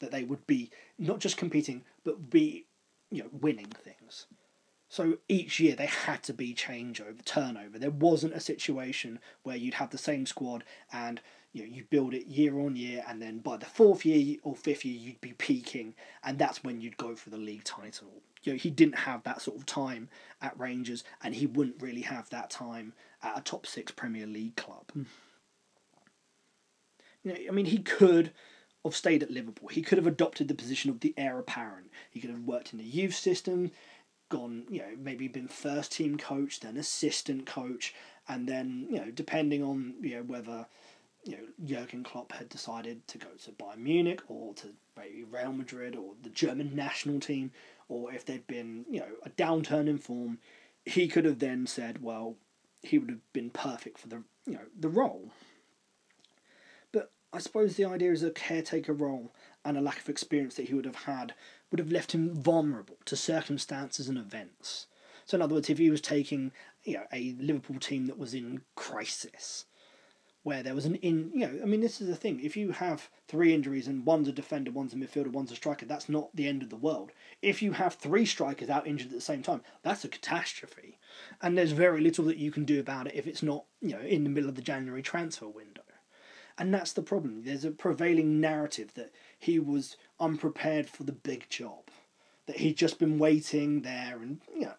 That 0.00 0.10
they 0.10 0.24
would 0.24 0.44
be 0.44 0.70
not 0.98 1.20
just 1.20 1.36
competing 1.36 1.84
but 2.02 2.28
be 2.28 2.66
you 3.12 3.22
know 3.22 3.28
winning 3.32 3.68
things. 3.68 4.26
So 4.88 5.18
each 5.28 5.60
year 5.60 5.76
they 5.76 5.86
had 5.86 6.24
to 6.24 6.34
be 6.34 6.52
changeover 6.52 7.24
turnover. 7.24 7.78
There 7.78 7.90
wasn't 7.90 8.34
a 8.34 8.40
situation 8.40 9.20
where 9.44 9.56
you'd 9.56 9.74
have 9.74 9.90
the 9.90 9.98
same 9.98 10.26
squad 10.26 10.64
and 10.92 11.20
you 11.52 11.62
know 11.62 11.72
you 11.72 11.84
build 11.88 12.12
it 12.12 12.26
year 12.26 12.58
on 12.58 12.74
year 12.74 13.04
and 13.06 13.22
then 13.22 13.38
by 13.38 13.56
the 13.56 13.66
fourth 13.66 14.04
year 14.04 14.38
or 14.42 14.56
fifth 14.56 14.84
year 14.84 14.98
you'd 14.98 15.20
be 15.20 15.34
peaking 15.34 15.94
and 16.24 16.40
that's 16.40 16.64
when 16.64 16.80
you'd 16.80 16.96
go 16.96 17.14
for 17.14 17.30
the 17.30 17.36
league 17.36 17.62
title 17.62 18.22
you 18.42 18.52
know 18.52 18.58
he 18.58 18.70
didn't 18.70 18.98
have 18.98 19.22
that 19.22 19.40
sort 19.42 19.56
of 19.56 19.66
time 19.66 20.08
at 20.40 20.58
Rangers 20.58 21.04
and 21.22 21.34
he 21.34 21.46
wouldn't 21.46 21.80
really 21.82 22.02
have 22.02 22.28
that 22.30 22.50
time 22.50 22.92
at 23.22 23.38
a 23.38 23.40
top 23.42 23.66
6 23.66 23.92
Premier 23.92 24.26
League 24.26 24.56
club 24.56 24.84
mm. 24.96 25.06
You 27.24 27.32
know, 27.32 27.38
I 27.48 27.50
mean, 27.52 27.66
he 27.66 27.78
could 27.78 28.32
have 28.84 28.96
stayed 28.96 29.22
at 29.22 29.30
Liverpool. 29.30 29.68
He 29.68 29.82
could 29.82 29.98
have 29.98 30.06
adopted 30.06 30.48
the 30.48 30.54
position 30.54 30.90
of 30.90 31.00
the 31.00 31.14
heir 31.16 31.38
apparent. 31.38 31.90
He 32.10 32.20
could 32.20 32.30
have 32.30 32.40
worked 32.40 32.72
in 32.72 32.78
the 32.78 32.84
youth 32.84 33.14
system, 33.14 33.70
gone, 34.28 34.64
you 34.68 34.80
know, 34.80 34.96
maybe 34.98 35.28
been 35.28 35.48
first 35.48 35.92
team 35.92 36.18
coach, 36.18 36.60
then 36.60 36.76
assistant 36.76 37.46
coach, 37.46 37.94
and 38.28 38.48
then, 38.48 38.86
you 38.90 38.96
know, 38.96 39.10
depending 39.10 39.62
on, 39.62 39.94
you 40.00 40.16
know, 40.16 40.22
whether, 40.22 40.66
you 41.24 41.36
know, 41.36 41.44
Jurgen 41.64 42.02
Klopp 42.02 42.32
had 42.32 42.48
decided 42.48 43.06
to 43.08 43.18
go 43.18 43.28
to 43.44 43.50
Bayern 43.52 43.78
Munich 43.78 44.22
or 44.26 44.54
to 44.54 44.68
maybe 44.96 45.24
Real 45.24 45.52
Madrid 45.52 45.94
or 45.94 46.14
the 46.22 46.30
German 46.30 46.74
national 46.74 47.20
team, 47.20 47.52
or 47.88 48.12
if 48.12 48.24
there'd 48.24 48.46
been, 48.46 48.84
you 48.90 49.00
know, 49.00 49.08
a 49.24 49.30
downturn 49.30 49.88
in 49.88 49.98
form, 49.98 50.38
he 50.84 51.08
could 51.08 51.24
have 51.24 51.38
then 51.38 51.66
said, 51.66 52.02
well, 52.02 52.36
he 52.82 52.98
would 52.98 53.10
have 53.10 53.32
been 53.32 53.50
perfect 53.50 53.98
for 53.98 54.08
the, 54.08 54.22
you 54.46 54.54
know, 54.54 54.66
the 54.78 54.88
role. 54.88 55.30
But 56.90 57.12
I 57.32 57.38
suppose 57.38 57.76
the 57.76 57.84
idea 57.84 58.12
is 58.12 58.22
a 58.22 58.30
caretaker 58.30 58.92
role 58.92 59.32
and 59.64 59.76
a 59.76 59.80
lack 59.80 60.00
of 60.00 60.08
experience 60.08 60.54
that 60.56 60.68
he 60.68 60.74
would 60.74 60.84
have 60.84 61.04
had 61.04 61.34
would 61.70 61.78
have 61.78 61.92
left 61.92 62.12
him 62.12 62.34
vulnerable 62.34 62.98
to 63.06 63.16
circumstances 63.16 64.08
and 64.08 64.18
events. 64.18 64.86
So, 65.24 65.36
in 65.36 65.42
other 65.42 65.54
words, 65.54 65.70
if 65.70 65.78
he 65.78 65.90
was 65.90 66.00
taking 66.00 66.52
you 66.84 66.94
know, 66.94 67.04
a 67.12 67.34
Liverpool 67.38 67.78
team 67.78 68.06
that 68.06 68.18
was 68.18 68.34
in 68.34 68.62
crisis, 68.74 69.66
where 70.42 70.62
there 70.62 70.74
was 70.74 70.86
an 70.86 70.96
in, 70.96 71.30
you 71.32 71.46
know, 71.46 71.60
I 71.62 71.66
mean, 71.66 71.80
this 71.80 72.00
is 72.00 72.08
the 72.08 72.16
thing. 72.16 72.40
If 72.40 72.56
you 72.56 72.72
have 72.72 73.08
three 73.28 73.54
injuries 73.54 73.86
and 73.86 74.04
one's 74.04 74.28
a 74.28 74.32
defender, 74.32 74.70
one's 74.70 74.92
a 74.92 74.96
midfielder, 74.96 75.28
one's 75.28 75.52
a 75.52 75.56
striker, 75.56 75.86
that's 75.86 76.08
not 76.08 76.34
the 76.34 76.48
end 76.48 76.62
of 76.62 76.70
the 76.70 76.76
world. 76.76 77.12
If 77.40 77.62
you 77.62 77.72
have 77.72 77.94
three 77.94 78.26
strikers 78.26 78.68
out 78.68 78.86
injured 78.86 79.08
at 79.08 79.14
the 79.14 79.20
same 79.20 79.42
time, 79.42 79.62
that's 79.82 80.04
a 80.04 80.08
catastrophe. 80.08 80.98
And 81.40 81.56
there's 81.56 81.72
very 81.72 82.00
little 82.00 82.24
that 82.24 82.38
you 82.38 82.50
can 82.50 82.64
do 82.64 82.80
about 82.80 83.06
it 83.06 83.14
if 83.14 83.26
it's 83.26 83.42
not, 83.42 83.64
you 83.80 83.90
know, 83.90 84.00
in 84.00 84.24
the 84.24 84.30
middle 84.30 84.48
of 84.48 84.56
the 84.56 84.62
January 84.62 85.02
transfer 85.02 85.48
window. 85.48 85.82
And 86.58 86.74
that's 86.74 86.92
the 86.92 87.02
problem. 87.02 87.44
There's 87.44 87.64
a 87.64 87.70
prevailing 87.70 88.40
narrative 88.40 88.94
that 88.94 89.12
he 89.38 89.58
was 89.58 89.96
unprepared 90.20 90.88
for 90.88 91.04
the 91.04 91.12
big 91.12 91.48
job, 91.48 91.88
that 92.46 92.58
he'd 92.58 92.76
just 92.76 92.98
been 92.98 93.18
waiting 93.18 93.82
there, 93.82 94.18
and 94.20 94.40
you 94.54 94.62
know, 94.62 94.74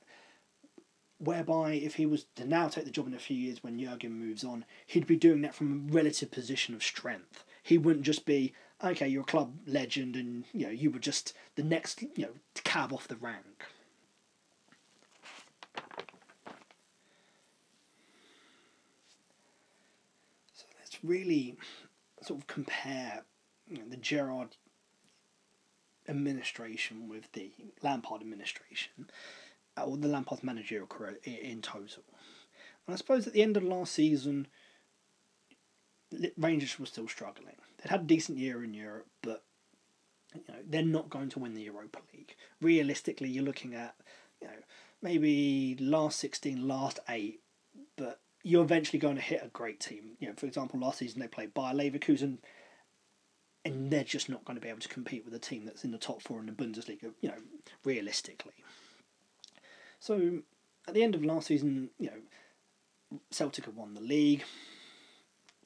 whereby 1.23 1.73
if 1.73 1.95
he 1.95 2.05
was 2.05 2.25
to 2.35 2.45
now 2.45 2.67
take 2.67 2.85
the 2.85 2.91
job 2.91 3.07
in 3.07 3.13
a 3.13 3.19
few 3.19 3.37
years 3.37 3.63
when 3.63 3.79
Jurgen 3.79 4.13
moves 4.13 4.43
on, 4.43 4.65
he'd 4.85 5.07
be 5.07 5.15
doing 5.15 5.41
that 5.41 5.55
from 5.55 5.71
a 5.71 5.93
relative 5.93 6.31
position 6.31 6.75
of 6.75 6.83
strength. 6.83 7.45
He 7.61 7.77
wouldn't 7.77 8.05
just 8.05 8.25
be 8.25 8.53
okay, 8.83 9.07
you're 9.07 9.21
a 9.21 9.25
club 9.25 9.53
legend, 9.65 10.15
and 10.15 10.43
you 10.53 10.65
know 10.65 10.71
you 10.71 10.91
were 10.91 10.99
just 10.99 11.33
the 11.55 11.63
next 11.63 12.01
you 12.01 12.25
know 12.25 12.33
cab 12.63 12.91
off 12.91 13.07
the 13.07 13.15
rank. 13.15 13.65
So 20.53 20.65
let's 20.79 21.03
really 21.03 21.55
sort 22.21 22.41
of 22.41 22.47
compare 22.47 23.23
you 23.69 23.77
know, 23.77 23.83
the 23.89 23.97
Gerrard 23.97 24.57
administration 26.07 27.07
with 27.07 27.31
the 27.31 27.51
Lampard 27.81 28.21
administration, 28.21 29.09
Uh, 29.77 29.85
or 29.85 29.97
the 29.97 30.07
Lampard's 30.07 30.43
managerial 30.43 30.87
career 30.87 31.17
in 31.23 31.61
total. 31.61 32.03
And 32.85 32.93
I 32.93 32.97
suppose 32.97 33.25
at 33.25 33.33
the 33.33 33.41
end 33.41 33.57
of 33.57 33.63
last 33.63 33.93
season, 33.93 34.47
Rangers 36.37 36.77
were 36.77 36.85
still 36.85 37.07
struggling. 37.07 37.55
They'd 37.77 37.89
had 37.89 38.01
a 38.01 38.05
decent 38.05 38.37
year 38.37 38.63
in 38.63 38.73
Europe, 38.73 39.07
but 39.21 39.43
you 40.35 40.41
know 40.47 40.59
they're 40.67 40.83
not 40.83 41.09
going 41.09 41.29
to 41.29 41.39
win 41.39 41.53
the 41.53 41.63
Europa 41.63 41.99
League. 42.13 42.35
Realistically, 42.61 43.29
you're 43.29 43.43
looking 43.43 43.73
at 43.73 43.95
you 44.41 44.47
know 44.47 44.53
maybe 45.01 45.75
last 45.79 46.19
sixteen, 46.19 46.67
last 46.67 46.99
eight, 47.09 47.41
but 47.95 48.19
you're 48.43 48.63
eventually 48.63 48.99
going 48.99 49.15
to 49.15 49.21
hit 49.21 49.41
a 49.43 49.49
great 49.49 49.79
team. 49.79 50.11
You 50.19 50.27
know, 50.27 50.33
for 50.35 50.45
example, 50.45 50.79
last 50.79 50.99
season 50.99 51.19
they 51.19 51.27
played 51.27 51.53
Bayer 51.53 51.73
Leverkusen, 51.73 52.37
and 53.65 53.89
they're 53.89 54.03
just 54.03 54.29
not 54.29 54.45
going 54.45 54.55
to 54.55 54.61
be 54.61 54.69
able 54.69 54.81
to 54.81 54.89
compete 54.89 55.25
with 55.25 55.33
a 55.33 55.39
team 55.39 55.65
that's 55.65 55.83
in 55.83 55.91
the 55.91 55.97
top 55.97 56.21
four 56.21 56.39
in 56.39 56.45
the 56.45 56.51
Bundesliga. 56.51 57.13
You 57.21 57.29
know, 57.29 57.41
realistically. 57.83 58.53
So 60.03 60.39
at 60.85 60.93
the 60.93 61.01
end 61.01 61.15
of 61.15 61.23
last 61.23 61.47
season, 61.47 61.89
you 61.97 62.07
know, 62.07 63.19
Celtic 63.31 63.63
had 63.63 63.77
won 63.77 63.93
the 63.93 64.01
league 64.01 64.43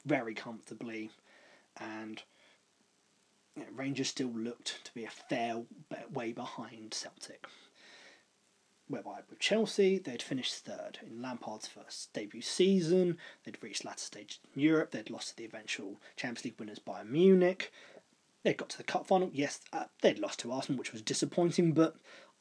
very 0.06 0.32
comfortably, 0.32 1.10
and 1.76 2.22
you 3.56 3.64
know, 3.64 3.68
Rangers 3.74 4.06
still 4.06 4.28
looked 4.28 4.84
to 4.84 4.94
be 4.94 5.04
a 5.04 5.10
fair 5.10 5.62
way 6.12 6.30
behind 6.30 6.94
Celtic 6.94 7.48
whereby 8.86 9.18
with 9.28 9.40
Chelsea 9.40 9.98
they'd 9.98 10.22
finished 10.22 10.54
third 10.54 11.00
in 11.04 11.20
Lampard's 11.20 11.66
first 11.66 12.12
debut 12.12 12.40
season. 12.40 13.18
They'd 13.44 13.60
reached 13.60 13.84
latter 13.84 13.98
stages 13.98 14.38
in 14.54 14.62
Europe. 14.62 14.92
They'd 14.92 15.10
lost 15.10 15.30
to 15.30 15.36
the 15.36 15.44
eventual 15.46 16.00
Champions 16.16 16.44
League 16.44 16.60
winners 16.60 16.78
Bayern 16.78 17.10
Munich. 17.10 17.72
they'd 18.44 18.56
got 18.56 18.68
to 18.70 18.78
the 18.78 18.84
cup 18.84 19.04
final. 19.04 19.30
Yes, 19.34 19.60
uh, 19.72 19.86
they'd 20.00 20.20
lost 20.20 20.38
to 20.40 20.52
Arsenal, 20.52 20.78
which 20.78 20.92
was 20.92 21.02
disappointing, 21.02 21.72
but 21.72 21.96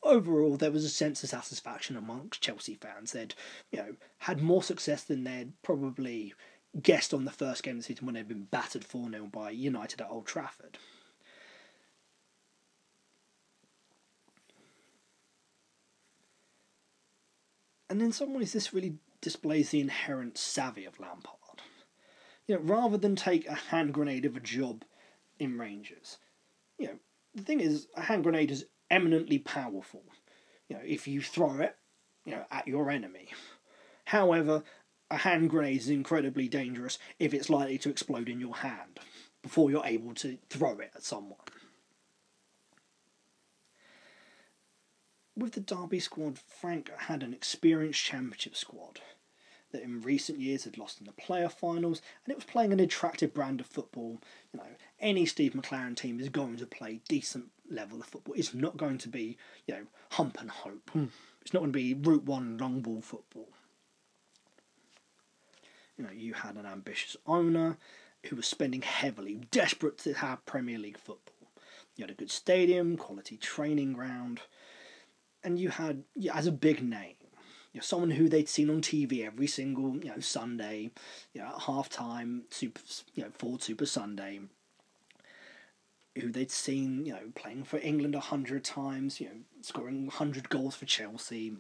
overall 0.08 0.58
there 0.58 0.72
was 0.72 0.86
a 0.86 0.90
sense 0.90 1.24
of 1.24 1.30
satisfaction 1.30 1.96
amongst 1.96 2.42
Chelsea 2.42 2.76
fans. 2.76 3.12
They'd 3.12 3.36
you 3.72 3.80
know 3.80 3.96
had 4.20 4.42
more 4.42 4.64
success 4.64 5.04
than 5.04 5.24
they'd 5.24 5.54
probably 5.62 6.34
guessed 6.82 7.14
on 7.14 7.26
the 7.26 7.32
first 7.32 7.64
game 7.64 7.78
of 7.78 7.80
the 7.80 7.84
season 7.84 8.06
when 8.06 8.16
they'd 8.16 8.28
been 8.28 8.46
battered 8.46 8.84
4 8.84 9.10
0 9.10 9.28
by 9.28 9.52
United 9.52 10.02
at 10.02 10.10
Old 10.10 10.26
Trafford. 10.26 10.78
And 17.90 18.02
in 18.02 18.12
some 18.12 18.34
ways, 18.34 18.52
this 18.52 18.74
really 18.74 18.98
displays 19.22 19.70
the 19.70 19.80
inherent 19.80 20.38
savvy 20.38 20.86
of 20.86 21.00
Lampard. 21.00 21.62
You 22.46 22.56
know, 22.56 22.62
rather 22.62 22.98
than 22.98 23.16
take 23.16 23.48
a 23.48 23.54
hand 23.54 23.94
grenade 23.94 24.26
of 24.26 24.36
a 24.36 24.42
job 24.42 24.84
in 25.40 25.58
Rangers, 25.58 26.18
you 26.78 26.88
know, 26.88 27.00
the 27.34 27.44
thing 27.44 27.60
is, 27.60 27.88
a 27.96 28.02
hand 28.02 28.24
grenade 28.24 28.52
is 28.52 28.66
eminently 28.90 29.40
powerful. 29.40 30.04
You 30.70 30.78
know, 30.78 30.84
if 30.86 31.08
you 31.08 31.22
throw 31.22 31.60
it, 31.60 31.76
you 32.26 32.34
know, 32.34 32.44
at 32.52 32.68
your 32.68 32.90
enemy. 32.90 33.30
However, 34.06 34.64
a 35.10 35.18
hand 35.18 35.50
grenade 35.50 35.78
is 35.78 35.90
incredibly 35.90 36.48
dangerous 36.48 37.00
if 37.20 37.34
it's 37.34 37.50
likely 37.50 37.78
to 37.80 37.90
explode 37.90 38.30
in 38.30 38.40
your 38.40 38.58
hand 38.58 39.00
before 39.42 39.72
you're 39.72 39.86
able 39.86 40.14
to 40.16 40.38
throw 40.50 40.80
it 40.80 40.92
at 40.96 41.04
someone. 41.04 41.40
With 45.38 45.54
the 45.54 45.62
Derby 45.62 46.00
squad, 46.00 46.40
Frank 46.40 46.90
had 46.98 47.22
an 47.24 47.34
experienced 47.34 48.04
championship 48.04 48.56
squad 48.56 49.00
that 49.72 49.84
in 49.84 50.02
recent 50.02 50.40
years 50.40 50.64
had 50.64 50.78
lost 50.78 51.00
in 51.00 51.06
the 51.06 51.12
player 51.12 51.50
finals, 51.50 52.02
and 52.26 52.32
it 52.32 52.38
was 52.38 52.46
playing 52.46 52.74
an 52.74 52.80
attractive 52.80 53.34
brand 53.34 53.60
of 53.60 53.68
football. 53.68 54.20
You 54.52 54.60
know, 54.60 54.68
any 55.00 55.26
Steve 55.26 55.54
McClaren 55.54 55.96
team 55.96 56.20
is 56.20 56.30
going 56.30 56.58
to 56.58 56.66
play 56.66 57.02
decent 57.08 57.52
level 57.70 58.00
of 58.00 58.08
football. 58.08 58.36
It's 58.36 58.54
not 58.54 58.78
going 58.78 58.98
to 59.00 59.10
be, 59.10 59.38
you 59.66 59.76
know, 59.76 59.84
hump 60.12 60.40
and 60.40 60.50
hope. 60.50 60.92
Mm. 60.96 61.10
It's 61.42 61.54
not 61.54 61.60
going 61.60 61.72
to 61.72 61.78
be 61.78 61.94
route 61.94 62.24
one 62.24 62.58
long 62.58 62.82
ball 62.82 63.02
football. 63.02 63.50
You 65.98 66.04
know, 66.04 66.12
you 66.12 66.34
had 66.34 66.56
an 66.56 66.66
ambitious 66.66 67.18
owner 67.26 67.78
who 68.28 68.36
was 68.36 68.48
spending 68.48 68.82
heavily, 68.82 69.42
desperate 69.52 69.98
to 70.00 70.14
have 70.14 70.46
Premier 70.46 70.78
League 70.78 70.98
football. 70.98 71.34
You 71.96 72.04
had 72.04 72.12
a 72.12 72.16
good 72.16 72.32
stadium, 72.32 72.98
quality 72.98 73.38
training 73.38 73.94
ground, 73.94 74.42
and 75.44 75.58
you 75.58 75.70
had, 75.70 76.04
yeah, 76.16 76.38
as 76.38 76.46
a 76.46 76.52
big 76.52 76.84
name, 76.84 77.16
you 77.74 77.80
know, 77.80 77.82
someone 77.82 78.12
who 78.12 78.30
they'd 78.30 78.50
seen 78.50 78.70
on 78.70 78.82
TV 78.82 79.26
every 79.26 79.48
single, 79.48 79.98
you 79.98 80.10
know, 80.10 80.20
Sunday, 80.20 80.92
you 81.34 81.42
know, 81.42 81.48
at 81.48 81.62
half 81.62 81.90
time, 81.90 82.44
super, 82.50 82.82
you 83.16 83.24
know, 83.24 83.30
Ford 83.38 83.64
Super 83.64 83.86
Sunday, 83.86 84.42
who 86.20 86.32
they'd 86.32 86.52
seen, 86.52 87.06
you 87.06 87.14
know, 87.14 87.32
playing 87.36 87.64
for 87.64 87.80
England 87.80 88.16
a 88.16 88.20
hundred 88.20 88.64
times, 88.64 89.20
you 89.20 89.28
know, 89.28 89.36
scoring 89.62 90.08
hundred 90.08 90.50
goals 90.50 90.76
for 90.76 90.86
Chelsea. 90.86 91.56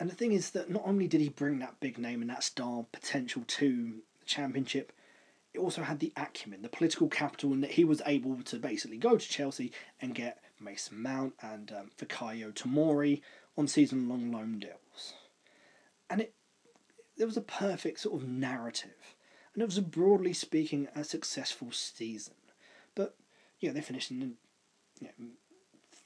And 0.00 0.10
the 0.10 0.14
thing 0.14 0.32
is 0.32 0.50
that 0.50 0.70
not 0.70 0.82
only 0.84 1.06
did 1.06 1.20
he 1.20 1.28
bring 1.28 1.60
that 1.60 1.80
big 1.80 1.98
name 1.98 2.20
and 2.20 2.30
that 2.30 2.42
star 2.42 2.84
potential 2.92 3.44
to 3.46 4.02
the 4.18 4.26
championship, 4.26 4.92
it 5.52 5.60
also 5.60 5.82
had 5.82 6.00
the 6.00 6.12
acumen, 6.16 6.62
the 6.62 6.68
political 6.68 7.08
capital, 7.08 7.52
and 7.52 7.62
that 7.62 7.72
he 7.72 7.84
was 7.84 8.02
able 8.04 8.42
to 8.42 8.58
basically 8.58 8.98
go 8.98 9.16
to 9.16 9.28
Chelsea 9.28 9.72
and 10.00 10.14
get 10.14 10.42
Mason 10.60 11.00
Mount 11.00 11.34
and 11.40 11.70
um, 11.70 11.90
Fikayo 11.96 12.52
Tomori 12.52 13.20
on 13.56 13.68
season 13.68 14.08
long 14.08 14.32
loan 14.32 14.58
deals. 14.58 15.14
And 16.10 16.20
it 16.20 16.34
there 17.16 17.26
was 17.26 17.36
a 17.36 17.42
perfect 17.42 18.00
sort 18.00 18.20
of 18.20 18.28
narrative 18.28 19.13
and 19.54 19.62
it 19.62 19.66
was 19.66 19.78
broadly 19.80 20.32
speaking 20.32 20.88
a 20.94 21.04
successful 21.04 21.70
season. 21.70 22.34
But 22.94 23.16
yeah, 23.60 23.72
they 23.72 23.80
finished 23.80 24.10
in, 24.10 24.34
you 25.00 25.08
know, 25.18 25.26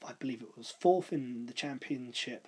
I 0.07 0.13
believe 0.13 0.41
it 0.41 0.57
was 0.57 0.71
fourth 0.71 1.11
in 1.11 1.47
the 1.47 1.53
championship, 1.53 2.47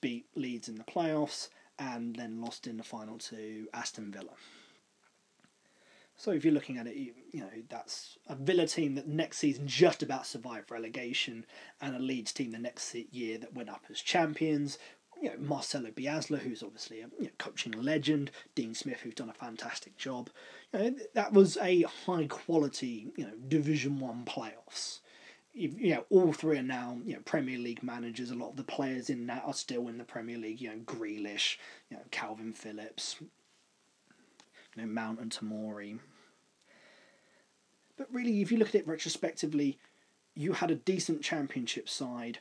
beat 0.00 0.26
Leeds 0.34 0.68
in 0.68 0.76
the 0.76 0.84
playoffs, 0.84 1.48
and 1.78 2.14
then 2.16 2.40
lost 2.40 2.66
in 2.66 2.76
the 2.76 2.84
final 2.84 3.18
to 3.18 3.66
Aston 3.72 4.12
Villa. 4.12 4.34
So 6.16 6.30
if 6.30 6.44
you're 6.44 6.54
looking 6.54 6.78
at 6.78 6.86
it, 6.86 6.94
you, 6.94 7.14
you 7.32 7.40
know 7.40 7.50
that's 7.68 8.18
a 8.28 8.36
Villa 8.36 8.66
team 8.66 8.94
that 8.94 9.08
next 9.08 9.38
season 9.38 9.66
just 9.66 10.02
about 10.02 10.26
survived 10.26 10.70
relegation, 10.70 11.46
and 11.80 11.96
a 11.96 11.98
Leeds 11.98 12.32
team 12.32 12.52
the 12.52 12.58
next 12.58 12.94
year 12.94 13.38
that 13.38 13.54
went 13.54 13.70
up 13.70 13.84
as 13.90 14.00
champions 14.00 14.78
you 15.22 15.30
know, 15.30 15.36
Marcelo 15.38 15.90
Bielsa, 15.90 16.40
who's 16.40 16.64
obviously 16.64 17.00
a 17.00 17.06
you 17.18 17.26
know, 17.26 17.30
coaching 17.38 17.72
legend, 17.72 18.32
Dean 18.56 18.74
Smith, 18.74 19.00
who's 19.00 19.14
done 19.14 19.30
a 19.30 19.34
fantastic 19.34 19.96
job. 19.96 20.28
You 20.74 20.80
know, 20.80 20.96
that 21.14 21.32
was 21.32 21.56
a 21.58 21.82
high 21.82 22.26
quality, 22.26 23.12
you 23.16 23.24
know, 23.24 23.32
Division 23.48 24.00
One 24.00 24.24
playoffs. 24.24 24.98
You 25.54 25.94
know, 25.94 26.04
all 26.10 26.32
three 26.32 26.58
are 26.58 26.62
now 26.62 26.98
you 27.04 27.14
know 27.14 27.20
Premier 27.24 27.58
League 27.58 27.82
managers. 27.82 28.30
A 28.30 28.34
lot 28.34 28.50
of 28.50 28.56
the 28.56 28.64
players 28.64 29.10
in 29.10 29.26
that 29.26 29.44
are 29.46 29.54
still 29.54 29.86
in 29.88 29.98
the 29.98 30.04
Premier 30.04 30.38
League. 30.38 30.60
You 30.60 30.70
know, 30.70 30.78
Grealish, 30.78 31.56
you 31.88 31.98
know, 31.98 32.02
Kalvin 32.10 32.56
Phillips, 32.56 33.16
you 33.20 34.82
know, 34.82 34.88
Mount 34.88 35.20
and 35.20 35.30
Tomori. 35.30 36.00
But 37.96 38.08
really, 38.12 38.40
if 38.40 38.50
you 38.50 38.58
look 38.58 38.70
at 38.70 38.76
it 38.76 38.88
retrospectively, 38.88 39.78
you 40.34 40.54
had 40.54 40.70
a 40.70 40.74
decent 40.74 41.22
championship 41.22 41.88
side 41.88 42.38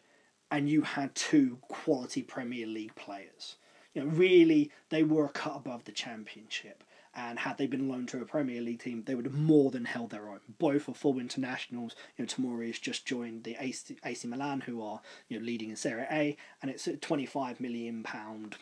and 0.51 0.69
you 0.69 0.81
had 0.81 1.15
two 1.15 1.57
quality 1.61 2.21
Premier 2.21 2.67
League 2.67 2.93
players. 2.95 3.55
You 3.93 4.03
know, 4.03 4.09
really, 4.09 4.71
they 4.89 5.03
were 5.03 5.25
a 5.25 5.29
cut 5.29 5.55
above 5.55 5.85
the 5.85 5.91
Championship. 5.91 6.83
And 7.13 7.39
had 7.39 7.57
they 7.57 7.67
been 7.67 7.89
loaned 7.89 8.07
to 8.09 8.21
a 8.21 8.25
Premier 8.25 8.61
League 8.61 8.79
team, 8.79 9.03
they 9.05 9.15
would 9.15 9.25
have 9.25 9.33
more 9.35 9.69
than 9.69 9.83
held 9.83 10.11
their 10.11 10.29
own. 10.29 10.39
Both 10.59 10.87
are 10.87 10.93
full 10.93 11.19
internationals. 11.19 11.93
You 12.17 12.23
know, 12.23 12.27
Tomori 12.27 12.67
has 12.67 12.79
just 12.79 13.05
joined 13.05 13.43
the 13.43 13.57
AC, 13.59 13.97
AC 14.05 14.25
Milan, 14.29 14.61
who 14.61 14.81
are 14.81 15.01
you 15.27 15.37
know 15.37 15.45
leading 15.45 15.71
in 15.71 15.75
Serie 15.75 16.07
A, 16.09 16.37
and 16.61 16.71
it's 16.71 16.87
a 16.87 16.95
twenty 16.95 17.25
five 17.25 17.59
million 17.59 18.01
pound 18.03 18.55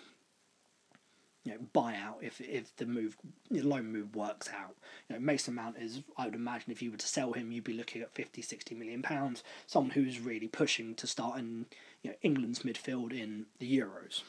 you 1.43 1.53
know 1.53 1.59
buyout 1.73 2.21
if 2.21 2.41
if 2.41 2.75
the 2.77 2.85
move 2.85 3.17
the 3.49 3.61
loan 3.61 3.91
move 3.91 4.15
works 4.15 4.49
out. 4.49 4.75
You 5.07 5.15
know 5.15 5.21
Mason 5.21 5.55
Mount 5.55 5.77
is 5.77 6.01
I 6.17 6.25
would 6.25 6.35
imagine 6.35 6.71
if 6.71 6.81
you 6.81 6.91
were 6.91 6.97
to 6.97 7.07
sell 7.07 7.33
him 7.33 7.51
you'd 7.51 7.63
be 7.63 7.73
looking 7.73 8.01
at 8.01 8.13
50 8.13 8.41
60 8.41 8.75
million 8.75 9.01
pounds. 9.01 9.43
Someone 9.67 9.91
who's 9.91 10.19
really 10.19 10.47
pushing 10.47 10.95
to 10.95 11.07
start 11.07 11.39
in 11.39 11.65
you 12.03 12.11
know 12.11 12.17
England's 12.21 12.59
midfield 12.59 13.17
in 13.17 13.45
the 13.59 13.79
Euros. 13.79 14.23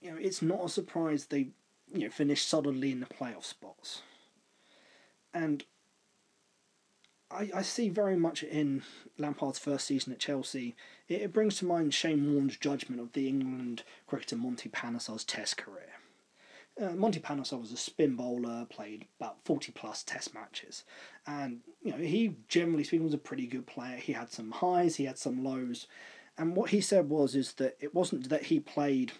You 0.00 0.10
know 0.10 0.16
it's 0.20 0.42
not 0.42 0.64
a 0.64 0.68
surprise 0.68 1.26
they 1.26 1.48
you 1.92 2.04
know 2.04 2.10
finished 2.10 2.48
solidly 2.48 2.90
in 2.90 3.00
the 3.00 3.06
playoff 3.06 3.44
spots. 3.44 4.02
And 5.34 5.64
I, 7.32 7.50
I 7.54 7.62
see 7.62 7.88
very 7.88 8.16
much 8.16 8.42
in 8.42 8.82
Lampard's 9.18 9.58
first 9.58 9.86
season 9.86 10.12
at 10.12 10.18
Chelsea. 10.18 10.76
It, 11.08 11.22
it 11.22 11.32
brings 11.32 11.56
to 11.56 11.64
mind 11.64 11.94
Shane 11.94 12.32
Warne's 12.32 12.56
judgment 12.56 13.00
of 13.00 13.12
the 13.12 13.28
England 13.28 13.82
cricketer 14.06 14.36
Monty 14.36 14.68
Panesar's 14.68 15.24
Test 15.24 15.56
career. 15.56 15.92
Uh, 16.80 16.90
Monty 16.90 17.20
Panesar 17.20 17.60
was 17.60 17.72
a 17.72 17.76
spin 17.76 18.16
bowler, 18.16 18.66
played 18.70 19.06
about 19.20 19.36
40 19.44 19.72
plus 19.72 20.02
test 20.02 20.32
matches. 20.32 20.84
And, 21.26 21.60
you 21.82 21.92
know, 21.92 21.98
he 21.98 22.36
generally 22.48 22.84
speaking 22.84 23.04
was 23.04 23.12
a 23.12 23.18
pretty 23.18 23.46
good 23.46 23.66
player. 23.66 23.96
He 23.96 24.14
had 24.14 24.30
some 24.30 24.52
highs, 24.52 24.96
he 24.96 25.04
had 25.04 25.18
some 25.18 25.44
lows. 25.44 25.86
And 26.38 26.56
what 26.56 26.70
he 26.70 26.80
said 26.80 27.10
was 27.10 27.34
is 27.34 27.54
that 27.54 27.76
it 27.78 27.94
wasn't 27.94 28.30
that 28.30 28.44
he 28.44 28.58
played 28.58 29.12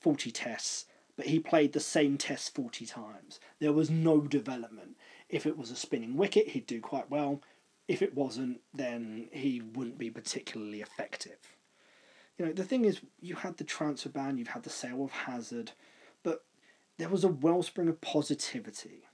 40 0.00 0.30
tests, 0.30 0.84
but 1.16 1.26
he 1.26 1.38
played 1.38 1.72
the 1.72 1.80
same 1.80 2.18
test 2.18 2.54
40 2.54 2.84
times. 2.84 3.40
There 3.58 3.72
was 3.72 3.88
no 3.88 4.20
development. 4.20 4.95
If 5.28 5.46
it 5.46 5.58
was 5.58 5.70
a 5.70 5.76
spinning 5.76 6.16
wicket, 6.16 6.48
he'd 6.48 6.66
do 6.66 6.80
quite 6.80 7.10
well. 7.10 7.42
If 7.88 8.02
it 8.02 8.14
wasn't, 8.14 8.60
then 8.74 9.28
he 9.32 9.60
wouldn't 9.60 9.98
be 9.98 10.10
particularly 10.10 10.80
effective. 10.80 11.38
You 12.38 12.46
know, 12.46 12.52
the 12.52 12.64
thing 12.64 12.84
is, 12.84 13.00
you 13.20 13.36
had 13.36 13.56
the 13.56 13.64
transfer 13.64 14.08
ban, 14.08 14.38
you've 14.38 14.48
had 14.48 14.64
the 14.64 14.70
sale 14.70 15.04
of 15.04 15.10
Hazard, 15.10 15.72
but 16.22 16.44
there 16.98 17.08
was 17.08 17.24
a 17.24 17.28
wellspring 17.28 17.88
of 17.88 18.00
positivity 18.00 19.06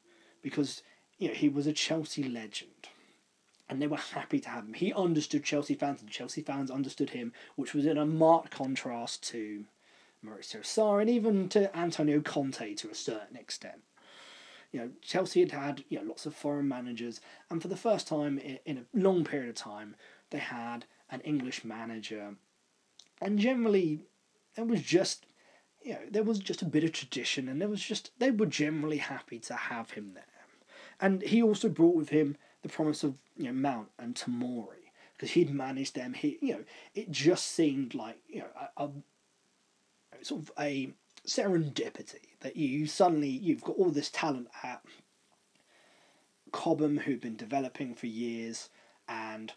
because 0.43 0.82
you 1.18 1.28
know 1.28 1.34
he 1.34 1.48
was 1.48 1.66
a 1.66 1.72
Chelsea 1.72 2.24
legend, 2.24 2.89
and 3.68 3.80
they 3.80 3.86
were 3.86 3.97
happy 3.97 4.40
to 4.40 4.48
have 4.48 4.64
him. 4.64 4.74
He 4.74 4.93
understood 4.93 5.44
Chelsea 5.44 5.74
fans, 5.74 6.01
and 6.01 6.10
Chelsea 6.10 6.43
fans 6.43 6.70
understood 6.70 7.10
him, 7.10 7.32
which 7.55 7.74
was 7.74 7.86
in 7.86 7.97
a 7.97 8.05
marked 8.05 8.51
contrast 8.51 9.22
to 9.28 9.66
Maurizio 10.24 10.62
Sarri 10.62 11.02
and 11.02 11.10
even 11.10 11.48
to 11.51 11.76
Antonio 11.76 12.20
Conte 12.20 12.74
to 12.74 12.90
a 12.90 12.94
certain 12.94 13.36
extent. 13.36 13.82
You 14.73 14.81
know, 14.81 14.90
Chelsea 15.03 15.40
had 15.40 15.53
had 15.53 15.85
you 15.90 15.99
know 15.99 16.05
lots 16.05 16.24
of 16.24 16.35
foreign 16.35 16.66
managers, 16.66 17.20
and 17.51 17.61
for 17.61 17.69
the 17.69 17.77
first 17.77 18.09
time 18.09 18.39
in, 18.39 18.78
a 18.78 18.99
long 18.99 19.23
period 19.23 19.51
of 19.51 19.55
time, 19.55 19.94
they 20.31 20.39
had 20.39 20.86
an 21.11 21.20
English 21.20 21.62
manager, 21.62 22.36
and 23.20 23.39
generally, 23.39 24.07
it 24.57 24.66
was 24.66 24.81
just 24.81 25.27
you 25.82 25.93
know 25.93 26.01
there 26.11 26.23
was 26.23 26.39
just 26.39 26.62
a 26.62 26.66
bit 26.66 26.85
of 26.85 26.93
tradition, 26.93 27.49
and 27.49 27.61
there 27.61 27.69
was 27.69 27.82
just 27.82 28.11
they 28.19 28.31
were 28.31 28.47
generally 28.47 28.97
happy 28.97 29.39
to 29.40 29.55
have 29.55 29.90
him 29.90 30.12
there, 30.15 30.47
and 30.99 31.20
he 31.20 31.43
also 31.43 31.69
brought 31.69 31.94
with 31.94 32.09
him 32.09 32.36
the 32.62 32.70
promise 32.70 33.05
of 33.05 33.15
you 33.36 33.44
know 33.44 33.53
Mount 33.53 33.89
and 33.99 34.15
Tomori 34.15 34.90
because 35.12 35.32
he'd 35.32 35.51
managed 35.51 35.94
them. 35.94 36.15
He 36.15 36.39
you 36.40 36.55
know 36.55 36.65
it 36.94 37.11
just 37.11 37.49
seemed 37.49 37.94
like 37.94 38.19
you 38.27 38.40
know 38.40 38.69
a, 38.78 38.85
a 38.85 40.24
sort 40.24 40.40
of 40.40 40.53
a 40.59 40.94
serendipity 41.27 42.31
that 42.43 42.56
you 42.56 42.86
suddenly 42.86 43.28
you've 43.28 43.62
got 43.62 43.77
all 43.77 43.90
this 43.90 44.10
talent 44.10 44.48
at 44.62 44.82
Cobham 46.52 46.98
who've 46.98 47.20
been 47.20 47.36
developing 47.36 47.94
for 47.94 48.06
years 48.06 48.69
and 49.09 49.52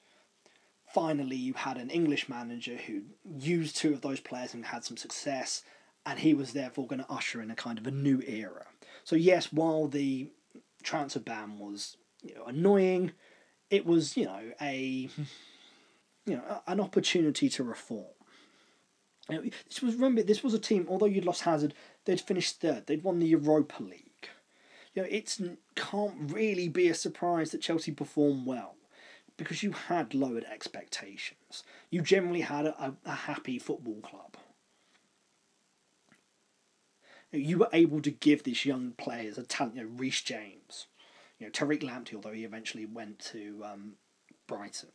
finally 0.94 1.36
you 1.36 1.53
had 1.53 1.78
an 1.78 1.90
English 1.90 2.30
manager 2.30 2.78
who 2.78 3.02
used 3.38 3.76
two 3.76 3.94
of 3.94 4.02
those 4.02 4.20
players 4.20 4.53
and 4.53 4.66
had 4.66 4.84
some 4.84 4.98
success 4.98 5.64
and 6.06 6.20
he 6.20 6.34
was 6.34 6.53
therefore 6.53 6.88
going 6.88 6.99
to 7.02 7.12
usher 7.12 7.41
in 7.41 7.52
a 7.52 7.56
kind 7.56 7.78
of 7.78 7.88
a 7.88 7.91
new 7.91 8.22
era. 8.28 8.66
So 9.03 9.16
yes, 9.16 9.52
while 9.52 9.88
the 9.88 10.30
transfer 10.84 11.20
ban 11.20 11.57
was 11.57 11.98
you 12.22 12.36
know, 12.36 12.45
annoying, 12.45 13.12
it 13.70 13.86
was, 13.86 14.16
you 14.16 14.26
know, 14.26 14.52
a 14.62 15.10
you 16.26 16.36
know 16.36 16.62
an 16.68 16.80
opportunity 16.80 17.49
to 17.49 17.64
reform. 17.64 18.06
You 19.30 19.36
know, 19.36 19.44
this 19.68 19.82
was 19.82 19.95
remember 19.95 20.24
this 20.24 20.44
was 20.44 20.53
a 20.53 20.60
team. 20.60 20.86
Although 20.90 21.07
you'd 21.07 21.26
lost 21.26 21.41
Hazard, 21.41 21.74
they'd 22.06 22.22
finished 22.22 22.61
third. 22.61 22.88
They'd 22.88 23.03
won 23.03 23.19
the 23.19 23.27
Europa 23.27 23.84
League. 23.84 24.30
You 24.94 25.02
know, 25.02 25.10
it 25.11 25.38
can't 25.76 26.32
really 26.32 26.69
be 26.69 26.88
a 26.88 26.94
surprise 26.94 27.52
that 27.52 27.61
Chelsea 27.61 27.91
performed 27.91 28.45
well 28.45 28.76
because 29.38 29.64
you 29.64 29.72
had 29.72 30.14
lowered 30.14 30.45
expectations. 30.45 31.64
You 31.90 32.02
generally 32.02 32.41
had 32.41 32.65
a, 32.65 32.95
a 33.06 33.11
happy 33.11 33.60
football 33.60 33.99
club. 34.02 34.38
You 37.32 37.57
were 37.57 37.69
able 37.73 38.02
to 38.02 38.11
give 38.11 38.44
these 38.44 38.65
young 38.65 38.94
players 38.94 39.38
a 39.38 39.44
talent, 39.44 39.76
you 39.76 39.84
know, 39.84 39.90
Reece 39.98 40.22
James, 40.22 40.88
you 41.38 41.48
know, 41.48 41.52
Tariq 41.52 41.84
Lamptey, 41.84 42.15
although 42.15 42.32
he 42.32 42.45
eventually 42.45 42.86
went 42.86 43.19
to 43.32 43.61
um, 43.65 43.94
Brighton. 44.48 44.90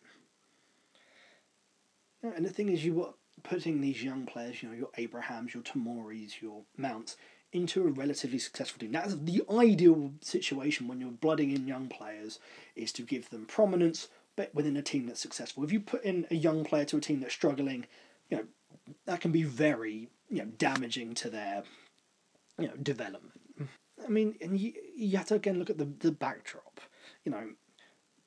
And 2.22 2.44
the 2.44 2.50
thing 2.50 2.70
is, 2.70 2.84
you 2.84 2.94
were 2.94 3.10
putting 3.42 3.80
these 3.80 4.02
young 4.02 4.26
players, 4.26 4.62
you 4.62 4.68
know, 4.68 4.74
your 4.74 4.90
Abrahams, 4.96 5.54
your 5.54 5.62
Tomoris, 5.62 6.40
your 6.40 6.62
Mounts, 6.76 7.16
into 7.52 7.86
a 7.86 7.90
relatively 7.90 8.38
successful 8.38 8.78
team. 8.78 8.92
That's 8.92 9.16
the 9.16 9.42
ideal 9.50 10.12
situation 10.20 10.86
when 10.86 11.00
you're 11.00 11.10
blooding 11.10 11.50
in 11.50 11.66
young 11.66 11.88
players, 11.88 12.38
is 12.76 12.92
to 12.92 13.02
give 13.02 13.30
them 13.30 13.46
prominence, 13.46 14.08
but 14.36 14.54
within 14.54 14.76
a 14.76 14.82
team 14.82 15.06
that's 15.06 15.20
successful. 15.20 15.64
If 15.64 15.72
you 15.72 15.80
put 15.80 16.04
in 16.04 16.26
a 16.30 16.36
young 16.36 16.64
player 16.64 16.84
to 16.86 16.96
a 16.96 17.00
team 17.00 17.20
that's 17.20 17.34
struggling, 17.34 17.86
you 18.28 18.36
know, 18.36 18.44
that 19.06 19.20
can 19.20 19.32
be 19.32 19.42
very, 19.42 20.08
you 20.28 20.38
know, 20.38 20.50
damaging 20.58 21.14
to 21.14 21.30
their, 21.30 21.64
you 22.58 22.68
know, 22.68 22.74
development. 22.76 23.40
I 24.04 24.08
mean, 24.08 24.36
and 24.40 24.58
you, 24.58 24.72
you 24.96 25.16
have 25.16 25.26
to 25.26 25.34
again 25.34 25.58
look 25.58 25.70
at 25.70 25.78
the, 25.78 25.84
the 25.84 26.12
backdrop. 26.12 26.80
You 27.24 27.32
know, 27.32 27.50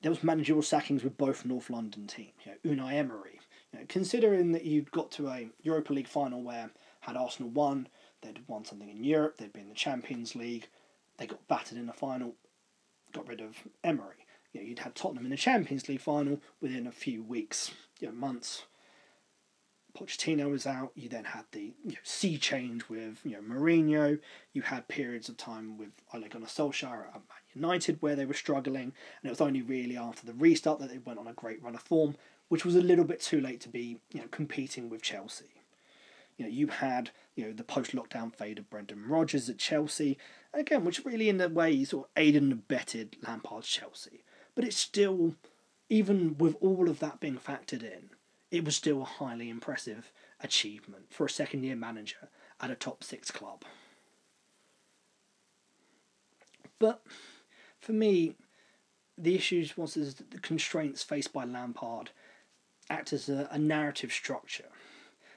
there 0.02 0.12
was 0.12 0.24
managerial 0.24 0.62
sackings 0.62 1.04
with 1.04 1.18
both 1.18 1.46
North 1.46 1.70
London 1.70 2.08
teams. 2.08 2.34
You 2.46 2.76
know, 2.76 2.84
Unai 2.84 2.94
Emery. 2.94 3.40
Considering 3.88 4.52
that 4.52 4.66
you'd 4.66 4.92
got 4.92 5.12
to 5.12 5.30
a 5.30 5.50
Europa 5.62 5.94
League 5.94 6.08
final 6.08 6.42
where 6.42 6.70
had 7.02 7.18
Arsenal 7.18 7.52
won, 7.52 7.88
they'd 8.22 8.48
won 8.48 8.66
something 8.66 8.90
in 8.90 9.04
Europe, 9.04 9.38
they'd 9.38 9.54
been 9.54 9.64
in 9.64 9.70
the 9.70 9.76
Champions 9.76 10.36
League, 10.36 10.68
they 11.18 11.28
got 11.28 11.48
battered 11.48 11.78
in 11.78 11.88
the 11.88 11.94
final, 11.94 12.36
got 13.12 13.28
rid 13.28 13.42
of 13.42 13.56
Emery. 13.84 14.26
You 14.52 14.62
know, 14.62 14.68
you'd 14.68 14.80
had 14.80 14.96
Tottenham 14.96 15.26
in 15.26 15.32
the 15.32 15.38
Champions 15.38 15.90
League 15.90 16.02
final 16.02 16.40
within 16.62 16.88
a 16.88 16.92
few 16.92 17.24
weeks, 17.24 17.72
you 18.00 18.08
know, 18.08 18.14
months. 18.14 18.64
Pochettino 19.98 20.50
was 20.50 20.66
out. 20.66 20.92
You 20.96 21.08
then 21.08 21.26
had 21.26 21.46
the 21.52 21.74
you 21.86 21.92
know, 21.92 21.98
sea 22.02 22.38
change 22.38 22.90
with 22.90 23.20
you 23.24 23.34
know 23.34 23.42
Mourinho. 23.42 24.20
You 24.52 24.64
had 24.64 24.88
periods 24.88 25.30
of 25.30 25.38
time 25.38 25.78
with 25.78 25.92
Ole 26.14 26.28
Gunnar 26.28 26.48
Solskjaer 26.48 27.08
at 27.10 27.14
Man 27.14 27.44
United 27.54 28.02
where 28.02 28.16
they 28.16 28.26
were 28.26 28.34
struggling, 28.34 28.86
and 28.86 29.26
it 29.26 29.30
was 29.30 29.42
only 29.42 29.62
really 29.62 29.96
after 29.96 30.26
the 30.26 30.34
restart 30.34 30.80
that 30.80 30.90
they 30.90 30.98
went 30.98 31.20
on 31.20 31.28
a 31.28 31.34
great 31.34 31.62
run 31.62 31.76
of 31.76 31.82
form, 31.82 32.16
which 32.54 32.64
was 32.64 32.76
a 32.76 32.82
little 32.82 33.04
bit 33.04 33.20
too 33.20 33.42
late 33.42 33.60
to 33.60 33.68
be 33.68 33.98
you 34.12 34.22
know 34.22 34.28
competing 34.30 34.88
with 34.88 35.02
Chelsea. 35.02 35.56
You 36.38 36.46
know 36.46 36.52
you 36.52 36.68
had 36.68 37.10
you 37.36 37.46
know 37.46 37.52
the 37.52 37.64
post-lockdown 37.64 38.32
fade 38.36 38.60
of 38.60 38.70
Brendan 38.70 39.10
Rodgers 39.10 39.50
at 39.50 39.58
Chelsea, 39.58 40.20
again, 40.54 40.86
which 40.86 41.04
really 41.04 41.30
in 41.30 41.42
a 41.42 41.50
way 41.50 41.84
sort 41.84 42.06
of 42.06 42.12
aided 42.16 42.44
and 42.44 42.52
abetted 42.52 43.18
Lampard's 43.28 43.68
Chelsea, 43.68 44.24
but 44.54 44.64
it's 44.64 44.78
still 44.78 45.34
even 45.90 46.38
with 46.38 46.56
all 46.62 46.92
of 46.92 47.00
that 47.00 47.20
being 47.20 47.40
factored 47.40 47.82
in 47.82 48.12
it 48.52 48.64
was 48.64 48.76
still 48.76 49.02
a 49.02 49.06
highly 49.06 49.50
impressive 49.50 50.12
achievement 50.40 51.06
for 51.10 51.26
a 51.26 51.32
second 51.32 51.64
year 51.64 51.76
manager 51.76 52.30
at 52.62 52.70
a 52.70 52.76
top 52.76 53.04
six 53.04 53.32
club. 53.32 53.64
But 56.78 57.02
for 57.80 57.94
me, 57.94 58.36
the 59.18 59.34
issues 59.34 59.76
was 59.76 59.96
that 59.96 60.30
the 60.30 60.40
constraints 60.40 61.02
faced 61.02 61.34
by 61.34 61.46
Lampard 61.46 62.12
act 62.94 63.14
as 63.14 63.30
a, 63.30 63.48
a 63.52 63.58
narrative 63.58 64.12
structure 64.12 64.70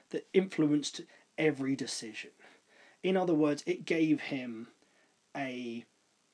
that 0.09 0.27
influenced 0.33 1.01
every 1.37 1.75
decision. 1.75 2.31
In 3.03 3.17
other 3.17 3.33
words, 3.33 3.63
it 3.65 3.85
gave 3.85 4.21
him 4.21 4.67
a 5.35 5.85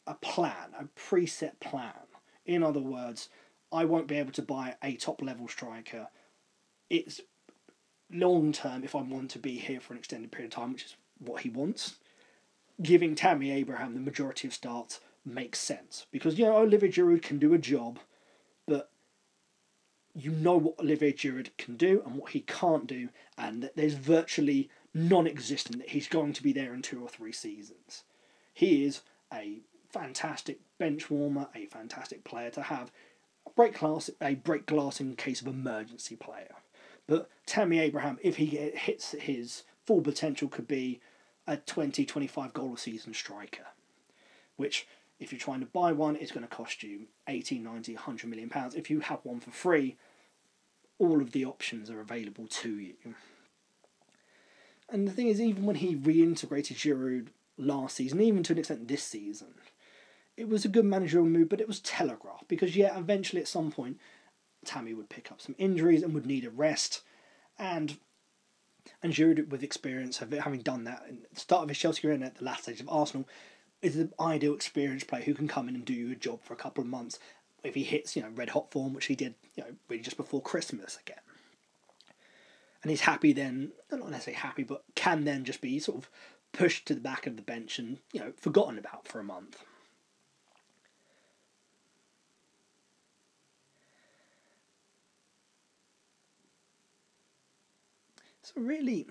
a 0.06 0.16
plan, 0.16 0.76
a 0.78 0.86
preset 1.00 1.60
plan. 1.62 2.08
In 2.46 2.62
other 2.62 2.82
words, 2.82 3.30
I 3.72 3.86
won't 3.86 4.08
be 4.08 4.18
able 4.18 4.34
to 4.34 4.42
buy 4.42 4.76
a 4.84 4.96
top 4.96 5.22
level 5.22 5.48
striker 5.48 6.10
it's 6.94 7.22
long 8.12 8.52
term 8.52 8.84
if 8.84 8.96
I 8.96 9.02
want 9.02 9.32
to 9.32 9.40
be 9.40 9.58
here 9.58 9.80
for 9.80 9.94
an 9.94 10.00
extended 10.00 10.32
period 10.32 10.54
of 10.54 10.56
time, 10.56 10.74
which 10.74 10.86
is 10.86 10.96
what 11.18 11.42
he 11.42 11.50
wants. 11.50 11.96
Giving 12.82 13.16
Tammy 13.16 13.52
Abraham 13.52 13.96
the 13.96 14.00
majority 14.00 14.48
of 14.48 14.54
starts 14.54 15.00
makes 15.26 15.60
sense 15.60 16.06
because 16.12 16.38
you 16.38 16.46
know 16.46 16.58
Olivier 16.58 16.92
Giroud 16.92 17.24
can 17.24 17.40
do 17.40 17.54
a 17.54 17.58
job, 17.58 18.00
but 18.68 18.92
you 20.16 20.32
know 20.32 20.58
what 20.58 20.80
Olivier 20.80 21.14
Giroud 21.14 21.50
can 21.58 21.76
do 21.76 22.02
and 22.06 22.16
what 22.16 22.32
he 22.32 22.42
can't 22.42 22.88
do, 22.88 23.10
and 23.38 23.70
there's 23.76 23.96
virtually 23.96 24.70
non-existent 24.94 25.80
that 25.80 25.90
he's 25.90 26.08
going 26.08 26.34
to 26.34 26.44
be 26.44 26.54
there 26.54 26.74
in 26.74 26.82
two 26.82 27.02
or 27.02 27.10
three 27.10 27.32
seasons. 27.32 28.04
He 28.54 28.86
is 28.86 29.02
a 29.34 29.62
fantastic 29.90 30.60
bench 30.78 31.10
warmer, 31.10 31.48
a 31.56 31.66
fantastic 31.66 32.24
player 32.24 32.52
to 32.52 32.64
have. 32.64 32.92
Break 33.56 33.80
glass, 33.80 34.10
a 34.22 34.36
break 34.36 34.66
glass 34.66 35.02
in 35.02 35.16
case 35.16 35.42
of 35.42 35.48
emergency 35.48 36.16
player. 36.16 36.56
But 37.08 37.30
Tammy 37.46 37.80
Abraham, 37.80 38.18
if 38.22 38.38
he 38.38 38.46
hits 38.46 39.12
his 39.12 39.64
full 39.86 40.02
potential, 40.02 40.48
could 40.48 40.68
be 40.68 41.02
a 41.46 41.58
20 41.58 42.06
25 42.06 42.54
goal 42.54 42.76
a 42.76 42.78
season 42.78 43.14
striker. 43.14 43.66
Which, 44.56 44.88
if 45.20 45.32
you're 45.32 45.40
trying 45.40 45.62
to 45.62 45.66
buy 45.66 45.92
one, 45.92 46.16
it's 46.16 46.32
going 46.32 46.48
to 46.48 46.56
cost 46.56 46.84
you 46.84 47.08
80, 47.28 47.60
90, 47.60 47.96
100 47.96 48.28
million 48.28 48.50
pounds. 48.50 48.76
If 48.76 48.90
you 48.90 49.00
have 49.02 49.20
one 49.24 49.40
for 49.40 49.52
free, 49.52 49.98
all 51.00 51.22
of 51.22 51.32
the 51.32 51.46
options 51.46 51.90
are 51.90 52.02
available 52.02 52.48
to 52.48 52.78
you. 52.80 52.96
And 54.90 55.08
the 55.08 55.12
thing 55.12 55.28
is, 55.28 55.42
even 55.42 55.66
when 55.66 55.78
he 55.78 55.96
reintegrated 55.96 56.76
Giroud 56.76 57.28
last 57.58 57.96
season, 57.96 58.22
even 58.22 58.44
to 58.44 58.54
an 58.54 58.60
extent 58.60 58.88
this 58.88 59.04
season, 59.04 59.56
it 60.36 60.50
was 60.50 60.66
a 60.66 60.70
good 60.70 60.86
managerial 60.86 61.28
move, 61.28 61.50
but 61.50 61.62
it 61.62 61.68
was 61.68 61.80
telegraphed 61.80 62.48
because, 62.48 62.76
yeah, 62.76 62.98
eventually 62.98 63.42
at 63.42 63.48
some 63.48 63.72
point, 63.72 63.98
Tammy 64.66 64.94
would 64.94 65.10
pick 65.10 65.32
up 65.32 65.42
some 65.42 65.56
injuries 65.58 66.04
and 66.04 66.14
would 66.14 66.26
need 66.26 66.46
a 66.46 66.50
rest. 66.50 67.02
And 67.58 67.98
and 69.02 69.14
Giroud, 69.14 69.50
with 69.50 69.64
experience 69.64 70.22
of 70.22 70.32
having 70.32 70.62
done 70.62 70.84
that 70.86 71.04
at 71.08 71.34
the 71.34 71.40
start 71.40 71.64
of 71.64 71.70
his 71.70 71.78
Chelsea 71.78 72.02
career 72.02 72.14
and 72.14 72.24
at 72.24 72.36
the 72.36 72.44
last 72.44 72.64
stage 72.64 72.82
of 72.82 72.90
Arsenal, 72.90 73.28
is 73.84 73.96
the 73.96 74.10
ideal 74.20 74.56
experienced 74.56 75.08
player 75.08 75.24
who 75.24 75.34
can 75.34 75.48
come 75.48 75.68
in 75.68 75.76
and 75.76 75.86
do 75.86 76.12
a 76.12 76.16
job 76.16 76.42
for 76.42 76.54
a 76.54 76.58
couple 76.58 76.82
of 76.82 76.90
months 76.90 77.20
if 77.64 77.76
he 77.76 77.84
hits, 77.84 78.16
you 78.16 78.22
know, 78.22 78.30
red 78.30 78.50
hot 78.50 78.72
form, 78.72 78.94
which 78.94 79.06
he 79.06 79.16
did, 79.16 79.36
you 79.56 79.64
know, 79.64 79.70
really 79.90 80.02
just 80.02 80.18
before 80.18 80.42
Christmas 80.42 80.98
again. 81.06 81.18
And 82.82 82.90
he's 82.90 83.02
happy 83.02 83.34
then, 83.34 83.72
not 83.92 84.10
necessarily 84.10 84.40
happy, 84.40 84.64
but 84.64 84.84
can 84.96 85.26
then 85.26 85.46
just 85.46 85.62
be 85.62 85.80
sort 85.80 85.98
of 85.98 86.10
pushed 86.52 86.86
to 86.88 86.96
the 86.96 87.02
back 87.02 87.28
of 87.28 87.36
the 87.36 87.42
bench 87.42 87.78
and, 87.80 88.00
you 88.12 88.20
know, 88.20 88.34
forgotten 88.38 88.78
about 88.78 89.08
for 89.08 89.20
a 89.20 89.24
month. 89.24 89.64
So 98.42 98.54
really, 98.58 99.08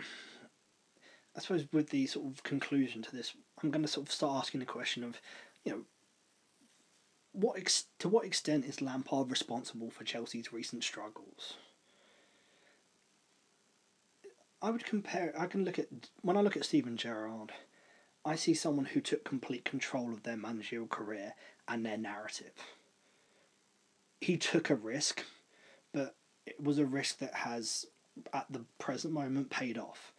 I 1.34 1.40
suppose 1.40 1.66
with 1.72 1.88
the 1.88 2.06
sort 2.06 2.26
of 2.26 2.42
conclusion 2.42 3.00
to 3.02 3.16
this, 3.16 3.34
I'm 3.62 3.70
going 3.70 3.82
to 3.82 3.88
sort 3.88 4.06
of 4.06 4.12
start 4.12 4.38
asking 4.38 4.60
the 4.60 4.66
question 4.66 5.04
of, 5.04 5.20
you 5.64 5.72
know, 5.72 5.80
what 7.32 7.58
ex- 7.58 7.86
to 7.98 8.08
what 8.08 8.26
extent 8.26 8.64
is 8.64 8.82
Lampard 8.82 9.30
responsible 9.30 9.90
for 9.90 10.04
Chelsea's 10.04 10.52
recent 10.52 10.84
struggles? 10.84 11.54
I 14.60 14.70
would 14.70 14.84
compare. 14.84 15.34
I 15.36 15.46
can 15.46 15.64
look 15.64 15.78
at 15.78 15.88
when 16.20 16.36
I 16.36 16.40
look 16.40 16.56
at 16.56 16.64
Steven 16.64 16.96
Gerrard, 16.96 17.52
I 18.24 18.36
see 18.36 18.54
someone 18.54 18.84
who 18.86 19.00
took 19.00 19.24
complete 19.24 19.64
control 19.64 20.12
of 20.12 20.22
their 20.22 20.36
managerial 20.36 20.86
career 20.86 21.34
and 21.66 21.84
their 21.84 21.98
narrative. 21.98 22.52
He 24.20 24.36
took 24.36 24.70
a 24.70 24.76
risk, 24.76 25.24
but 25.92 26.14
it 26.46 26.62
was 26.62 26.78
a 26.78 26.86
risk 26.86 27.18
that 27.18 27.34
has 27.34 27.86
at 28.32 28.46
the 28.50 28.64
present 28.78 29.12
moment 29.12 29.50
paid 29.50 29.78
off. 29.78 30.11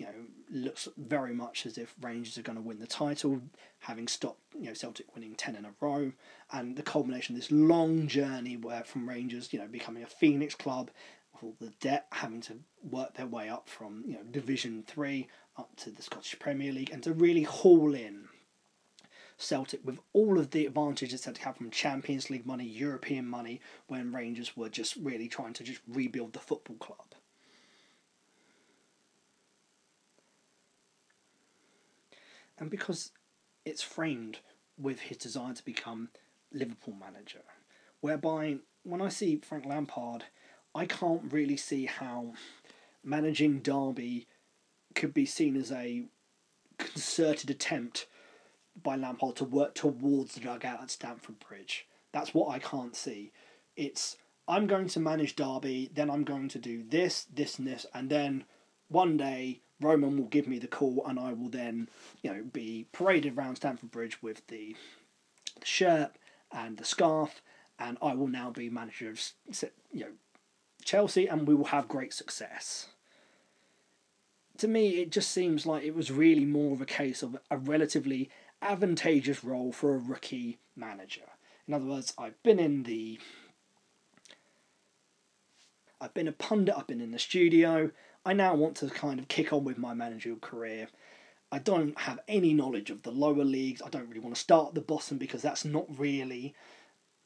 You 0.00 0.06
know, 0.06 0.60
looks 0.62 0.88
very 0.96 1.34
much 1.34 1.66
as 1.66 1.76
if 1.76 1.94
Rangers 2.00 2.38
are 2.38 2.42
going 2.42 2.56
to 2.56 2.62
win 2.62 2.78
the 2.78 2.86
title, 2.86 3.42
having 3.80 4.08
stopped 4.08 4.40
you 4.58 4.68
know 4.68 4.72
Celtic 4.72 5.14
winning 5.14 5.34
ten 5.34 5.54
in 5.54 5.66
a 5.66 5.74
row, 5.78 6.12
and 6.50 6.74
the 6.74 6.82
culmination 6.82 7.34
of 7.34 7.40
this 7.42 7.50
long 7.50 8.06
journey 8.06 8.56
where 8.56 8.82
from 8.82 9.06
Rangers, 9.06 9.52
you 9.52 9.58
know, 9.58 9.66
becoming 9.66 10.02
a 10.02 10.06
Phoenix 10.06 10.54
club, 10.54 10.90
with 11.34 11.42
all 11.44 11.54
the 11.60 11.74
debt 11.80 12.06
having 12.12 12.40
to 12.40 12.60
work 12.82 13.12
their 13.12 13.26
way 13.26 13.50
up 13.50 13.68
from 13.68 14.02
you 14.06 14.14
know 14.14 14.22
Division 14.22 14.84
Three 14.86 15.28
up 15.58 15.76
to 15.76 15.90
the 15.90 16.00
Scottish 16.00 16.38
Premier 16.38 16.72
League, 16.72 16.90
and 16.90 17.02
to 17.02 17.12
really 17.12 17.42
haul 17.42 17.94
in 17.94 18.30
Celtic 19.36 19.84
with 19.84 19.98
all 20.14 20.38
of 20.38 20.50
the 20.50 20.64
advantages 20.64 21.20
that 21.24 21.36
have 21.36 21.58
from 21.58 21.70
Champions 21.70 22.30
League 22.30 22.46
money, 22.46 22.64
European 22.64 23.26
money, 23.26 23.60
when 23.86 24.14
Rangers 24.14 24.56
were 24.56 24.70
just 24.70 24.96
really 24.96 25.28
trying 25.28 25.52
to 25.52 25.62
just 25.62 25.82
rebuild 25.86 26.32
the 26.32 26.38
football 26.38 26.76
club. 26.76 27.19
And 32.60 32.70
because 32.70 33.10
it's 33.64 33.82
framed 33.82 34.38
with 34.78 35.00
his 35.00 35.16
desire 35.16 35.54
to 35.54 35.64
become 35.64 36.10
Liverpool 36.52 36.94
manager, 36.94 37.42
whereby 38.00 38.58
when 38.84 39.02
I 39.02 39.08
see 39.08 39.36
Frank 39.36 39.66
Lampard, 39.66 40.24
I 40.74 40.86
can't 40.86 41.32
really 41.32 41.56
see 41.56 41.86
how 41.86 42.34
managing 43.02 43.60
Derby 43.60 44.28
could 44.94 45.12
be 45.12 45.26
seen 45.26 45.56
as 45.56 45.72
a 45.72 46.04
concerted 46.78 47.50
attempt 47.50 48.06
by 48.80 48.96
Lampard 48.96 49.36
to 49.36 49.44
work 49.44 49.74
towards 49.74 50.34
the 50.34 50.40
dugout 50.40 50.82
at 50.82 50.90
Stamford 50.90 51.38
Bridge. 51.40 51.86
That's 52.12 52.32
what 52.32 52.50
I 52.50 52.58
can't 52.58 52.96
see. 52.96 53.32
It's 53.76 54.16
I'm 54.48 54.66
going 54.66 54.88
to 54.88 55.00
manage 55.00 55.36
Derby, 55.36 55.90
then 55.94 56.10
I'm 56.10 56.24
going 56.24 56.48
to 56.48 56.58
do 56.58 56.82
this, 56.82 57.26
this, 57.32 57.58
and 57.58 57.68
this, 57.68 57.86
and 57.94 58.10
then 58.10 58.44
one 58.88 59.16
day 59.16 59.60
Roman 59.80 60.16
will 60.16 60.26
give 60.26 60.46
me 60.46 60.58
the 60.58 60.66
call, 60.66 61.04
and 61.06 61.18
I 61.18 61.32
will 61.32 61.48
then, 61.48 61.88
you 62.22 62.32
know, 62.32 62.42
be 62.52 62.86
paraded 62.92 63.36
around 63.36 63.56
Stamford 63.56 63.90
Bridge 63.90 64.22
with 64.22 64.46
the, 64.48 64.76
the 65.58 65.66
shirt 65.66 66.12
and 66.52 66.76
the 66.76 66.84
scarf, 66.84 67.42
and 67.78 67.96
I 68.02 68.14
will 68.14 68.28
now 68.28 68.50
be 68.50 68.68
manager 68.68 69.10
of, 69.10 69.20
you 69.92 70.00
know, 70.00 70.12
Chelsea, 70.84 71.26
and 71.26 71.46
we 71.46 71.54
will 71.54 71.66
have 71.66 71.88
great 71.88 72.12
success. 72.12 72.88
To 74.58 74.68
me, 74.68 75.00
it 75.00 75.10
just 75.10 75.30
seems 75.30 75.64
like 75.64 75.84
it 75.84 75.94
was 75.94 76.10
really 76.10 76.44
more 76.44 76.74
of 76.74 76.82
a 76.82 76.86
case 76.86 77.22
of 77.22 77.38
a 77.50 77.56
relatively 77.56 78.28
advantageous 78.60 79.42
role 79.42 79.72
for 79.72 79.94
a 79.94 79.98
rookie 79.98 80.58
manager. 80.76 81.22
In 81.66 81.74
other 81.74 81.86
words, 81.86 82.12
I've 82.18 82.42
been 82.42 82.58
in 82.58 82.82
the 82.82 83.18
I've 86.00 86.14
been 86.14 86.28
a 86.28 86.32
pundit, 86.32 86.74
I've 86.76 86.86
been 86.86 87.00
in 87.00 87.10
the 87.10 87.18
studio. 87.18 87.90
I 88.24 88.34
now 88.34 88.54
want 88.54 88.76
to 88.76 88.88
kind 88.88 89.18
of 89.18 89.28
kick 89.28 89.52
on 89.52 89.64
with 89.64 89.78
my 89.78 89.94
managerial 89.94 90.38
career. 90.40 90.88
I 91.50 91.58
don't 91.58 91.98
have 92.00 92.20
any 92.28 92.52
knowledge 92.52 92.90
of 92.90 93.02
the 93.02 93.10
lower 93.10 93.44
leagues. 93.44 93.80
I 93.82 93.88
don't 93.88 94.08
really 94.08 94.20
want 94.20 94.34
to 94.34 94.40
start 94.40 94.68
at 94.68 94.74
the 94.74 94.82
bottom 94.82 95.16
because 95.16 95.42
that's 95.42 95.64
not 95.64 95.86
really 95.98 96.54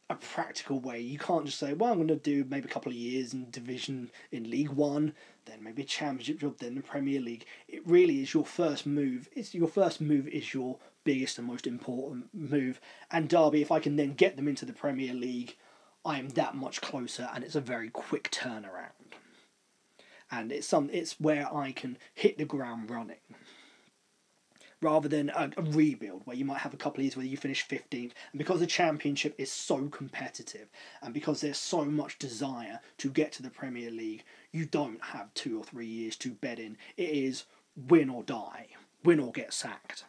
a 0.08 0.14
practical 0.14 0.78
way. 0.78 1.00
You 1.00 1.18
can't 1.18 1.46
just 1.46 1.58
say, 1.58 1.72
well, 1.72 1.90
I'm 1.90 1.98
going 1.98 2.08
to 2.08 2.16
do 2.16 2.44
maybe 2.48 2.68
a 2.68 2.72
couple 2.72 2.92
of 2.92 2.96
years 2.96 3.34
in 3.34 3.50
division 3.50 4.12
in 4.30 4.50
League 4.50 4.70
One, 4.70 5.14
then 5.46 5.64
maybe 5.64 5.82
a 5.82 5.86
championship 5.86 6.40
job, 6.40 6.58
then 6.58 6.76
the 6.76 6.82
Premier 6.82 7.20
League. 7.20 7.44
It 7.68 7.86
really 7.86 8.22
is 8.22 8.32
your 8.32 8.44
first 8.44 8.86
move. 8.86 9.28
It's 9.32 9.52
your 9.52 9.68
first 9.68 10.00
move 10.00 10.28
is 10.28 10.54
your 10.54 10.78
biggest 11.02 11.38
and 11.38 11.46
most 11.46 11.66
important 11.66 12.26
move. 12.32 12.80
And 13.10 13.28
Derby, 13.28 13.62
if 13.62 13.72
I 13.72 13.80
can 13.80 13.96
then 13.96 14.14
get 14.14 14.36
them 14.36 14.46
into 14.46 14.64
the 14.64 14.72
Premier 14.72 15.12
League, 15.12 15.56
I 16.04 16.18
am 16.18 16.28
that 16.30 16.54
much 16.54 16.80
closer, 16.80 17.28
and 17.34 17.42
it's 17.42 17.56
a 17.56 17.60
very 17.60 17.90
quick 17.90 18.30
turnaround. 18.30 19.14
And 20.40 20.50
it's 20.50 20.66
some 20.66 20.90
it's 20.92 21.20
where 21.20 21.52
I 21.54 21.72
can 21.72 21.96
hit 22.12 22.38
the 22.38 22.44
ground 22.44 22.90
running 22.90 23.16
rather 24.80 25.08
than 25.08 25.30
a, 25.30 25.50
a, 25.56 25.62
rebuild 25.62 26.22
where 26.26 26.36
you 26.36 26.44
might 26.44 26.58
have 26.58 26.74
a 26.74 26.76
couple 26.76 27.00
of 27.00 27.04
years 27.04 27.16
where 27.16 27.24
you 27.24 27.36
finish 27.36 27.66
15th. 27.66 28.10
And 28.32 28.38
because 28.38 28.60
the 28.60 28.66
championship 28.66 29.34
is 29.38 29.50
so 29.50 29.88
competitive 29.88 30.68
and 31.02 31.14
because 31.14 31.40
there's 31.40 31.56
so 31.56 31.84
much 31.84 32.18
desire 32.18 32.80
to 32.98 33.08
get 33.08 33.32
to 33.32 33.42
the 33.42 33.48
Premier 33.48 33.90
League, 33.90 34.24
you 34.52 34.66
don't 34.66 35.02
have 35.02 35.32
two 35.32 35.58
or 35.58 35.64
three 35.64 35.86
years 35.86 36.16
to 36.16 36.32
bed 36.32 36.58
in. 36.58 36.76
It 36.96 37.10
is 37.10 37.44
win 37.88 38.10
or 38.10 38.22
die, 38.24 38.66
win 39.04 39.20
or 39.20 39.32
get 39.32 39.54
sacked. 39.54 40.04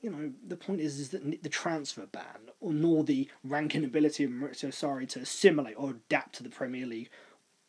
You 0.00 0.10
know, 0.10 0.32
the 0.46 0.56
point 0.56 0.80
is, 0.80 0.98
is 0.98 1.10
that 1.10 1.42
the 1.42 1.48
transfer 1.48 2.06
ban, 2.06 2.50
or 2.60 2.72
nor 2.72 3.04
the 3.04 3.28
ranking 3.44 3.84
ability 3.84 4.24
of 4.24 4.30
Maurizio 4.30 4.70
Sarri 4.70 5.08
to 5.10 5.20
assimilate 5.20 5.74
or 5.76 5.90
adapt 5.90 6.36
to 6.36 6.42
the 6.42 6.48
Premier 6.48 6.86
League, 6.86 7.10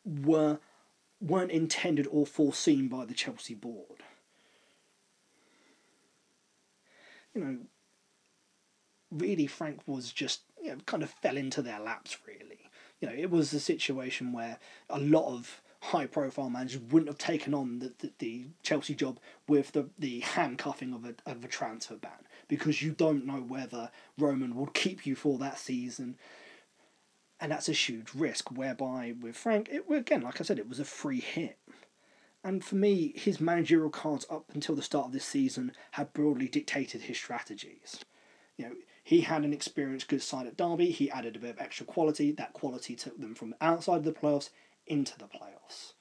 were 0.04 0.58
weren't 1.20 1.52
intended 1.52 2.08
or 2.10 2.26
foreseen 2.26 2.88
by 2.88 3.04
the 3.04 3.14
Chelsea 3.14 3.54
board. 3.54 4.02
You 7.34 7.40
know, 7.40 7.58
really, 9.10 9.46
Frank 9.46 9.80
was 9.86 10.12
just 10.12 10.42
you 10.62 10.70
know, 10.70 10.78
kind 10.86 11.02
of 11.02 11.10
fell 11.10 11.36
into 11.36 11.60
their 11.62 11.80
laps. 11.80 12.16
Really, 12.26 12.70
you 13.00 13.08
know, 13.08 13.14
it 13.14 13.30
was 13.30 13.52
a 13.52 13.60
situation 13.60 14.32
where 14.32 14.58
a 14.88 14.98
lot 14.98 15.26
of 15.26 15.62
high-profile 15.82 16.48
managers 16.48 16.80
wouldn't 16.80 17.08
have 17.08 17.18
taken 17.18 17.52
on 17.52 17.80
the, 17.80 17.92
the, 17.98 18.12
the 18.20 18.46
Chelsea 18.62 18.94
job 18.94 19.18
with 19.48 19.72
the, 19.72 19.90
the 19.98 20.20
handcuffing 20.20 20.92
of 20.92 21.04
a 21.04 21.14
of 21.28 21.44
a 21.44 21.48
transfer 21.48 21.96
ban 21.96 22.12
because 22.46 22.82
you 22.82 22.92
don't 22.92 23.26
know 23.26 23.40
whether 23.40 23.90
Roman 24.16 24.54
will 24.54 24.68
keep 24.68 25.04
you 25.04 25.16
for 25.16 25.38
that 25.38 25.58
season 25.58 26.16
and 27.40 27.50
that's 27.50 27.68
a 27.68 27.72
huge 27.72 28.14
risk. 28.14 28.52
Whereby 28.52 29.14
with 29.20 29.36
Frank, 29.36 29.68
it 29.72 29.84
again, 29.92 30.22
like 30.22 30.40
I 30.40 30.44
said, 30.44 30.60
it 30.60 30.68
was 30.68 30.78
a 30.78 30.84
free 30.84 31.20
hit. 31.20 31.58
And 32.44 32.64
for 32.64 32.76
me, 32.76 33.12
his 33.16 33.40
managerial 33.40 33.90
cards 33.90 34.24
up 34.30 34.44
until 34.54 34.76
the 34.76 34.82
start 34.82 35.06
of 35.06 35.12
this 35.12 35.24
season 35.24 35.72
had 35.92 36.12
broadly 36.12 36.46
dictated 36.46 37.02
his 37.02 37.16
strategies. 37.16 38.04
You 38.56 38.66
know, 38.66 38.74
he 39.02 39.22
had 39.22 39.44
an 39.44 39.52
experienced 39.52 40.06
good 40.06 40.22
side 40.22 40.46
at 40.46 40.56
Derby. 40.56 40.92
He 40.92 41.10
added 41.10 41.34
a 41.34 41.40
bit 41.40 41.50
of 41.50 41.60
extra 41.60 41.84
quality. 41.84 42.30
That 42.30 42.52
quality 42.52 42.94
took 42.94 43.18
them 43.20 43.34
from 43.34 43.56
outside 43.60 44.04
the 44.04 44.12
playoffs 44.12 44.50
into 44.92 45.16
the 45.18 45.24
playoffs. 45.24 45.94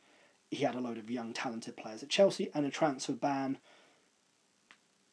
He 0.49 0.65
had 0.65 0.75
a 0.75 0.81
load 0.81 0.97
of 0.97 1.09
young, 1.09 1.31
talented 1.31 1.77
players 1.77 2.03
at 2.03 2.09
Chelsea 2.09 2.49
and 2.53 2.65
a 2.65 2.69
transfer 2.69 3.13
ban. 3.13 3.57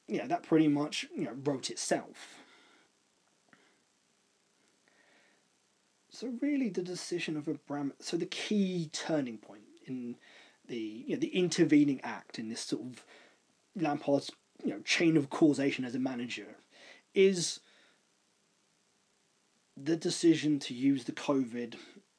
Yeah, 0.09 0.27
that 0.27 0.43
pretty 0.43 0.67
much 0.67 1.07
you 1.15 1.25
know 1.25 1.37
wrote 1.45 1.71
itself. 1.71 2.41
So 6.11 6.33
really, 6.41 6.69
the 6.69 6.83
decision 6.83 7.37
of 7.37 7.47
Abram. 7.47 7.93
So 8.01 8.17
the 8.17 8.27
key 8.27 8.91
turning 8.93 9.39
point 9.39 9.63
in 9.87 10.17
the 10.67 11.05
you 11.07 11.15
know, 11.15 11.21
the 11.21 11.29
intervening 11.29 12.01
act 12.03 12.41
in 12.41 12.49
this 12.49 12.63
sort 12.63 12.83
of 12.83 13.05
Lampard's 13.77 14.33
you 14.65 14.71
know 14.71 14.81
chain 14.81 15.17
of 15.17 15.31
causation 15.31 15.85
as 15.85 15.95
a 15.95 16.01
manager 16.01 16.57
is 17.15 17.61
the 19.77 19.97
decision 19.97 20.59
to 20.59 20.75
use 20.75 21.05
the 21.05 21.13
COVID 21.13 21.75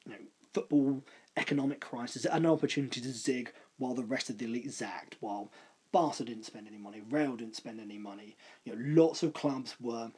you 0.05 0.11
know, 0.13 0.17
football 0.53 1.03
economic 1.37 1.79
crisis 1.79 2.25
an 2.25 2.45
opportunity 2.45 3.01
to 3.01 3.11
zig 3.11 3.51
while 3.77 3.93
the 3.93 4.03
rest 4.03 4.29
of 4.29 4.37
the 4.37 4.45
elite 4.45 4.71
zagged. 4.71 5.15
While 5.19 5.51
Barca 5.91 6.23
didn't 6.23 6.45
spend 6.45 6.67
any 6.67 6.77
money, 6.77 7.01
Real 7.09 7.35
didn't 7.35 7.55
spend 7.55 7.79
any 7.79 7.97
money. 7.97 8.35
You 8.65 8.75
know, 8.75 9.03
lots 9.03 9.23
of 9.23 9.33
clubs 9.33 9.75
were 9.79 10.11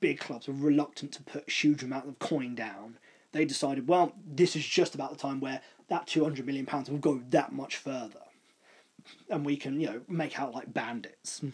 big 0.00 0.18
clubs 0.18 0.48
were 0.48 0.54
reluctant 0.54 1.12
to 1.12 1.22
put 1.22 1.50
huge 1.50 1.82
amount 1.82 2.08
of 2.08 2.18
coin 2.18 2.54
down 2.54 2.98
they 3.34 3.44
decided, 3.44 3.88
well, 3.88 4.12
this 4.24 4.54
is 4.54 4.64
just 4.64 4.94
about 4.94 5.10
the 5.10 5.18
time 5.18 5.40
where 5.40 5.60
that 5.88 6.06
two 6.06 6.22
hundred 6.22 6.46
million 6.46 6.66
pounds 6.66 6.88
will 6.88 6.98
go 6.98 7.20
that 7.30 7.52
much 7.52 7.76
further, 7.76 8.22
and 9.28 9.44
we 9.44 9.56
can 9.56 9.80
you 9.80 9.88
know 9.88 10.00
make 10.08 10.38
out 10.40 10.54
like 10.54 10.72
bandits. 10.72 11.40
Hmm. 11.40 11.50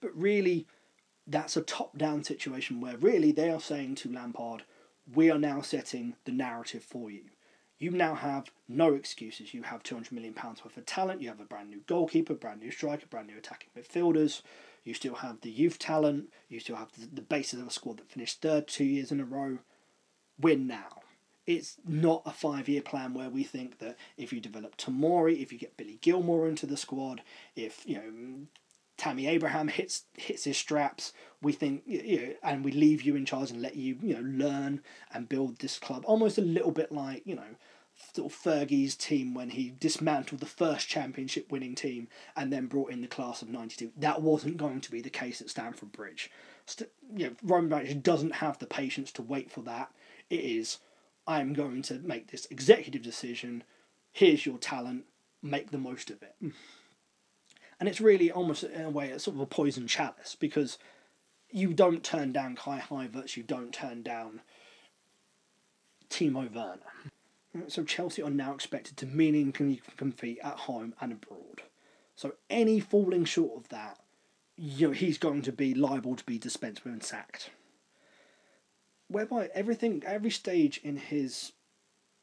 But 0.00 0.16
really, 0.16 0.66
that's 1.26 1.56
a 1.56 1.62
top-down 1.62 2.22
situation 2.22 2.80
where 2.80 2.96
really 2.96 3.32
they 3.32 3.50
are 3.50 3.60
saying 3.60 3.96
to 3.96 4.12
Lampard, 4.12 4.62
we 5.12 5.30
are 5.30 5.38
now 5.38 5.60
setting 5.60 6.16
the 6.24 6.32
narrative 6.32 6.82
for 6.82 7.10
you. 7.10 7.24
You 7.78 7.90
now 7.90 8.14
have 8.14 8.50
no 8.68 8.94
excuses. 8.94 9.52
You 9.52 9.62
have 9.64 9.82
two 9.82 9.94
hundred 9.94 10.12
million 10.12 10.32
pounds 10.32 10.64
worth 10.64 10.76
of 10.76 10.86
talent. 10.86 11.20
You 11.20 11.28
have 11.28 11.40
a 11.40 11.44
brand 11.44 11.70
new 11.70 11.80
goalkeeper, 11.86 12.34
brand 12.34 12.60
new 12.60 12.70
striker, 12.70 13.06
brand 13.06 13.26
new 13.26 13.36
attacking 13.36 13.70
midfielders. 13.76 14.42
You 14.84 14.94
still 14.94 15.16
have 15.16 15.40
the 15.40 15.50
youth 15.50 15.78
talent. 15.78 16.32
You 16.48 16.60
still 16.60 16.76
have 16.76 16.92
the, 16.92 17.06
the 17.06 17.22
basis 17.22 17.60
of 17.60 17.66
a 17.66 17.70
squad 17.70 17.98
that 17.98 18.10
finished 18.10 18.40
third 18.40 18.68
two 18.68 18.84
years 18.84 19.10
in 19.10 19.20
a 19.20 19.24
row 19.24 19.58
win 20.40 20.66
now. 20.66 21.00
It's 21.46 21.76
not 21.86 22.22
a 22.24 22.32
five 22.32 22.68
year 22.68 22.80
plan 22.80 23.12
where 23.12 23.28
we 23.28 23.42
think 23.44 23.78
that 23.78 23.96
if 24.16 24.32
you 24.32 24.40
develop 24.40 24.76
Tomori, 24.76 25.42
if 25.42 25.52
you 25.52 25.58
get 25.58 25.76
Billy 25.76 25.98
Gilmour 26.00 26.48
into 26.48 26.66
the 26.66 26.76
squad, 26.76 27.22
if 27.54 27.86
you 27.86 27.96
know 27.96 28.46
Tammy 28.96 29.26
Abraham 29.26 29.68
hits 29.68 30.04
hits 30.16 30.44
his 30.44 30.56
straps, 30.56 31.12
we 31.42 31.52
think 31.52 31.82
you 31.86 32.16
know, 32.16 32.34
and 32.42 32.64
we 32.64 32.72
leave 32.72 33.02
you 33.02 33.16
in 33.16 33.24
charge 33.24 33.50
and 33.50 33.60
let 33.60 33.76
you 33.76 33.98
you 34.02 34.14
know 34.14 34.44
learn 34.44 34.82
and 35.12 35.28
build 35.28 35.58
this 35.58 35.78
club 35.78 36.04
almost 36.06 36.38
a 36.38 36.42
little 36.42 36.70
bit 36.70 36.92
like 36.92 37.22
you 37.26 37.34
know 37.34 37.56
sort 38.12 38.32
of 38.32 38.38
Fergie's 38.38 38.96
team 38.96 39.34
when 39.34 39.50
he 39.50 39.74
dismantled 39.78 40.40
the 40.40 40.46
first 40.46 40.88
championship 40.88 41.50
winning 41.50 41.74
team 41.74 42.08
and 42.36 42.52
then 42.52 42.66
brought 42.66 42.90
in 42.90 43.00
the 43.00 43.06
class 43.06 43.42
of 43.42 43.48
92. 43.48 43.92
That 43.96 44.20
wasn't 44.22 44.56
going 44.56 44.80
to 44.80 44.90
be 44.90 45.00
the 45.00 45.10
case 45.10 45.40
at 45.40 45.50
Stamford 45.50 45.92
Bridge. 45.92 46.30
St- 46.66 46.90
you 47.14 47.26
know, 47.26 47.36
Roman 47.42 47.72
Abramovich 47.72 48.02
doesn't 48.02 48.36
have 48.36 48.58
the 48.58 48.66
patience 48.66 49.12
to 49.12 49.22
wait 49.22 49.50
for 49.50 49.62
that. 49.62 49.92
It 50.28 50.40
is, 50.40 50.78
I'm 51.26 51.52
going 51.52 51.82
to 51.82 52.00
make 52.00 52.30
this 52.30 52.46
executive 52.50 53.02
decision. 53.02 53.62
Here's 54.12 54.44
your 54.44 54.58
talent. 54.58 55.04
Make 55.42 55.70
the 55.70 55.78
most 55.78 56.10
of 56.10 56.22
it. 56.22 56.52
And 57.84 57.88
it's 57.90 58.00
really 58.00 58.30
almost 58.30 58.64
in 58.64 58.80
a 58.80 58.88
way 58.88 59.10
it's 59.10 59.24
sort 59.24 59.36
of 59.36 59.42
a 59.42 59.46
poison 59.46 59.86
chalice 59.86 60.34
because 60.40 60.78
you 61.50 61.74
don't 61.74 62.02
turn 62.02 62.32
down 62.32 62.56
Kai 62.56 62.78
Havertz, 62.78 63.36
you 63.36 63.42
don't 63.42 63.74
turn 63.74 64.02
down 64.02 64.40
Timo 66.08 66.50
Werner. 66.50 66.80
So 67.68 67.84
Chelsea 67.84 68.22
are 68.22 68.30
now 68.30 68.54
expected 68.54 68.96
to 68.96 69.06
meaningfully 69.06 69.82
compete 69.98 70.38
at 70.42 70.60
home 70.60 70.94
and 70.98 71.12
abroad. 71.12 71.60
So 72.16 72.36
any 72.48 72.80
falling 72.80 73.26
short 73.26 73.54
of 73.54 73.68
that, 73.68 73.98
you 74.56 74.88
know, 74.88 74.94
he's 74.94 75.18
going 75.18 75.42
to 75.42 75.52
be 75.52 75.74
liable 75.74 76.16
to 76.16 76.24
be 76.24 76.38
dispensed 76.38 76.84
with 76.84 76.94
and 76.94 77.04
sacked 77.04 77.50
whereby 79.08 79.50
everything, 79.52 80.02
every 80.06 80.30
stage 80.30 80.80
in 80.82 80.96
his 80.96 81.52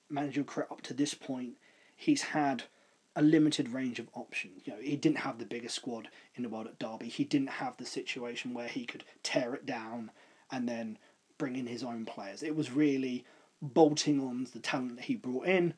managerial 0.10 0.48
career 0.48 0.66
up 0.72 0.82
to 0.82 0.94
this 0.96 1.14
point, 1.14 1.54
he's 1.96 2.24
had 2.24 2.64
a 3.16 3.22
limited 3.22 3.70
range 3.70 4.00
of 4.00 4.10
options. 4.14 4.62
You 4.66 4.74
know, 4.74 4.82
he 4.82 4.96
didn't 4.96 5.20
have 5.20 5.38
the 5.38 5.46
biggest 5.46 5.76
squad 5.76 6.08
in 6.36 6.44
the 6.44 6.50
world 6.50 6.68
at 6.68 6.80
Derby. 6.80 7.10
He 7.10 7.24
didn't 7.24 7.50
have 7.50 7.78
the 7.78 7.86
situation 7.86 8.54
where 8.54 8.68
he 8.68 8.86
could 8.86 9.04
tear 9.24 9.54
it 9.54 9.66
down 9.66 10.12
and 10.52 10.68
then 10.68 10.98
bring 11.38 11.56
in 11.56 11.68
his 11.68 11.84
own 11.84 12.06
players. 12.06 12.44
It 12.44 12.56
was 12.56 12.72
really 12.72 13.26
bolting 13.62 14.20
on 14.20 14.48
the 14.54 14.60
talent 14.60 14.96
that 14.96 15.06
he 15.06 15.16
brought 15.16 15.48
in 15.48 15.74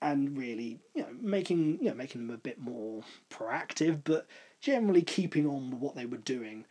and 0.00 0.36
really, 0.36 0.80
you 0.94 1.02
know, 1.02 1.08
making 1.20 1.78
you 1.80 1.90
know, 1.90 1.94
making 1.94 2.26
them 2.26 2.34
a 2.34 2.38
bit 2.38 2.58
more 2.58 3.02
proactive, 3.30 4.00
but 4.04 4.26
generally 4.60 5.02
keeping 5.02 5.46
on 5.46 5.70
with 5.70 5.80
what 5.80 5.94
they 5.94 6.06
were 6.06 6.16
doing, 6.16 6.64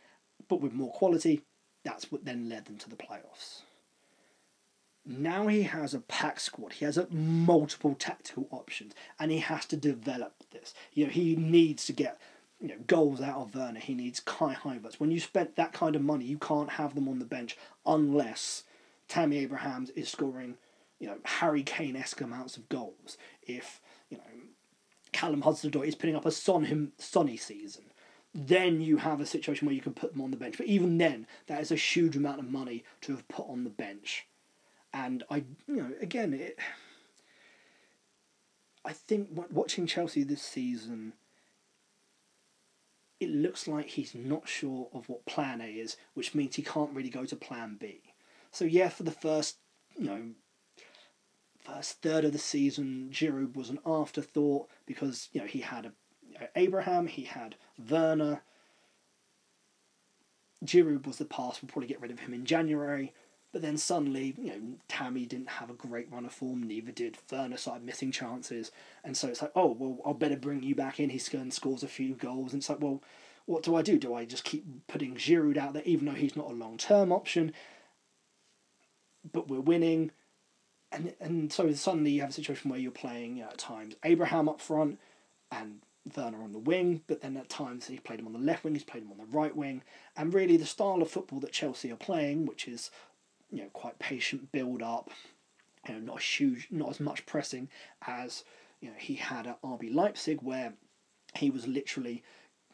but 0.48 0.60
with 0.60 0.72
more 0.72 0.92
quality. 0.92 1.42
That's 1.84 2.12
what 2.12 2.24
then 2.24 2.48
led 2.48 2.66
them 2.66 2.78
to 2.78 2.90
the 2.90 2.96
playoffs. 2.96 3.62
Now 5.04 5.48
he 5.48 5.64
has 5.64 5.94
a 5.94 6.00
pack 6.00 6.38
squad. 6.38 6.74
He 6.74 6.84
has 6.84 6.96
a 6.96 7.08
multiple 7.10 7.94
tactical 7.94 8.46
options, 8.50 8.94
and 9.18 9.30
he 9.32 9.38
has 9.38 9.66
to 9.66 9.76
develop 9.76 10.34
this. 10.52 10.74
You 10.92 11.06
know, 11.06 11.12
he 11.12 11.34
needs 11.34 11.86
to 11.86 11.92
get 11.92 12.20
you 12.60 12.68
know 12.68 12.78
goals 12.86 13.20
out 13.20 13.38
of 13.38 13.54
Werner. 13.54 13.80
He 13.80 13.94
needs 13.94 14.20
Kai 14.20 14.54
Havertz. 14.54 15.00
When 15.00 15.10
you 15.10 15.18
spent 15.18 15.56
that 15.56 15.72
kind 15.72 15.96
of 15.96 16.02
money, 16.02 16.24
you 16.24 16.38
can't 16.38 16.70
have 16.70 16.94
them 16.94 17.08
on 17.08 17.18
the 17.18 17.24
bench 17.24 17.56
unless 17.84 18.62
Tammy 19.08 19.38
Abrahams 19.38 19.90
is 19.90 20.08
scoring, 20.08 20.56
you 21.00 21.08
know, 21.08 21.18
Harry 21.24 21.64
Kane 21.64 21.96
esque 21.96 22.20
amounts 22.20 22.56
of 22.56 22.68
goals. 22.68 23.18
If 23.42 23.80
you 24.08 24.18
know 24.18 24.24
Callum 25.10 25.42
Hudson-Odoi 25.42 25.86
is 25.88 25.94
putting 25.96 26.16
up 26.16 26.26
a 26.26 26.30
Son 26.30 26.64
him 26.64 26.92
Sonny 26.98 27.36
season, 27.36 27.84
then 28.32 28.80
you 28.80 28.98
have 28.98 29.20
a 29.20 29.26
situation 29.26 29.66
where 29.66 29.74
you 29.74 29.82
can 29.82 29.94
put 29.94 30.12
them 30.12 30.22
on 30.22 30.30
the 30.30 30.36
bench. 30.36 30.56
But 30.56 30.66
even 30.66 30.98
then, 30.98 31.26
that 31.48 31.60
is 31.60 31.72
a 31.72 31.76
huge 31.76 32.16
amount 32.16 32.38
of 32.38 32.48
money 32.48 32.84
to 33.02 33.12
have 33.12 33.26
put 33.26 33.48
on 33.48 33.64
the 33.64 33.70
bench. 33.70 34.26
And 34.92 35.24
I, 35.30 35.44
you 35.66 35.76
know, 35.76 35.90
again, 36.00 36.34
it. 36.34 36.58
I 38.84 38.92
think 38.92 39.28
watching 39.50 39.86
Chelsea 39.86 40.24
this 40.24 40.42
season, 40.42 41.12
it 43.20 43.30
looks 43.30 43.68
like 43.68 43.86
he's 43.86 44.14
not 44.14 44.48
sure 44.48 44.88
of 44.92 45.08
what 45.08 45.24
Plan 45.24 45.60
A 45.60 45.66
is, 45.66 45.96
which 46.14 46.34
means 46.34 46.56
he 46.56 46.62
can't 46.62 46.92
really 46.92 47.08
go 47.08 47.24
to 47.24 47.36
Plan 47.36 47.76
B. 47.80 48.00
So 48.50 48.64
yeah, 48.64 48.88
for 48.88 49.04
the 49.04 49.12
first, 49.12 49.58
you 49.96 50.04
know, 50.06 50.22
first 51.64 52.02
third 52.02 52.24
of 52.24 52.32
the 52.32 52.38
season, 52.38 53.10
Giroud 53.12 53.54
was 53.54 53.70
an 53.70 53.78
afterthought 53.86 54.68
because 54.84 55.28
you 55.32 55.40
know 55.40 55.46
he 55.46 55.60
had 55.60 55.86
a, 55.86 55.92
you 56.28 56.38
know, 56.38 56.46
Abraham, 56.56 57.06
he 57.06 57.22
had 57.22 57.54
Werner. 57.88 58.42
Giroud 60.64 61.06
was 61.06 61.18
the 61.18 61.24
pass. 61.24 61.62
We'll 61.62 61.70
probably 61.70 61.88
get 61.88 62.00
rid 62.00 62.10
of 62.10 62.20
him 62.20 62.34
in 62.34 62.44
January. 62.44 63.12
But 63.52 63.60
then 63.60 63.76
suddenly, 63.76 64.34
you 64.38 64.46
know, 64.46 64.60
Tammy 64.88 65.26
didn't 65.26 65.50
have 65.50 65.68
a 65.68 65.74
great 65.74 66.10
run 66.10 66.24
of 66.24 66.32
form, 66.32 66.62
neither 66.62 66.90
did 66.90 67.18
Werner, 67.30 67.58
started 67.58 67.84
missing 67.84 68.10
chances. 68.10 68.72
And 69.04 69.14
so 69.14 69.28
it's 69.28 69.42
like, 69.42 69.52
oh, 69.54 69.76
well, 69.78 69.98
I'll 70.06 70.14
better 70.14 70.36
bring 70.36 70.62
you 70.62 70.74
back 70.74 70.98
in. 70.98 71.10
Going 71.30 71.50
scores 71.50 71.82
a 71.82 71.88
few 71.88 72.14
goals. 72.14 72.52
And 72.52 72.60
it's 72.60 72.70
like, 72.70 72.80
well, 72.80 73.02
what 73.44 73.62
do 73.62 73.76
I 73.76 73.82
do? 73.82 73.98
Do 73.98 74.14
I 74.14 74.24
just 74.24 74.44
keep 74.44 74.64
putting 74.86 75.16
Giroud 75.16 75.58
out 75.58 75.74
there, 75.74 75.82
even 75.84 76.06
though 76.06 76.12
he's 76.12 76.36
not 76.36 76.50
a 76.50 76.54
long 76.54 76.78
term 76.78 77.12
option? 77.12 77.52
But 79.30 79.48
we're 79.48 79.60
winning. 79.60 80.12
And, 80.90 81.14
and 81.20 81.52
so 81.52 81.70
suddenly 81.74 82.12
you 82.12 82.20
have 82.22 82.30
a 82.30 82.34
situation 82.34 82.70
where 82.70 82.80
you're 82.80 82.90
playing 82.90 83.36
you 83.36 83.44
know, 83.44 83.50
at 83.50 83.58
times 83.58 83.96
Abraham 84.04 84.48
up 84.48 84.60
front 84.60 84.98
and 85.50 85.80
Werner 86.16 86.42
on 86.42 86.52
the 86.52 86.58
wing, 86.58 87.02
but 87.06 87.20
then 87.20 87.36
at 87.36 87.48
times 87.48 87.86
he's 87.86 88.00
played 88.00 88.18
him 88.18 88.26
on 88.26 88.32
the 88.32 88.38
left 88.38 88.64
wing, 88.64 88.74
he's 88.74 88.84
played 88.84 89.04
him 89.04 89.12
on 89.12 89.18
the 89.18 89.36
right 89.36 89.56
wing. 89.56 89.82
And 90.16 90.34
really, 90.34 90.56
the 90.56 90.66
style 90.66 91.00
of 91.00 91.10
football 91.10 91.40
that 91.40 91.52
Chelsea 91.52 91.92
are 91.92 91.96
playing, 91.96 92.46
which 92.46 92.66
is 92.66 92.90
you 93.52 93.62
know 93.62 93.68
quite 93.72 93.98
patient 93.98 94.50
build 94.50 94.82
up, 94.82 95.10
you 95.86 95.94
know 95.94 96.00
not 96.00 96.18
a 96.18 96.22
huge, 96.22 96.68
not 96.70 96.90
as 96.90 97.00
much 97.00 97.26
pressing 97.26 97.68
as 98.06 98.44
you 98.80 98.88
know 98.88 98.94
he 98.98 99.14
had 99.14 99.46
at 99.46 99.62
RB 99.62 99.94
Leipzig, 99.94 100.40
where 100.42 100.72
he 101.36 101.50
was 101.50 101.66
literally 101.66 102.22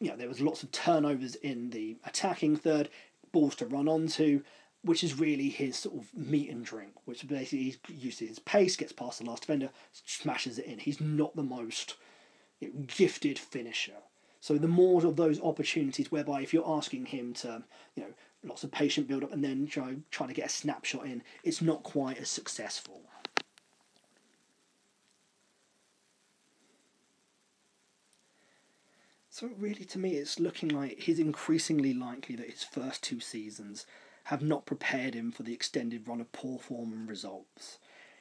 you 0.01 0.09
know 0.09 0.17
there 0.17 0.29
was 0.29 0.41
lots 0.41 0.63
of 0.63 0.71
turnovers 0.73 1.35
in 1.35 1.71
the 1.71 1.97
attacking 2.05 2.57
third, 2.57 2.89
balls 3.33 3.57
to 3.57 3.67
run 3.67 3.89
onto. 3.89 4.43
Which 4.83 5.03
is 5.03 5.19
really 5.19 5.49
his 5.49 5.77
sort 5.77 5.97
of 5.97 6.15
meat 6.17 6.49
and 6.51 6.65
drink, 6.65 6.93
which 7.05 7.27
basically 7.27 7.77
he 7.89 7.95
uses 7.95 8.29
his 8.29 8.39
pace, 8.39 8.77
gets 8.77 8.93
past 8.93 9.19
the 9.19 9.25
last 9.25 9.43
defender, 9.43 9.71
smashes 9.93 10.57
it 10.57 10.67
in. 10.67 10.79
He's 10.79 11.01
not 11.01 11.35
the 11.35 11.43
most 11.43 11.97
you 12.61 12.69
know, 12.69 12.85
gifted 12.87 13.41
finisher. 13.41 13.97
So 14.41 14.57
the 14.57 14.69
more 14.69 15.05
of 15.05 15.17
those 15.17 15.41
opportunities 15.41 16.13
whereby 16.13 16.43
if 16.43 16.55
you're 16.55 16.69
asking 16.69 17.07
him 17.07 17.35
to, 17.35 17.65
you 17.97 18.05
know, 18.05 18.11
lots 18.45 18.65
of 18.65 18.71
patient 18.71 19.09
build 19.09 19.25
up 19.25 19.33
and 19.33 19.45
then 19.45 19.67
try, 19.67 19.97
trying 20.11 20.29
to 20.29 20.35
get 20.35 20.47
a 20.47 20.51
snapshot 20.51 21.07
in, 21.07 21.23
it's 21.45 21.63
not 21.63 21.83
quite 21.83 22.19
as 22.19 22.29
successful. 22.29 23.03
So 29.31 29.51
really, 29.57 29.85
to 29.85 30.01
me, 30.01 30.15
it's 30.15 30.41
looking 30.41 30.69
like 30.69 30.99
he's 30.99 31.21
increasingly 31.21 31.95
likely 31.95 32.35
that 32.35 32.51
his 32.51 32.65
first 32.65 33.05
two 33.05 33.21
seasons 33.21 33.87
have 34.25 34.43
not 34.43 34.67
prepared 34.67 35.15
him 35.15 35.31
for 35.31 35.45
the 35.45 35.55
extended 35.55 36.09
run 36.09 36.21
of 36.21 36.33
poor 36.33 36.59
form 36.59 36.93
and 36.93 37.09
results. 37.09 37.79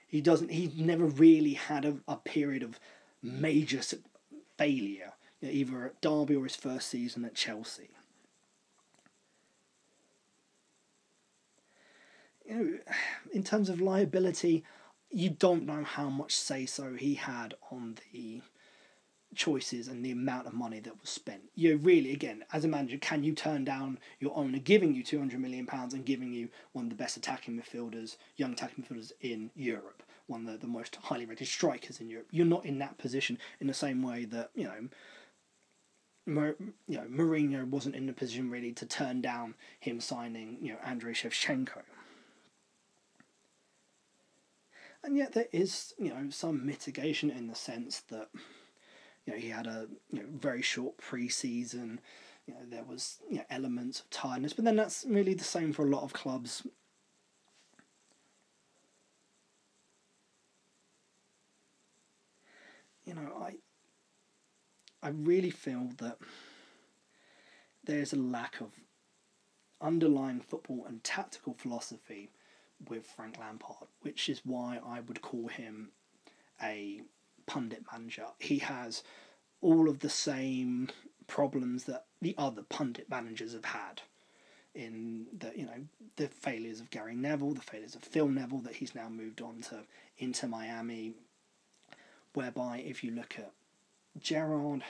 He 0.08 0.22
doesn't. 0.22 0.52
he 0.52 0.72
never 0.78 1.06
really 1.06 1.54
had 1.54 1.86
a, 1.86 1.98
a 2.08 2.18
period 2.18 2.62
of 2.62 2.80
major 3.24 3.82
failure, 4.58 5.14
either 5.42 5.86
at 5.88 6.02
Derby 6.02 6.36
or 6.36 6.44
his 6.44 6.56
first 6.56 6.88
season 6.88 7.26
at 7.26 7.34
Chelsea. 7.34 7.90
You 12.48 12.56
know, 12.56 12.78
in 13.34 13.44
terms 13.44 13.70
of 13.70 13.82
liability, 13.82 14.64
you 15.10 15.30
don't 15.30 15.66
know 15.66 15.84
how 15.84 16.10
much 16.10 16.36
say 16.36 16.66
so 16.66 16.94
he 16.94 17.16
had 17.16 17.56
on 17.72 17.98
the 18.12 18.42
choices 19.36 19.88
and 19.88 20.04
the 20.04 20.12
amount 20.12 20.48
of 20.48 20.54
money 20.54 20.80
that 20.80 21.00
was 21.00 21.10
spent. 21.10 21.42
You 21.56 21.76
know, 21.76 21.84
really, 21.84 22.12
again, 22.12 22.46
as 22.54 22.64
a 22.64 22.68
manager, 22.68 22.98
can 22.98 23.24
you 23.24 23.34
turn 23.34 23.66
down 23.66 24.00
your 24.20 24.36
owner 24.36 24.60
giving 24.60 24.94
you 24.94 25.04
two 25.04 25.20
hundred 25.20 25.42
million 25.42 25.66
pounds 25.66 25.94
and 25.94 26.06
giving 26.06 26.34
you 26.34 26.50
one 26.72 26.86
of 26.86 26.90
the 26.90 26.96
best 26.96 27.18
attacking 27.18 27.60
midfielders, 27.60 28.18
young 28.38 28.54
attacking 28.54 28.84
midfielders 28.84 29.12
in 29.22 29.52
Europe, 29.56 30.04
one 30.28 30.48
of 30.48 30.54
the, 30.54 30.60
the 30.60 30.68
most 30.68 30.96
highly 30.96 31.26
rated 31.26 31.48
strikers 31.48 32.00
in 32.00 32.10
Europe? 32.10 32.28
You're 32.32 32.46
not 32.46 32.66
in 32.66 32.80
that 32.80 32.98
position 32.98 33.38
in 33.60 33.68
the 33.68 33.74
same 33.74 34.02
way 34.02 34.26
that 34.26 34.52
you 34.56 34.66
know. 34.66 34.88
Mar- 36.30 36.58
you 36.90 36.98
know, 36.98 37.06
Mourinho 37.06 37.66
wasn't 37.66 37.96
in 37.96 38.06
the 38.06 38.12
position 38.12 38.50
really 38.50 38.74
to 38.74 38.86
turn 38.86 39.22
down 39.22 39.56
him 39.80 40.02
signing, 40.02 40.58
you 40.62 40.74
know, 40.74 40.80
Andrei 40.84 41.14
Shevchenko 41.14 41.84
and 45.08 45.16
yet 45.18 45.32
there 45.32 45.48
is 45.54 45.94
you 45.98 46.10
know 46.10 46.30
some 46.30 46.66
mitigation 46.66 47.32
in 47.32 47.48
the 47.48 47.56
sense 47.56 48.02
that 48.10 48.28
you 49.26 49.34
know 49.34 49.40
he 49.40 49.50
had 49.50 49.66
a 49.66 49.88
you 50.12 50.20
know 50.20 50.28
very 50.30 50.62
short 50.62 50.98
pre-season. 50.98 52.02
You 52.46 52.54
know 52.54 52.60
there 52.70 52.84
was 52.84 53.20
you 53.30 53.38
know 53.38 53.46
elements 53.50 54.02
of 54.02 54.10
tiredness 54.10 54.54
but 54.54 54.66
then 54.66 54.76
that's 54.76 55.06
really 55.08 55.34
the 55.34 55.46
same 55.46 55.72
for 55.72 55.86
a 55.86 55.90
lot 55.90 56.04
of 56.04 56.12
clubs. 56.14 56.68
You 63.06 63.14
know 63.16 63.32
i 63.42 63.54
i 65.02 65.08
really 65.08 65.50
feel 65.50 65.88
that 66.00 66.18
there's 67.86 68.12
a 68.12 68.18
lack 68.18 68.60
of 68.60 68.72
underlying 69.80 70.42
football 70.42 70.84
and 70.86 71.02
tactical 71.06 71.54
philosophy 71.54 72.30
with 72.90 73.06
Frank 73.06 73.38
Lampard, 73.40 73.88
which 74.02 74.30
is 74.30 74.42
why 74.46 74.80
I 74.86 75.02
would 75.02 75.22
call 75.22 75.48
him 75.48 75.90
a 76.62 77.02
pundit 77.46 77.84
manager. 77.92 78.28
He 78.40 78.60
has 78.60 79.04
all 79.62 79.90
of 79.90 80.00
the 80.00 80.10
same 80.10 80.90
problems 81.28 81.86
that 81.86 82.06
the 82.22 82.36
other 82.38 82.64
pundit 82.64 83.10
managers 83.10 83.54
have 83.54 83.66
had 83.66 84.02
in 84.74 85.26
the 85.38 85.52
you 85.56 85.66
know 85.66 85.88
the 86.18 86.28
failures 86.28 86.80
of 86.80 86.90
Gary 86.92 87.16
Neville, 87.16 87.54
the 87.54 87.62
failures 87.62 87.96
of 87.96 88.04
Phil 88.04 88.28
Neville 88.28 88.60
that 88.60 88.76
he's 88.76 88.96
now 88.96 89.10
moved 89.10 89.42
on 89.42 89.62
to 89.70 89.80
Inter 90.20 90.48
Miami, 90.48 91.14
whereby 92.34 92.84
if 92.86 93.04
you 93.04 93.12
look 93.12 93.36
at 93.38 93.52
Gerrard, 94.20 94.84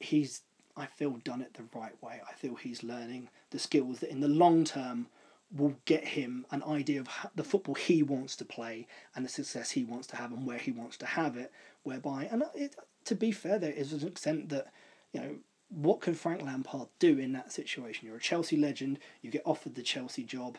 he's 0.00 0.42
I 0.76 0.86
feel 0.86 1.12
done 1.24 1.42
it 1.42 1.54
the 1.54 1.78
right 1.78 2.00
way. 2.02 2.20
I 2.28 2.32
feel 2.32 2.56
he's 2.56 2.82
learning 2.82 3.28
the 3.50 3.58
skills 3.58 4.00
that 4.00 4.10
in 4.10 4.20
the 4.20 4.28
long 4.28 4.64
term 4.64 5.06
will 5.54 5.76
get 5.84 6.08
him 6.08 6.46
an 6.50 6.62
idea 6.62 7.00
of 7.00 7.08
the 7.34 7.44
football 7.44 7.74
he 7.74 8.02
wants 8.02 8.36
to 8.36 8.44
play 8.44 8.86
and 9.14 9.24
the 9.24 9.28
success 9.28 9.72
he 9.72 9.84
wants 9.84 10.06
to 10.08 10.16
have 10.16 10.32
and 10.32 10.46
where 10.46 10.58
he 10.58 10.72
wants 10.72 10.96
to 10.98 11.06
have 11.06 11.36
it. 11.36 11.52
Whereby, 11.82 12.28
and 12.30 12.44
it, 12.54 12.76
to 13.04 13.14
be 13.14 13.32
fair, 13.32 13.58
there 13.58 13.72
is 13.72 13.92
an 13.92 14.06
extent 14.06 14.48
that 14.50 14.72
you 15.12 15.20
know 15.20 15.36
what 15.68 16.00
can 16.00 16.14
Frank 16.14 16.42
Lampard 16.42 16.88
do 16.98 17.18
in 17.18 17.32
that 17.32 17.52
situation? 17.52 18.06
You're 18.06 18.16
a 18.16 18.20
Chelsea 18.20 18.56
legend. 18.56 18.98
You 19.20 19.30
get 19.30 19.42
offered 19.44 19.74
the 19.74 19.82
Chelsea 19.82 20.22
job. 20.22 20.58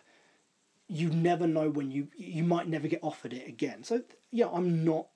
You 0.87 1.09
never 1.09 1.47
know 1.47 1.69
when 1.69 1.91
you 1.91 2.09
you 2.15 2.43
might 2.43 2.67
never 2.67 2.87
get 2.87 3.03
offered 3.03 3.33
it 3.33 3.47
again. 3.47 3.83
So 3.83 4.03
yeah, 4.31 4.49
I'm 4.51 4.83
not 4.83 5.07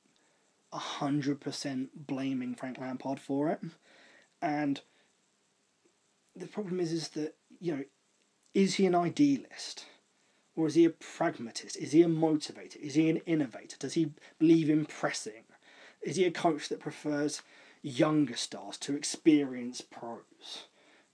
hundred 0.74 1.42
percent 1.42 2.08
blaming 2.08 2.54
Frank 2.54 2.78
Lampard 2.80 3.20
for 3.20 3.50
it, 3.50 3.60
and 4.42 4.82
the 6.36 6.48
problem 6.48 6.80
is 6.80 6.92
is 6.92 7.10
that 7.10 7.36
you 7.60 7.76
know 7.76 7.84
is 8.54 8.76
he 8.76 8.86
an 8.86 8.96
idealist? 8.96 9.86
Or 10.56 10.68
is 10.68 10.74
he 10.74 10.86
a 10.86 10.90
pragmatist? 10.90 11.78
Is 11.78 11.92
he 11.92 12.02
a 12.02 12.08
motivator? 12.08 12.78
Is 12.78 12.96
he 12.96 13.10
an 13.10 13.18
innovator? 13.28 13.78
Does 13.78 13.94
he 13.94 14.12
believe 14.40 14.70
in 14.70 14.86
pressing? 14.86 15.44
Is 16.02 16.16
he 16.16 16.26
a 16.26 16.32
coach 16.32 16.70
that 16.70 16.80
prefers 16.80 17.44
younger 17.84 18.36
stars 18.36 18.78
to 18.80 18.96
experienced 18.96 19.92
pros? 19.92 20.66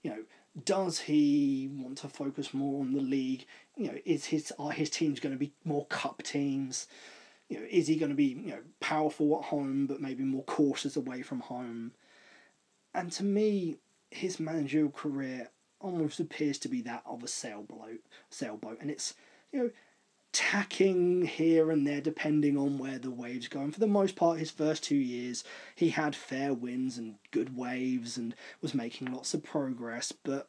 You 0.02 0.10
know, 0.10 0.24
does 0.64 1.00
he 1.00 1.68
want 1.72 1.98
to 1.98 2.08
focus 2.08 2.54
more 2.54 2.80
on 2.80 2.92
the 2.94 3.00
league 3.00 3.44
You 3.76 3.88
know, 3.88 3.98
is 4.04 4.26
his 4.26 4.52
are 4.58 4.70
his 4.70 4.88
teams 4.88 5.20
going 5.20 5.34
to 5.34 5.38
be 5.38 5.52
more 5.64 5.86
cup 5.86 6.22
teams? 6.22 6.86
You 7.48 7.60
know, 7.60 7.66
is 7.68 7.88
he 7.88 7.96
going 7.96 8.10
to 8.10 8.16
be 8.16 8.24
you 8.24 8.50
know 8.50 8.60
powerful 8.80 9.38
at 9.38 9.46
home 9.46 9.86
but 9.86 10.00
maybe 10.00 10.24
more 10.24 10.44
cautious 10.44 10.96
away 10.96 11.22
from 11.22 11.40
home? 11.40 11.92
And 12.94 13.10
to 13.12 13.24
me, 13.24 13.78
his 14.10 14.38
managerial 14.38 14.90
career 14.90 15.50
almost 15.84 16.18
appears 16.18 16.58
to 16.58 16.68
be 16.68 16.80
that 16.82 17.02
of 17.06 17.22
a 17.22 17.28
sailboat. 17.28 18.00
Sailboat, 18.30 18.78
and 18.80 18.90
it's 18.90 19.14
you 19.52 19.58
know 19.58 19.70
tacking 20.32 21.26
here 21.26 21.70
and 21.70 21.86
there 21.86 22.00
depending 22.00 22.56
on 22.56 22.78
where 22.78 22.98
the 22.98 23.10
waves 23.10 23.46
go. 23.46 23.60
And 23.60 23.72
for 23.72 23.78
the 23.78 23.86
most 23.86 24.16
part, 24.16 24.40
his 24.40 24.50
first 24.50 24.82
two 24.82 24.96
years, 24.96 25.44
he 25.76 25.90
had 25.90 26.16
fair 26.16 26.52
winds 26.52 26.98
and 26.98 27.16
good 27.30 27.56
waves 27.56 28.16
and 28.16 28.34
was 28.60 28.74
making 28.74 29.12
lots 29.12 29.32
of 29.34 29.44
progress. 29.44 30.10
But 30.10 30.48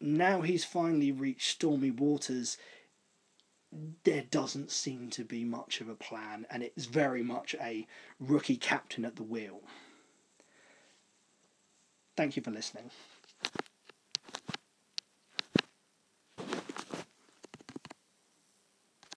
now 0.00 0.42
he's 0.42 0.64
finally 0.64 1.10
reached 1.10 1.50
stormy 1.50 1.90
waters. 1.90 2.56
There 4.04 4.22
doesn't 4.30 4.70
seem 4.70 5.10
to 5.10 5.24
be 5.24 5.42
much 5.42 5.80
of 5.80 5.88
a 5.88 5.96
plan, 5.96 6.46
and 6.48 6.62
it's 6.62 6.84
very 6.84 7.24
much 7.24 7.56
a 7.60 7.88
rookie 8.20 8.56
captain 8.56 9.04
at 9.04 9.16
the 9.16 9.24
wheel. 9.24 9.62
Thank 12.16 12.36
you 12.36 12.42
for 12.42 12.52
listening. 12.52 12.90